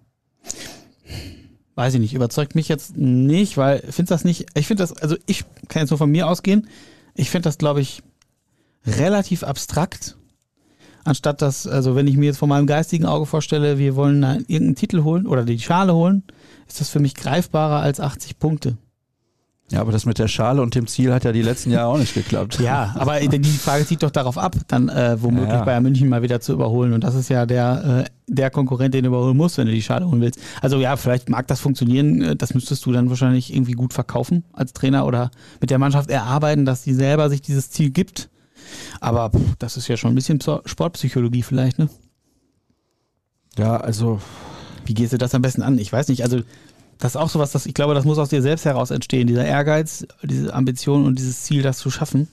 weiß 1.79 1.95
ich 1.95 2.01
nicht, 2.01 2.13
überzeugt 2.13 2.57
mich 2.57 2.67
jetzt 2.67 2.97
nicht, 2.97 3.57
weil 3.57 3.85
ich 3.89 3.95
finde 3.95 4.09
das 4.09 4.25
nicht, 4.25 4.47
ich 4.55 4.67
finde 4.67 4.83
das, 4.83 4.95
also 4.95 5.15
ich 5.27 5.45
kann 5.69 5.83
jetzt 5.83 5.91
nur 5.91 5.99
von 5.99 6.11
mir 6.11 6.27
ausgehen, 6.27 6.67
ich 7.15 7.31
finde 7.31 7.45
das, 7.45 7.57
glaube 7.57 7.81
ich, 7.81 8.03
relativ 8.85 9.45
abstrakt, 9.45 10.17
anstatt 11.05 11.41
dass, 11.41 11.69
also 11.69 11.95
wenn 11.95 12.09
ich 12.09 12.17
mir 12.17 12.27
jetzt 12.27 12.39
von 12.39 12.49
meinem 12.49 12.67
geistigen 12.67 13.07
Auge 13.07 13.27
vorstelle, 13.27 13.79
wir 13.79 13.95
wollen 13.95 14.25
irgendeinen 14.25 14.75
Titel 14.75 15.05
holen 15.05 15.29
oder 15.29 15.45
die 15.45 15.61
Schale 15.61 15.95
holen, 15.95 16.25
ist 16.67 16.81
das 16.81 16.89
für 16.89 16.99
mich 16.99 17.15
greifbarer 17.15 17.81
als 17.81 18.01
80 18.01 18.41
Punkte. 18.41 18.77
Ja, 19.71 19.81
aber 19.81 19.93
das 19.93 20.05
mit 20.05 20.19
der 20.19 20.27
Schale 20.27 20.63
und 20.63 20.75
dem 20.75 20.89
Ziel 20.89 21.13
hat 21.13 21.23
ja 21.23 21.31
die 21.31 21.43
letzten 21.43 21.71
Jahre 21.71 21.93
auch 21.93 21.99
nicht 21.99 22.15
geklappt. 22.15 22.59
Ja, 22.59 22.97
aber 22.99 23.21
die 23.21 23.45
Frage 23.51 23.87
zieht 23.87 24.03
doch 24.03 24.11
darauf 24.11 24.37
ab, 24.37 24.57
dann 24.67 24.89
äh, 24.89 25.17
womöglich 25.23 25.51
ja, 25.51 25.59
ja. 25.59 25.65
Bayern 25.65 25.85
München 25.85 26.09
mal 26.09 26.23
wieder 26.23 26.41
zu 26.41 26.55
überholen. 26.55 26.93
Und 26.93 27.05
das 27.05 27.15
ist 27.15 27.29
ja 27.29 27.47
der, 27.47 28.05
äh, 28.05 28.18
der 28.29 28.51
Konkurrent, 28.51 28.95
den 28.95 29.05
du 29.05 29.09
überholen 29.09 29.37
musst, 29.37 29.59
wenn 29.59 29.67
du 29.67 29.73
die 29.73 29.83
Schale 29.83 30.07
holen 30.07 30.21
willst. 30.21 30.39
Also 30.61 30.79
ja, 30.79 30.97
vielleicht 30.97 31.29
mag 31.29 31.47
das 31.47 31.61
funktionieren. 31.61 32.23
Äh, 32.23 32.37
das 32.37 32.55
müsstest 32.55 32.85
du 32.87 32.93
dann 32.93 33.09
wahrscheinlich 33.11 33.53
irgendwie 33.53 33.73
gut 33.73 33.93
verkaufen 33.93 34.45
als 34.53 34.73
Trainer 34.73 35.07
oder 35.07 35.31
mit 35.61 35.71
der 35.71 35.79
Mannschaft 35.79 36.11
erarbeiten, 36.11 36.65
dass 36.65 36.83
sie 36.83 36.95
selber 36.95 37.31
sich 37.31 37.43
dieses 37.43 37.71
Ziel 37.71 37.91
gibt. 37.91 38.29
Aber 39.01 39.31
pff, 39.31 39.57
das 39.59 39.77
ist 39.77 39.89
ja 39.89 39.97
schon 39.97 40.13
ein 40.13 40.15
bisschen 40.15 40.41
Sportpsychologie 40.41 41.43
vielleicht, 41.43 41.79
ne? 41.79 41.89
Ja, 43.57 43.79
also. 43.79 44.21
Wie 44.85 44.95
gehst 44.95 45.13
du 45.13 45.19
das 45.19 45.35
am 45.35 45.43
besten 45.43 45.63
an? 45.63 45.79
Ich 45.79 45.93
weiß 45.93 46.09
nicht. 46.09 46.23
Also 46.23 46.41
das 46.99 47.13
ist 47.13 47.17
auch 47.17 47.29
sowas, 47.29 47.53
das, 47.53 47.67
ich 47.67 47.75
glaube, 47.75 47.95
das 47.95 48.05
muss 48.05 48.19
aus 48.19 48.29
dir 48.29 48.43
selbst 48.43 48.65
heraus 48.65 48.91
entstehen, 48.91 49.27
dieser 49.27 49.45
Ehrgeiz, 49.45 50.07
diese 50.23 50.53
Ambition 50.53 51.05
und 51.05 51.19
dieses 51.19 51.43
Ziel, 51.43 51.63
das 51.63 51.79
zu 51.79 51.91
schaffen. 51.91 52.29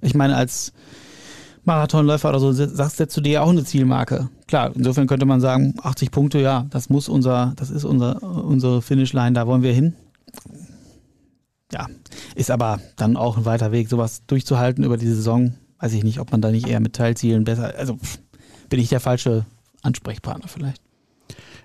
Ich 0.00 0.14
meine, 0.14 0.36
als 0.36 0.72
Marathonläufer 1.64 2.30
oder 2.30 2.40
so 2.40 2.52
sagst 2.52 2.96
setzt 2.96 3.16
du 3.16 3.20
dir 3.20 3.32
ja 3.32 3.42
auch 3.42 3.50
eine 3.50 3.64
Zielmarke. 3.64 4.28
Klar, 4.46 4.72
insofern 4.74 5.06
könnte 5.06 5.26
man 5.26 5.40
sagen, 5.40 5.74
80 5.82 6.10
Punkte, 6.10 6.40
ja, 6.40 6.66
das 6.70 6.88
muss 6.88 7.08
unser, 7.08 7.52
das 7.56 7.70
ist 7.70 7.84
unser, 7.84 8.22
unsere 8.22 8.82
Finishline, 8.82 9.32
da 9.32 9.46
wollen 9.46 9.62
wir 9.62 9.72
hin. 9.72 9.94
Ja, 11.72 11.86
ist 12.34 12.50
aber 12.50 12.80
dann 12.96 13.16
auch 13.16 13.36
ein 13.36 13.44
weiter 13.44 13.72
Weg, 13.72 13.88
sowas 13.88 14.22
durchzuhalten 14.26 14.84
über 14.84 14.96
die 14.96 15.06
Saison. 15.06 15.54
Weiß 15.78 15.92
ich 15.92 16.02
nicht, 16.02 16.18
ob 16.18 16.32
man 16.32 16.40
da 16.40 16.50
nicht 16.50 16.66
eher 16.66 16.80
mit 16.80 16.94
Teilzielen 16.94 17.44
besser, 17.44 17.74
also 17.76 17.98
bin 18.68 18.80
ich 18.80 18.88
der 18.88 19.00
falsche 19.00 19.44
Ansprechpartner 19.82 20.48
vielleicht. 20.48 20.82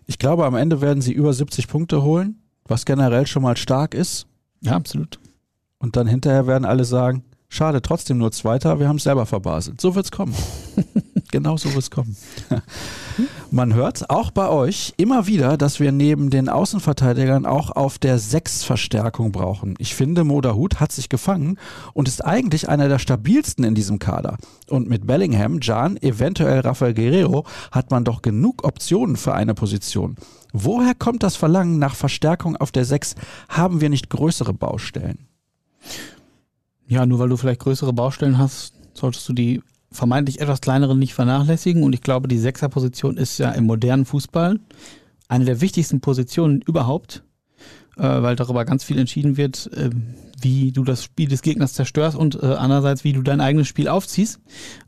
Ich 0.07 0.19
glaube, 0.19 0.45
am 0.45 0.55
Ende 0.55 0.81
werden 0.81 1.01
sie 1.01 1.13
über 1.13 1.33
70 1.33 1.67
Punkte 1.67 2.03
holen, 2.03 2.39
was 2.65 2.85
generell 2.85 3.25
schon 3.27 3.43
mal 3.43 3.57
stark 3.57 3.93
ist. 3.93 4.27
Ja, 4.61 4.73
absolut. 4.73 5.19
Und 5.79 5.95
dann 5.95 6.07
hinterher 6.07 6.47
werden 6.47 6.65
alle 6.65 6.85
sagen, 6.85 7.23
schade, 7.49 7.81
trotzdem 7.81 8.17
nur 8.17 8.31
Zweiter, 8.31 8.79
wir 8.79 8.87
haben 8.87 8.97
es 8.97 9.03
selber 9.03 9.25
verbaselt. 9.25 9.81
So 9.81 9.95
wird 9.95 10.05
es 10.05 10.11
kommen. 10.11 10.35
genau 11.31 11.57
so 11.57 11.69
wird 11.69 11.83
es 11.83 11.91
kommen. 11.91 12.15
Man 13.51 13.73
hört 13.73 14.09
auch 14.09 14.31
bei 14.31 14.49
euch 14.49 14.93
immer 14.97 15.27
wieder, 15.27 15.57
dass 15.57 15.79
wir 15.79 15.91
neben 15.91 16.29
den 16.29 16.49
Außenverteidigern 16.49 17.45
auch 17.45 17.71
auf 17.71 17.97
der 17.97 18.19
Sechs-Verstärkung 18.19 19.31
brauchen. 19.31 19.75
Ich 19.77 19.95
finde, 19.95 20.23
Moderhut 20.23 20.79
hat 20.79 20.91
sich 20.91 21.07
gefangen 21.07 21.57
und 21.93 22.07
ist 22.07 22.25
eigentlich 22.25 22.67
einer 22.67 22.89
der 22.89 22.99
stabilsten 22.99 23.63
in 23.63 23.75
diesem 23.75 23.99
Kader. 23.99 24.37
Und 24.67 24.89
mit 24.89 25.07
Bellingham, 25.07 25.59
Jan, 25.61 25.97
eventuell 25.97 26.59
Rafael 26.61 26.93
Guerrero 26.93 27.45
hat 27.71 27.91
man 27.91 28.03
doch 28.03 28.21
genug 28.21 28.65
Optionen 28.65 29.15
für 29.15 29.33
eine 29.33 29.53
Position. 29.53 30.15
Woher 30.51 30.95
kommt 30.95 31.23
das 31.23 31.35
Verlangen 31.35 31.79
nach 31.79 31.95
Verstärkung 31.95 32.55
auf 32.57 32.71
der 32.71 32.85
Sechs? 32.85 33.15
Haben 33.49 33.81
wir 33.81 33.89
nicht 33.89 34.09
größere 34.09 34.53
Baustellen? 34.53 35.27
Ja, 36.87 37.05
nur 37.05 37.19
weil 37.19 37.29
du 37.29 37.37
vielleicht 37.37 37.61
größere 37.61 37.93
Baustellen 37.93 38.37
hast, 38.37 38.73
solltest 38.93 39.27
du 39.27 39.33
die 39.33 39.61
vermeintlich 39.91 40.41
etwas 40.41 40.61
kleineren 40.61 40.99
nicht 40.99 41.13
vernachlässigen. 41.13 41.83
Und 41.83 41.93
ich 41.93 42.01
glaube, 42.01 42.27
die 42.27 42.37
Sechserposition 42.37 43.17
ist 43.17 43.37
ja 43.37 43.51
im 43.51 43.65
modernen 43.65 44.05
Fußball 44.05 44.59
eine 45.27 45.45
der 45.45 45.61
wichtigsten 45.61 46.01
Positionen 46.01 46.61
überhaupt, 46.61 47.23
äh, 47.97 48.03
weil 48.03 48.35
darüber 48.35 48.65
ganz 48.65 48.83
viel 48.83 48.99
entschieden 48.99 49.37
wird, 49.37 49.71
äh, 49.73 49.89
wie 50.41 50.71
du 50.71 50.83
das 50.83 51.03
Spiel 51.03 51.29
des 51.29 51.41
Gegners 51.41 51.73
zerstörst 51.73 52.15
und 52.15 52.35
äh, 52.35 52.45
andererseits, 52.45 53.03
wie 53.03 53.13
du 53.13 53.23
dein 53.23 53.41
eigenes 53.41 53.67
Spiel 53.67 53.87
aufziehst. 53.87 54.39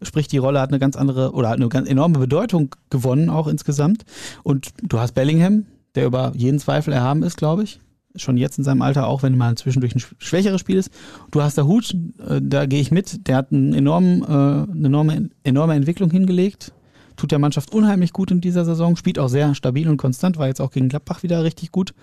Sprich, 0.02 0.28
die 0.28 0.38
Rolle 0.38 0.60
hat 0.60 0.70
eine 0.70 0.80
ganz 0.80 0.96
andere 0.96 1.32
oder 1.32 1.50
hat 1.50 1.58
eine 1.58 1.70
ganz 1.70 1.90
enorme 1.90 2.20
Bedeutung 2.20 2.76
gewonnen, 2.90 3.30
auch 3.30 3.48
insgesamt. 3.48 4.04
Und 4.44 4.70
du 4.84 5.00
hast 5.00 5.14
Bellingham, 5.14 5.66
der 5.96 6.06
über 6.06 6.34
jeden 6.36 6.60
Zweifel 6.60 6.94
erhaben 6.94 7.24
ist, 7.24 7.38
glaube 7.38 7.64
ich 7.64 7.80
schon 8.20 8.38
jetzt 8.38 8.58
in 8.58 8.64
seinem 8.64 8.82
Alter, 8.82 9.08
auch 9.08 9.24
wenn 9.24 9.38
mal 9.38 9.56
zwischendurch 9.56 9.96
ein 9.96 10.02
schwächeres 10.18 10.62
Spiel 10.62 10.78
ist. 10.78 10.92
Du 11.32 11.42
hast 11.42 11.58
der 11.58 11.68
Hut, 11.68 11.96
äh, 12.28 12.42
da 12.42 12.66
gehe 12.66 12.82
ich 12.82 12.92
mit, 12.92 13.28
der 13.28 13.38
hat 13.38 13.52
einen 13.52 13.74
enormen, 13.74 14.24
äh, 14.24 14.26
eine 14.26 14.88
enorme, 14.88 15.30
enorme 15.44 15.76
Entwicklung 15.76 16.10
hingelegt. 16.10 16.74
Tut 17.16 17.32
der 17.32 17.40
Mannschaft 17.40 17.74
unheimlich 17.74 18.14
gut 18.14 18.30
in 18.32 18.42
dieser 18.42 18.64
Saison, 18.64 18.96
spielt 18.96 19.18
auch 19.18 19.30
sehr 19.30 19.56
stabil 19.56 19.90
und 19.90 19.98
konstant, 19.98 20.38
war 20.38 20.48
jetzt 20.48 20.62
auch 20.62 20.72
gegen 20.72 20.90
Gladbach 20.90 21.24
wieder 21.24 21.44
richtig 21.44 21.72
gut. 21.72 21.94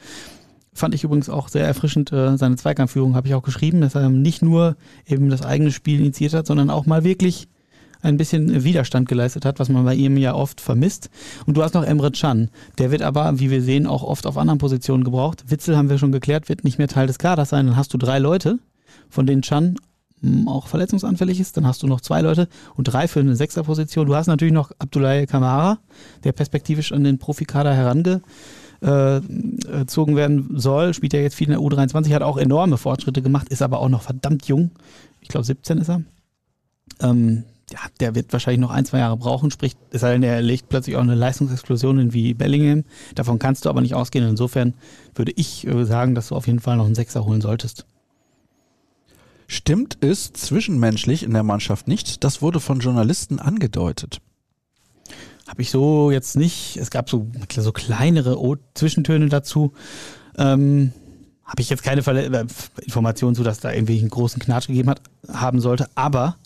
Fand 0.73 0.95
ich 0.95 1.05
übrigens 1.05 1.29
auch 1.29 1.49
sehr 1.49 1.65
erfrischend, 1.65 2.13
äh, 2.13 2.37
seine 2.37 2.57
Zweikampfführung 2.57 3.15
habe 3.15 3.29
ich 3.29 3.35
auch 3.35 3.45
geschrieben, 3.45 3.81
dass 3.81 3.95
er 3.95 4.11
nicht 4.11 4.43
nur 4.43 4.77
eben 5.07 5.31
das 5.31 5.43
eigene 5.43 5.71
Spiel 5.71 6.01
initiiert 6.01 6.35
hat, 6.35 6.47
sondern 6.47 6.69
auch 6.69 6.87
mal 6.87 7.05
wirklich 7.05 7.49
ein 8.05 8.17
bisschen 8.17 8.65
Widerstand 8.65 9.09
geleistet 9.09 9.45
hat, 9.45 9.59
was 9.59 9.69
man 9.69 9.85
bei 9.85 9.95
ihm 9.95 10.17
ja 10.17 10.35
oft 10.35 10.61
vermisst. 10.61 11.11
Und 11.47 11.57
du 11.57 11.63
hast 11.63 11.75
noch 11.75 11.85
Emre 11.85 12.11
Can. 12.11 12.51
Der 12.79 12.91
wird 12.91 13.03
aber, 13.03 13.39
wie 13.41 13.51
wir 13.51 13.63
sehen, 13.63 13.87
auch 13.87 14.03
oft 14.03 14.27
auf 14.27 14.37
anderen 14.37 14.59
Positionen 14.59 15.05
gebraucht. 15.05 15.45
Witzel 15.49 15.77
haben 15.77 15.91
wir 15.91 15.99
schon 15.99 16.13
geklärt, 16.13 16.49
wird 16.49 16.65
nicht 16.65 16.79
mehr 16.79 16.89
Teil 16.89 17.07
des 17.07 17.19
Kaders 17.19 17.49
sein. 17.49 17.67
Dann 17.67 17.77
hast 17.77 17.95
du 17.95 17.99
drei 17.99 18.19
Leute, 18.19 18.59
von 19.09 19.27
denen 19.27 19.43
Can 19.43 19.77
hm, 20.21 20.49
auch 20.49 20.67
verletzungsanfällig 20.67 21.41
ist. 21.41 21.57
Dann 21.57 21.67
hast 21.67 21.83
du 21.83 21.87
noch 21.87 22.01
zwei 22.01 22.21
Leute 22.21 22.49
und 22.77 22.85
drei 22.85 23.09
für 23.09 23.21
eine 23.21 23.37
Sechserposition. 23.37 24.07
Du 24.07 24.15
hast 24.15 24.27
natürlich 24.27 24.55
noch 24.55 24.71
Abdoulaye 24.79 25.27
Kamara, 25.27 25.79
der 26.25 26.33
perspektivisch 26.33 26.93
an 26.93 27.05
den 27.05 27.19
Profikader 27.19 27.75
herange 27.75 28.21
gezogen 28.85 30.15
werden 30.15 30.59
soll, 30.59 30.93
spielt 30.93 31.15
ja 31.15 31.21
jetzt 31.21 31.37
viel 31.37 31.47
in 31.47 31.53
der 31.53 31.61
U23, 31.61 32.13
hat 32.13 32.21
auch 32.21 32.37
enorme 32.37 32.77
Fortschritte 32.77 33.23
gemacht, 33.23 33.49
ist 33.49 33.63
aber 33.63 33.79
auch 33.79 33.89
noch 33.89 34.03
verdammt 34.03 34.47
jung. 34.47 34.73
Ich 35.23 35.29
glaube 35.29 35.47
17 35.47 35.79
ist 35.79 35.89
er. 35.89 36.03
Ähm, 37.01 37.45
ja, 37.75 37.81
der 37.99 38.15
wird 38.15 38.33
wahrscheinlich 38.33 38.61
noch 38.61 38.71
ein, 38.71 38.85
zwei 38.85 38.99
Jahre 38.99 39.17
brauchen, 39.17 39.51
sprich, 39.51 39.75
es 39.91 40.01
sei 40.01 40.13
denn, 40.13 40.23
er 40.23 40.41
legt 40.41 40.69
plötzlich 40.69 40.95
auch 40.97 41.01
eine 41.01 41.17
Leistungsexplosion 41.17 41.99
in 41.99 42.13
wie 42.13 42.33
Bellingham. 42.33 42.85
Davon 43.17 43.41
kannst 43.41 43.65
du 43.65 43.69
aber 43.69 43.81
nicht 43.81 43.95
ausgehen. 43.95 44.27
Insofern 44.29 44.75
würde 45.15 45.33
ich 45.35 45.67
äh, 45.67 45.85
sagen, 45.85 46.15
dass 46.15 46.29
du 46.29 46.37
auf 46.37 46.47
jeden 46.47 46.61
Fall 46.61 46.77
noch 46.77 46.87
einen 46.87 46.95
Sechser 46.95 47.25
holen 47.25 47.41
solltest. 47.41 47.85
Stimmt 49.49 49.99
es 50.01 50.33
zwischenmenschlich 50.33 51.25
in 51.25 51.33
der 51.33 51.43
Mannschaft 51.43 51.89
nicht? 51.89 52.23
Das 52.23 52.41
wurde 52.43 52.61
von 52.61 52.79
Journalisten 52.79 53.41
angedeutet. 53.41 54.21
Habe 55.49 55.61
ich 55.61 55.71
so 55.71 56.13
jetzt 56.13 56.37
nicht. 56.37 56.77
Es 56.77 56.91
gab 56.91 57.11
so, 57.11 57.27
so 57.51 57.73
kleinere 57.73 58.41
o 58.41 58.57
Zwischentöne 58.75 59.29
dazu. 59.29 59.73
Ähm, 60.39 60.93
Habe 61.45 61.61
ich 61.61 61.71
jetzt 61.71 61.83
keine 61.83 62.03
Verle 62.03 62.27
äh, 62.27 62.47
Informationen 62.83 63.35
zu, 63.35 63.43
dass 63.43 63.61
da 63.61 63.73
irgendwie 63.73 63.99
einen 63.99 64.11
großen 64.11 64.41
Knatsch 64.41 64.69
gegeben 64.69 64.89
hat, 64.89 65.03
haben 65.29 65.61
sollte. 65.61 65.89
Aber 65.97 66.37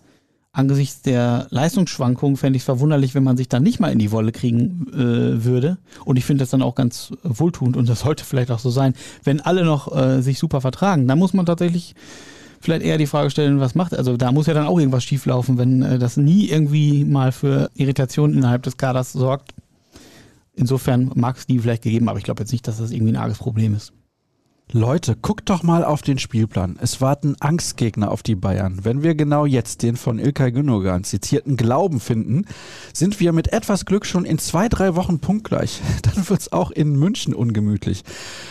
angesichts 0.59 1.02
der 1.02 1.46
Leistungsschwankungen 1.50 2.36
fände 2.36 2.56
ich 2.56 2.62
es 2.62 2.66
verwunderlich, 2.66 3.14
wenn 3.14 3.22
man 3.22 3.36
sich 3.36 3.48
dann 3.48 3.62
nicht 3.62 3.78
mal 3.78 3.92
in 3.92 4.00
die 4.00 4.11
Wolle 4.11 4.32
kriegen 4.32 4.88
äh, 4.92 5.44
würde. 5.44 5.78
Und 6.04 6.16
ich 6.16 6.24
finde 6.24 6.42
das 6.42 6.50
dann 6.50 6.62
auch 6.62 6.74
ganz 6.74 7.12
wohltuend 7.22 7.76
und 7.76 7.88
das 7.88 8.00
sollte 8.00 8.24
vielleicht 8.24 8.50
auch 8.50 8.59
so 8.59 8.70
sein. 8.70 8.94
Wenn 9.22 9.40
alle 9.40 9.64
noch 9.64 9.96
äh, 9.96 10.20
sich 10.20 10.38
super 10.38 10.61
vertragen, 10.61 11.06
dann 11.06 11.18
muss 11.18 11.32
man 11.32 11.46
tatsächlich 11.46 11.94
vielleicht 12.61 12.82
eher 12.82 12.98
die 12.98 13.06
Frage 13.06 13.30
stellen, 13.30 13.61
was 13.61 13.76
macht, 13.76 13.96
also 13.96 14.16
da 14.16 14.32
muss 14.32 14.48
ja 14.48 14.54
dann 14.54 14.66
auch 14.66 14.78
irgendwas 14.78 15.04
schieflaufen, 15.04 15.59
wenn 15.59 15.82
äh, 15.82 15.98
das 15.98 16.16
nie 16.16 16.48
irgendwie 16.48 17.04
mal 17.04 17.30
für 17.30 17.70
Irritation 17.74 18.34
innerhalb 18.34 18.64
des 18.64 18.76
Kaders 18.76 19.12
sorgt. 19.12 19.54
Insofern 20.56 21.12
mag 21.14 21.36
es 21.36 21.46
die 21.46 21.61
vielleicht 21.61 21.84
gegeben, 21.84 22.09
aber 22.09 22.18
ich 22.18 22.24
glaube 22.24 22.42
jetzt 22.42 22.50
nicht, 22.50 22.66
dass 22.66 22.78
das 22.78 22.90
irgendwie 22.90 23.12
ein 23.12 23.16
arges 23.16 23.38
Problem 23.38 23.74
ist. 23.74 23.92
Leute, 24.70 25.16
guckt 25.16 25.48
doch 25.48 25.62
mal 25.62 25.82
auf 25.82 26.02
den 26.02 26.18
Spielplan. 26.18 26.78
Es 26.78 27.00
warten 27.00 27.36
Angstgegner 27.40 28.10
auf 28.10 28.22
die 28.22 28.34
Bayern. 28.34 28.80
Wenn 28.82 29.02
wir 29.02 29.14
genau 29.14 29.46
jetzt 29.46 29.82
den 29.82 29.96
von 29.96 30.18
Ilkay 30.18 30.52
Gündogan 30.52 31.04
zitierten 31.04 31.56
Glauben 31.56 32.00
finden, 32.00 32.44
sind 32.92 33.18
wir 33.18 33.32
mit 33.32 33.50
etwas 33.50 33.86
Glück 33.86 34.04
schon 34.04 34.26
in 34.26 34.38
zwei, 34.38 34.68
drei 34.68 34.94
Wochen 34.94 35.20
punktgleich. 35.20 35.80
Dann 36.02 36.28
wird's 36.28 36.52
auch 36.52 36.70
in 36.70 36.98
München 36.98 37.32
ungemütlich. 37.32 38.04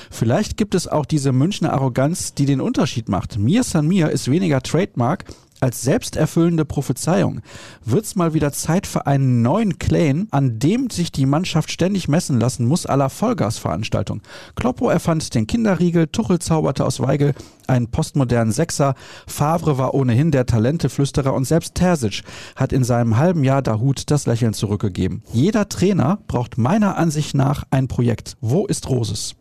Vielleicht 0.10 0.58
gibt 0.58 0.74
es 0.74 0.88
auch 0.88 1.06
diese 1.06 1.32
Münchner 1.32 1.72
Arroganz, 1.72 2.34
die 2.34 2.48
den 2.48 2.62
Unterschied 2.62 3.10
macht. 3.10 3.38
Mir 3.38 3.64
San 3.64 3.88
Mir 3.88 4.10
ist 4.10 4.32
weniger 4.32 4.64
Trademark 4.64 5.26
als 5.60 5.82
selbsterfüllende 5.82 6.66
Prophezeiung 6.66 7.42
wird's 7.84 8.16
mal 8.16 8.34
wieder 8.34 8.52
Zeit 8.52 8.88
für 8.88 9.08
einen 9.08 9.42
neuen 9.42 9.80
Claim, 9.80 10.28
an 10.32 10.60
dem 10.60 10.90
sich 10.90 11.12
die 11.12 11.26
Mannschaft 11.26 11.72
ständig 11.72 12.08
messen 12.08 12.40
lassen 12.40 12.66
muss, 12.66 12.86
aller 12.86 13.10
Vollgasveranstaltung. 13.10 14.22
Kloppo 14.56 14.90
erfand 14.90 15.34
den 15.34 15.48
Kinderriegel, 15.48 16.08
Tuchel 16.08 16.40
zauberte 16.40 16.86
aus 16.86 17.00
Weigel 17.00 17.34
einen 17.68 17.88
postmodernen 17.88 18.52
Sechser, 18.52 18.96
Favre 19.26 19.78
war 19.78 19.94
ohnehin 19.94 20.32
der 20.32 20.46
Talenteflüsterer 20.46 21.34
und 21.34 21.46
selbst 21.46 21.76
Terzic 21.76 22.24
hat 22.56 22.74
in 22.74 22.84
seinem 22.84 23.18
halben 23.18 23.44
Jahr 23.44 23.62
Dahut 23.62 24.10
das 24.10 24.26
Lächeln 24.26 24.54
zurückgegeben. 24.54 25.24
Jeder 25.32 25.70
Trainer 25.70 26.20
braucht 26.28 26.58
meiner 26.58 26.98
Ansicht 26.98 27.36
nach 27.36 27.64
ein 27.72 27.88
Projekt. 27.88 28.38
Wo 28.42 28.66
ist 28.66 28.90
Roses? 28.90 29.37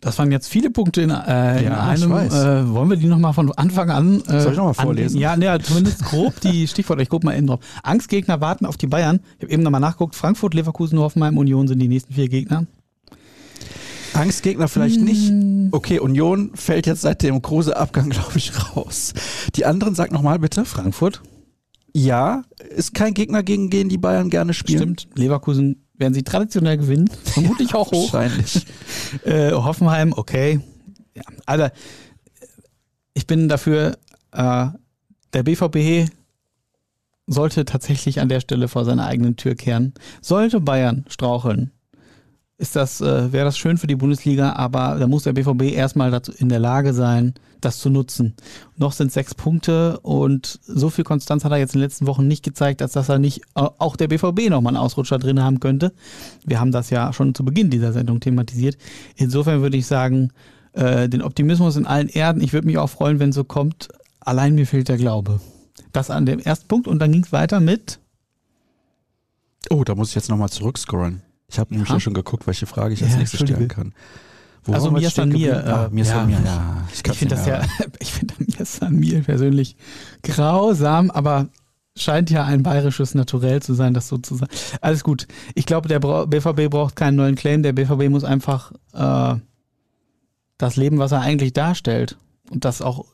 Das 0.00 0.16
waren 0.18 0.30
jetzt 0.30 0.48
viele 0.48 0.70
Punkte 0.70 1.02
in, 1.02 1.10
äh, 1.10 1.64
in 1.64 1.72
einem. 1.72 2.12
Äh, 2.12 2.72
wollen 2.72 2.88
wir 2.88 2.96
die 2.96 3.06
nochmal 3.06 3.32
von 3.32 3.50
Anfang 3.52 3.90
an? 3.90 4.20
Äh, 4.28 4.40
Soll 4.40 4.52
ich 4.52 4.58
nochmal 4.58 4.74
vorlesen? 4.74 5.16
An, 5.16 5.42
ja, 5.42 5.54
ja, 5.54 5.58
zumindest 5.58 6.04
grob 6.04 6.40
die 6.40 6.68
Stichworte. 6.68 7.02
Ich 7.02 7.08
gucke 7.08 7.26
mal 7.26 7.36
eben 7.36 7.48
drauf. 7.48 7.60
Angstgegner 7.82 8.40
warten 8.40 8.64
auf 8.64 8.76
die 8.76 8.86
Bayern. 8.86 9.18
Ich 9.38 9.44
habe 9.44 9.52
eben 9.52 9.64
nochmal 9.64 9.80
nachgeguckt. 9.80 10.14
Frankfurt, 10.14 10.54
Leverkusen, 10.54 11.00
Hoffenheim, 11.00 11.36
Union 11.36 11.66
sind 11.66 11.80
die 11.80 11.88
nächsten 11.88 12.14
vier 12.14 12.28
Gegner. 12.28 12.66
Angstgegner 14.14 14.68
vielleicht 14.68 15.00
nicht. 15.00 15.28
Hm. 15.30 15.68
Okay, 15.72 15.98
Union 15.98 16.52
fällt 16.54 16.86
jetzt 16.86 17.02
seit 17.02 17.22
dem 17.22 17.42
Kruse-Abgang, 17.42 18.10
glaube 18.10 18.36
ich, 18.36 18.52
raus. 18.76 19.14
Die 19.56 19.64
anderen, 19.64 19.96
sag 19.96 20.12
nochmal 20.12 20.38
bitte. 20.38 20.64
Frankfurt. 20.64 21.22
Ja, 21.92 22.44
ist 22.76 22.94
kein 22.94 23.14
Gegner, 23.14 23.42
gegen 23.42 23.70
den 23.70 23.88
die 23.88 23.98
Bayern 23.98 24.30
gerne 24.30 24.54
spielen. 24.54 24.96
Stimmt. 24.96 25.08
Leverkusen 25.16 25.87
werden 25.98 26.14
sie 26.14 26.22
traditionell 26.22 26.78
gewinnen. 26.78 27.08
Vermutlich 27.24 27.74
auch 27.74 27.90
hoch. 27.92 28.12
Wahrscheinlich. 28.12 28.66
äh, 29.24 29.52
Hoffenheim, 29.52 30.12
okay. 30.12 30.60
Ja, 31.14 31.22
also, 31.46 31.68
ich 33.14 33.26
bin 33.26 33.48
dafür, 33.48 33.98
äh, 34.32 34.66
der 35.32 35.42
BVB 35.42 36.10
sollte 37.26 37.64
tatsächlich 37.64 38.20
an 38.20 38.28
der 38.28 38.40
Stelle 38.40 38.68
vor 38.68 38.84
seiner 38.84 39.06
eigenen 39.06 39.36
Tür 39.36 39.54
kehren. 39.54 39.92
Sollte 40.22 40.60
Bayern 40.60 41.04
straucheln, 41.08 41.72
ist 42.58 42.74
das, 42.74 43.00
äh, 43.00 43.32
wäre 43.32 43.44
das 43.44 43.56
schön 43.56 43.78
für 43.78 43.86
die 43.86 43.94
Bundesliga, 43.94 44.52
aber 44.54 44.96
da 44.98 45.06
muss 45.06 45.22
der 45.22 45.32
BVB 45.32 45.72
erstmal 45.72 46.10
dazu 46.10 46.32
in 46.32 46.48
der 46.48 46.58
Lage 46.58 46.92
sein, 46.92 47.34
das 47.60 47.78
zu 47.78 47.88
nutzen. 47.88 48.34
Noch 48.76 48.92
sind 48.92 49.12
sechs 49.12 49.34
Punkte 49.34 50.00
und 50.00 50.58
so 50.66 50.90
viel 50.90 51.04
Konstanz 51.04 51.44
hat 51.44 51.52
er 51.52 51.58
jetzt 51.58 51.74
in 51.74 51.80
den 51.80 51.86
letzten 51.86 52.08
Wochen 52.08 52.26
nicht 52.26 52.44
gezeigt, 52.44 52.80
dass 52.80 52.96
er 52.96 53.18
nicht 53.20 53.42
auch 53.54 53.96
der 53.96 54.08
BVB 54.08 54.50
nochmal 54.50 54.74
einen 54.74 54.82
Ausrutscher 54.82 55.18
drin 55.18 55.42
haben 55.42 55.60
könnte. 55.60 55.92
Wir 56.44 56.58
haben 56.58 56.72
das 56.72 56.90
ja 56.90 57.12
schon 57.12 57.34
zu 57.34 57.44
Beginn 57.44 57.70
dieser 57.70 57.92
Sendung 57.92 58.18
thematisiert. 58.18 58.76
Insofern 59.14 59.62
würde 59.62 59.76
ich 59.76 59.86
sagen, 59.86 60.32
äh, 60.72 61.08
den 61.08 61.22
Optimismus 61.22 61.76
in 61.76 61.86
allen 61.86 62.08
Erden. 62.08 62.42
Ich 62.42 62.52
würde 62.52 62.66
mich 62.66 62.78
auch 62.78 62.90
freuen, 62.90 63.20
wenn 63.20 63.32
so 63.32 63.44
kommt. 63.44 63.88
Allein 64.18 64.56
mir 64.56 64.66
fehlt 64.66 64.88
der 64.88 64.96
Glaube. 64.96 65.40
Das 65.92 66.10
an 66.10 66.26
dem 66.26 66.40
ersten 66.40 66.66
Punkt 66.66 66.88
und 66.88 66.98
dann 66.98 67.12
ging 67.12 67.22
es 67.22 67.32
weiter 67.32 67.60
mit. 67.60 68.00
Oh, 69.70 69.84
da 69.84 69.94
muss 69.94 70.10
ich 70.10 70.14
jetzt 70.16 70.28
nochmal 70.28 70.50
zurückscrollen. 70.50 71.22
Ich 71.50 71.58
habe 71.58 71.72
nämlich 71.72 71.90
ja 71.90 71.98
schon 71.98 72.14
geguckt, 72.14 72.46
welche 72.46 72.66
Frage 72.66 72.94
ich 72.94 73.02
als 73.02 73.12
ja, 73.12 73.18
nächstes 73.18 73.40
stellen 73.40 73.68
kann. 73.68 73.94
Wo 74.64 74.74
also 74.74 74.90
mir 74.90 75.06
ist 75.06 75.18
an 75.18 75.30
mir. 75.30 75.66
Ah, 75.66 75.88
mir 75.90 76.14
an 76.14 76.26
mir, 76.26 76.38
ja. 76.44 76.84
Ich, 76.92 77.06
ich 77.06 77.18
finde 77.18 77.36
das 77.36 77.46
ja, 77.46 77.62
ich 78.00 78.12
finde 78.12 78.34
mir 78.38 78.60
ist 78.60 78.82
an 78.82 78.96
mir 78.96 79.22
persönlich 79.22 79.76
grausam, 80.22 81.10
aber 81.10 81.48
scheint 81.96 82.30
ja 82.30 82.44
ein 82.44 82.62
bayerisches 82.62 83.14
Naturell 83.14 83.62
zu 83.62 83.74
sein, 83.74 83.94
das 83.94 84.08
sozusagen. 84.08 84.50
Alles 84.80 85.02
gut. 85.02 85.26
Ich 85.54 85.66
glaube, 85.66 85.88
der 85.88 86.00
BVB 86.00 86.70
braucht 86.70 86.96
keinen 86.96 87.16
neuen 87.16 87.34
Claim. 87.34 87.62
Der 87.62 87.72
BVB 87.72 88.08
muss 88.08 88.24
einfach 88.24 88.72
äh, 88.92 89.34
das 90.58 90.76
Leben, 90.76 90.98
was 90.98 91.12
er 91.12 91.20
eigentlich 91.20 91.52
darstellt 91.52 92.18
und 92.50 92.64
das 92.64 92.82
auch 92.82 93.06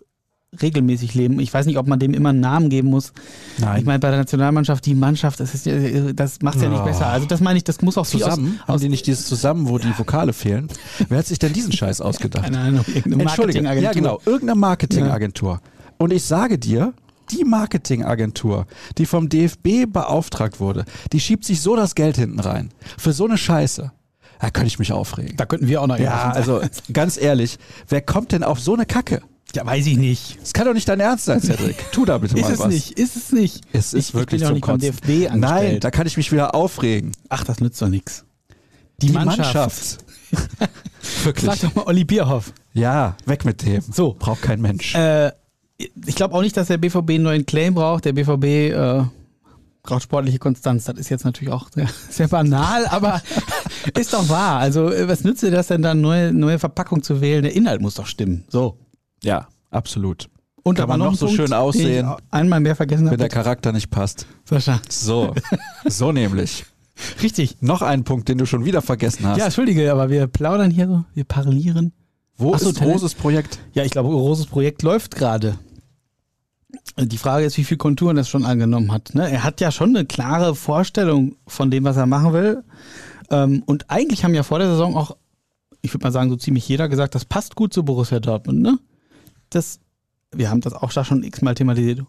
regelmäßig 0.60 1.14
leben. 1.14 1.40
Ich 1.40 1.52
weiß 1.52 1.66
nicht, 1.66 1.78
ob 1.78 1.86
man 1.86 1.98
dem 1.98 2.14
immer 2.14 2.30
einen 2.30 2.40
Namen 2.40 2.68
geben 2.68 2.88
muss. 2.88 3.12
Nein. 3.58 3.80
Ich 3.80 3.84
meine, 3.84 3.98
bei 3.98 4.10
der 4.10 4.18
Nationalmannschaft, 4.18 4.84
die 4.86 4.94
Mannschaft, 4.94 5.40
das, 5.40 5.54
ist, 5.54 5.68
das 6.14 6.42
macht 6.42 6.56
es 6.56 6.62
ja 6.62 6.68
nicht 6.68 6.82
oh. 6.82 6.84
besser. 6.84 7.06
Also 7.06 7.26
das 7.26 7.40
meine 7.40 7.56
ich, 7.56 7.64
das 7.64 7.80
muss 7.82 7.98
auch 7.98 8.06
zusammen. 8.06 8.46
Viel 8.46 8.60
aus, 8.62 8.68
haben 8.68 8.80
die 8.80 8.88
nicht 8.88 9.06
dieses 9.06 9.26
zusammen, 9.26 9.68
wo 9.68 9.78
die 9.78 9.96
Vokale 9.96 10.32
fehlen? 10.32 10.68
Wer 11.08 11.18
hat 11.18 11.26
sich 11.26 11.38
denn 11.38 11.52
diesen 11.52 11.72
Scheiß 11.72 12.00
ausgedacht? 12.00 12.44
Keine 12.44 12.58
Ahnung, 12.58 12.84
irgendeine 12.88 13.24
Marketingagentur. 13.24 13.82
Ja, 13.82 13.92
genau, 13.92 14.20
irgendeine 14.24 14.58
Marketingagentur. 14.58 15.52
Ja. 15.52 15.60
Und 15.98 16.12
ich 16.12 16.24
sage 16.24 16.58
dir, 16.58 16.92
die 17.30 17.44
Marketingagentur, 17.44 18.66
die 18.98 19.06
vom 19.06 19.28
DFB 19.28 19.86
beauftragt 19.88 20.60
wurde, 20.60 20.84
die 21.12 21.20
schiebt 21.20 21.44
sich 21.44 21.60
so 21.60 21.76
das 21.76 21.94
Geld 21.94 22.16
hinten 22.16 22.40
rein. 22.40 22.70
Für 22.98 23.12
so 23.12 23.24
eine 23.24 23.38
Scheiße. 23.38 23.92
Da 24.40 24.50
könnte 24.50 24.66
ich 24.66 24.78
mich 24.78 24.92
aufregen. 24.92 25.36
Da 25.36 25.46
könnten 25.46 25.68
wir 25.68 25.80
auch 25.80 25.86
noch 25.86 25.98
Ja, 25.98 26.30
also 26.30 26.60
ganz 26.92 27.16
ehrlich, 27.16 27.58
wer 27.88 28.02
kommt 28.02 28.32
denn 28.32 28.42
auf 28.42 28.60
so 28.60 28.74
eine 28.74 28.84
Kacke? 28.84 29.22
Ja, 29.54 29.64
weiß 29.64 29.86
ich 29.86 29.96
nicht. 29.96 30.38
Es 30.42 30.52
kann 30.52 30.66
doch 30.66 30.74
nicht 30.74 30.88
dein 30.88 31.00
Ernst 31.00 31.26
sein, 31.26 31.40
Cedric. 31.40 31.76
Tu 31.92 32.04
da 32.04 32.18
bitte 32.18 32.34
mal 32.34 32.42
was. 32.42 32.50
Ist 32.52 32.60
es 32.60 32.66
nicht, 32.66 32.98
ist 32.98 33.16
es 33.16 33.32
nicht. 33.32 33.60
Es 33.72 33.94
ist 33.94 34.08
ich, 34.08 34.14
wirklich 34.14 34.42
ich 34.42 34.48
bin 34.48 34.60
zum 34.62 34.76
nicht 34.76 34.90
Kotzen. 34.90 34.90
DFB 34.90 35.30
angestellt. 35.30 35.36
Nein, 35.36 35.80
da 35.80 35.90
kann 35.90 36.06
ich 36.06 36.16
mich 36.16 36.32
wieder 36.32 36.54
aufregen. 36.54 37.12
Ach, 37.28 37.44
das 37.44 37.60
nützt 37.60 37.80
doch 37.80 37.88
nichts. 37.88 38.24
Die, 39.00 39.06
Die 39.06 39.12
Mannschaft. 39.12 39.38
Mannschaft. 39.54 40.04
wirklich. 41.24 41.50
Sag 41.50 41.60
doch 41.60 41.74
mal 41.74 41.86
Olli 41.86 42.04
Bierhoff. 42.04 42.52
Ja, 42.72 43.16
weg 43.26 43.44
mit 43.44 43.64
dem. 43.64 43.82
So. 43.82 44.16
Braucht 44.18 44.42
kein 44.42 44.60
Mensch. 44.60 44.94
Äh, 44.94 45.30
ich 45.78 46.14
glaube 46.14 46.34
auch 46.34 46.42
nicht, 46.42 46.56
dass 46.56 46.68
der 46.68 46.78
BVB 46.78 47.10
einen 47.10 47.22
neuen 47.22 47.46
Claim 47.46 47.74
braucht. 47.74 48.04
Der 48.04 48.12
BVB 48.12 48.44
äh, 48.44 49.02
braucht 49.82 50.02
sportliche 50.02 50.38
Konstanz. 50.38 50.84
Das 50.84 50.96
ist 50.96 51.10
jetzt 51.10 51.24
natürlich 51.24 51.52
auch 51.52 51.70
sehr, 51.72 51.88
sehr 52.10 52.28
banal, 52.28 52.86
aber 52.86 53.22
Ist 53.98 54.12
doch 54.14 54.28
wahr. 54.28 54.58
Also, 54.60 54.90
äh, 54.90 55.08
was 55.08 55.24
nützt 55.24 55.42
dir 55.42 55.50
das 55.50 55.68
denn 55.68 55.82
dann, 55.82 56.00
neue, 56.00 56.32
neue 56.32 56.58
Verpackung 56.58 57.02
zu 57.02 57.20
wählen? 57.20 57.42
Der 57.42 57.54
Inhalt 57.54 57.80
muss 57.80 57.94
doch 57.94 58.06
stimmen. 58.06 58.44
So. 58.48 58.78
Ja, 59.24 59.48
absolut. 59.70 60.28
Und 60.62 60.76
Kann 60.78 60.88
man 60.88 60.98
noch 60.98 61.10
ein 61.10 61.14
so 61.14 61.26
Punkt, 61.26 61.40
schön 61.40 61.52
aussehen. 61.52 62.08
Einmal 62.30 62.60
mehr 62.60 62.74
vergessen 62.74 63.10
Wenn 63.10 63.18
der. 63.18 63.28
Charakter 63.28 63.70
nicht 63.72 63.90
passt. 63.90 64.26
Sascha. 64.44 64.80
So, 64.88 65.34
so 65.84 66.10
nämlich. 66.12 66.64
Richtig. 67.22 67.56
Noch 67.60 67.82
einen 67.82 68.04
Punkt, 68.04 68.28
den 68.28 68.38
du 68.38 68.46
schon 68.46 68.64
wieder 68.64 68.80
vergessen 68.80 69.26
hast. 69.26 69.36
Ja, 69.38 69.44
entschuldige, 69.46 69.90
aber 69.92 70.08
wir 70.08 70.26
plaudern 70.26 70.70
hier 70.70 70.86
so, 70.86 71.04
wir 71.12 71.24
parlieren. 71.24 71.92
Wo 72.36 72.54
Ach 72.54 72.58
so, 72.58 72.70
ist 72.70 72.78
Talent- 72.78 72.94
Roses 72.94 73.14
Projekt? 73.14 73.58
Ja, 73.74 73.84
ich 73.84 73.90
glaube, 73.90 74.08
Roses 74.08 74.46
Projekt 74.46 74.82
läuft 74.82 75.16
gerade. 75.16 75.58
Die 76.98 77.18
Frage 77.18 77.44
ist, 77.44 77.56
wie 77.56 77.64
viel 77.64 77.76
Konturen 77.76 78.16
das 78.16 78.28
schon 78.28 78.44
angenommen 78.44 78.90
hat. 78.92 79.14
Ne? 79.14 79.30
Er 79.30 79.44
hat 79.44 79.60
ja 79.60 79.70
schon 79.70 79.90
eine 79.96 80.04
klare 80.06 80.54
Vorstellung 80.54 81.36
von 81.46 81.70
dem, 81.70 81.84
was 81.84 81.96
er 81.96 82.06
machen 82.06 82.32
will. 82.32 82.62
Ähm, 83.30 83.62
und 83.66 83.90
eigentlich 83.90 84.24
haben 84.24 84.34
ja 84.34 84.42
vor 84.42 84.58
der 84.58 84.68
Saison 84.68 84.96
auch, 84.96 85.16
ich 85.82 85.92
würde 85.94 86.04
mal 86.06 86.10
sagen, 86.12 86.30
so 86.30 86.36
ziemlich 86.36 86.66
jeder 86.68 86.88
gesagt, 86.88 87.14
das 87.14 87.24
passt 87.24 87.54
gut 87.54 87.72
zu 87.72 87.84
Borussia 87.84 88.18
Dortmund. 88.20 88.60
Ne? 88.62 88.78
Das, 89.54 89.80
wir 90.34 90.50
haben 90.50 90.60
das 90.60 90.74
auch 90.74 90.90
schon 90.90 91.22
x-mal 91.22 91.54
thematisiert. 91.54 92.02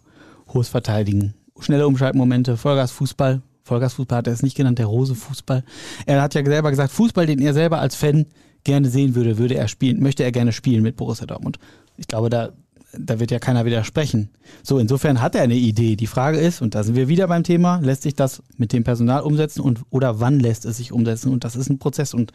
Hohes 0.52 0.68
Verteidigen, 0.68 1.34
schnelle 1.60 1.86
Umschaltmomente, 1.86 2.56
Vollgasfußball. 2.56 3.42
Vollgasfußball 3.62 4.18
hat 4.18 4.26
er 4.26 4.32
es 4.32 4.42
nicht 4.42 4.56
genannt, 4.56 4.78
der 4.78 4.86
Rose-Fußball. 4.86 5.64
Er 6.06 6.22
hat 6.22 6.34
ja 6.34 6.44
selber 6.44 6.70
gesagt, 6.70 6.92
Fußball, 6.92 7.26
den 7.26 7.40
er 7.40 7.52
selber 7.52 7.80
als 7.80 7.96
Fan 7.96 8.26
gerne 8.62 8.88
sehen 8.88 9.14
würde, 9.14 9.38
würde 9.38 9.56
er 9.56 9.68
spielen, 9.68 10.00
möchte 10.00 10.22
er 10.22 10.32
gerne 10.32 10.52
spielen 10.52 10.82
mit 10.82 10.96
Borussia 10.96 11.26
Dortmund. 11.26 11.58
Ich 11.96 12.06
glaube, 12.06 12.30
da, 12.30 12.50
da 12.96 13.18
wird 13.18 13.30
ja 13.30 13.38
keiner 13.38 13.64
widersprechen. 13.64 14.30
So, 14.62 14.78
insofern 14.78 15.20
hat 15.20 15.34
er 15.34 15.42
eine 15.42 15.54
Idee. 15.54 15.96
Die 15.96 16.06
Frage 16.06 16.38
ist, 16.38 16.62
und 16.62 16.74
da 16.74 16.84
sind 16.84 16.94
wir 16.94 17.08
wieder 17.08 17.26
beim 17.26 17.42
Thema, 17.42 17.78
lässt 17.78 18.02
sich 18.02 18.14
das 18.14 18.42
mit 18.56 18.72
dem 18.72 18.84
Personal 18.84 19.22
umsetzen 19.22 19.60
und 19.60 19.82
oder 19.90 20.20
wann 20.20 20.38
lässt 20.38 20.64
es 20.64 20.76
sich 20.76 20.92
umsetzen? 20.92 21.32
Und 21.32 21.44
das 21.44 21.56
ist 21.56 21.68
ein 21.68 21.78
Prozess. 21.78 22.14
Und 22.14 22.32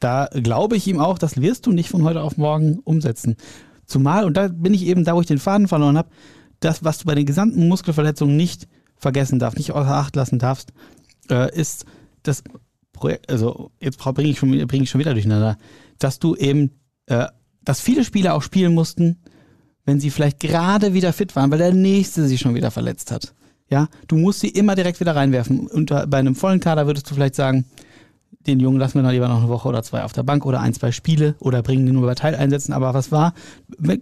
da 0.00 0.28
glaube 0.32 0.76
ich 0.76 0.86
ihm 0.86 1.00
auch, 1.00 1.18
das 1.18 1.40
wirst 1.40 1.66
du 1.66 1.72
nicht 1.72 1.90
von 1.90 2.02
heute 2.02 2.22
auf 2.22 2.36
morgen 2.36 2.78
umsetzen. 2.84 3.36
Zumal, 3.86 4.24
und 4.24 4.36
da 4.36 4.48
bin 4.48 4.74
ich 4.74 4.86
eben 4.86 5.04
da, 5.04 5.14
wo 5.14 5.20
ich 5.20 5.26
den 5.26 5.38
Faden 5.38 5.68
verloren 5.68 5.98
habe, 5.98 6.10
das, 6.60 6.84
was 6.84 6.98
du 6.98 7.06
bei 7.06 7.14
den 7.14 7.26
gesamten 7.26 7.68
Muskelverletzungen 7.68 8.36
nicht 8.36 8.68
vergessen 8.96 9.38
darfst, 9.38 9.58
nicht 9.58 9.72
außer 9.72 9.94
Acht 9.94 10.16
lassen 10.16 10.38
darfst, 10.38 10.72
äh, 11.30 11.54
ist 11.54 11.84
das 12.22 12.42
Projekt, 12.92 13.30
also 13.30 13.70
jetzt 13.80 13.98
bringe 13.98 14.30
ich, 14.30 14.38
schon, 14.38 14.66
bring 14.66 14.82
ich 14.82 14.90
schon 14.90 15.00
wieder 15.00 15.12
durcheinander, 15.12 15.58
dass 15.98 16.18
du 16.18 16.34
eben, 16.36 16.70
äh, 17.06 17.26
dass 17.62 17.80
viele 17.80 18.04
Spieler 18.04 18.34
auch 18.34 18.42
spielen 18.42 18.74
mussten, 18.74 19.18
wenn 19.84 20.00
sie 20.00 20.10
vielleicht 20.10 20.40
gerade 20.40 20.94
wieder 20.94 21.12
fit 21.12 21.36
waren, 21.36 21.50
weil 21.50 21.58
der 21.58 21.74
nächste 21.74 22.26
sich 22.26 22.40
schon 22.40 22.54
wieder 22.54 22.70
verletzt 22.70 23.10
hat. 23.10 23.34
Ja, 23.70 23.88
du 24.08 24.16
musst 24.16 24.40
sie 24.40 24.48
immer 24.48 24.74
direkt 24.74 25.00
wieder 25.00 25.16
reinwerfen. 25.16 25.66
Und 25.66 25.90
bei 25.90 26.18
einem 26.18 26.34
vollen 26.34 26.60
Kader 26.60 26.86
würdest 26.86 27.10
du 27.10 27.14
vielleicht 27.14 27.34
sagen, 27.34 27.64
den 28.46 28.60
Jungen 28.60 28.78
lassen 28.78 28.94
wir 28.94 29.02
noch 29.02 29.10
lieber 29.10 29.28
noch 29.28 29.38
eine 29.38 29.48
Woche 29.48 29.68
oder 29.68 29.82
zwei 29.82 30.04
auf 30.04 30.12
der 30.12 30.22
Bank 30.22 30.44
oder 30.44 30.60
ein, 30.60 30.74
zwei 30.74 30.92
Spiele 30.92 31.34
oder 31.38 31.62
bringen 31.62 31.86
den 31.86 31.94
nur 31.94 32.06
bei 32.06 32.14
Teileinsätzen. 32.14 32.74
Aber 32.74 32.94
was 32.94 33.10
war? 33.10 33.34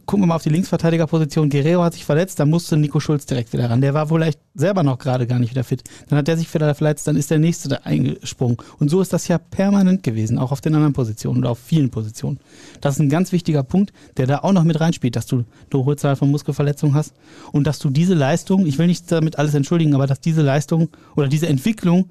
Gucken 0.07 0.22
wir 0.22 0.26
mal 0.26 0.36
auf 0.36 0.43
die 0.43 0.51
Linksverteidigerposition. 0.51 1.49
Guerrero 1.49 1.82
hat 1.82 1.95
sich 1.95 2.05
verletzt, 2.05 2.40
da 2.40 2.47
musste 2.47 2.76
Nico 2.76 3.01
Schulz 3.01 3.26
direkt 3.26 3.53
wieder 3.53 3.70
ran. 3.70 3.80
Der 3.80 3.95
war 3.95 4.09
vielleicht 4.09 4.40
selber 4.55 4.82
noch 4.82 4.99
gerade 4.99 5.26
gar 5.26 5.38
nicht 5.38 5.51
wieder 5.51 5.64
fit. 5.64 5.84
Dann 6.09 6.18
hat 6.18 6.28
der 6.28 6.36
sich 6.36 6.53
wieder 6.53 6.74
verletzt, 6.74 7.07
dann 7.07 7.16
ist 7.16 7.30
der 7.30 7.38
nächste 7.38 7.68
da 7.68 7.76
eingesprungen. 7.84 8.57
Und 8.78 8.90
so 8.90 9.01
ist 9.01 9.12
das 9.12 9.28
ja 9.28 9.38
permanent 9.38 10.03
gewesen, 10.03 10.38
auch 10.38 10.53
auf 10.53 10.61
den 10.61 10.74
anderen 10.74 10.93
Positionen 10.93 11.38
oder 11.38 11.51
auf 11.51 11.59
vielen 11.59 11.90
Positionen. 11.90 12.38
Das 12.80 12.95
ist 12.95 13.01
ein 13.01 13.09
ganz 13.09 13.32
wichtiger 13.32 13.62
Punkt, 13.62 13.93
der 14.16 14.26
da 14.26 14.38
auch 14.38 14.53
noch 14.53 14.64
mit 14.64 14.80
reinspielt, 14.80 15.16
dass 15.16 15.26
du 15.26 15.45
eine 15.72 15.84
hohe 15.84 15.97
Zahl 15.97 16.16
von 16.16 16.30
Muskelverletzungen 16.30 16.95
hast 16.95 17.14
und 17.53 17.66
dass 17.66 17.78
du 17.78 17.90
diese 17.90 18.14
Leistung, 18.14 18.66
ich 18.66 18.78
will 18.78 18.86
nicht 18.86 19.11
damit 19.11 19.38
alles 19.38 19.55
entschuldigen, 19.55 19.95
aber 19.95 20.07
dass 20.07 20.20
diese 20.20 20.43
Leistung 20.43 20.88
oder 21.16 21.28
diese 21.28 21.47
Entwicklung 21.49 22.09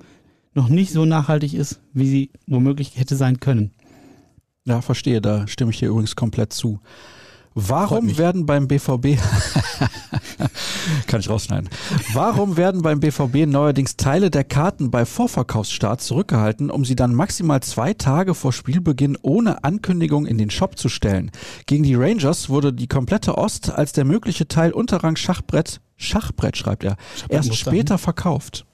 noch 0.54 0.70
nicht 0.70 0.92
so 0.92 1.06
nachhaltig 1.06 1.54
ist, 1.54 1.80
wie 1.94 2.08
sie 2.08 2.32
womöglich 2.48 2.98
hätte 2.98 3.16
sein 3.16 3.40
können. 3.40 3.72
Ja, 4.66 4.82
verstehe, 4.82 5.22
da 5.22 5.48
stimme 5.48 5.72
ich 5.72 5.80
dir 5.80 5.90
übrigens 5.90 6.16
komplett 6.16 6.54
zu. 6.54 6.80
Warum 7.54 8.18
werden 8.18 8.46
beim 8.46 8.68
BVB 8.68 9.18
kann 11.08 11.20
ich 11.20 11.30
rausschneiden. 11.30 11.70
Warum 12.14 12.58
werden 12.58 12.82
beim 12.82 13.00
BVB 13.00 13.48
neuerdings 13.48 13.98
Teile 13.98 14.30
der 14.30 14.44
Karten 14.44 14.92
bei 14.92 15.06
Vorverkaufsstart 15.06 16.02
zurückgehalten, 16.02 16.70
um 16.70 16.86
sie 16.86 16.96
dann 16.96 17.14
maximal 17.14 17.62
zwei 17.62 17.94
Tage 17.94 18.34
vor 18.34 18.54
Spielbeginn 18.54 19.18
ohne 19.22 19.64
Ankündigung 19.64 20.26
in 20.26 20.38
den 20.38 20.50
Shop 20.50 20.78
zu 20.78 20.90
stellen? 20.90 21.32
Gegen 21.66 21.84
die 21.84 21.96
Rangers 21.96 22.50
wurde 22.50 22.74
die 22.74 22.88
komplette 22.88 23.38
Ost 23.38 23.72
als 23.72 23.94
der 23.94 24.06
mögliche 24.06 24.48
Teil 24.48 24.72
Unterrang 24.72 25.16
Schachbrett, 25.16 25.82
Schachbrett 25.98 26.58
schreibt 26.58 26.84
er, 26.84 26.98
erst 27.30 27.50
muss 27.50 27.58
später 27.58 27.98
verkauft. 27.98 28.66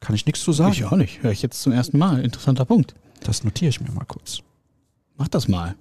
Kann 0.00 0.14
ich 0.14 0.26
nichts 0.26 0.42
zu 0.42 0.52
sagen. 0.52 0.72
Ich 0.72 0.84
auch 0.84 0.96
nicht. 0.96 1.22
Höre 1.22 1.30
ich 1.30 1.42
jetzt 1.42 1.60
zum 1.62 1.72
ersten 1.72 1.98
Mal. 1.98 2.24
Interessanter 2.24 2.64
Punkt. 2.64 2.94
Das 3.22 3.44
notiere 3.44 3.68
ich 3.68 3.80
mir 3.80 3.92
mal 3.92 4.06
kurz. 4.06 4.40
Mach 5.16 5.28
das 5.28 5.46
mal. 5.46 5.76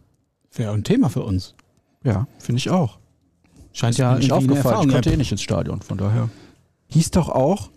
Wäre 0.53 0.74
ein 0.74 0.84
Thema 0.84 1.09
für 1.09 1.24
uns. 1.24 1.55
Ja, 2.03 2.28
finde 2.38 2.59
ich 2.59 2.70
auch. 2.70 2.99
Scheint 3.72 3.97
ja 3.97 4.15
nicht 4.15 4.32
aufgefallen. 4.32 4.89
Ich 4.89 4.93
konnte 4.93 5.11
eh 5.11 5.17
nicht 5.17 5.32
ins 5.32 5.41
Stadion, 5.41 5.82
von 5.82 5.97
daher. 5.97 6.30
Hieß 6.88 7.11
doch 7.11 7.30
auch 7.30 7.70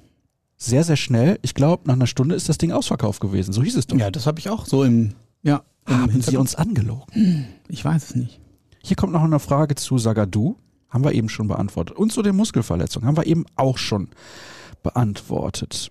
sehr, 0.57 0.85
sehr 0.85 0.97
schnell. 0.97 1.39
Ich 1.43 1.55
glaube, 1.55 1.85
nach 1.87 1.95
einer 1.95 2.07
Stunde 2.07 2.35
ist 2.35 2.49
das 2.49 2.59
Ding 2.59 2.73
ausverkauft 2.73 3.21
gewesen. 3.21 3.53
So 3.53 3.63
hieß 3.63 3.77
es 3.77 3.87
doch. 3.87 3.97
Ja, 3.97 4.11
das 4.11 4.27
habe 4.27 4.41
ich 4.41 4.49
auch 4.49 4.67
so 4.67 4.85
im. 4.85 5.15
Ja, 5.43 5.63
im 5.87 6.03
Haben 6.03 6.23
Sie 6.23 6.37
uns 6.37 6.55
angelogen? 6.55 7.47
Ich 7.69 7.85
weiß 7.85 8.11
es 8.11 8.15
nicht. 8.15 8.41
Hier 8.83 8.97
kommt 8.97 9.13
noch 9.13 9.23
eine 9.23 9.39
Frage 9.39 9.75
zu 9.75 9.99
Sagadu. 9.99 10.57
Haben 10.89 11.05
wir 11.05 11.13
eben 11.13 11.29
schon 11.29 11.49
beantwortet. 11.49 11.97
Und 11.97 12.13
zu 12.13 12.23
den 12.23 12.37
Muskelverletzungen 12.37 13.07
haben 13.07 13.17
wir 13.17 13.27
eben 13.27 13.47
auch 13.57 13.79
schon 13.79 14.09
beantwortet. 14.83 15.91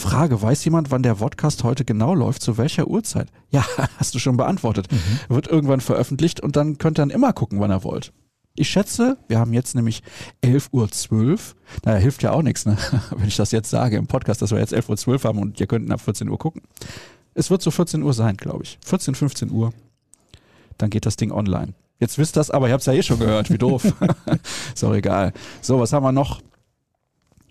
Frage, 0.00 0.40
weiß 0.40 0.64
jemand, 0.64 0.90
wann 0.90 1.02
der 1.02 1.16
Podcast 1.16 1.62
heute 1.62 1.84
genau 1.84 2.14
läuft? 2.14 2.42
Zu 2.42 2.56
welcher 2.56 2.88
Uhrzeit? 2.88 3.28
Ja, 3.50 3.64
hast 3.98 4.14
du 4.14 4.18
schon 4.18 4.36
beantwortet. 4.36 4.86
Wird 5.28 5.48
irgendwann 5.48 5.80
veröffentlicht 5.80 6.40
und 6.40 6.54
dann 6.54 6.78
könnt 6.78 6.98
ihr 6.98 7.02
dann 7.02 7.10
immer 7.10 7.32
gucken, 7.32 7.60
wann 7.60 7.70
ihr 7.72 7.84
wollt. 7.84 8.12
Ich 8.54 8.70
schätze, 8.70 9.18
wir 9.28 9.38
haben 9.38 9.52
jetzt 9.52 9.74
nämlich 9.74 10.02
11.12 10.44 11.10
Uhr. 11.12 11.38
Naja, 11.84 11.98
hilft 11.98 12.22
ja 12.22 12.30
auch 12.30 12.42
nichts, 12.42 12.64
ne? 12.64 12.78
wenn 13.16 13.28
ich 13.28 13.36
das 13.36 13.50
jetzt 13.50 13.68
sage 13.68 13.96
im 13.96 14.06
Podcast, 14.06 14.40
dass 14.40 14.52
wir 14.52 14.58
jetzt 14.58 14.72
11.12 14.72 15.08
Uhr 15.08 15.24
haben 15.24 15.38
und 15.38 15.60
ihr 15.60 15.66
könnt 15.66 15.90
ab 15.90 16.00
14 16.00 16.28
Uhr 16.28 16.38
gucken. 16.38 16.62
Es 17.34 17.50
wird 17.50 17.60
so 17.60 17.70
14 17.70 18.02
Uhr 18.02 18.14
sein, 18.14 18.36
glaube 18.36 18.62
ich. 18.62 18.78
14, 18.84 19.14
15 19.14 19.50
Uhr. 19.50 19.72
Dann 20.78 20.90
geht 20.90 21.04
das 21.04 21.16
Ding 21.16 21.30
online. 21.30 21.74
Jetzt 21.98 22.16
wisst 22.16 22.36
ihr 22.36 22.40
das, 22.40 22.50
aber 22.50 22.68
ihr 22.68 22.72
habt 22.72 22.82
es 22.82 22.86
ja 22.86 22.94
eh 22.94 23.02
schon 23.02 23.18
gehört. 23.18 23.50
Wie 23.50 23.58
doof. 23.58 23.84
Ist 24.74 24.84
auch 24.84 24.94
egal. 24.94 25.34
So, 25.60 25.78
was 25.78 25.92
haben 25.92 26.04
wir 26.04 26.12
noch? 26.12 26.40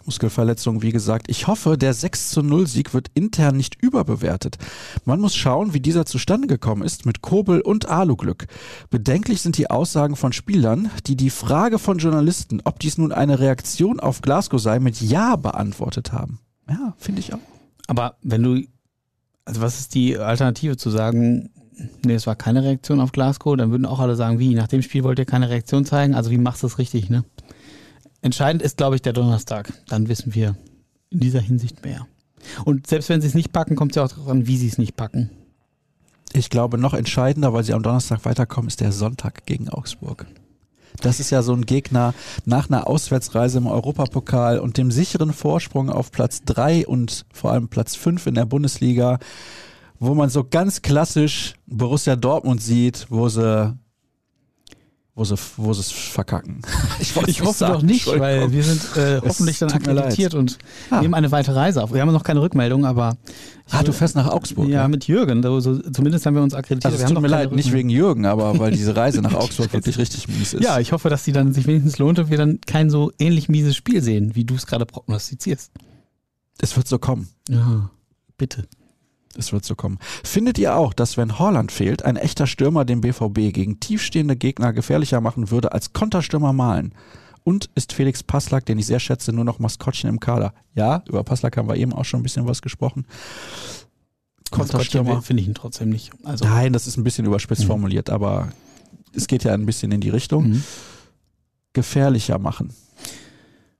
Muskelverletzung, 0.06 0.82
wie 0.82 0.92
gesagt. 0.92 1.28
Ich 1.30 1.48
hoffe, 1.48 1.78
der 1.78 1.94
6 1.94 2.30
zu 2.30 2.42
0 2.42 2.68
Sieg 2.68 2.94
wird 2.94 3.10
intern 3.14 3.58
nicht 3.58 3.82
überbewertet. 3.82 4.58
Man 5.06 5.20
muss 5.20 5.36
schauen, 5.36 5.74
wie 5.74 5.80
dieser 5.80 6.06
zustande 6.06 6.48
gekommen 6.48 6.84
ist 6.84 7.06
mit 7.06 7.22
Kobel 7.22 7.62
und 7.62 7.88
Aluglück. 7.88 8.48
Bedenklich 8.90 9.42
sind 9.42 9.58
die 9.58 9.70
Aussagen 9.70 10.16
von 10.16 10.34
Spielern, 10.34 10.90
die 11.08 11.16
die 11.16 11.30
Frage 11.30 11.80
von 11.80 11.98
Journalisten, 11.98 12.62
ob 12.64 12.80
dies 12.80 12.98
nun 12.98 13.12
eine 13.12 13.40
Reaktion 13.40 14.00
auf 14.00 14.22
Glasgow 14.22 14.62
sei, 14.62 14.80
mit 14.80 15.02
Ja 15.02 15.36
beantwortet 15.36 16.12
haben. 16.12 16.40
Ja, 16.70 16.94
finde 16.98 17.20
ich 17.20 17.34
auch. 17.34 17.40
Aber 17.88 18.18
wenn 18.22 18.44
du. 18.44 18.62
Also, 19.46 19.62
was 19.62 19.80
ist 19.80 19.96
die 19.96 20.18
Alternative 20.18 20.78
zu 20.78 20.92
sagen, 20.92 21.50
nee, 22.06 22.14
es 22.14 22.28
war 22.28 22.36
keine 22.36 22.64
Reaktion 22.64 23.00
auf 23.00 23.12
Glasgow? 23.12 23.58
Dann 23.58 23.72
würden 23.72 23.88
auch 23.88 24.00
alle 24.00 24.16
sagen, 24.16 24.38
wie? 24.38 24.54
Nach 24.54 24.68
dem 24.68 24.84
Spiel 24.84 25.04
wollt 25.04 25.18
ihr 25.18 25.26
keine 25.26 25.50
Reaktion 25.50 25.86
zeigen? 25.86 26.14
Also, 26.14 26.30
wie 26.30 26.38
machst 26.38 26.62
du 26.62 26.68
es 26.68 26.78
richtig, 26.78 27.10
ne? 27.10 27.24
Entscheidend 28.22 28.62
ist, 28.62 28.78
glaube 28.78 28.96
ich, 28.96 29.02
der 29.02 29.14
Donnerstag. 29.14 29.72
Dann 29.88 30.10
wissen 30.10 30.34
wir 30.36 30.56
in 31.10 31.20
dieser 31.20 31.40
Hinsicht 31.40 31.84
mehr. 31.84 32.08
Und 32.66 32.88
selbst 32.88 33.10
wenn 33.10 33.22
sie 33.22 33.28
es 33.28 33.34
nicht 33.34 33.52
packen, 33.52 33.76
kommt 33.76 33.92
es 33.92 33.96
ja 33.96 34.04
auch 34.04 34.10
darauf 34.10 34.28
an, 34.28 34.48
wie 34.48 34.58
sie 34.58 34.68
es 34.68 34.78
nicht 34.78 34.96
packen. 34.96 35.30
Ich 36.34 36.50
glaube, 36.50 36.78
noch 36.78 36.94
entscheidender, 36.94 37.54
weil 37.54 37.64
sie 37.64 37.74
am 37.74 37.84
Donnerstag 37.84 38.24
weiterkommen, 38.26 38.68
ist 38.68 38.82
der 38.82 38.92
Sonntag 38.92 39.46
gegen 39.46 39.70
Augsburg. 39.70 40.28
Das 41.02 41.20
ist 41.20 41.30
ja 41.30 41.42
so 41.42 41.54
ein 41.54 41.66
Gegner 41.66 42.14
nach 42.46 42.70
einer 42.70 42.88
Auswärtsreise 42.88 43.58
im 43.58 43.68
Europapokal 43.68 44.60
und 44.60 44.78
dem 44.78 44.92
sicheren 44.92 45.34
Vorsprung 45.34 45.90
auf 45.90 46.12
Platz 46.12 46.42
drei 46.44 46.86
und 46.86 47.26
vor 47.32 47.52
allem 47.52 47.70
Platz 47.70 47.96
fünf 47.96 48.28
in 48.28 48.36
der 48.36 48.46
Bundesliga, 48.46 49.20
wo 50.00 50.14
man 50.14 50.30
so 50.30 50.44
ganz 50.44 50.82
klassisch 50.82 51.56
Borussia 51.68 52.16
Dortmund 52.16 52.62
sieht, 52.62 53.08
wo 53.10 53.30
sie 53.30 53.78
wo 55.20 55.26
sie, 55.26 55.36
wo 55.58 55.74
sie 55.74 55.82
es 55.82 55.92
verkacken. 55.92 56.62
Ich 57.00 57.12
es 57.16 57.42
hoffe 57.42 57.58
sagen, 57.58 57.74
doch 57.74 57.82
nicht, 57.82 58.08
weil 58.08 58.52
wir 58.52 58.64
sind 58.64 58.82
äh, 58.98 59.20
hoffentlich 59.22 59.60
dann 59.60 59.70
akkreditiert 59.72 60.34
und 60.34 60.58
Ah. 60.90 61.02
nehmen 61.02 61.14
eine 61.14 61.32
weitere 61.32 61.56
Reise 61.56 61.84
auf. 61.84 61.94
Wir 61.94 62.02
haben 62.02 62.12
noch 62.12 62.24
keine 62.24 62.42
Rückmeldung, 62.42 62.86
aber 62.86 63.18
Ah, 63.70 63.84
du 63.84 63.92
fährst 63.92 64.16
nach 64.16 64.28
Augsburg. 64.28 64.68
ja, 64.70 64.88
mit 64.88 65.08
Jürgen. 65.08 65.44
So, 65.44 65.60
so, 65.60 65.78
zumindest 65.92 66.26
haben 66.26 66.34
wir 66.36 66.42
uns 66.42 66.54
akkreditiert. 66.56 66.92
Also 66.94 67.04
es 67.06 67.12
tut 67.12 67.22
mir 67.22 67.28
leid, 67.28 67.52
nicht 67.52 67.72
wegen 67.72 67.90
Jürgen, 67.90 68.26
aber 68.26 68.58
weil 68.60 68.72
diese 68.72 68.96
Reise 68.96 69.22
nach 69.22 69.34
Augsburg 69.36 69.72
wirklich 69.74 69.98
richtig 69.98 70.28
mies 70.28 70.54
ist. 70.54 70.64
Ja, 70.64 70.80
ich 70.80 70.92
hoffe, 70.94 71.10
dass 71.10 71.24
die 71.26 71.34
dann 71.34 71.54
sich 71.54 71.68
wenigstens 71.68 71.98
lohnt 72.00 72.18
und 72.18 72.30
wir 72.30 72.38
dann 72.38 72.60
kein 72.66 72.90
so 72.90 73.12
ähnlich 73.20 73.50
mieses 73.50 73.76
Spiel 73.76 74.02
sehen, 74.02 74.36
wie 74.36 74.46
du 74.46 74.56
es 74.56 74.66
gerade 74.66 74.86
prognostizierst. 74.86 75.72
es 76.62 76.76
wird 76.78 76.88
so 76.88 76.98
kommen. 76.98 77.28
Ja, 77.50 77.90
bitte. 78.38 78.66
Es 79.38 79.54
wird 79.54 79.64
so 79.64 79.76
kommen. 79.76 80.00
Findet 80.24 80.58
ihr 80.58 80.76
auch, 80.76 80.94
dass 80.94 81.16
wenn 81.18 81.38
Holland 81.40 81.72
fehlt, 81.72 82.04
ein 82.04 82.16
echter 82.18 82.48
Stürmer 82.48 82.84
den 82.84 83.02
BVB 83.02 83.54
gegen 83.54 83.80
tiefstehende 83.80 84.36
Gegner 84.36 84.74
gefährlicher 84.74 85.22
machen 85.22 85.52
würde 85.52 85.72
als 85.72 85.94
Konterstürmer 85.94 86.52
malen? 86.54 86.94
Und 87.44 87.70
ist 87.76 87.94
Felix 87.94 88.22
Passlack, 88.22 88.66
den 88.66 88.80
ich 88.80 88.86
sehr 88.88 89.00
schätze, 89.00 89.32
nur 89.32 89.46
noch 89.46 89.60
Maskottchen 89.60 90.10
im 90.10 90.20
Kader? 90.20 90.54
Ja, 90.76 91.04
über 91.08 91.24
Passlack 91.24 91.58
haben 91.58 91.70
wir 91.70 91.76
eben 91.78 91.94
auch 91.94 92.06
schon 92.06 92.20
ein 92.20 92.24
bisschen 92.24 92.48
was 92.48 92.62
gesprochen. 92.62 93.06
Konterstürmer. 94.52 95.22
finde 95.22 95.42
ich 95.42 95.48
ihn 95.48 95.54
trotzdem 95.54 95.90
nicht. 95.90 96.12
Also, 96.24 96.46
Nein, 96.46 96.74
das 96.74 96.88
ist 96.88 96.98
ein 96.98 97.04
bisschen 97.04 97.26
überspitzt 97.26 97.64
Mhm. 97.64 97.68
formuliert, 97.68 98.10
aber 98.10 98.50
es 99.14 99.28
geht 99.28 99.44
ja 99.44 99.54
ein 99.54 99.66
bisschen 99.66 99.92
in 99.92 100.02
die 100.02 100.10
Richtung. 100.10 100.50
Mhm. 100.50 100.64
Gefährlicher 101.74 102.40
machen. 102.40 102.74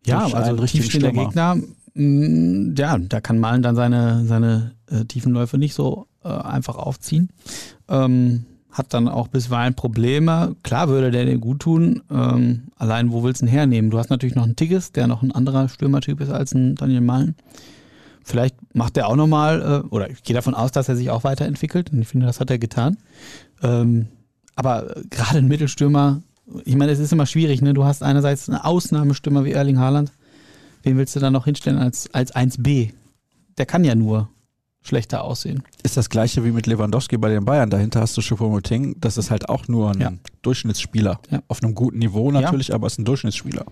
Ja, 0.06 0.26
also 0.32 0.66
tiefstehender 0.66 1.10
Stürmer. 1.10 1.26
Gegner, 1.26 1.58
ja, 1.96 2.98
da 2.98 3.22
kann 3.22 3.40
Malen 3.40 3.62
dann 3.62 3.76
seine, 3.76 4.26
seine 4.26 4.72
äh, 4.90 5.06
Tiefenläufe 5.06 5.58
nicht 5.58 5.74
so 5.74 6.08
äh, 6.24 6.30
einfach 6.30 6.76
aufziehen. 6.76 7.30
Ähm, 7.88 8.46
hat 8.72 8.94
dann 8.94 9.08
auch 9.08 9.28
bisweilen 9.28 9.74
Probleme. 9.74 10.56
Klar 10.64 10.90
würde 10.90 11.12
der 11.12 11.26
dir 11.26 11.38
gut 11.38 11.60
tun. 11.60 12.02
Ähm, 12.12 12.70
allein, 12.76 13.12
wo 13.12 13.24
willst 13.24 13.42
du 13.42 13.46
ihn 13.46 13.50
hernehmen? 13.50 13.90
Du 13.90 13.98
hast 13.98 14.10
natürlich 14.10 14.36
noch 14.36 14.44
einen 14.44 14.56
Tigges, 14.56 14.92
der 14.92 15.08
noch 15.08 15.24
ein 15.24 15.32
anderer 15.32 15.68
Stürmertyp 15.70 16.22
ist 16.22 16.30
als 16.30 16.54
ein 16.54 16.76
Daniel 16.76 17.02
Malen. 17.02 17.36
Vielleicht 18.24 18.56
macht 18.76 18.96
er 18.96 19.08
auch 19.08 19.16
nochmal, 19.16 19.62
äh, 19.62 19.88
oder 19.88 20.10
ich 20.10 20.24
gehe 20.24 20.36
davon 20.36 20.54
aus, 20.54 20.72
dass 20.72 20.88
er 20.88 20.96
sich 20.96 21.10
auch 21.10 21.24
weiterentwickelt. 21.24 21.92
Und 21.92 22.02
ich 22.02 22.08
finde, 22.08 22.28
das 22.28 22.40
hat 22.40 22.52
er 22.52 22.60
getan. 22.60 22.98
Ähm, 23.64 24.08
aber 24.56 24.98
äh, 24.98 25.02
gerade 25.10 25.40
ein 25.40 25.48
Mittelstürmer, 25.48 26.22
ich 26.64 26.76
meine, 26.76 26.92
es 26.92 27.00
ist 27.00 27.12
immer 27.12 27.26
schwierig, 27.26 27.62
ne? 27.62 27.74
Du 27.74 27.86
hast 27.86 28.04
einerseits 28.04 28.50
eine 28.50 28.66
Ausnahmestürmer 28.66 29.46
wie 29.46 29.52
Erling 29.52 29.80
Haaland. 29.80 30.12
Wen 30.84 30.98
willst 30.98 31.16
du 31.16 31.20
dann 31.20 31.34
noch 31.34 31.46
hinstellen 31.46 31.78
als, 31.78 32.14
als 32.14 32.34
1B? 32.36 32.94
Der 33.58 33.66
kann 33.66 33.84
ja 33.84 33.96
nur 33.96 34.30
schlechter 34.82 35.24
aussehen. 35.24 35.62
Ist 35.84 35.98
das 35.98 36.10
gleiche 36.10 36.44
wie 36.46 36.52
mit 36.52 36.66
Lewandowski 36.66 37.18
bei 37.18 37.30
den 37.30 37.44
Bayern. 37.44 37.70
Dahinter 37.70 38.00
hast 38.02 38.16
du 38.16 38.22
Choupo-Moting. 38.22 38.96
Das 39.00 39.18
ist 39.18 39.30
halt 39.30 39.50
auch 39.50 39.68
nur 39.68 39.92
ein 39.92 40.00
Ja. 40.00 40.12
Durchschnittsspieler. 40.42 41.20
Ja. 41.30 41.42
Auf 41.50 41.62
einem 41.62 41.76
guten 41.76 42.00
Niveau 42.00 42.32
natürlich, 42.32 42.74
aber 42.74 42.88
ist 42.88 42.98
ein 42.98 43.06
Durchschnittsspieler. 43.06 43.66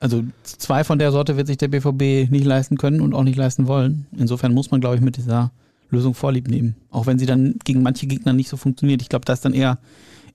Also 0.00 0.22
zwei 0.42 0.84
von 0.84 0.98
der 0.98 1.12
Sorte 1.12 1.36
wird 1.36 1.46
sich 1.46 1.56
der 1.56 1.68
BVB 1.68 2.30
nicht 2.30 2.44
leisten 2.44 2.76
können 2.76 3.00
und 3.00 3.14
auch 3.14 3.24
nicht 3.24 3.36
leisten 3.36 3.66
wollen. 3.66 4.06
Insofern 4.16 4.54
muss 4.54 4.70
man, 4.70 4.80
glaube 4.80 4.96
ich, 4.96 5.02
mit 5.02 5.16
dieser 5.16 5.50
Lösung 5.90 6.14
Vorlieb 6.14 6.48
nehmen. 6.48 6.76
Auch 6.90 7.06
wenn 7.06 7.18
sie 7.18 7.26
dann 7.26 7.54
gegen 7.64 7.82
manche 7.82 8.06
Gegner 8.06 8.32
nicht 8.32 8.48
so 8.48 8.56
funktioniert. 8.56 9.02
Ich 9.02 9.08
glaube, 9.08 9.24
da 9.24 9.32
ist 9.32 9.44
dann 9.44 9.54
eher 9.54 9.78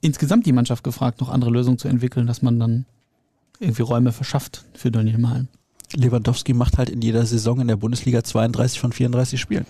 insgesamt 0.02 0.46
die 0.46 0.52
Mannschaft 0.54 0.84
gefragt, 0.84 1.22
noch 1.22 1.30
andere 1.30 1.52
Lösungen 1.52 1.78
zu 1.78 1.88
entwickeln, 1.88 2.28
dass 2.28 2.42
man 2.42 2.60
dann 2.60 2.86
irgendwie 3.60 3.84
Räume 3.84 4.12
verschafft 4.12 4.66
für 4.74 4.92
Daniel 4.92 5.18
Mahlen. 5.20 5.48
Lewandowski 5.96 6.54
macht 6.54 6.78
halt 6.78 6.90
in 6.90 7.02
jeder 7.02 7.26
Saison 7.26 7.60
in 7.60 7.68
der 7.68 7.76
Bundesliga 7.76 8.24
32 8.24 8.80
von 8.80 8.92
34 8.92 9.40
Spielen. 9.40 9.66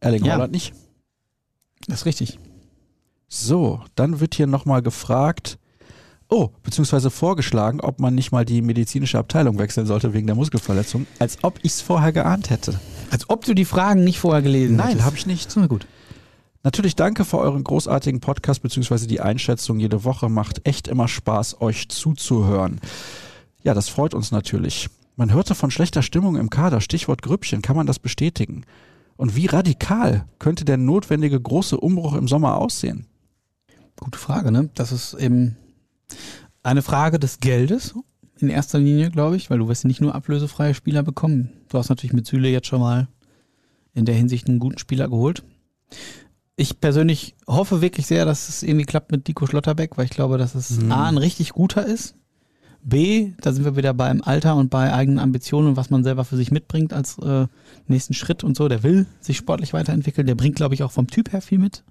Erling 0.00 0.24
Ja. 0.24 0.34
Haaland 0.34 0.52
nicht. 0.52 0.72
Das 1.86 2.00
ist 2.00 2.06
richtig. 2.06 2.38
So, 3.28 3.80
dann 3.94 4.20
wird 4.20 4.34
hier 4.34 4.46
nochmal 4.46 4.82
gefragt, 4.82 5.58
oh, 6.28 6.48
beziehungsweise 6.62 7.10
vorgeschlagen, 7.10 7.80
ob 7.80 8.00
man 8.00 8.14
nicht 8.14 8.32
mal 8.32 8.44
die 8.44 8.62
medizinische 8.62 9.18
Abteilung 9.18 9.58
wechseln 9.58 9.86
sollte 9.86 10.14
wegen 10.14 10.26
der 10.26 10.36
Muskelverletzung, 10.36 11.06
als 11.18 11.38
ob 11.42 11.58
ich 11.62 11.72
es 11.72 11.80
vorher 11.80 12.12
geahnt 12.12 12.50
hätte. 12.50 12.78
Als 13.10 13.28
ob 13.28 13.44
du 13.44 13.54
die 13.54 13.64
Fragen 13.64 14.04
nicht 14.04 14.18
vorher 14.18 14.42
gelesen 14.42 14.76
Nein, 14.76 14.88
hättest. 14.88 15.04
habe 15.04 15.16
ich 15.16 15.26
nicht. 15.26 15.54
Na 15.56 15.66
gut. 15.66 15.86
Natürlich 16.62 16.96
danke 16.96 17.24
für 17.24 17.38
euren 17.38 17.64
großartigen 17.64 18.20
Podcast 18.20 18.62
beziehungsweise 18.62 19.06
die 19.06 19.20
Einschätzung 19.20 19.78
jede 19.78 20.04
Woche. 20.04 20.28
Macht 20.28 20.66
echt 20.66 20.88
immer 20.88 21.08
Spaß, 21.08 21.60
euch 21.60 21.88
zuzuhören. 21.88 22.80
Ja, 23.62 23.74
das 23.74 23.88
freut 23.88 24.12
uns 24.12 24.30
natürlich. 24.30 24.88
Man 25.18 25.32
hörte 25.32 25.56
von 25.56 25.72
schlechter 25.72 26.02
Stimmung 26.02 26.36
im 26.36 26.48
Kader, 26.48 26.80
Stichwort 26.80 27.22
Grüppchen, 27.22 27.60
kann 27.60 27.74
man 27.74 27.88
das 27.88 27.98
bestätigen? 27.98 28.64
Und 29.16 29.34
wie 29.34 29.46
radikal 29.46 30.26
könnte 30.38 30.64
der 30.64 30.76
notwendige 30.76 31.40
große 31.40 31.76
Umbruch 31.76 32.14
im 32.14 32.28
Sommer 32.28 32.56
aussehen? 32.56 33.08
Gute 33.98 34.16
Frage, 34.16 34.52
ne? 34.52 34.70
Das 34.74 34.92
ist 34.92 35.14
eben 35.14 35.56
eine 36.62 36.82
Frage 36.82 37.18
des 37.18 37.40
Geldes 37.40 37.96
in 38.38 38.48
erster 38.48 38.78
Linie, 38.78 39.10
glaube 39.10 39.34
ich, 39.34 39.50
weil 39.50 39.58
du 39.58 39.66
wirst 39.66 39.84
nicht 39.84 40.00
nur 40.00 40.14
ablösefreie 40.14 40.72
Spieler 40.72 41.02
bekommen. 41.02 41.50
Du 41.68 41.78
hast 41.78 41.88
natürlich 41.88 42.12
mit 42.12 42.28
Süle 42.28 42.48
jetzt 42.48 42.68
schon 42.68 42.80
mal 42.80 43.08
in 43.94 44.04
der 44.04 44.14
Hinsicht 44.14 44.46
einen 44.48 44.60
guten 44.60 44.78
Spieler 44.78 45.08
geholt. 45.08 45.42
Ich 46.54 46.78
persönlich 46.78 47.34
hoffe 47.48 47.80
wirklich 47.80 48.06
sehr, 48.06 48.24
dass 48.24 48.48
es 48.48 48.62
irgendwie 48.62 48.86
klappt 48.86 49.10
mit 49.10 49.26
Dico 49.26 49.46
Schlotterbeck, 49.46 49.98
weil 49.98 50.04
ich 50.04 50.12
glaube, 50.12 50.38
dass 50.38 50.54
es 50.54 50.78
Mhm. 50.78 50.92
A, 50.92 51.08
ein 51.08 51.18
richtig 51.18 51.50
guter 51.50 51.84
ist. 51.84 52.14
B, 52.88 53.32
da 53.40 53.52
sind 53.52 53.64
wir 53.64 53.76
wieder 53.76 53.94
beim 53.94 54.22
Alter 54.22 54.56
und 54.56 54.70
bei 54.70 54.92
eigenen 54.92 55.18
Ambitionen 55.18 55.68
und 55.68 55.76
was 55.76 55.90
man 55.90 56.04
selber 56.04 56.24
für 56.24 56.36
sich 56.36 56.50
mitbringt 56.50 56.92
als 56.92 57.18
äh, 57.18 57.46
nächsten 57.86 58.14
Schritt 58.14 58.44
und 58.44 58.56
so. 58.56 58.68
Der 58.68 58.82
will 58.82 59.06
sich 59.20 59.36
sportlich 59.36 59.72
weiterentwickeln. 59.72 60.26
Der 60.26 60.34
bringt, 60.34 60.56
glaube 60.56 60.74
ich, 60.74 60.82
auch 60.82 60.92
vom 60.92 61.06
Typ 61.06 61.32
her 61.32 61.42
viel 61.42 61.58
mit. 61.58 61.84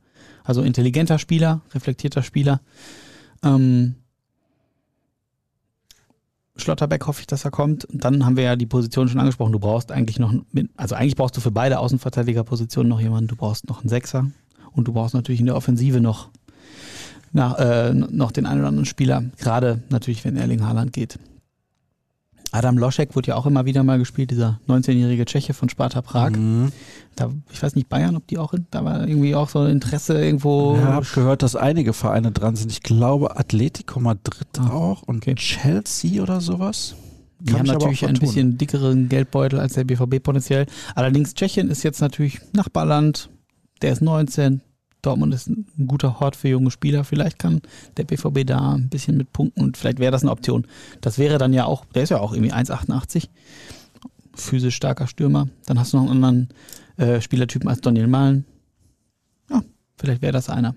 Also 0.44 0.62
intelligenter 0.62 1.20
Spieler, 1.20 1.62
reflektierter 1.74 2.24
Spieler. 2.24 2.62
Ähm, 3.44 3.96
Schlotterbeck 6.56 7.06
hoffe 7.06 7.22
ich, 7.22 7.28
dass 7.28 7.46
er 7.46 7.52
kommt. 7.52 7.86
Und 7.86 8.04
dann 8.04 8.26
haben 8.26 8.36
wir 8.36 8.44
ja 8.44 8.56
die 8.56 8.66
Position 8.66 9.08
schon 9.08 9.20
angesprochen. 9.20 9.52
Du 9.52 9.60
brauchst 9.60 9.92
eigentlich 9.92 10.20
noch, 10.20 10.34
also 10.76 10.96
eigentlich 10.96 11.16
brauchst 11.16 11.38
du 11.38 11.42
für 11.42 11.52
beide 11.52 11.80
Außenverteidigerpositionen 11.80 12.90
noch 12.90 13.02
jemanden. 13.02 13.28
Du 13.28 13.36
brauchst 13.36 13.68
noch 13.68 13.82
einen 13.82 13.90
Sechser 13.90 14.32
und 14.72 14.88
du 14.88 14.94
brauchst 14.94 15.14
natürlich 15.14 15.40
in 15.40 15.46
der 15.46 15.56
Offensive 15.56 16.02
noch, 16.02 16.30
nach, 17.32 17.58
äh, 17.60 17.94
noch 17.94 18.32
den 18.32 18.46
einen 18.46 18.60
oder 18.60 18.70
anderen 18.70 18.86
Spieler. 18.86 19.24
Gerade 19.38 19.82
natürlich, 19.90 20.24
wenn 20.26 20.38
Erling 20.38 20.66
Haaland 20.66 20.94
geht. 20.94 21.20
Adam 22.52 22.78
Loschek 22.78 23.16
wird 23.16 23.28
ja 23.28 23.36
auch 23.36 23.46
immer 23.46 23.66
wieder 23.66 23.84
mal 23.84 24.00
gespielt, 24.00 24.32
dieser 24.32 24.60
19-jährige 24.68 25.26
Tscheche 25.26 25.54
von 25.54 25.70
Sparta 25.70 26.02
Prag. 26.02 26.32
Mhm. 26.32 26.72
Da, 27.16 27.30
ich 27.52 27.62
weiß 27.62 27.76
nicht, 27.76 27.90
Bayern, 27.90 28.16
ob 28.16 28.26
die 28.28 28.38
auch, 28.38 28.54
da 28.72 28.86
war 28.86 29.06
irgendwie 29.08 29.36
auch 29.36 29.50
so 29.50 29.60
ein 29.60 29.72
Interesse 29.72 30.24
irgendwo. 30.24 30.76
Ja, 30.76 30.94
habe 30.94 31.06
gehört, 31.14 31.44
dass 31.44 31.56
einige 31.56 31.94
Vereine 31.94 32.32
dran 32.32 32.56
sind. 32.56 32.72
Ich 32.72 32.82
glaube, 32.82 33.38
Atletico 33.38 34.00
Madrid 34.00 34.48
Ah, 34.60 34.70
auch 34.70 35.04
und 35.04 35.18
okay. 35.18 35.36
Chelsea 35.36 36.22
oder 36.22 36.40
sowas. 36.40 36.96
Die 37.40 37.52
Kann 37.52 37.60
haben 37.60 37.68
natürlich 37.68 38.06
ein 38.06 38.16
bisschen 38.16 38.58
dickeren 38.58 39.10
Geldbeutel 39.10 39.60
als 39.60 39.74
der 39.74 39.84
BVB 39.84 40.24
potenziell. 40.24 40.66
Allerdings 40.96 41.34
Tschechien 41.34 41.70
ist 41.70 41.84
jetzt 41.84 42.02
natürlich 42.02 42.40
Nachbarland. 42.54 43.30
Der 43.82 43.92
ist 43.92 44.02
19. 44.02 44.62
Dortmund 45.02 45.34
ist 45.34 45.48
ein 45.48 45.66
guter 45.88 46.20
Hort 46.20 46.36
für 46.36 46.48
junge 46.48 46.72
Spieler. 46.72 47.04
Vielleicht 47.04 47.40
kann 47.40 47.62
der 47.98 48.04
BVB 48.04 48.46
da 48.46 48.74
ein 48.74 48.90
bisschen 48.90 49.18
mit 49.18 49.32
punkten 49.32 49.64
und 49.64 49.78
vielleicht 49.78 50.00
wäre 50.00 50.12
das 50.12 50.24
eine 50.24 50.32
Option. 50.32 50.66
Das 51.02 51.18
wäre 51.18 51.38
dann 51.38 51.54
ja 51.54 51.66
auch, 51.66 51.86
der 51.86 52.04
ist 52.04 52.10
ja 52.10 52.20
auch 52.20 52.34
irgendwie 52.34 52.54
1,88. 52.54 53.30
Physisch 54.36 54.76
starker 54.76 55.08
Stürmer. 55.08 55.48
Dann 55.66 55.80
hast 55.80 55.94
du 55.94 55.98
noch 55.98 56.10
einen 56.10 56.24
anderen 56.24 56.50
äh, 56.98 57.22
Spielertypen 57.22 57.70
als 57.70 57.82
Daniel 57.82 58.08
Mahlen. 58.08 58.46
Ja, 59.50 59.64
vielleicht 59.98 60.22
wäre 60.22 60.34
das 60.34 60.50
einer. 60.50 60.76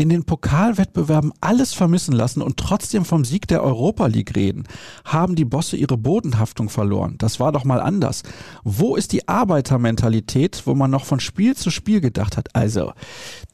In 0.00 0.08
den 0.08 0.24
Pokalwettbewerben 0.24 1.30
alles 1.42 1.74
vermissen 1.74 2.12
lassen 2.12 2.40
und 2.40 2.56
trotzdem 2.56 3.04
vom 3.04 3.22
Sieg 3.22 3.46
der 3.48 3.62
Europa 3.62 4.06
League 4.06 4.34
reden, 4.34 4.64
haben 5.04 5.36
die 5.36 5.44
Bosse 5.44 5.76
ihre 5.76 5.98
Bodenhaftung 5.98 6.70
verloren. 6.70 7.16
Das 7.18 7.38
war 7.38 7.52
doch 7.52 7.64
mal 7.64 7.82
anders. 7.82 8.22
Wo 8.64 8.96
ist 8.96 9.12
die 9.12 9.28
Arbeitermentalität, 9.28 10.62
wo 10.64 10.74
man 10.74 10.90
noch 10.90 11.04
von 11.04 11.20
Spiel 11.20 11.54
zu 11.54 11.70
Spiel 11.70 12.00
gedacht 12.00 12.38
hat? 12.38 12.48
Also, 12.56 12.94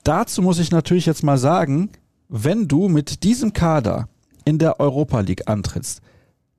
dazu 0.04 0.40
muss 0.40 0.60
ich 0.60 0.70
natürlich 0.70 1.06
jetzt 1.06 1.24
mal 1.24 1.36
sagen, 1.36 1.90
wenn 2.28 2.68
du 2.68 2.88
mit 2.88 3.24
diesem 3.24 3.52
Kader 3.52 4.08
in 4.44 4.58
der 4.58 4.78
Europa 4.78 5.18
League 5.18 5.48
antrittst, 5.48 6.00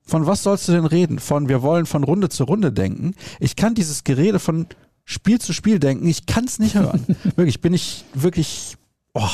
von 0.04 0.26
was 0.26 0.44
sollst 0.44 0.68
du 0.68 0.74
denn 0.74 0.86
reden? 0.86 1.20
Von 1.20 1.48
wir 1.48 1.62
wollen 1.62 1.86
von 1.86 2.04
Runde 2.04 2.28
zu 2.28 2.44
Runde 2.44 2.74
denken. 2.74 3.14
Ich 3.40 3.56
kann 3.56 3.74
dieses 3.74 4.04
Gerede 4.04 4.40
von 4.40 4.68
Spiel 5.06 5.40
zu 5.40 5.54
Spiel 5.54 5.80
denken, 5.80 6.08
ich 6.08 6.26
kann 6.26 6.44
es 6.44 6.60
nicht 6.60 6.76
hören. 6.76 7.06
wirklich, 7.38 7.62
bin 7.62 7.74
ich 7.74 8.04
wirklich, 8.14 8.76
oh, 9.14 9.30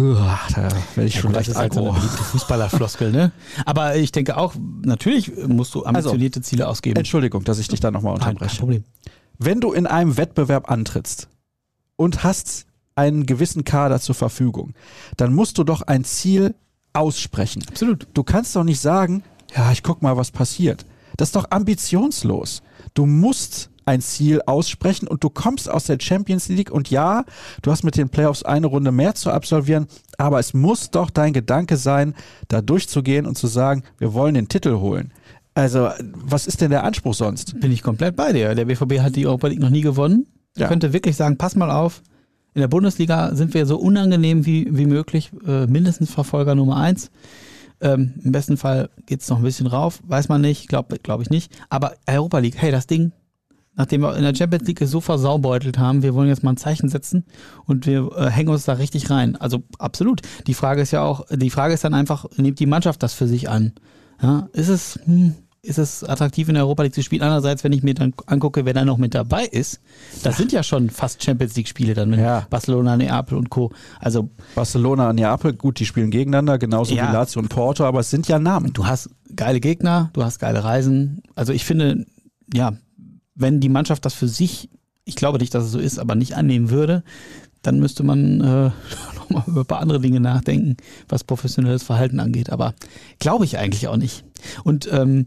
Uah, 0.00 0.38
da 0.54 0.68
werde 0.94 1.08
ich 1.08 1.20
schon 1.20 1.32
das 1.32 1.48
leicht 1.48 1.58
halt 1.58 1.74
so 1.74 1.90
aggro. 1.90 2.00
Fußballerfloskel, 2.00 3.12
ne? 3.12 3.32
Aber 3.66 3.96
ich 3.96 4.12
denke 4.12 4.36
auch, 4.36 4.54
natürlich 4.82 5.32
musst 5.46 5.74
du 5.74 5.84
ambitionierte 5.84 6.40
Ziele 6.40 6.68
ausgeben. 6.68 6.96
Entschuldigung, 6.96 7.44
dass 7.44 7.58
ich 7.58 7.68
dich 7.68 7.80
da 7.80 7.90
nochmal 7.90 8.14
Nein, 8.14 8.20
kein 8.20 8.34
unterbreche. 8.34 8.58
Problem. 8.58 8.84
Wenn 9.38 9.60
du 9.60 9.72
in 9.72 9.86
einem 9.86 10.16
Wettbewerb 10.16 10.70
antrittst 10.70 11.28
und 11.96 12.24
hast 12.24 12.66
einen 12.94 13.26
gewissen 13.26 13.64
Kader 13.64 14.00
zur 14.00 14.14
Verfügung, 14.14 14.74
dann 15.16 15.34
musst 15.34 15.58
du 15.58 15.64
doch 15.64 15.82
ein 15.82 16.04
Ziel 16.04 16.54
aussprechen. 16.92 17.62
Absolut. 17.68 18.06
Du 18.14 18.22
kannst 18.22 18.56
doch 18.56 18.64
nicht 18.64 18.80
sagen, 18.80 19.22
ja, 19.54 19.72
ich 19.72 19.82
guck 19.82 20.02
mal, 20.02 20.16
was 20.16 20.30
passiert. 20.30 20.86
Das 21.16 21.28
ist 21.28 21.36
doch 21.36 21.50
ambitionslos. 21.50 22.62
Du 22.94 23.06
musst 23.06 23.70
ein 23.90 24.00
Ziel 24.00 24.40
aussprechen 24.46 25.08
und 25.08 25.24
du 25.24 25.30
kommst 25.30 25.68
aus 25.68 25.84
der 25.84 25.98
Champions 26.00 26.48
League 26.48 26.70
und 26.70 26.90
ja, 26.90 27.24
du 27.62 27.72
hast 27.72 27.82
mit 27.82 27.96
den 27.96 28.08
Playoffs 28.08 28.44
eine 28.44 28.68
Runde 28.68 28.92
mehr 28.92 29.16
zu 29.16 29.30
absolvieren, 29.30 29.88
aber 30.16 30.38
es 30.38 30.54
muss 30.54 30.90
doch 30.90 31.10
dein 31.10 31.32
Gedanke 31.32 31.76
sein, 31.76 32.14
da 32.46 32.62
durchzugehen 32.62 33.26
und 33.26 33.36
zu 33.36 33.48
sagen, 33.48 33.82
wir 33.98 34.14
wollen 34.14 34.34
den 34.34 34.48
Titel 34.48 34.76
holen. 34.76 35.12
Also, 35.54 35.90
was 36.14 36.46
ist 36.46 36.60
denn 36.60 36.70
der 36.70 36.84
Anspruch 36.84 37.14
sonst? 37.14 37.58
Bin 37.58 37.72
ich 37.72 37.82
komplett 37.82 38.14
bei 38.14 38.32
dir. 38.32 38.54
Der 38.54 38.66
BVB 38.66 39.00
hat 39.00 39.16
die 39.16 39.26
Europa 39.26 39.48
League 39.48 39.58
noch 39.58 39.70
nie 39.70 39.80
gewonnen. 39.80 40.26
Ja. 40.56 40.68
Könnte 40.68 40.92
wirklich 40.92 41.16
sagen, 41.16 41.36
pass 41.36 41.56
mal 41.56 41.70
auf, 41.70 42.02
in 42.54 42.60
der 42.60 42.68
Bundesliga 42.68 43.34
sind 43.34 43.54
wir 43.54 43.66
so 43.66 43.76
unangenehm 43.76 44.46
wie, 44.46 44.68
wie 44.70 44.86
möglich, 44.86 45.32
äh, 45.46 45.66
mindestens 45.66 46.12
Verfolger 46.12 46.54
Nummer 46.54 46.76
eins. 46.76 47.10
Ähm, 47.80 48.14
Im 48.22 48.30
besten 48.30 48.56
Fall 48.56 48.90
geht 49.06 49.22
es 49.22 49.28
noch 49.28 49.38
ein 49.38 49.42
bisschen 49.42 49.66
rauf, 49.66 50.00
weiß 50.06 50.28
man 50.28 50.40
nicht, 50.40 50.68
glaube 50.68 50.98
glaub 51.02 51.20
ich 51.22 51.30
nicht. 51.30 51.52
Aber 51.68 51.94
Europa 52.06 52.38
League, 52.38 52.56
hey, 52.56 52.70
das 52.70 52.86
Ding, 52.86 53.12
nachdem 53.76 54.02
wir 54.02 54.16
in 54.16 54.22
der 54.22 54.34
Champions 54.34 54.66
League 54.66 54.80
so 54.84 55.00
versaubeutelt 55.00 55.78
haben, 55.78 56.02
wir 56.02 56.14
wollen 56.14 56.28
jetzt 56.28 56.42
mal 56.42 56.50
ein 56.52 56.56
Zeichen 56.56 56.88
setzen 56.88 57.24
und 57.66 57.86
wir 57.86 58.10
äh, 58.16 58.30
hängen 58.30 58.48
uns 58.50 58.64
da 58.64 58.74
richtig 58.74 59.10
rein. 59.10 59.36
Also 59.36 59.62
absolut. 59.78 60.20
Die 60.46 60.54
Frage 60.54 60.82
ist 60.82 60.90
ja 60.90 61.02
auch, 61.02 61.24
die 61.30 61.50
Frage 61.50 61.74
ist 61.74 61.84
dann 61.84 61.94
einfach, 61.94 62.26
nimmt 62.36 62.58
die 62.60 62.66
Mannschaft 62.66 63.02
das 63.02 63.14
für 63.14 63.26
sich 63.26 63.48
an? 63.48 63.72
Ja, 64.22 64.48
ist 64.52 64.68
es, 64.68 64.98
hm, 65.04 65.34
ist 65.62 65.78
es 65.78 66.04
attraktiv 66.04 66.48
in 66.48 66.54
der 66.54 66.64
Europa 66.64 66.82
League 66.84 66.94
zu 66.94 67.02
spielen. 67.02 67.22
Andererseits, 67.22 67.64
wenn 67.64 67.72
ich 67.72 67.82
mir 67.82 67.92
dann 67.94 68.14
angucke, 68.26 68.64
wer 68.64 68.72
da 68.74 68.82
noch 68.84 68.96
mit 68.96 69.14
dabei 69.14 69.44
ist, 69.44 69.80
das 70.22 70.36
sind 70.38 70.52
ja 70.52 70.62
schon 70.62 70.88
fast 70.88 71.22
Champions 71.22 71.54
League 71.54 71.68
Spiele 71.68 71.92
dann 71.94 72.08
mit 72.10 72.18
Ja. 72.18 72.46
Barcelona, 72.48 72.96
Neapel 72.96 73.36
und 73.36 73.50
Co. 73.50 73.70
Also 73.98 74.30
Barcelona, 74.54 75.12
Neapel, 75.12 75.52
gut, 75.54 75.78
die 75.78 75.84
spielen 75.86 76.10
gegeneinander, 76.10 76.58
genauso 76.58 76.94
Ja. 76.94 77.08
wie 77.08 77.12
Lazio 77.12 77.40
und 77.42 77.48
Porto, 77.48 77.84
aber 77.84 78.00
es 78.00 78.10
sind 78.10 78.26
ja 78.26 78.38
Namen. 78.38 78.72
du 78.72 78.86
hast 78.86 79.10
geile 79.36 79.60
Gegner, 79.60 80.08
du 80.14 80.24
hast 80.24 80.38
geile 80.38 80.64
Reisen. 80.64 81.22
Also 81.34 81.52
ich 81.52 81.64
finde, 81.66 82.06
ja, 82.54 82.72
wenn 83.34 83.60
die 83.60 83.68
Mannschaft 83.68 84.04
das 84.04 84.14
für 84.14 84.28
sich, 84.28 84.68
ich 85.04 85.16
glaube 85.16 85.38
nicht, 85.38 85.54
dass 85.54 85.64
es 85.64 85.72
so 85.72 85.78
ist, 85.78 85.98
aber 85.98 86.14
nicht 86.14 86.36
annehmen 86.36 86.70
würde, 86.70 87.02
dann 87.62 87.78
müsste 87.78 88.02
man 88.02 88.40
äh, 88.40 88.70
nochmal 89.14 89.44
über 89.46 89.60
ein 89.60 89.66
paar 89.66 89.80
andere 89.80 90.00
Dinge 90.00 90.20
nachdenken, 90.20 90.76
was 91.08 91.24
professionelles 91.24 91.82
Verhalten 91.82 92.20
angeht. 92.20 92.50
Aber 92.50 92.74
glaube 93.18 93.44
ich 93.44 93.58
eigentlich 93.58 93.88
auch 93.88 93.96
nicht. 93.96 94.24
Und 94.64 94.88
ähm, 94.92 95.26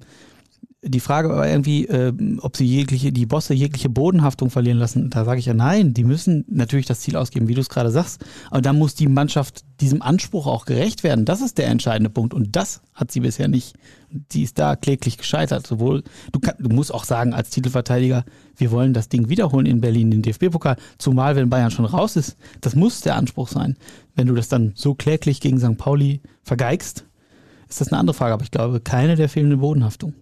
die 0.86 1.00
Frage 1.00 1.30
war 1.30 1.48
irgendwie, 1.48 1.86
ähm, 1.86 2.40
ob 2.42 2.58
sie 2.58 2.66
jegliche, 2.66 3.14
die 3.14 3.26
Bosse 3.26 3.54
jegliche 3.54 3.90
Bodenhaftung 3.90 4.50
verlieren 4.50 4.78
lassen. 4.78 5.10
Da 5.10 5.24
sage 5.24 5.40
ich 5.40 5.46
ja 5.46 5.54
nein, 5.54 5.94
die 5.94 6.04
müssen 6.04 6.44
natürlich 6.50 6.86
das 6.86 7.00
Ziel 7.00 7.16
ausgeben, 7.16 7.48
wie 7.48 7.54
du 7.54 7.62
es 7.62 7.70
gerade 7.70 7.90
sagst. 7.90 8.24
Aber 8.52 8.62
dann 8.62 8.78
muss 8.78 8.94
die 8.94 9.08
Mannschaft 9.08 9.64
diesem 9.80 10.02
Anspruch 10.02 10.46
auch 10.46 10.66
gerecht 10.66 11.04
werden. 11.04 11.24
Das 11.24 11.42
ist 11.42 11.58
der 11.58 11.68
entscheidende 11.68 12.10
Punkt. 12.10 12.34
Und 12.34 12.56
das 12.56 12.82
hat 12.94 13.12
sie 13.12 13.22
bisher 13.22 13.48
nicht. 13.48 13.76
Die 14.12 14.44
ist 14.44 14.60
da 14.60 14.76
kläglich 14.76 15.18
gescheitert. 15.18 15.66
Sowohl, 15.66 16.04
du, 16.34 16.40
kann, 16.40 16.56
du 16.60 16.70
musst 16.70 16.94
auch 16.94 17.06
sagen, 17.06 17.34
als 17.34 17.50
Titelverteidiger, 17.50 18.26
wir 18.58 18.72
wollen 18.72 18.94
das 18.94 19.08
Ding 19.08 19.30
wiederholen 19.30 19.66
in 19.66 19.80
Berlin, 19.80 20.12
den 20.12 20.22
DFB-Pokal. 20.22 20.76
Zumal, 20.98 21.38
wenn 21.38 21.50
Bayern 21.50 21.72
schon 21.72 21.86
raus 21.86 22.18
ist. 22.18 22.36
Das 22.60 22.76
muss 22.76 23.02
der 23.02 23.16
Anspruch 23.16 23.48
sein. 23.48 23.78
Wenn 24.16 24.28
du 24.28 24.36
das 24.36 24.50
dann 24.50 24.74
so 24.76 24.96
kläglich 24.96 25.40
gegen 25.40 25.60
St. 25.60 25.78
Pauli 25.78 26.22
vergeigst, 26.44 27.06
ist 27.70 27.80
das 27.80 27.88
eine 27.88 28.00
andere 28.00 28.14
Frage. 28.14 28.34
Aber 28.34 28.44
ich 28.44 28.52
glaube, 28.52 28.82
keine 28.82 29.16
der 29.16 29.30
fehlenden 29.30 29.62
Bodenhaftung. 29.62 30.14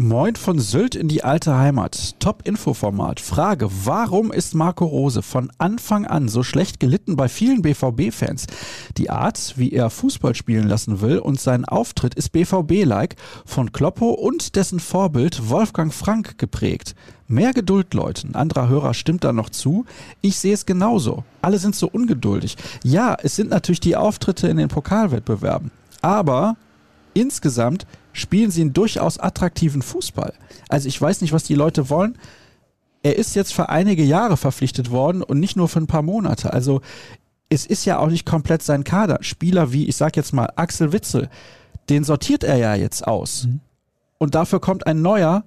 Moin 0.00 0.36
von 0.36 0.60
Sylt 0.60 0.94
in 0.94 1.08
die 1.08 1.24
alte 1.24 1.56
Heimat. 1.56 2.20
Top-Info-Format. 2.20 3.18
Frage, 3.18 3.68
warum 3.84 4.30
ist 4.30 4.54
Marco 4.54 4.84
Rose 4.84 5.22
von 5.22 5.50
Anfang 5.58 6.06
an 6.06 6.28
so 6.28 6.44
schlecht 6.44 6.78
gelitten 6.78 7.16
bei 7.16 7.28
vielen 7.28 7.62
BVB-Fans? 7.62 8.46
Die 8.96 9.10
Art, 9.10 9.54
wie 9.56 9.72
er 9.72 9.90
Fußball 9.90 10.36
spielen 10.36 10.68
lassen 10.68 11.00
will 11.00 11.18
und 11.18 11.40
sein 11.40 11.64
Auftritt 11.64 12.14
ist 12.14 12.30
BVB-like, 12.30 13.16
von 13.44 13.72
Kloppo 13.72 14.10
und 14.10 14.54
dessen 14.54 14.78
Vorbild 14.78 15.50
Wolfgang 15.50 15.92
Frank 15.92 16.38
geprägt. 16.38 16.94
Mehr 17.26 17.52
Geduld, 17.52 17.92
Leute. 17.92 18.28
Ein 18.28 18.36
anderer 18.36 18.68
Hörer 18.68 18.94
stimmt 18.94 19.24
da 19.24 19.32
noch 19.32 19.50
zu. 19.50 19.84
Ich 20.20 20.38
sehe 20.38 20.54
es 20.54 20.64
genauso. 20.64 21.24
Alle 21.42 21.58
sind 21.58 21.74
so 21.74 21.88
ungeduldig. 21.88 22.56
Ja, 22.84 23.16
es 23.20 23.34
sind 23.34 23.50
natürlich 23.50 23.80
die 23.80 23.96
Auftritte 23.96 24.46
in 24.46 24.58
den 24.58 24.68
Pokalwettbewerben. 24.68 25.72
Aber 26.02 26.54
insgesamt 27.14 27.84
spielen 28.18 28.50
sie 28.50 28.62
einen 28.62 28.72
durchaus 28.72 29.18
attraktiven 29.18 29.82
Fußball. 29.82 30.34
Also 30.68 30.88
ich 30.88 31.00
weiß 31.00 31.20
nicht, 31.20 31.32
was 31.32 31.44
die 31.44 31.54
Leute 31.54 31.88
wollen. 31.90 32.18
Er 33.02 33.16
ist 33.16 33.36
jetzt 33.36 33.54
für 33.54 33.68
einige 33.68 34.02
Jahre 34.02 34.36
verpflichtet 34.36 34.90
worden 34.90 35.22
und 35.22 35.40
nicht 35.40 35.56
nur 35.56 35.68
für 35.68 35.80
ein 35.80 35.86
paar 35.86 36.02
Monate. 36.02 36.52
Also 36.52 36.80
es 37.48 37.64
ist 37.64 37.84
ja 37.84 37.98
auch 37.98 38.08
nicht 38.08 38.26
komplett 38.26 38.62
sein 38.62 38.84
Kader. 38.84 39.18
Spieler 39.22 39.72
wie, 39.72 39.86
ich 39.86 39.96
sag 39.96 40.16
jetzt 40.16 40.32
mal, 40.32 40.50
Axel 40.56 40.92
Witzel, 40.92 41.30
den 41.88 42.04
sortiert 42.04 42.44
er 42.44 42.56
ja 42.56 42.74
jetzt 42.74 43.06
aus. 43.06 43.48
Und 44.18 44.34
dafür 44.34 44.60
kommt 44.60 44.86
ein 44.86 45.00
neuer, 45.00 45.44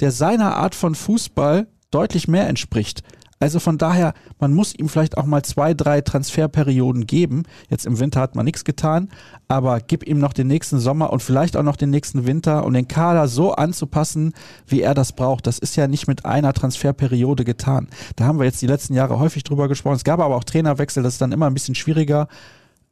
der 0.00 0.10
seiner 0.10 0.56
Art 0.56 0.74
von 0.74 0.94
Fußball 0.94 1.68
deutlich 1.90 2.28
mehr 2.28 2.48
entspricht. 2.48 3.02
Also 3.38 3.60
von 3.60 3.76
daher, 3.76 4.14
man 4.40 4.54
muss 4.54 4.74
ihm 4.74 4.88
vielleicht 4.88 5.18
auch 5.18 5.26
mal 5.26 5.42
zwei, 5.42 5.74
drei 5.74 6.00
Transferperioden 6.00 7.06
geben. 7.06 7.42
Jetzt 7.68 7.84
im 7.84 7.98
Winter 7.98 8.20
hat 8.20 8.34
man 8.34 8.46
nichts 8.46 8.64
getan, 8.64 9.10
aber 9.46 9.80
gib 9.80 10.06
ihm 10.06 10.18
noch 10.18 10.32
den 10.32 10.46
nächsten 10.46 10.78
Sommer 10.78 11.12
und 11.12 11.22
vielleicht 11.22 11.56
auch 11.56 11.62
noch 11.62 11.76
den 11.76 11.90
nächsten 11.90 12.26
Winter, 12.26 12.64
um 12.64 12.72
den 12.72 12.88
Kader 12.88 13.28
so 13.28 13.52
anzupassen, 13.52 14.32
wie 14.66 14.80
er 14.80 14.94
das 14.94 15.12
braucht. 15.12 15.46
Das 15.46 15.58
ist 15.58 15.76
ja 15.76 15.86
nicht 15.86 16.08
mit 16.08 16.24
einer 16.24 16.54
Transferperiode 16.54 17.44
getan. 17.44 17.88
Da 18.16 18.24
haben 18.24 18.38
wir 18.38 18.46
jetzt 18.46 18.62
die 18.62 18.66
letzten 18.66 18.94
Jahre 18.94 19.18
häufig 19.18 19.44
drüber 19.44 19.68
gesprochen. 19.68 19.96
Es 19.96 20.04
gab 20.04 20.20
aber 20.20 20.34
auch 20.34 20.44
Trainerwechsel, 20.44 21.02
das 21.02 21.14
ist 21.14 21.20
dann 21.20 21.32
immer 21.32 21.46
ein 21.46 21.54
bisschen 21.54 21.74
schwieriger. 21.74 22.28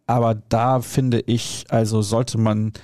Aber 0.06 0.34
da 0.34 0.80
finde 0.80 1.20
ich, 1.20 1.64
also 1.70 2.02
sollte 2.02 2.36
man 2.36 2.74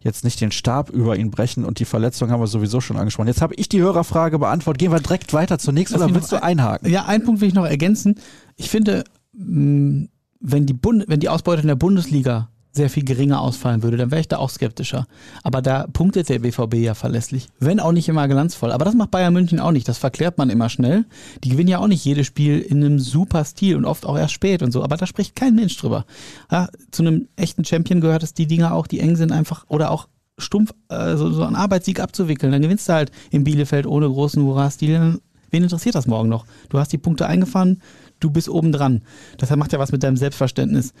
jetzt 0.00 0.24
nicht 0.24 0.40
den 0.40 0.50
Stab 0.50 0.90
über 0.90 1.16
ihn 1.16 1.30
brechen 1.30 1.64
und 1.64 1.78
die 1.78 1.84
Verletzung 1.84 2.30
haben 2.30 2.40
wir 2.40 2.46
sowieso 2.46 2.80
schon 2.80 2.96
angesprochen. 2.96 3.28
Jetzt 3.28 3.42
habe 3.42 3.54
ich 3.54 3.68
die 3.68 3.80
Hörerfrage 3.80 4.38
beantwortet. 4.38 4.80
Gehen 4.80 4.92
wir 4.92 5.00
direkt 5.00 5.32
weiter 5.32 5.58
zur 5.58 5.74
nächsten 5.74 5.98
Lass 5.98 6.06
oder 6.06 6.14
willst 6.14 6.32
du 6.32 6.42
einhaken? 6.42 6.90
Ja, 6.90 7.04
einen 7.04 7.24
Punkt 7.24 7.40
will 7.40 7.48
ich 7.48 7.54
noch 7.54 7.66
ergänzen. 7.66 8.16
Ich 8.56 8.70
finde, 8.70 9.04
mh, 9.34 10.08
wenn 10.40 10.66
die, 10.66 10.72
Bund 10.72 11.04
wenn 11.06 11.20
die 11.20 11.28
Ausbeute 11.28 11.62
in 11.62 11.68
der 11.68 11.74
Bundesliga 11.74 12.48
sehr 12.72 12.88
viel 12.88 13.04
geringer 13.04 13.40
ausfallen 13.40 13.82
würde, 13.82 13.96
dann 13.96 14.10
wäre 14.10 14.20
ich 14.20 14.28
da 14.28 14.38
auch 14.38 14.50
skeptischer. 14.50 15.06
Aber 15.42 15.60
da 15.60 15.86
punktet 15.92 16.28
der 16.28 16.38
BVB 16.38 16.74
ja 16.74 16.94
verlässlich, 16.94 17.48
wenn 17.58 17.80
auch 17.80 17.92
nicht 17.92 18.08
immer 18.08 18.28
glanzvoll. 18.28 18.70
Aber 18.70 18.84
das 18.84 18.94
macht 18.94 19.10
Bayern 19.10 19.32
München 19.32 19.58
auch 19.58 19.72
nicht. 19.72 19.88
Das 19.88 19.98
verklärt 19.98 20.38
man 20.38 20.50
immer 20.50 20.68
schnell. 20.68 21.04
Die 21.42 21.48
gewinnen 21.48 21.68
ja 21.68 21.78
auch 21.78 21.88
nicht 21.88 22.04
jedes 22.04 22.26
Spiel 22.26 22.60
in 22.60 22.84
einem 22.84 22.98
super 23.00 23.44
Stil 23.44 23.76
und 23.76 23.84
oft 23.84 24.06
auch 24.06 24.16
erst 24.16 24.34
spät 24.34 24.62
und 24.62 24.72
so. 24.72 24.84
Aber 24.84 24.96
da 24.96 25.06
spricht 25.06 25.34
kein 25.34 25.54
Mensch 25.54 25.76
drüber. 25.76 26.04
Ja, 26.50 26.68
zu 26.92 27.02
einem 27.02 27.28
echten 27.36 27.64
Champion 27.64 28.00
gehört 28.00 28.22
es, 28.22 28.34
die 28.34 28.46
Dinger 28.46 28.74
auch, 28.74 28.86
die 28.86 29.00
eng 29.00 29.16
sind, 29.16 29.32
einfach 29.32 29.64
oder 29.68 29.90
auch 29.90 30.06
stumpf 30.38 30.72
äh, 30.88 31.16
so, 31.16 31.30
so 31.30 31.44
einen 31.44 31.56
Arbeitssieg 31.56 32.00
abzuwickeln. 32.00 32.52
Dann 32.52 32.62
gewinnst 32.62 32.88
du 32.88 32.92
halt 32.92 33.10
in 33.30 33.44
Bielefeld 33.44 33.86
ohne 33.86 34.08
großen 34.08 34.42
Hurra-Stil. 34.42 35.20
Wen 35.50 35.62
interessiert 35.62 35.96
das 35.96 36.06
morgen 36.06 36.28
noch? 36.28 36.46
Du 36.68 36.78
hast 36.78 36.92
die 36.92 36.98
Punkte 36.98 37.26
eingefahren, 37.26 37.82
du 38.20 38.30
bist 38.30 38.48
oben 38.48 38.70
dran. 38.70 39.02
Das 39.38 39.54
macht 39.56 39.72
ja 39.72 39.78
was 39.78 39.92
mit 39.92 40.02
deinem 40.02 40.16
Selbstverständnis. 40.16 40.94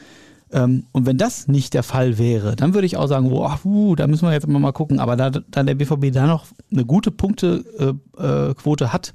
Ähm, 0.52 0.84
und 0.92 1.06
wenn 1.06 1.16
das 1.16 1.48
nicht 1.48 1.74
der 1.74 1.82
Fall 1.82 2.18
wäre, 2.18 2.56
dann 2.56 2.74
würde 2.74 2.86
ich 2.86 2.96
auch 2.96 3.06
sagen, 3.06 3.30
boah, 3.30 3.60
uh, 3.64 3.94
da 3.94 4.06
müssen 4.06 4.26
wir 4.26 4.32
jetzt 4.32 4.48
mal, 4.48 4.58
mal 4.58 4.72
gucken. 4.72 4.98
Aber 4.98 5.16
da, 5.16 5.30
da 5.30 5.62
der 5.62 5.74
BVB 5.74 6.12
da 6.12 6.26
noch 6.26 6.46
eine 6.72 6.84
gute 6.84 7.10
Punktequote 7.10 8.50
äh, 8.50 8.54
Quote 8.54 8.92
hat, 8.92 9.12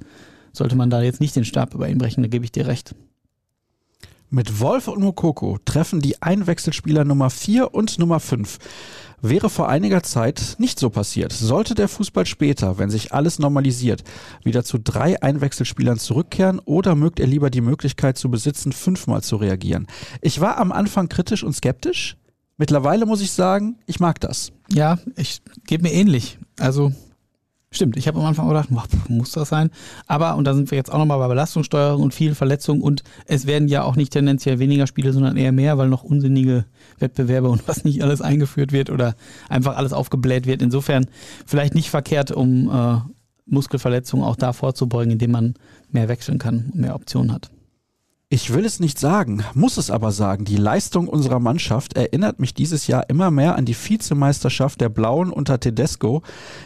sollte 0.52 0.76
man 0.76 0.90
da 0.90 1.02
jetzt 1.02 1.20
nicht 1.20 1.36
den 1.36 1.44
Stab 1.44 1.74
über 1.74 1.88
ihn 1.88 1.98
brechen, 1.98 2.22
da 2.22 2.28
gebe 2.28 2.44
ich 2.44 2.52
dir 2.52 2.66
recht. 2.66 2.94
Mit 4.28 4.60
Wolf 4.60 4.88
und 4.88 5.02
Mokoko 5.02 5.58
treffen 5.64 6.00
die 6.00 6.20
Einwechselspieler 6.20 7.04
Nummer 7.04 7.30
4 7.30 7.72
und 7.74 7.98
Nummer 7.98 8.18
5. 8.18 8.58
Wäre 9.22 9.48
vor 9.48 9.68
einiger 9.68 10.02
Zeit 10.02 10.56
nicht 10.58 10.78
so 10.78 10.90
passiert. 10.90 11.32
Sollte 11.32 11.74
der 11.74 11.88
Fußball 11.88 12.26
später, 12.26 12.78
wenn 12.78 12.90
sich 12.90 13.12
alles 13.12 13.38
normalisiert, 13.38 14.04
wieder 14.44 14.62
zu 14.62 14.78
drei 14.78 15.22
Einwechselspielern 15.22 15.98
zurückkehren 15.98 16.58
oder 16.60 16.94
mögt 16.94 17.18
er 17.18 17.26
lieber 17.26 17.50
die 17.50 17.62
Möglichkeit 17.62 18.18
zu 18.18 18.30
besitzen, 18.30 18.72
fünfmal 18.72 19.22
zu 19.22 19.36
reagieren? 19.36 19.86
Ich 20.20 20.40
war 20.40 20.58
am 20.58 20.70
Anfang 20.70 21.08
kritisch 21.08 21.44
und 21.44 21.54
skeptisch. 21.54 22.16
Mittlerweile 22.58 23.06
muss 23.06 23.20
ich 23.20 23.32
sagen, 23.32 23.78
ich 23.86 24.00
mag 24.00 24.20
das. 24.20 24.52
Ja, 24.72 24.98
ich 25.16 25.42
gebe 25.66 25.84
mir 25.84 25.92
ähnlich. 25.92 26.38
Also 26.58 26.92
stimmt, 27.70 27.96
ich 27.96 28.08
habe 28.08 28.18
am 28.18 28.26
Anfang 28.26 28.48
gedacht, 28.48 28.68
muss 29.08 29.32
das 29.32 29.48
sein? 29.48 29.70
Aber, 30.06 30.36
und 30.36 30.44
da 30.44 30.54
sind 30.54 30.70
wir 30.70 30.78
jetzt 30.78 30.92
auch 30.92 30.98
nochmal 30.98 31.18
bei 31.18 31.28
Belastungssteuerung 31.28 32.02
und 32.02 32.14
vielen 32.14 32.34
Verletzungen 32.34 32.80
und 32.80 33.02
es 33.26 33.46
werden 33.46 33.68
ja 33.68 33.82
auch 33.82 33.96
nicht 33.96 34.12
tendenziell 34.12 34.58
weniger 34.58 34.86
Spiele, 34.86 35.12
sondern 35.12 35.36
eher 35.36 35.52
mehr, 35.52 35.78
weil 35.78 35.88
noch 35.88 36.02
unsinnige 36.02 36.64
Wettbewerbe 36.98 37.48
und 37.48 37.66
was 37.68 37.84
nicht 37.84 38.02
alles 38.02 38.20
eingeführt 38.22 38.72
wird 38.72 38.90
oder 38.90 39.14
einfach 39.48 39.76
alles 39.76 39.92
aufgebläht 39.92 40.46
wird. 40.46 40.62
Insofern 40.62 41.06
vielleicht 41.44 41.74
nicht 41.74 41.90
verkehrt, 41.90 42.30
um 42.30 42.70
äh, 42.70 42.98
Muskelverletzungen 43.46 44.26
auch 44.26 44.36
da 44.36 44.52
vorzubeugen, 44.52 45.12
indem 45.12 45.30
man 45.30 45.54
mehr 45.90 46.08
wechseln 46.08 46.38
kann 46.38 46.70
und 46.72 46.80
mehr 46.80 46.94
Optionen 46.94 47.32
hat. 47.32 47.50
Ich 48.28 48.52
will 48.52 48.64
es 48.64 48.80
nicht 48.80 48.98
sagen, 48.98 49.44
muss 49.54 49.76
es 49.76 49.88
aber 49.88 50.10
sagen. 50.10 50.44
Die 50.44 50.56
Leistung 50.56 51.06
unserer 51.06 51.38
Mannschaft 51.38 51.96
erinnert 51.96 52.40
mich 52.40 52.54
dieses 52.54 52.88
Jahr 52.88 53.08
immer 53.08 53.30
mehr 53.30 53.54
an 53.54 53.66
die 53.66 53.76
Vizemeisterschaft 53.76 54.80
der 54.80 54.88
Blauen 54.88 55.30
unter 55.30 55.60
Tedesco. 55.60 56.22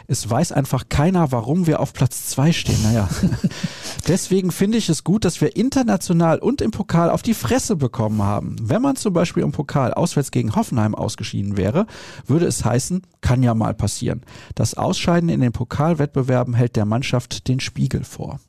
Es 0.07 0.29
weiß 0.29 0.53
einfach 0.53 0.89
keiner, 0.89 1.33
warum 1.33 1.67
wir 1.67 1.81
auf 1.81 1.93
Platz 1.93 2.29
zwei 2.29 2.53
stehen. 2.53 2.83
Naja, 2.83 3.11
deswegen 4.09 4.53
finde 4.53 4.79
ich 4.79 4.89
es 4.89 5.05
gut, 5.05 5.27
dass 5.27 5.43
wir 5.43 5.55
international 5.55 6.39
und 6.39 6.63
im 6.63 6.71
Pokal 6.71 7.11
auf 7.11 7.21
die 7.21 7.35
Fresse 7.35 7.77
bekommen 7.77 8.23
haben. 8.23 8.57
Wenn 8.63 8.81
man 8.81 8.97
zum 8.97 9.13
Beispiel 9.13 9.43
im 9.43 9.53
Pokal 9.53 9.93
auswärts 9.93 10.31
gegen 10.31 10.57
Hoffenheim 10.57 10.95
ausgeschieden 10.95 11.59
wäre, 11.59 11.87
würde 12.27 12.47
es 12.47 12.65
heißen, 12.65 13.03
kann 13.21 13.43
ja 13.43 13.53
mal 13.53 13.75
passieren. 13.75 14.23
Das 14.55 14.73
Ausscheiden 14.73 15.29
in 15.29 15.43
den 15.43 15.53
Pokalwettbewerben 15.53 16.55
hält 16.55 16.77
der 16.77 16.87
Mannschaft 16.87 17.49
den 17.49 17.61
Spiegel 17.61 18.03
vor. 18.03 18.41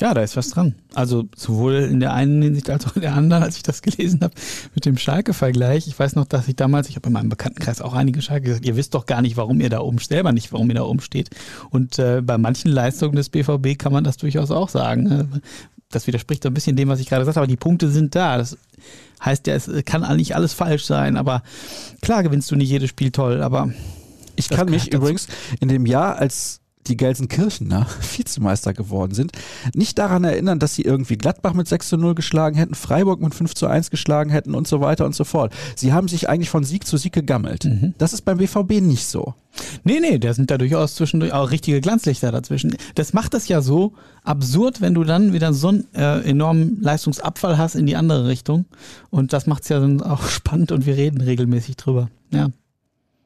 Ja, 0.00 0.14
da 0.14 0.22
ist 0.22 0.36
was 0.36 0.48
dran. 0.50 0.74
Also 0.94 1.24
sowohl 1.36 1.74
in 1.74 2.00
der 2.00 2.14
einen 2.14 2.40
Hinsicht 2.40 2.70
als 2.70 2.86
auch 2.86 2.96
in 2.96 3.02
der 3.02 3.14
anderen, 3.14 3.42
als 3.42 3.56
ich 3.56 3.62
das 3.62 3.82
gelesen 3.82 4.20
habe 4.22 4.32
mit 4.74 4.86
dem 4.86 4.96
Schalke-Vergleich. 4.96 5.86
Ich 5.86 5.98
weiß 5.98 6.14
noch, 6.16 6.24
dass 6.24 6.48
ich 6.48 6.56
damals, 6.56 6.88
ich 6.88 6.96
habe 6.96 7.08
in 7.08 7.12
meinem 7.12 7.28
Bekanntenkreis 7.28 7.82
auch 7.82 7.92
einige 7.92 8.22
Schalke 8.22 8.46
gesagt, 8.46 8.64
ihr 8.66 8.76
wisst 8.76 8.94
doch 8.94 9.04
gar 9.06 9.20
nicht, 9.20 9.36
warum 9.36 9.60
ihr 9.60 9.68
da 9.68 9.80
oben 9.80 9.98
selber 9.98 10.32
nicht, 10.32 10.52
warum 10.52 10.68
ihr 10.70 10.76
da 10.76 10.84
oben 10.84 11.00
steht. 11.00 11.28
Und 11.70 11.98
äh, 11.98 12.22
bei 12.22 12.38
manchen 12.38 12.70
Leistungen 12.70 13.14
des 13.16 13.28
BVB 13.28 13.78
kann 13.78 13.92
man 13.92 14.04
das 14.04 14.16
durchaus 14.16 14.50
auch 14.50 14.68
sagen. 14.70 15.02
ne? 15.04 15.28
Das 15.90 16.06
widerspricht 16.06 16.44
so 16.44 16.48
ein 16.48 16.54
bisschen 16.54 16.76
dem, 16.76 16.88
was 16.88 17.00
ich 17.00 17.08
gerade 17.08 17.22
gesagt 17.22 17.36
habe. 17.36 17.44
Aber 17.44 17.50
die 17.50 17.56
Punkte 17.56 17.90
sind 17.90 18.14
da. 18.14 18.38
Das 18.38 18.56
heißt 19.24 19.46
ja, 19.48 19.54
es 19.54 19.68
kann 19.84 20.04
eigentlich 20.04 20.34
alles 20.34 20.52
falsch 20.54 20.84
sein. 20.86 21.16
Aber 21.16 21.42
klar 22.00 22.22
gewinnst 22.22 22.50
du 22.50 22.56
nicht 22.56 22.70
jedes 22.70 22.88
Spiel 22.90 23.10
toll. 23.10 23.42
Aber 23.42 23.70
Ich 24.36 24.48
kann 24.48 24.70
mich 24.70 24.84
dazu. 24.84 24.96
übrigens 24.96 25.26
in 25.60 25.68
dem 25.68 25.84
Jahr, 25.86 26.16
als 26.16 26.60
die 26.90 26.96
Gelsenkirchener 26.96 27.86
Vizemeister 28.16 28.74
geworden 28.74 29.14
sind, 29.14 29.32
nicht 29.74 29.98
daran 29.98 30.24
erinnern, 30.24 30.58
dass 30.58 30.74
sie 30.74 30.82
irgendwie 30.82 31.16
Gladbach 31.16 31.54
mit 31.54 31.68
6 31.68 31.88
zu 31.88 31.96
0 31.96 32.14
geschlagen 32.14 32.56
hätten, 32.56 32.74
Freiburg 32.74 33.20
mit 33.20 33.34
5 33.34 33.54
zu 33.54 33.66
1 33.66 33.90
geschlagen 33.90 34.30
hätten 34.30 34.54
und 34.54 34.68
so 34.68 34.80
weiter 34.80 35.06
und 35.06 35.14
so 35.14 35.24
fort. 35.24 35.52
Sie 35.76 35.92
haben 35.92 36.08
sich 36.08 36.28
eigentlich 36.28 36.50
von 36.50 36.64
Sieg 36.64 36.86
zu 36.86 36.96
Sieg 36.96 37.12
gegammelt. 37.12 37.64
Mhm. 37.64 37.94
Das 37.98 38.12
ist 38.12 38.22
beim 38.22 38.38
BVB 38.38 38.80
nicht 38.80 39.06
so. 39.06 39.34
Nee, 39.84 40.00
nee, 40.00 40.18
da 40.18 40.32
sind 40.32 40.50
da 40.50 40.58
durchaus 40.58 40.94
zwischendurch 40.94 41.32
auch 41.32 41.50
richtige 41.50 41.80
Glanzlichter 41.80 42.30
dazwischen. 42.30 42.76
Das 42.94 43.12
macht 43.12 43.34
es 43.34 43.48
ja 43.48 43.62
so 43.62 43.94
absurd, 44.22 44.80
wenn 44.80 44.94
du 44.94 45.04
dann 45.04 45.32
wieder 45.32 45.52
so 45.52 45.68
einen 45.68 45.86
äh, 45.94 46.20
enormen 46.20 46.80
Leistungsabfall 46.80 47.58
hast 47.58 47.74
in 47.74 47.86
die 47.86 47.96
andere 47.96 48.28
Richtung. 48.28 48.66
Und 49.10 49.32
das 49.32 49.46
macht 49.46 49.64
es 49.64 49.68
ja 49.68 49.80
dann 49.80 50.02
auch 50.02 50.22
spannend 50.28 50.72
und 50.72 50.86
wir 50.86 50.96
reden 50.96 51.20
regelmäßig 51.20 51.76
drüber. 51.76 52.10
Ja. 52.32 52.50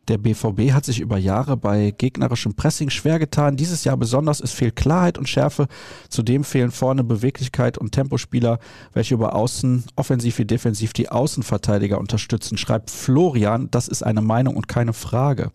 Der 0.08 0.18
BVB 0.18 0.72
hat 0.72 0.84
sich 0.84 1.00
über 1.00 1.16
Jahre 1.16 1.56
bei 1.56 1.90
gegnerischem 1.96 2.54
Pressing 2.54 2.90
schwer 2.90 3.18
getan. 3.18 3.56
Dieses 3.56 3.84
Jahr 3.84 3.96
besonders, 3.96 4.40
es 4.40 4.52
fehlt 4.52 4.76
Klarheit 4.76 5.16
und 5.16 5.28
Schärfe. 5.28 5.66
Zudem 6.08 6.44
fehlen 6.44 6.70
vorne 6.70 7.04
Beweglichkeit 7.04 7.78
und 7.78 7.92
Tempospieler, 7.92 8.58
welche 8.92 9.14
über 9.14 9.34
Außen, 9.34 9.84
offensiv 9.96 10.38
wie 10.38 10.44
defensiv, 10.44 10.92
die 10.92 11.08
Außenverteidiger 11.08 11.98
unterstützen. 11.98 12.58
Schreibt 12.58 12.90
Florian, 12.90 13.70
das 13.70 13.88
ist 13.88 14.02
eine 14.02 14.20
Meinung 14.20 14.56
und 14.56 14.68
keine 14.68 14.92
Frage. 14.92 15.52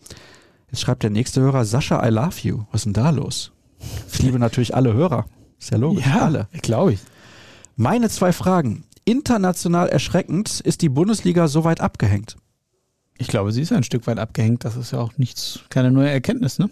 Jetzt 0.72 0.82
schreibt 0.82 1.04
der 1.04 1.10
nächste 1.12 1.41
Hörer, 1.41 1.66
Sascha, 1.66 2.06
I 2.06 2.10
love 2.10 2.36
you. 2.41 2.64
Was 2.72 2.82
ist 2.82 2.86
denn 2.86 2.93
da 2.93 3.10
los? 3.12 3.52
Ich 4.12 4.22
liebe 4.22 4.39
natürlich 4.39 4.76
alle 4.76 4.93
Hörer. 4.93 5.26
Ist 5.60 5.72
ja 5.72 5.78
logisch, 5.78 6.06
alle. 6.08 6.47
glaube 6.62 6.93
ich. 6.93 7.00
Meine 7.76 8.10
zwei 8.10 8.34
Fragen. 8.34 8.84
International 9.06 9.89
erschreckend 9.89 10.60
ist 10.60 10.82
die 10.82 10.89
Bundesliga 10.89 11.47
so 11.47 11.64
weit 11.64 11.82
abgehängt. 11.82 12.36
Ich 13.20 13.28
glaube, 13.28 13.51
sie 13.51 13.61
ist 13.61 13.72
ein 13.72 13.84
Stück 13.84 14.07
weit 14.07 14.17
abgehängt. 14.17 14.65
Das 14.65 14.76
ist 14.76 14.91
ja 14.91 14.99
auch 14.99 15.17
nichts, 15.17 15.59
keine 15.70 15.91
neue 15.91 16.09
Erkenntnis, 16.09 16.57
ne? 16.57 16.70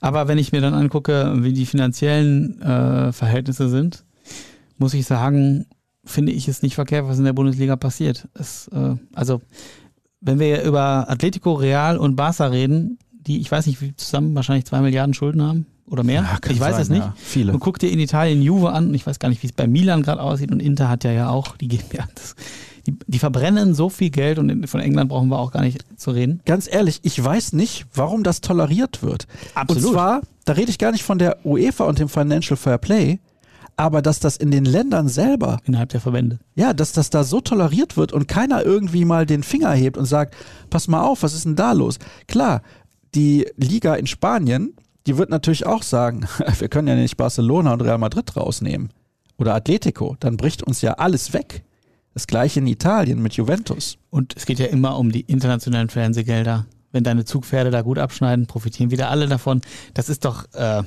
Aber 0.00 0.28
wenn 0.28 0.38
ich 0.38 0.52
mir 0.52 0.60
dann 0.60 0.74
angucke, 0.74 1.34
wie 1.42 1.52
die 1.52 1.66
finanziellen 1.66 2.60
äh, 2.62 3.12
Verhältnisse 3.12 3.68
sind, 3.68 4.04
muss 4.78 4.94
ich 4.94 5.06
sagen, 5.06 5.66
finde 6.04 6.32
ich 6.32 6.48
es 6.48 6.62
nicht 6.62 6.74
verkehrt, 6.74 7.06
was 7.06 7.18
in 7.18 7.24
der 7.24 7.32
Bundesliga 7.32 7.76
passiert. 7.76 8.28
Es, 8.34 8.68
äh, 8.68 8.96
also, 9.14 9.40
wenn 10.20 10.38
wir 10.38 10.62
über 10.62 11.08
Atletico, 11.08 11.54
Real 11.54 11.98
und 11.98 12.16
Barca 12.16 12.46
reden, 12.46 12.98
die, 13.10 13.40
ich 13.40 13.50
weiß 13.50 13.66
nicht, 13.66 13.80
wie 13.80 13.94
zusammen 13.96 14.34
wahrscheinlich 14.34 14.64
zwei 14.66 14.80
Milliarden 14.80 15.14
Schulden 15.14 15.42
haben 15.42 15.66
oder 15.86 16.02
mehr. 16.02 16.22
Ja, 16.22 16.38
ich 16.50 16.60
weiß 16.60 16.74
sein, 16.74 16.82
es 16.82 16.88
nicht. 16.88 17.02
ja. 17.02 17.14
Viele. 17.16 17.52
Und 17.52 17.60
guck 17.60 17.78
dir 17.78 17.90
in 17.90 17.98
Italien 17.98 18.42
Juve 18.42 18.72
an. 18.72 18.92
Ich 18.94 19.06
weiß 19.06 19.18
gar 19.18 19.28
nicht, 19.28 19.42
wie 19.42 19.46
es 19.46 19.52
bei 19.52 19.66
Milan 19.66 20.02
gerade 20.02 20.20
aussieht. 20.20 20.50
Und 20.50 20.60
Inter 20.60 20.88
hat 20.88 21.04
ja 21.04 21.12
ja 21.12 21.28
auch, 21.28 21.56
die 21.56 21.68
geben 21.68 21.84
ja 21.92 22.04
das, 22.14 22.34
die, 22.86 22.96
die 23.06 23.18
verbrennen 23.18 23.74
so 23.74 23.88
viel 23.88 24.10
Geld 24.10 24.38
und 24.38 24.68
von 24.68 24.80
England 24.80 25.08
brauchen 25.08 25.28
wir 25.28 25.38
auch 25.38 25.52
gar 25.52 25.62
nicht 25.62 25.84
zu 25.98 26.10
reden. 26.10 26.40
Ganz 26.44 26.68
ehrlich, 26.70 27.00
ich 27.02 27.22
weiß 27.22 27.52
nicht, 27.52 27.86
warum 27.94 28.22
das 28.22 28.40
toleriert 28.40 29.02
wird. 29.02 29.26
Absolut. 29.54 29.84
Und 29.84 29.92
zwar, 29.92 30.20
da 30.44 30.54
rede 30.54 30.70
ich 30.70 30.78
gar 30.78 30.92
nicht 30.92 31.04
von 31.04 31.18
der 31.18 31.44
UEFA 31.44 31.84
und 31.84 31.98
dem 31.98 32.08
Financial 32.08 32.56
Fair 32.56 32.78
Play, 32.78 33.20
aber 33.76 34.02
dass 34.02 34.20
das 34.20 34.36
in 34.36 34.50
den 34.50 34.64
Ländern 34.64 35.08
selber, 35.08 35.58
Innerhalb 35.64 35.90
der 35.90 36.00
Verbände. 36.00 36.38
ja, 36.54 36.72
dass 36.72 36.92
das 36.92 37.10
da 37.10 37.24
so 37.24 37.40
toleriert 37.40 37.96
wird 37.96 38.12
und 38.12 38.28
keiner 38.28 38.64
irgendwie 38.64 39.04
mal 39.04 39.26
den 39.26 39.42
Finger 39.42 39.72
hebt 39.72 39.96
und 39.96 40.04
sagt, 40.04 40.34
pass 40.70 40.88
mal 40.88 41.02
auf, 41.02 41.22
was 41.22 41.34
ist 41.34 41.44
denn 41.44 41.56
da 41.56 41.72
los? 41.72 41.98
Klar, 42.26 42.62
die 43.14 43.46
Liga 43.56 43.94
in 43.94 44.06
Spanien, 44.06 44.74
die 45.06 45.16
wird 45.18 45.30
natürlich 45.30 45.66
auch 45.66 45.82
sagen, 45.82 46.26
wir 46.58 46.68
können 46.68 46.88
ja 46.88 46.96
nicht 46.96 47.16
Barcelona 47.16 47.72
und 47.72 47.82
Real 47.82 47.98
Madrid 47.98 48.36
rausnehmen 48.36 48.90
oder 49.38 49.54
Atletico, 49.54 50.16
dann 50.20 50.36
bricht 50.36 50.62
uns 50.62 50.82
ja 50.82 50.94
alles 50.94 51.32
weg. 51.32 51.64
Das 52.14 52.26
gleiche 52.26 52.60
in 52.60 52.66
Italien 52.66 53.22
mit 53.22 53.34
Juventus. 53.34 53.96
Und 54.10 54.34
es 54.36 54.44
geht 54.46 54.58
ja 54.58 54.66
immer 54.66 54.98
um 54.98 55.10
die 55.12 55.22
internationalen 55.22 55.88
Fernsehgelder. 55.88 56.66
Wenn 56.92 57.04
deine 57.04 57.24
Zugpferde 57.24 57.70
da 57.70 57.80
gut 57.80 57.98
abschneiden, 57.98 58.46
profitieren 58.46 58.90
wieder 58.90 59.08
alle 59.08 59.26
davon. 59.26 59.62
Das 59.94 60.10
ist 60.10 60.24
doch, 60.26 60.44
äh, 60.52 60.82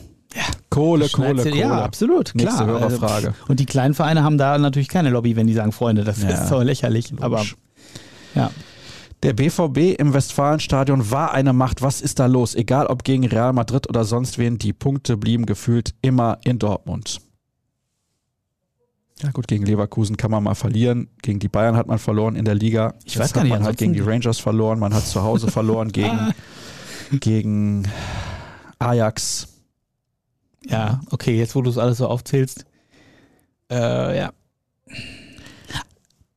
Kohle, 0.69 1.09
Schneid's 1.09 1.43
dir- 1.43 1.55
Ja, 1.55 1.83
absolut, 1.83 2.33
Nächste 2.35 2.63
klar. 2.65 2.67
Hörerfrage. 2.67 3.27
Also, 3.29 3.31
und 3.47 3.59
die 3.59 3.65
kleinen 3.65 3.93
Vereine 3.95 4.21
haben 4.23 4.37
da 4.37 4.57
natürlich 4.57 4.89
keine 4.89 5.09
Lobby, 5.09 5.35
wenn 5.35 5.47
die 5.47 5.53
sagen, 5.53 5.71
Freunde, 5.71 6.03
das 6.03 6.21
Ja, 6.21 6.29
ist 6.29 6.47
so 6.49 6.61
lächerlich. 6.61 7.11
Aber 7.21 7.37
logisch. 7.37 7.55
ja, 8.35 8.51
Der 9.23 9.33
BVB 9.33 9.95
im 9.97 10.13
Westfalenstadion 10.13 11.09
war 11.09 11.33
eine 11.33 11.53
Macht. 11.53 11.81
Was 11.81 12.01
ist 12.01 12.19
da 12.19 12.27
los? 12.27 12.53
Egal 12.53 12.85
ob 12.87 13.03
gegen 13.03 13.25
Real 13.25 13.53
Madrid 13.53 13.89
oder 13.89 14.03
sonst 14.03 14.37
wen, 14.37 14.59
die 14.59 14.73
Punkte 14.73 15.17
blieben 15.17 15.47
gefühlt 15.47 15.95
immer 16.03 16.37
in 16.43 16.59
Dortmund. 16.59 17.19
Ja 19.21 19.31
gut, 19.31 19.47
gegen 19.47 19.65
Leverkusen 19.65 20.17
kann 20.17 20.29
man 20.31 20.43
mal 20.43 20.55
verlieren. 20.55 21.07
Gegen 21.21 21.39
die 21.39 21.47
Bayern 21.47 21.75
hat 21.77 21.87
man 21.87 21.99
verloren 21.99 22.35
in 22.35 22.43
der 22.45 22.55
Liga. 22.55 22.95
Ich 23.05 23.17
weiß 23.17 23.31
gar 23.33 23.43
nicht, 23.43 23.51
Man 23.51 23.63
hat 23.63 23.77
gegen 23.77 23.93
die 23.93 24.01
Rangers 24.01 24.39
verloren, 24.39 24.77
man 24.79 24.93
hat 24.93 25.05
zu 25.07 25.23
Hause 25.23 25.49
verloren 25.49 25.91
gegen, 25.93 26.33
gegen 27.21 27.87
Ajax. 28.79 29.47
ja, 30.67 30.99
okay, 31.11 31.37
jetzt 31.37 31.55
wo 31.55 31.61
du 31.61 31.69
es 31.69 31.77
alles 31.77 31.99
so 31.99 32.07
aufzählst. 32.07 32.65
Äh, 33.71 34.17
ja. 34.17 34.31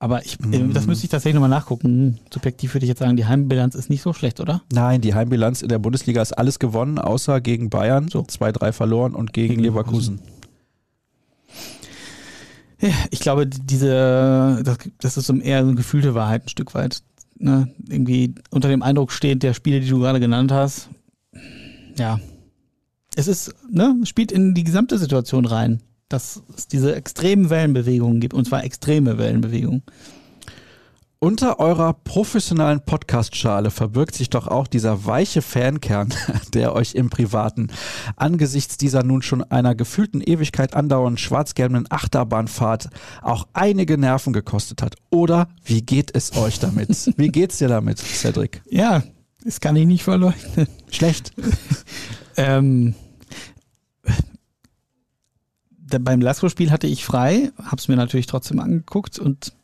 Aber 0.00 0.24
ich, 0.24 0.38
Mm. 0.38 0.72
das 0.72 0.86
müsste 0.86 1.04
ich 1.06 1.10
tatsächlich 1.10 1.34
nochmal 1.34 1.50
nachgucken. 1.50 2.20
Subjektiv 2.32 2.72
würde 2.74 2.84
ich 2.86 2.88
jetzt 2.88 3.00
sagen, 3.00 3.16
die 3.16 3.26
Heimbilanz 3.26 3.74
ist 3.74 3.90
nicht 3.90 4.02
so 4.02 4.12
schlecht, 4.12 4.38
oder? 4.38 4.62
Nein, 4.72 5.00
die 5.00 5.14
Heimbilanz 5.14 5.60
in 5.62 5.68
der 5.68 5.80
Bundesliga 5.80 6.22
ist 6.22 6.32
alles 6.38 6.60
gewonnen, 6.60 7.00
außer 7.00 7.40
gegen 7.40 7.68
Bayern, 7.70 8.06
So. 8.06 8.20
2-3 8.20 8.70
verloren 8.70 9.14
und 9.16 9.32
gegen, 9.32 9.48
Gegen 9.54 9.62
Leverkusen. 9.64 10.20
Ja, 12.80 12.90
ich 13.10 13.20
glaube, 13.20 13.46
diese, 13.46 14.62
das, 14.64 14.78
das 15.00 15.16
ist 15.16 15.30
eher 15.30 15.62
so 15.62 15.68
eine 15.68 15.76
gefühlte 15.76 16.14
Wahrheit 16.14 16.44
ein 16.46 16.48
Stück 16.48 16.74
weit. 16.74 17.02
Ne? 17.38 17.72
Irgendwie 17.88 18.34
unter 18.50 18.68
dem 18.68 18.82
Eindruck 18.82 19.12
steht 19.12 19.42
der 19.42 19.54
Spiele, 19.54 19.80
die 19.80 19.88
du 19.88 19.98
gerade 19.98 20.20
genannt 20.20 20.52
hast. 20.52 20.88
Ja. 21.96 22.20
Es 23.16 23.26
ist, 23.26 23.54
ne, 23.70 23.96
spielt 24.04 24.30
in 24.30 24.54
die 24.54 24.64
gesamte 24.64 24.98
Situation 24.98 25.44
rein, 25.44 25.82
dass 26.08 26.42
es 26.56 26.68
diese 26.68 26.94
extremen 26.94 27.50
Wellenbewegungen 27.50 28.20
gibt, 28.20 28.34
und 28.34 28.46
zwar 28.46 28.62
extreme 28.64 29.18
Wellenbewegungen. 29.18 29.82
Unter 31.20 31.58
eurer 31.58 31.94
professionellen 31.94 32.80
Podcast-Schale 32.80 33.72
verbirgt 33.72 34.14
sich 34.14 34.30
doch 34.30 34.46
auch 34.46 34.68
dieser 34.68 35.04
weiche 35.04 35.42
Fankern, 35.42 36.14
der 36.54 36.76
euch 36.76 36.94
im 36.94 37.10
Privaten 37.10 37.72
angesichts 38.14 38.76
dieser 38.76 39.02
nun 39.02 39.22
schon 39.22 39.42
einer 39.42 39.74
gefühlten 39.74 40.20
Ewigkeit 40.20 40.74
andauernden 40.74 41.18
schwarz-gelben 41.18 41.86
Achterbahnfahrt 41.90 42.90
auch 43.20 43.48
einige 43.52 43.98
Nerven 43.98 44.32
gekostet 44.32 44.80
hat. 44.80 44.94
Oder 45.10 45.48
wie 45.64 45.82
geht 45.82 46.14
es 46.14 46.36
euch 46.36 46.60
damit? 46.60 46.88
Wie 47.16 47.28
geht's 47.28 47.58
dir 47.58 47.68
damit, 47.68 47.98
Cedric? 47.98 48.62
Ja, 48.70 49.02
das 49.42 49.58
kann 49.60 49.74
ich 49.74 49.86
nicht 49.86 50.04
verleugnen. 50.04 50.68
Schlecht. 50.90 51.32
Ähm, 52.40 52.94
beim 55.80 56.20
Lasko-Spiel 56.20 56.70
hatte 56.70 56.86
ich 56.86 57.04
frei, 57.04 57.50
hab's 57.60 57.88
mir 57.88 57.96
natürlich 57.96 58.26
trotzdem 58.26 58.60
angeguckt 58.60 59.18
und 59.18 59.57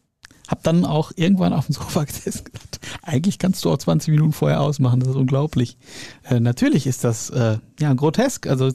hab 0.48 0.62
dann 0.62 0.84
auch 0.84 1.12
irgendwann 1.16 1.52
auf 1.52 1.66
dem 1.66 1.74
Sofa 1.74 2.04
gesessen 2.04 2.40
und 2.40 2.44
gedacht, 2.46 2.80
eigentlich 3.02 3.38
kannst 3.38 3.64
du 3.64 3.70
auch 3.70 3.78
20 3.78 4.10
Minuten 4.10 4.32
vorher 4.32 4.60
ausmachen, 4.60 5.00
das 5.00 5.10
ist 5.10 5.16
unglaublich. 5.16 5.76
Äh, 6.24 6.40
natürlich 6.40 6.86
ist 6.86 7.04
das 7.04 7.30
äh, 7.30 7.58
ja 7.80 7.92
grotesk, 7.94 8.46
also 8.46 8.72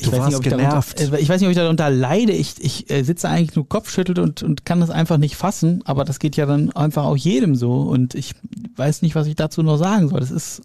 ich 0.00 0.06
Du 0.06 0.12
weiß, 0.12 0.26
nicht, 0.26 0.36
ob 0.36 0.46
ich, 0.46 0.52
darunter, 0.52 0.84
äh, 0.96 1.20
ich 1.20 1.28
weiß 1.28 1.40
nicht, 1.40 1.48
ob 1.48 1.50
ich 1.50 1.56
darunter 1.56 1.90
leide. 1.90 2.32
Ich, 2.32 2.54
ich 2.60 2.88
äh, 2.88 3.02
sitze 3.02 3.28
eigentlich 3.28 3.56
nur 3.56 3.68
kopfschüttelt 3.68 4.20
und, 4.20 4.44
und 4.44 4.64
kann 4.64 4.78
das 4.78 4.90
einfach 4.90 5.16
nicht 5.16 5.34
fassen. 5.34 5.82
Aber 5.86 6.04
das 6.04 6.20
geht 6.20 6.36
ja 6.36 6.46
dann 6.46 6.70
einfach 6.70 7.04
auch 7.04 7.16
jedem 7.16 7.56
so. 7.56 7.80
Und 7.80 8.14
ich 8.14 8.34
weiß 8.76 9.02
nicht, 9.02 9.16
was 9.16 9.26
ich 9.26 9.34
dazu 9.34 9.64
noch 9.64 9.76
sagen 9.76 10.08
soll. 10.08 10.20
Das 10.20 10.30
ist 10.30 10.62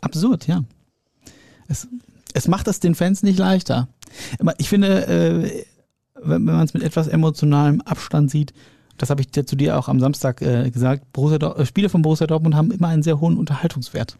absurd, 0.00 0.46
ja. 0.46 0.64
Es, 1.68 1.88
es 2.32 2.48
macht 2.48 2.68
es 2.68 2.80
den 2.80 2.94
Fans 2.94 3.22
nicht 3.22 3.38
leichter. 3.38 3.88
Ich 4.56 4.70
finde, 4.70 5.06
äh, 5.06 5.64
wenn, 6.14 6.46
wenn 6.46 6.54
man 6.54 6.64
es 6.64 6.72
mit 6.72 6.82
etwas 6.82 7.06
emotionalem 7.06 7.82
Abstand 7.82 8.30
sieht, 8.30 8.54
das 9.00 9.08
habe 9.10 9.22
ich 9.22 9.30
dir 9.30 9.46
zu 9.46 9.56
dir 9.56 9.78
auch 9.78 9.88
am 9.88 9.98
Samstag 9.98 10.42
äh, 10.42 10.70
gesagt, 10.70 11.10
Borussia 11.12 11.38
äh, 11.56 11.64
Spiele 11.64 11.88
von 11.88 12.02
Borussia 12.02 12.26
Dortmund 12.26 12.54
haben 12.54 12.70
immer 12.70 12.88
einen 12.88 13.02
sehr 13.02 13.18
hohen 13.20 13.36
Unterhaltungswert. 13.38 14.18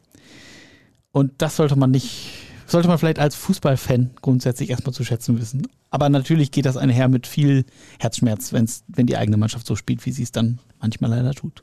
Und 1.13 1.33
das 1.39 1.57
sollte 1.57 1.77
man 1.77 1.91
nicht, 1.91 2.31
sollte 2.67 2.89
man 2.89 2.97
vielleicht 2.99 3.19
als 3.19 3.35
Fußballfan 3.35 4.11
grundsätzlich 4.23 4.71
erstmal 4.71 4.95
zu 4.95 5.05
schätzen 5.05 5.39
wissen. 5.39 5.67
Aber 5.91 6.09
natürlich 6.09 6.51
geht 6.51 6.65
das 6.67 6.77
einher 6.79 7.09
mit 7.09 7.27
viel 7.27 7.65
Herzschmerz, 7.99 8.53
wenn's, 8.53 8.85
wenn 8.89 9.07
die 9.07 9.17
eigene 9.17 9.37
Mannschaft 9.37 9.67
so 9.67 9.77
spielt, 9.77 10.07
wie 10.07 10.13
sie 10.13 10.23
es 10.23 10.33
dann 10.33 10.61
manchmal 10.81 11.11
leider 11.11 11.35
tut. 11.35 11.63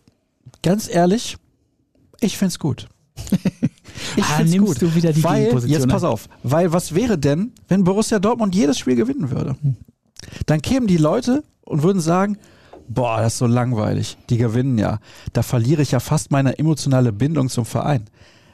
Ganz 0.61 0.87
ehrlich, 0.87 1.37
ich 2.19 2.37
find's 2.37 2.59
gut. 2.59 2.87
Ich 4.15 4.23
Ah, 4.23 4.37
find's 4.37 4.51
nimmst 4.51 4.79
gut. 4.79 4.81
du 4.81 4.95
wieder 4.95 5.11
die 5.11 5.23
weil, 5.23 5.57
jetzt 5.65 5.87
pass 5.87 6.03
auf, 6.03 6.29
weil 6.43 6.71
was 6.71 6.93
wäre 6.93 7.17
denn, 7.17 7.51
wenn 7.67 7.83
Borussia 7.83 8.19
Dortmund 8.19 8.53
jedes 8.53 8.77
Spiel 8.77 8.95
gewinnen 8.95 9.31
würde? 9.31 9.55
Dann 10.45 10.61
kämen 10.61 10.85
die 10.85 10.97
Leute 10.97 11.43
und 11.61 11.81
würden 11.81 11.99
sagen, 11.99 12.37
boah, 12.87 13.21
das 13.21 13.33
ist 13.33 13.39
so 13.39 13.47
langweilig, 13.47 14.17
die 14.29 14.37
gewinnen 14.37 14.77
ja. 14.77 14.99
Da 15.33 15.43
verliere 15.43 15.81
ich 15.81 15.91
ja 15.91 15.99
fast 15.99 16.31
meine 16.31 16.57
emotionale 16.57 17.11
Bindung 17.11 17.49
zum 17.49 17.65
Verein. 17.65 18.05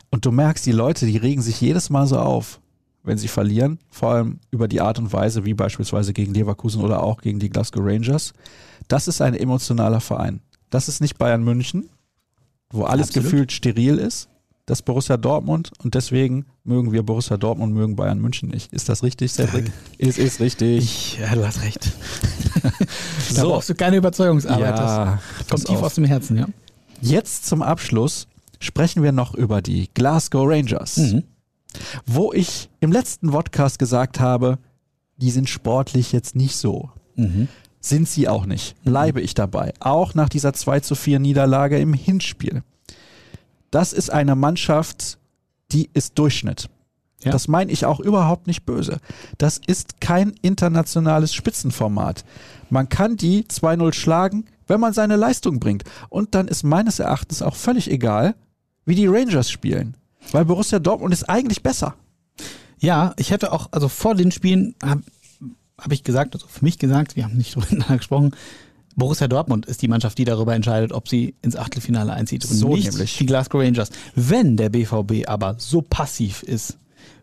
Und 0.10 0.26
du 0.26 0.32
merkst, 0.32 0.66
die 0.66 0.72
Leute, 0.72 1.06
die 1.06 1.18
regen 1.18 1.42
sich 1.42 1.60
jedes 1.60 1.90
Mal 1.90 2.06
so 2.08 2.20
auf, 2.20 2.60
wenn 3.04 3.18
sie 3.18 3.28
verlieren, 3.28 3.80
vor 3.90 4.12
allem 4.12 4.40
über 4.52 4.68
die 4.68 4.82
Art 4.82 5.00
und 5.00 5.12
Weise, 5.12 5.46
wie 5.46 5.54
beispielsweise 5.54 6.14
gegen 6.14 6.34
Leverkusen 6.34 6.82
oder 6.82 7.04
auch 7.04 7.22
gegen 7.22 7.40
die 7.40 7.50
Glasgow 7.50 7.84
Rangers. 7.84 8.34
Das 8.88 9.08
ist 9.08 9.22
ein 9.22 9.34
emotionaler 9.34 10.02
Verein. 10.02 10.42
Das 10.70 10.88
ist 10.88 11.02
nicht 11.02 11.18
Bayern 11.18 11.44
München, 11.44 11.90
wo 12.70 12.84
alles 12.84 13.10
Absolut. 13.10 13.26
gefühlt 13.26 13.52
steril 13.52 13.98
ist, 13.98 14.30
das 14.66 14.82
Borussia 14.82 15.18
Dortmund 15.18 15.72
und 15.84 15.94
deswegen 15.96 16.46
mögen 16.64 16.92
wir 16.92 17.04
Borussia 17.04 17.38
Dortmund, 17.38 17.74
mögen 17.74 17.96
Bayern 17.96 18.20
München 18.20 18.50
nicht. 18.50 18.72
Ist 18.72 18.88
das 18.88 19.04
richtig, 19.04 19.34
Cedric? 19.34 19.72
es 19.98 20.18
ist 20.18 20.40
richtig. 20.40 20.84
Ich, 20.84 21.20
ja, 21.20 21.36
du 21.36 21.46
hast 21.46 21.62
recht. 21.62 21.92
Da 22.64 23.42
so. 23.42 23.50
brauchst 23.50 23.70
du 23.70 23.76
keine 23.76 23.98
Überzeugungsarbeit. 23.98 24.78
Ja, 24.78 25.20
das 25.38 25.48
kommt 25.48 25.66
tief 25.66 25.78
auf. 25.78 25.84
aus 25.84 25.96
dem 25.96 26.06
Herzen, 26.06 26.38
ja. 26.38 26.48
Jetzt 27.02 27.46
zum 27.46 27.62
Abschluss 27.62 28.28
sprechen 28.60 29.04
wir 29.04 29.12
noch 29.12 29.36
über 29.36 29.62
die 29.62 29.90
Glasgow 29.94 30.48
Rangers, 30.48 30.98
mhm. 30.98 31.24
wo 32.06 32.32
ich 32.34 32.70
im 32.80 32.92
letzten 32.92 33.32
Podcast 33.32 33.78
gesagt 33.78 34.20
habe, 34.20 34.58
die 35.18 35.32
sind 35.32 35.50
sportlich 35.50 36.12
jetzt 36.12 36.36
nicht 36.36 36.56
so. 36.56 36.90
Mhm. 37.16 37.48
Sind 37.82 38.08
sie 38.08 38.30
auch 38.30 38.46
nicht. 38.46 38.82
Bleibe 38.84 39.20
mhm. 39.20 39.26
ich 39.26 39.34
dabei. 39.34 39.74
Auch 39.80 40.16
nach 40.16 40.30
dieser 40.30 40.54
2 40.54 40.80
zu 40.80 40.96
4 40.96 41.20
Niederlage 41.20 41.78
im 41.80 41.94
Hinspiel. 41.94 42.64
Das 43.72 43.92
ist 43.92 44.10
eine 44.10 44.36
Mannschaft, 44.36 45.18
die 45.72 45.90
ist 45.94 46.18
Durchschnitt. 46.18 46.70
Ja. 47.24 47.32
Das 47.32 47.48
meine 47.48 47.72
ich 47.72 47.86
auch 47.86 48.00
überhaupt 48.00 48.48
nicht 48.48 48.66
böse. 48.66 49.00
Das 49.38 49.60
ist 49.66 50.02
kein 50.02 50.34
internationales 50.42 51.34
Spitzenformat. 51.34 52.26
Man 52.70 52.90
kann 52.90 53.18
die 53.18 53.44
2-0 53.44 53.94
schlagen, 53.94 54.46
wenn 54.68 54.80
man 54.80 54.94
seine 54.94 55.16
Leistung 55.16 55.60
bringt. 55.60 55.84
Und 56.10 56.36
dann 56.36 56.48
ist 56.48 56.64
meines 56.64 57.00
Erachtens 57.00 57.42
auch 57.42 57.56
völlig 57.56 57.90
egal, 57.90 58.36
wie 58.86 58.96
die 58.96 59.08
Rangers 59.08 59.50
spielen. 59.50 59.96
Weil 60.32 60.46
Borussia 60.46 60.80
Dortmund 60.80 61.14
ist 61.14 61.30
eigentlich 61.30 61.64
besser. 61.64 61.96
Ja, 62.80 63.14
ich 63.18 63.32
hätte 63.32 63.52
auch, 63.52 63.70
also 63.72 63.88
vor 63.88 64.16
den 64.16 64.32
Spielen 64.32 64.76
habe 64.84 65.04
hab 65.78 65.92
ich 65.92 66.04
gesagt, 66.04 66.34
also 66.34 66.48
für 66.48 66.64
mich 66.64 66.80
gesagt, 66.80 67.16
wir 67.16 67.24
haben 67.24 67.38
nicht 67.38 67.56
darüber 67.72 67.98
gesprochen, 67.98 68.36
Borussia 68.96 69.28
Dortmund 69.28 69.66
ist 69.66 69.82
die 69.82 69.88
Mannschaft, 69.88 70.18
die 70.18 70.26
darüber 70.26 70.54
entscheidet, 70.54 70.92
ob 70.92 71.10
sie 71.10 71.36
ins 71.42 71.56
Achtelfinale 71.56 72.14
einzieht 72.14 72.46
und 72.46 72.56
so 72.56 72.76
nicht 72.76 72.92
nämlich. 72.92 73.18
die 73.18 73.26
Glasgow 73.26 73.62
Rangers. 73.62 73.90
Wenn 74.16 74.56
der 74.56 74.70
BVB 74.70 75.28
aber 75.28 75.56
so 75.58 75.82
passiv 75.82 76.44
ist 76.44 76.78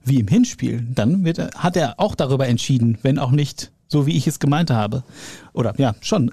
wie 0.05 0.21
im 0.21 0.29
Hinspiel, 0.29 0.87
dann 0.95 1.25
wird 1.25 1.39
er, 1.39 1.51
hat 1.57 1.77
er 1.77 1.99
auch 1.99 2.15
darüber 2.15 2.49
entschieden, 2.49 2.99
wenn 3.03 3.19
auch 3.19 3.31
nicht 3.31 3.71
so, 3.89 4.07
wie 4.07 4.17
ich 4.17 4.27
es 4.27 4.39
gemeint 4.39 4.71
habe. 4.71 5.05
Oder 5.53 5.75
ja, 5.79 5.95
schon. 6.01 6.33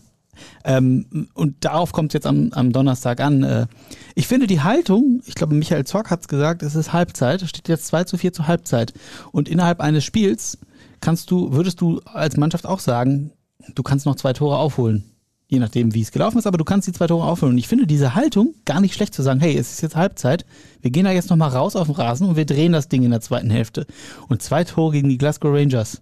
Ähm, 0.63 1.30
und 1.34 1.65
darauf 1.65 1.91
kommt 1.91 2.11
es 2.11 2.13
jetzt 2.13 2.28
am, 2.28 2.51
am 2.51 2.72
Donnerstag 2.72 3.20
an. 3.22 3.43
Äh, 3.43 3.68
ich 4.13 4.28
finde 4.28 4.45
die 4.45 4.61
Haltung, 4.61 5.22
ich 5.26 5.34
glaube, 5.34 5.55
Michael 5.55 5.86
Zorc 5.86 6.11
hat 6.11 6.22
es 6.22 6.28
gesagt, 6.28 6.61
es 6.61 6.76
ist 6.76 6.93
Halbzeit, 6.93 7.41
es 7.41 7.49
steht 7.49 7.68
jetzt 7.68 7.88
2 7.88 8.03
zu 8.03 8.18
4 8.18 8.34
zur 8.34 8.47
Halbzeit. 8.47 8.93
Und 9.32 9.49
innerhalb 9.49 9.82
eines 9.82 10.03
Spiels 10.03 10.59
kannst 11.01 11.32
du, 11.32 11.53
würdest 11.53 11.82
du 11.82 12.01
als 12.05 12.38
Mannschaft 12.38 12.65
auch 12.65 12.80
sagen, 12.80 13.32
du 13.74 13.84
kannst 13.84 14.05
noch 14.05 14.15
zwei 14.15 14.34
Tore 14.34 14.57
aufholen 14.57 15.16
je 15.48 15.60
nachdem, 15.60 15.93
wie 15.93 16.02
es 16.02 16.12
gelaufen 16.12 16.38
ist, 16.38 16.48
aber 16.48 16.58
du 16.58 16.66
kannst 16.66 16.88
die 16.88 16.91
zwei 16.91 17.08
Tore 17.08 17.26
aufhören. 17.26 17.54
Und 17.54 17.58
ich 17.58 17.68
finde 17.68 17.88
diese 17.88 18.16
Haltung 18.16 18.54
gar 18.66 18.82
nicht 18.82 18.93
schlecht 18.93 19.14
zu 19.14 19.24
sagen, 19.24 19.39
hey, 19.39 19.58
es 19.58 19.72
ist 19.72 19.82
jetzt 19.82 19.95
Halbzeit, 19.95 20.45
wir 20.82 20.91
gehen 20.91 21.06
da 21.06 21.12
jetzt 21.12 21.30
nochmal 21.30 21.50
raus 21.50 21.76
auf 21.76 21.88
den 21.88 21.95
Rasen 21.95 22.28
und 22.28 22.36
wir 22.36 22.45
drehen 22.45 22.74
das 22.74 22.89
Ding 22.89 23.04
in 23.04 23.12
der 23.12 23.22
zweiten 23.22 23.50
Hälfte. 23.50 23.86
Und 24.28 24.41
zwei 24.41 24.64
Tore 24.64 24.91
gegen 24.91 25.10
die 25.10 25.18
Glasgow 25.18 25.54
Rangers. 25.54 26.02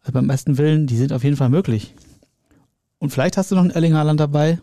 Also 0.00 0.12
beim 0.12 0.26
besten 0.26 0.58
Willen, 0.58 0.86
die 0.86 0.96
sind 0.96 1.12
auf 1.12 1.24
jeden 1.24 1.36
Fall 1.36 1.50
möglich. 1.50 1.94
Und 2.98 3.10
vielleicht 3.10 3.36
hast 3.36 3.50
du 3.50 3.54
noch 3.54 3.62
einen 3.62 3.70
Erling 3.70 3.94
Haaland 3.94 4.18
dabei. 4.18 4.58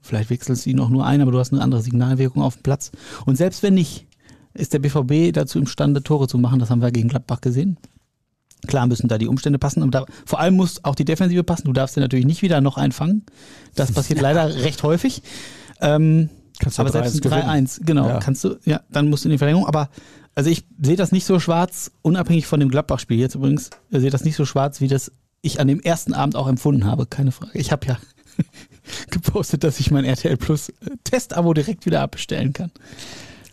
Vielleicht 0.00 0.30
wechselst 0.30 0.66
du 0.66 0.70
ihn 0.70 0.80
auch 0.80 0.90
nur 0.90 1.04
ein, 1.06 1.20
aber 1.20 1.32
du 1.32 1.38
hast 1.38 1.52
eine 1.52 1.62
andere 1.62 1.82
Signalwirkung 1.82 2.42
auf 2.42 2.56
dem 2.56 2.62
Platz. 2.62 2.92
Und 3.26 3.36
selbst 3.36 3.62
wenn 3.62 3.74
nicht, 3.74 4.06
ist 4.52 4.72
der 4.72 4.78
BVB 4.78 5.32
dazu 5.32 5.58
imstande, 5.58 6.02
Tore 6.02 6.28
zu 6.28 6.38
machen. 6.38 6.60
Das 6.60 6.70
haben 6.70 6.82
wir 6.82 6.92
gegen 6.92 7.08
Gladbach 7.08 7.40
gesehen. 7.40 7.78
Klar 8.66 8.86
müssen 8.86 9.08
da 9.08 9.18
die 9.18 9.28
Umstände 9.28 9.58
passen, 9.58 9.82
aber 9.82 9.90
da, 9.90 10.06
vor 10.26 10.40
allem 10.40 10.56
muss 10.56 10.84
auch 10.84 10.94
die 10.94 11.04
Defensive 11.04 11.44
passen. 11.44 11.64
Du 11.66 11.72
darfst 11.72 11.96
dir 11.96 12.00
natürlich 12.00 12.26
nicht 12.26 12.42
wieder 12.42 12.60
noch 12.60 12.76
einfangen. 12.76 13.24
Das 13.74 13.92
passiert 13.92 14.20
leider 14.22 14.62
recht 14.62 14.82
häufig. 14.82 15.22
Ähm, 15.80 16.30
kannst 16.58 16.78
du 16.78 16.82
aber 16.82 16.92
selbst 16.92 17.24
ein 17.24 17.66
3-1, 17.66 17.84
genau, 17.84 18.08
ja. 18.08 18.18
kannst 18.20 18.44
du, 18.44 18.56
ja, 18.64 18.80
dann 18.90 19.08
musst 19.10 19.24
du 19.24 19.28
in 19.28 19.32
die 19.32 19.38
Verlängerung. 19.38 19.66
Aber 19.66 19.90
also 20.34 20.50
ich 20.50 20.64
sehe 20.80 20.96
das 20.96 21.12
nicht 21.12 21.24
so 21.24 21.38
schwarz, 21.38 21.90
unabhängig 22.02 22.46
von 22.46 22.60
dem 22.60 22.68
Gladbach-Spiel 22.68 23.18
jetzt 23.18 23.34
übrigens, 23.34 23.70
sehe 23.90 24.10
das 24.10 24.24
nicht 24.24 24.36
so 24.36 24.44
schwarz, 24.44 24.80
wie 24.80 24.88
das 24.88 25.12
ich 25.42 25.60
an 25.60 25.68
dem 25.68 25.80
ersten 25.80 26.14
Abend 26.14 26.36
auch 26.36 26.48
empfunden 26.48 26.86
habe, 26.86 27.06
keine 27.06 27.30
Frage. 27.30 27.58
Ich 27.58 27.70
habe 27.70 27.86
ja 27.86 27.98
gepostet, 29.10 29.62
dass 29.62 29.78
ich 29.78 29.90
mein 29.90 30.04
RTL 30.04 30.36
Plus 30.36 30.72
Testabo 31.04 31.54
direkt 31.54 31.86
wieder 31.86 32.00
abbestellen 32.00 32.52
kann. 32.52 32.70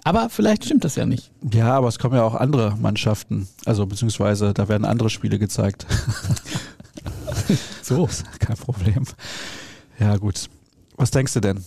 Aber 0.03 0.29
vielleicht 0.29 0.65
stimmt 0.65 0.83
das 0.83 0.95
ja 0.95 1.05
nicht. 1.05 1.31
Ja, 1.53 1.73
aber 1.73 1.87
es 1.87 1.99
kommen 1.99 2.15
ja 2.15 2.23
auch 2.23 2.35
andere 2.35 2.75
Mannschaften. 2.79 3.47
Also 3.65 3.85
beziehungsweise 3.85 4.53
da 4.53 4.67
werden 4.67 4.85
andere 4.85 5.09
Spiele 5.09 5.37
gezeigt. 5.37 5.85
so. 7.83 8.09
Kein 8.39 8.57
Problem. 8.57 9.05
Ja, 9.99 10.17
gut. 10.17 10.49
Was 10.97 11.11
denkst 11.11 11.33
du 11.33 11.39
denn? 11.39 11.63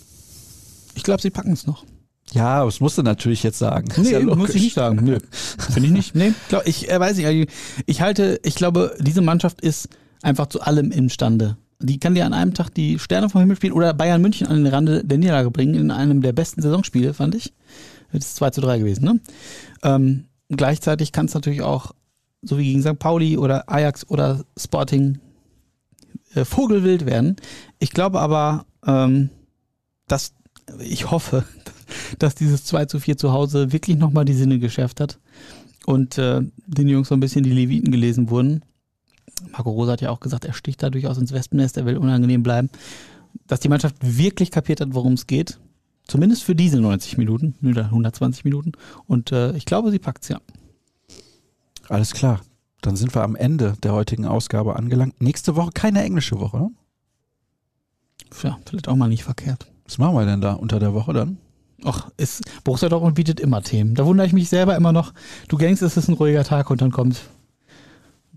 Ich 0.95 1.03
glaube, 1.03 1.23
sie 1.23 1.31
packen 1.31 1.53
es 1.53 1.67
noch. 1.67 1.85
Ja, 2.33 2.65
das 2.65 2.81
musst 2.81 2.99
du 2.99 3.03
natürlich 3.03 3.43
jetzt 3.43 3.59
sagen. 3.59 3.89
Nee, 3.97 4.13
ja 4.13 4.21
muss 4.21 4.55
ich 4.55 4.63
nicht 4.63 4.75
sagen. 4.75 5.05
Nö. 5.05 5.19
Finde 5.31 5.89
ich 5.89 5.93
nicht. 5.93 6.15
Nee, 6.15 6.33
glaub, 6.49 6.67
ich 6.67 6.91
äh, 6.91 6.99
weiß 6.99 7.17
nicht. 7.17 7.51
Ich 7.87 8.01
halte, 8.01 8.41
ich 8.43 8.55
glaube, 8.55 8.97
diese 8.99 9.21
Mannschaft 9.21 9.61
ist 9.61 9.89
einfach 10.23 10.47
zu 10.47 10.61
allem 10.63 10.91
imstande. 10.91 11.57
Die 11.81 11.99
kann 12.01 12.15
dir 12.15 12.25
an 12.25 12.33
einem 12.33 12.55
Tag 12.55 12.71
die 12.71 12.99
Sterne 12.99 13.29
vom 13.29 13.41
Himmel 13.41 13.57
spielen 13.57 13.73
oder 13.73 13.93
Bayern 13.93 14.23
München 14.23 14.47
an 14.47 14.57
den 14.57 14.67
Rande 14.67 15.05
der 15.05 15.19
Niederlage 15.19 15.51
bringen 15.51 15.75
in 15.75 15.91
einem 15.91 16.23
der 16.23 16.33
besten 16.33 16.63
Saisonspiele, 16.63 17.15
fand 17.15 17.35
ich. 17.35 17.53
Das 18.19 18.27
ist 18.27 18.37
2 18.37 18.51
zu 18.51 18.61
3 18.61 18.79
gewesen. 18.79 19.05
Ne? 19.05 19.21
Ähm, 19.83 20.25
gleichzeitig 20.49 21.13
kann 21.13 21.27
es 21.27 21.35
natürlich 21.35 21.63
auch, 21.63 21.93
so 22.43 22.59
wie 22.59 22.65
gegen 22.65 22.83
St. 22.83 22.99
Pauli 22.99 23.37
oder 23.37 23.69
Ajax 23.71 24.09
oder 24.09 24.45
Sporting, 24.57 25.19
äh, 26.35 26.45
Vogelwild 26.45 27.07
werden. 27.07 27.37
Ich 27.79 27.91
glaube 27.91 28.21
aber, 28.21 28.67
ähm, 28.87 29.31
dass 30.07 30.35
ich 30.81 31.11
hoffe, 31.11 31.45
dass 32.19 32.35
dieses 32.35 32.65
2 32.65 32.87
zu 32.87 33.01
4 33.01 33.17
zu 33.17 33.33
Hause 33.33 33.73
wirklich 33.73 33.97
nochmal 33.97 34.25
die 34.25 34.35
Sinne 34.35 34.59
geschärft 34.59 35.01
hat 35.01 35.19
und 35.87 36.19
äh, 36.19 36.41
den 36.67 36.89
Jungs 36.89 37.09
so 37.09 37.15
ein 37.15 37.21
bisschen 37.21 37.45
die 37.45 37.53
Leviten 37.53 37.91
gelesen 37.91 38.31
wurden. 38.31 38.65
Marco 39.51 39.71
Rosa 39.71 39.93
hat 39.93 40.01
ja 40.01 40.11
auch 40.11 40.21
gesagt, 40.21 40.45
er 40.45 40.53
sticht 40.53 40.83
da 40.83 40.91
durchaus 40.91 41.19
ins 41.19 41.33
Wespennest, 41.33 41.77
er 41.77 41.87
will 41.87 41.97
unangenehm 41.97 42.43
bleiben. 42.43 42.71
Dass 43.49 43.61
die 43.61 43.69
Mannschaft 43.69 43.97
wirklich 44.01 44.53
kapiert 44.53 44.81
hat, 44.81 44.95
worum 44.95 45.15
es 45.15 45.27
geht 45.27 45.59
Zumindest 46.07 46.45
für 46.45 46.55
diese 46.55 46.81
90 46.81 47.17
Minuten, 47.17 47.55
120 47.63 48.45
Minuten. 48.45 48.73
Und 49.07 49.33
äh, 49.33 49.57
ich 49.57 49.65
glaube, 49.65 49.91
sie 49.91 49.99
packt 49.99 50.25
es 50.25 50.29
ja. 50.29 50.41
Alles 51.89 52.13
klar. 52.13 52.41
Dann 52.83 52.97
sind 52.97 53.15
wir 53.15 53.23
am 53.23 53.37
Ende 53.37 53.75
der 53.83 53.93
heutigen 53.95 54.27
Ausgabe 54.27 54.77
angelangt. 54.77 55.21
Nächste 55.21 55.57
Woche 55.57 55.71
keine 55.73 56.03
englische 56.03 56.39
Woche. 56.39 56.59
Ne? 56.59 56.71
Ja, 58.43 58.59
vielleicht 58.67 58.89
auch 58.89 58.97
mal 58.97 59.09
nicht 59.09 59.25
verkehrt. 59.25 59.71
Was 59.85 59.99
machen 59.99 60.15
wir 60.15 60.27
denn 60.27 60.41
da 60.41 60.53
unter 60.53 60.79
der 60.79 60.93
Woche 60.93 61.13
dann? 61.15 61.39
Ach, 61.85 62.11
ist, 62.17 62.43
Borussia 62.65 62.89
Dortmund 62.89 63.15
bietet 63.15 63.41
immer 63.41 63.63
Themen. 63.63 63.95
Da 63.95 64.07
wundere 64.07 64.27
ich 64.27 64.33
mich 64.33 64.49
selber 64.49 64.77
immer 64.77 64.93
noch. 64.93 65.13
Du 65.49 65.57
denkst, 65.57 65.83
es 65.83 65.97
ist 65.97 66.09
ein 66.09 66.15
ruhiger 66.15 66.45
Tag 66.45 66.71
und 66.71 66.81
dann 66.81 66.91
kommt 66.91 67.21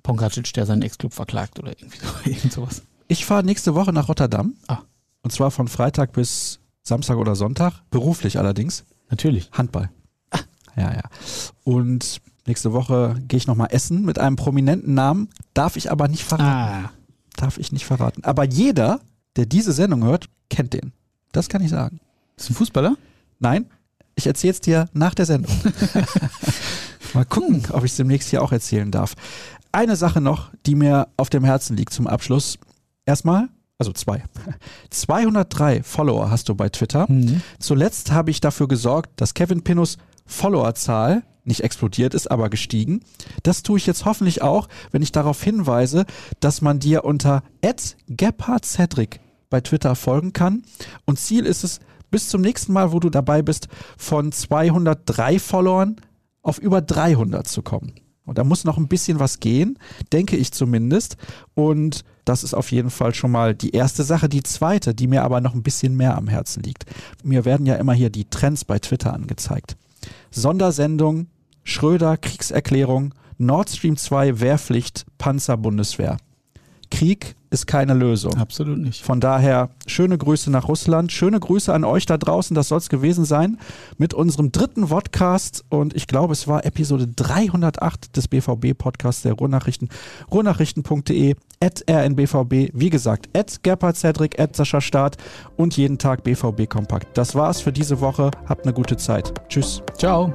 Pongracic, 0.03 0.53
der 0.53 0.65
seinen 0.65 0.81
Ex-Club 0.81 1.13
verklagt 1.13 1.59
oder 1.59 1.71
irgendwie 1.77 1.99
so, 1.99 2.07
irgend 2.29 2.53
sowas. 2.53 2.83
Ich 3.07 3.25
fahre 3.25 3.43
nächste 3.43 3.75
Woche 3.75 3.93
nach 3.93 4.09
Rotterdam. 4.09 4.55
Ah. 4.67 4.79
Und 5.23 5.31
zwar 5.31 5.51
von 5.51 5.67
Freitag 5.67 6.13
bis 6.13 6.59
Samstag 6.87 7.17
oder 7.17 7.35
Sonntag, 7.35 7.73
beruflich 7.91 8.39
allerdings. 8.39 8.85
Natürlich. 9.09 9.49
Handball. 9.51 9.89
Ah. 10.31 10.39
Ja, 10.77 10.93
ja. 10.93 11.03
Und 11.65 12.21
nächste 12.45 12.71
Woche 12.71 13.21
gehe 13.27 13.37
ich 13.37 13.45
nochmal 13.45 13.67
essen 13.71 14.05
mit 14.05 14.19
einem 14.19 14.37
prominenten 14.37 14.93
Namen, 14.93 15.29
darf 15.53 15.75
ich 15.75 15.91
aber 15.91 16.07
nicht 16.07 16.23
verraten. 16.23 16.85
Ah. 16.85 16.91
Darf 17.35 17.57
ich 17.57 17.73
nicht 17.73 17.85
verraten. 17.85 18.23
Aber 18.23 18.45
jeder, 18.45 19.01
der 19.35 19.45
diese 19.45 19.73
Sendung 19.73 20.03
hört, 20.05 20.27
kennt 20.49 20.73
den. 20.73 20.93
Das 21.33 21.49
kann 21.49 21.61
ich 21.61 21.69
sagen. 21.69 21.99
Ist 22.37 22.49
ein 22.49 22.55
Fußballer? 22.55 22.95
Nein, 23.39 23.65
ich 24.15 24.25
erzähle 24.25 24.53
es 24.53 24.61
dir 24.61 24.89
nach 24.93 25.13
der 25.13 25.25
Sendung. 25.25 25.53
Mal 27.13 27.25
gucken, 27.25 27.63
ob 27.71 27.83
ich 27.83 27.91
es 27.91 27.97
demnächst 27.97 28.29
hier 28.29 28.41
auch 28.41 28.53
erzählen 28.53 28.91
darf. 28.91 29.13
Eine 29.73 29.97
Sache 29.97 30.21
noch, 30.21 30.51
die 30.65 30.75
mir 30.75 31.09
auf 31.17 31.29
dem 31.29 31.43
Herzen 31.43 31.75
liegt 31.75 31.93
zum 31.93 32.07
Abschluss. 32.07 32.57
Erstmal, 33.05 33.49
also 33.77 33.91
zwei. 33.91 34.23
203 34.89 35.83
Follower 35.83 36.29
hast 36.31 36.49
du 36.49 36.55
bei 36.55 36.69
Twitter. 36.69 37.05
Mhm. 37.09 37.41
Zuletzt 37.59 38.11
habe 38.11 38.31
ich 38.31 38.41
dafür 38.41 38.67
gesorgt, 38.67 39.21
dass 39.21 39.33
Kevin 39.33 39.63
Pinus 39.63 39.97
Followerzahl 40.25 41.23
nicht 41.43 41.61
explodiert 41.61 42.13
ist, 42.13 42.29
aber 42.29 42.49
gestiegen. 42.49 43.01
Das 43.43 43.63
tue 43.63 43.77
ich 43.77 43.87
jetzt 43.87 44.03
hoffentlich 44.03 44.41
auch, 44.41 44.67
wenn 44.91 45.01
ich 45.01 45.13
darauf 45.13 45.41
hinweise, 45.41 46.05
dass 46.41 46.61
man 46.61 46.79
dir 46.79 47.05
unter 47.05 47.41
@gebhardcedric 48.09 49.21
bei 49.49 49.61
Twitter 49.61 49.95
folgen 49.95 50.33
kann. 50.33 50.63
Und 51.05 51.19
Ziel 51.19 51.45
ist 51.45 51.63
es, 51.63 51.79
bis 52.11 52.27
zum 52.27 52.41
nächsten 52.41 52.73
Mal, 52.73 52.91
wo 52.91 52.99
du 52.99 53.09
dabei 53.09 53.41
bist, 53.41 53.69
von 53.97 54.31
203 54.31 55.39
Followern 55.39 55.95
auf 56.41 56.57
über 56.57 56.81
300 56.81 57.47
zu 57.47 57.61
kommen. 57.61 57.93
Und 58.25 58.37
da 58.37 58.43
muss 58.43 58.65
noch 58.65 58.77
ein 58.77 58.89
bisschen 58.89 59.19
was 59.19 59.39
gehen, 59.39 59.79
denke 60.11 60.35
ich 60.35 60.51
zumindest. 60.51 61.15
Und 61.53 62.03
das 62.27 62.43
ist 62.43 62.53
auf 62.53 62.71
jeden 62.71 62.89
Fall 62.89 63.13
schon 63.13 63.31
mal 63.31 63.55
die 63.55 63.71
erste 63.71 64.03
Sache. 64.03 64.29
Die 64.29 64.43
zweite, 64.43 64.93
die 64.93 65.07
mir 65.07 65.23
aber 65.23 65.41
noch 65.41 65.53
ein 65.53 65.63
bisschen 65.63 65.95
mehr 65.95 66.17
am 66.17 66.27
Herzen 66.27 66.63
liegt. 66.63 66.85
Mir 67.23 67.45
werden 67.45 67.65
ja 67.65 67.75
immer 67.75 67.93
hier 67.93 68.09
die 68.09 68.25
Trends 68.25 68.65
bei 68.65 68.79
Twitter 68.79 69.13
angezeigt. 69.13 69.77
Sondersendung, 70.31 71.27
Schröder, 71.63 72.17
Kriegserklärung, 72.17 73.13
Nord 73.37 73.69
Stream 73.69 73.97
2, 73.97 74.39
Wehrpflicht, 74.39 75.05
Panzer, 75.17 75.57
Bundeswehr. 75.57 76.17
Krieg 76.89 77.35
ist 77.49 77.67
keine 77.67 77.93
Lösung. 77.93 78.33
Absolut 78.35 78.77
nicht. 78.79 79.03
Von 79.03 79.19
daher 79.19 79.69
schöne 79.85 80.17
Grüße 80.17 80.51
nach 80.51 80.67
Russland, 80.67 81.11
schöne 81.11 81.39
Grüße 81.39 81.73
an 81.73 81.83
euch 81.83 82.05
da 82.05 82.17
draußen, 82.17 82.55
das 82.55 82.67
soll 82.67 82.79
es 82.79 82.89
gewesen 82.89 83.25
sein 83.25 83.57
mit 83.97 84.13
unserem 84.13 84.51
dritten 84.51 84.87
Vodcast 84.87 85.63
und 85.69 85.95
ich 85.95 86.07
glaube, 86.07 86.33
es 86.33 86.47
war 86.47 86.65
Episode 86.65 87.07
308 87.07 88.15
des 88.15 88.27
BVB-Podcasts 88.27 89.21
der 89.21 89.33
Ruhrnachrichten, 89.33 89.89
ruhrnachrichten.de, 90.31 91.35
at 91.59 91.83
rnbvb, 91.89 92.71
wie 92.73 92.89
gesagt, 92.89 93.29
at 93.35 93.63
Gerhard 93.63 94.39
at 94.39 94.55
Sascha 94.55 94.81
Staat 94.81 95.17
und 95.55 95.77
jeden 95.77 95.97
Tag 95.97 96.23
BVB 96.23 96.69
Kompakt. 96.69 97.17
Das 97.17 97.35
war's 97.35 97.61
für 97.61 97.71
diese 97.71 97.99
Woche, 98.01 98.31
habt 98.47 98.65
eine 98.65 98.73
gute 98.73 98.97
Zeit. 98.97 99.33
Tschüss. 99.49 99.81
Ciao. 99.97 100.33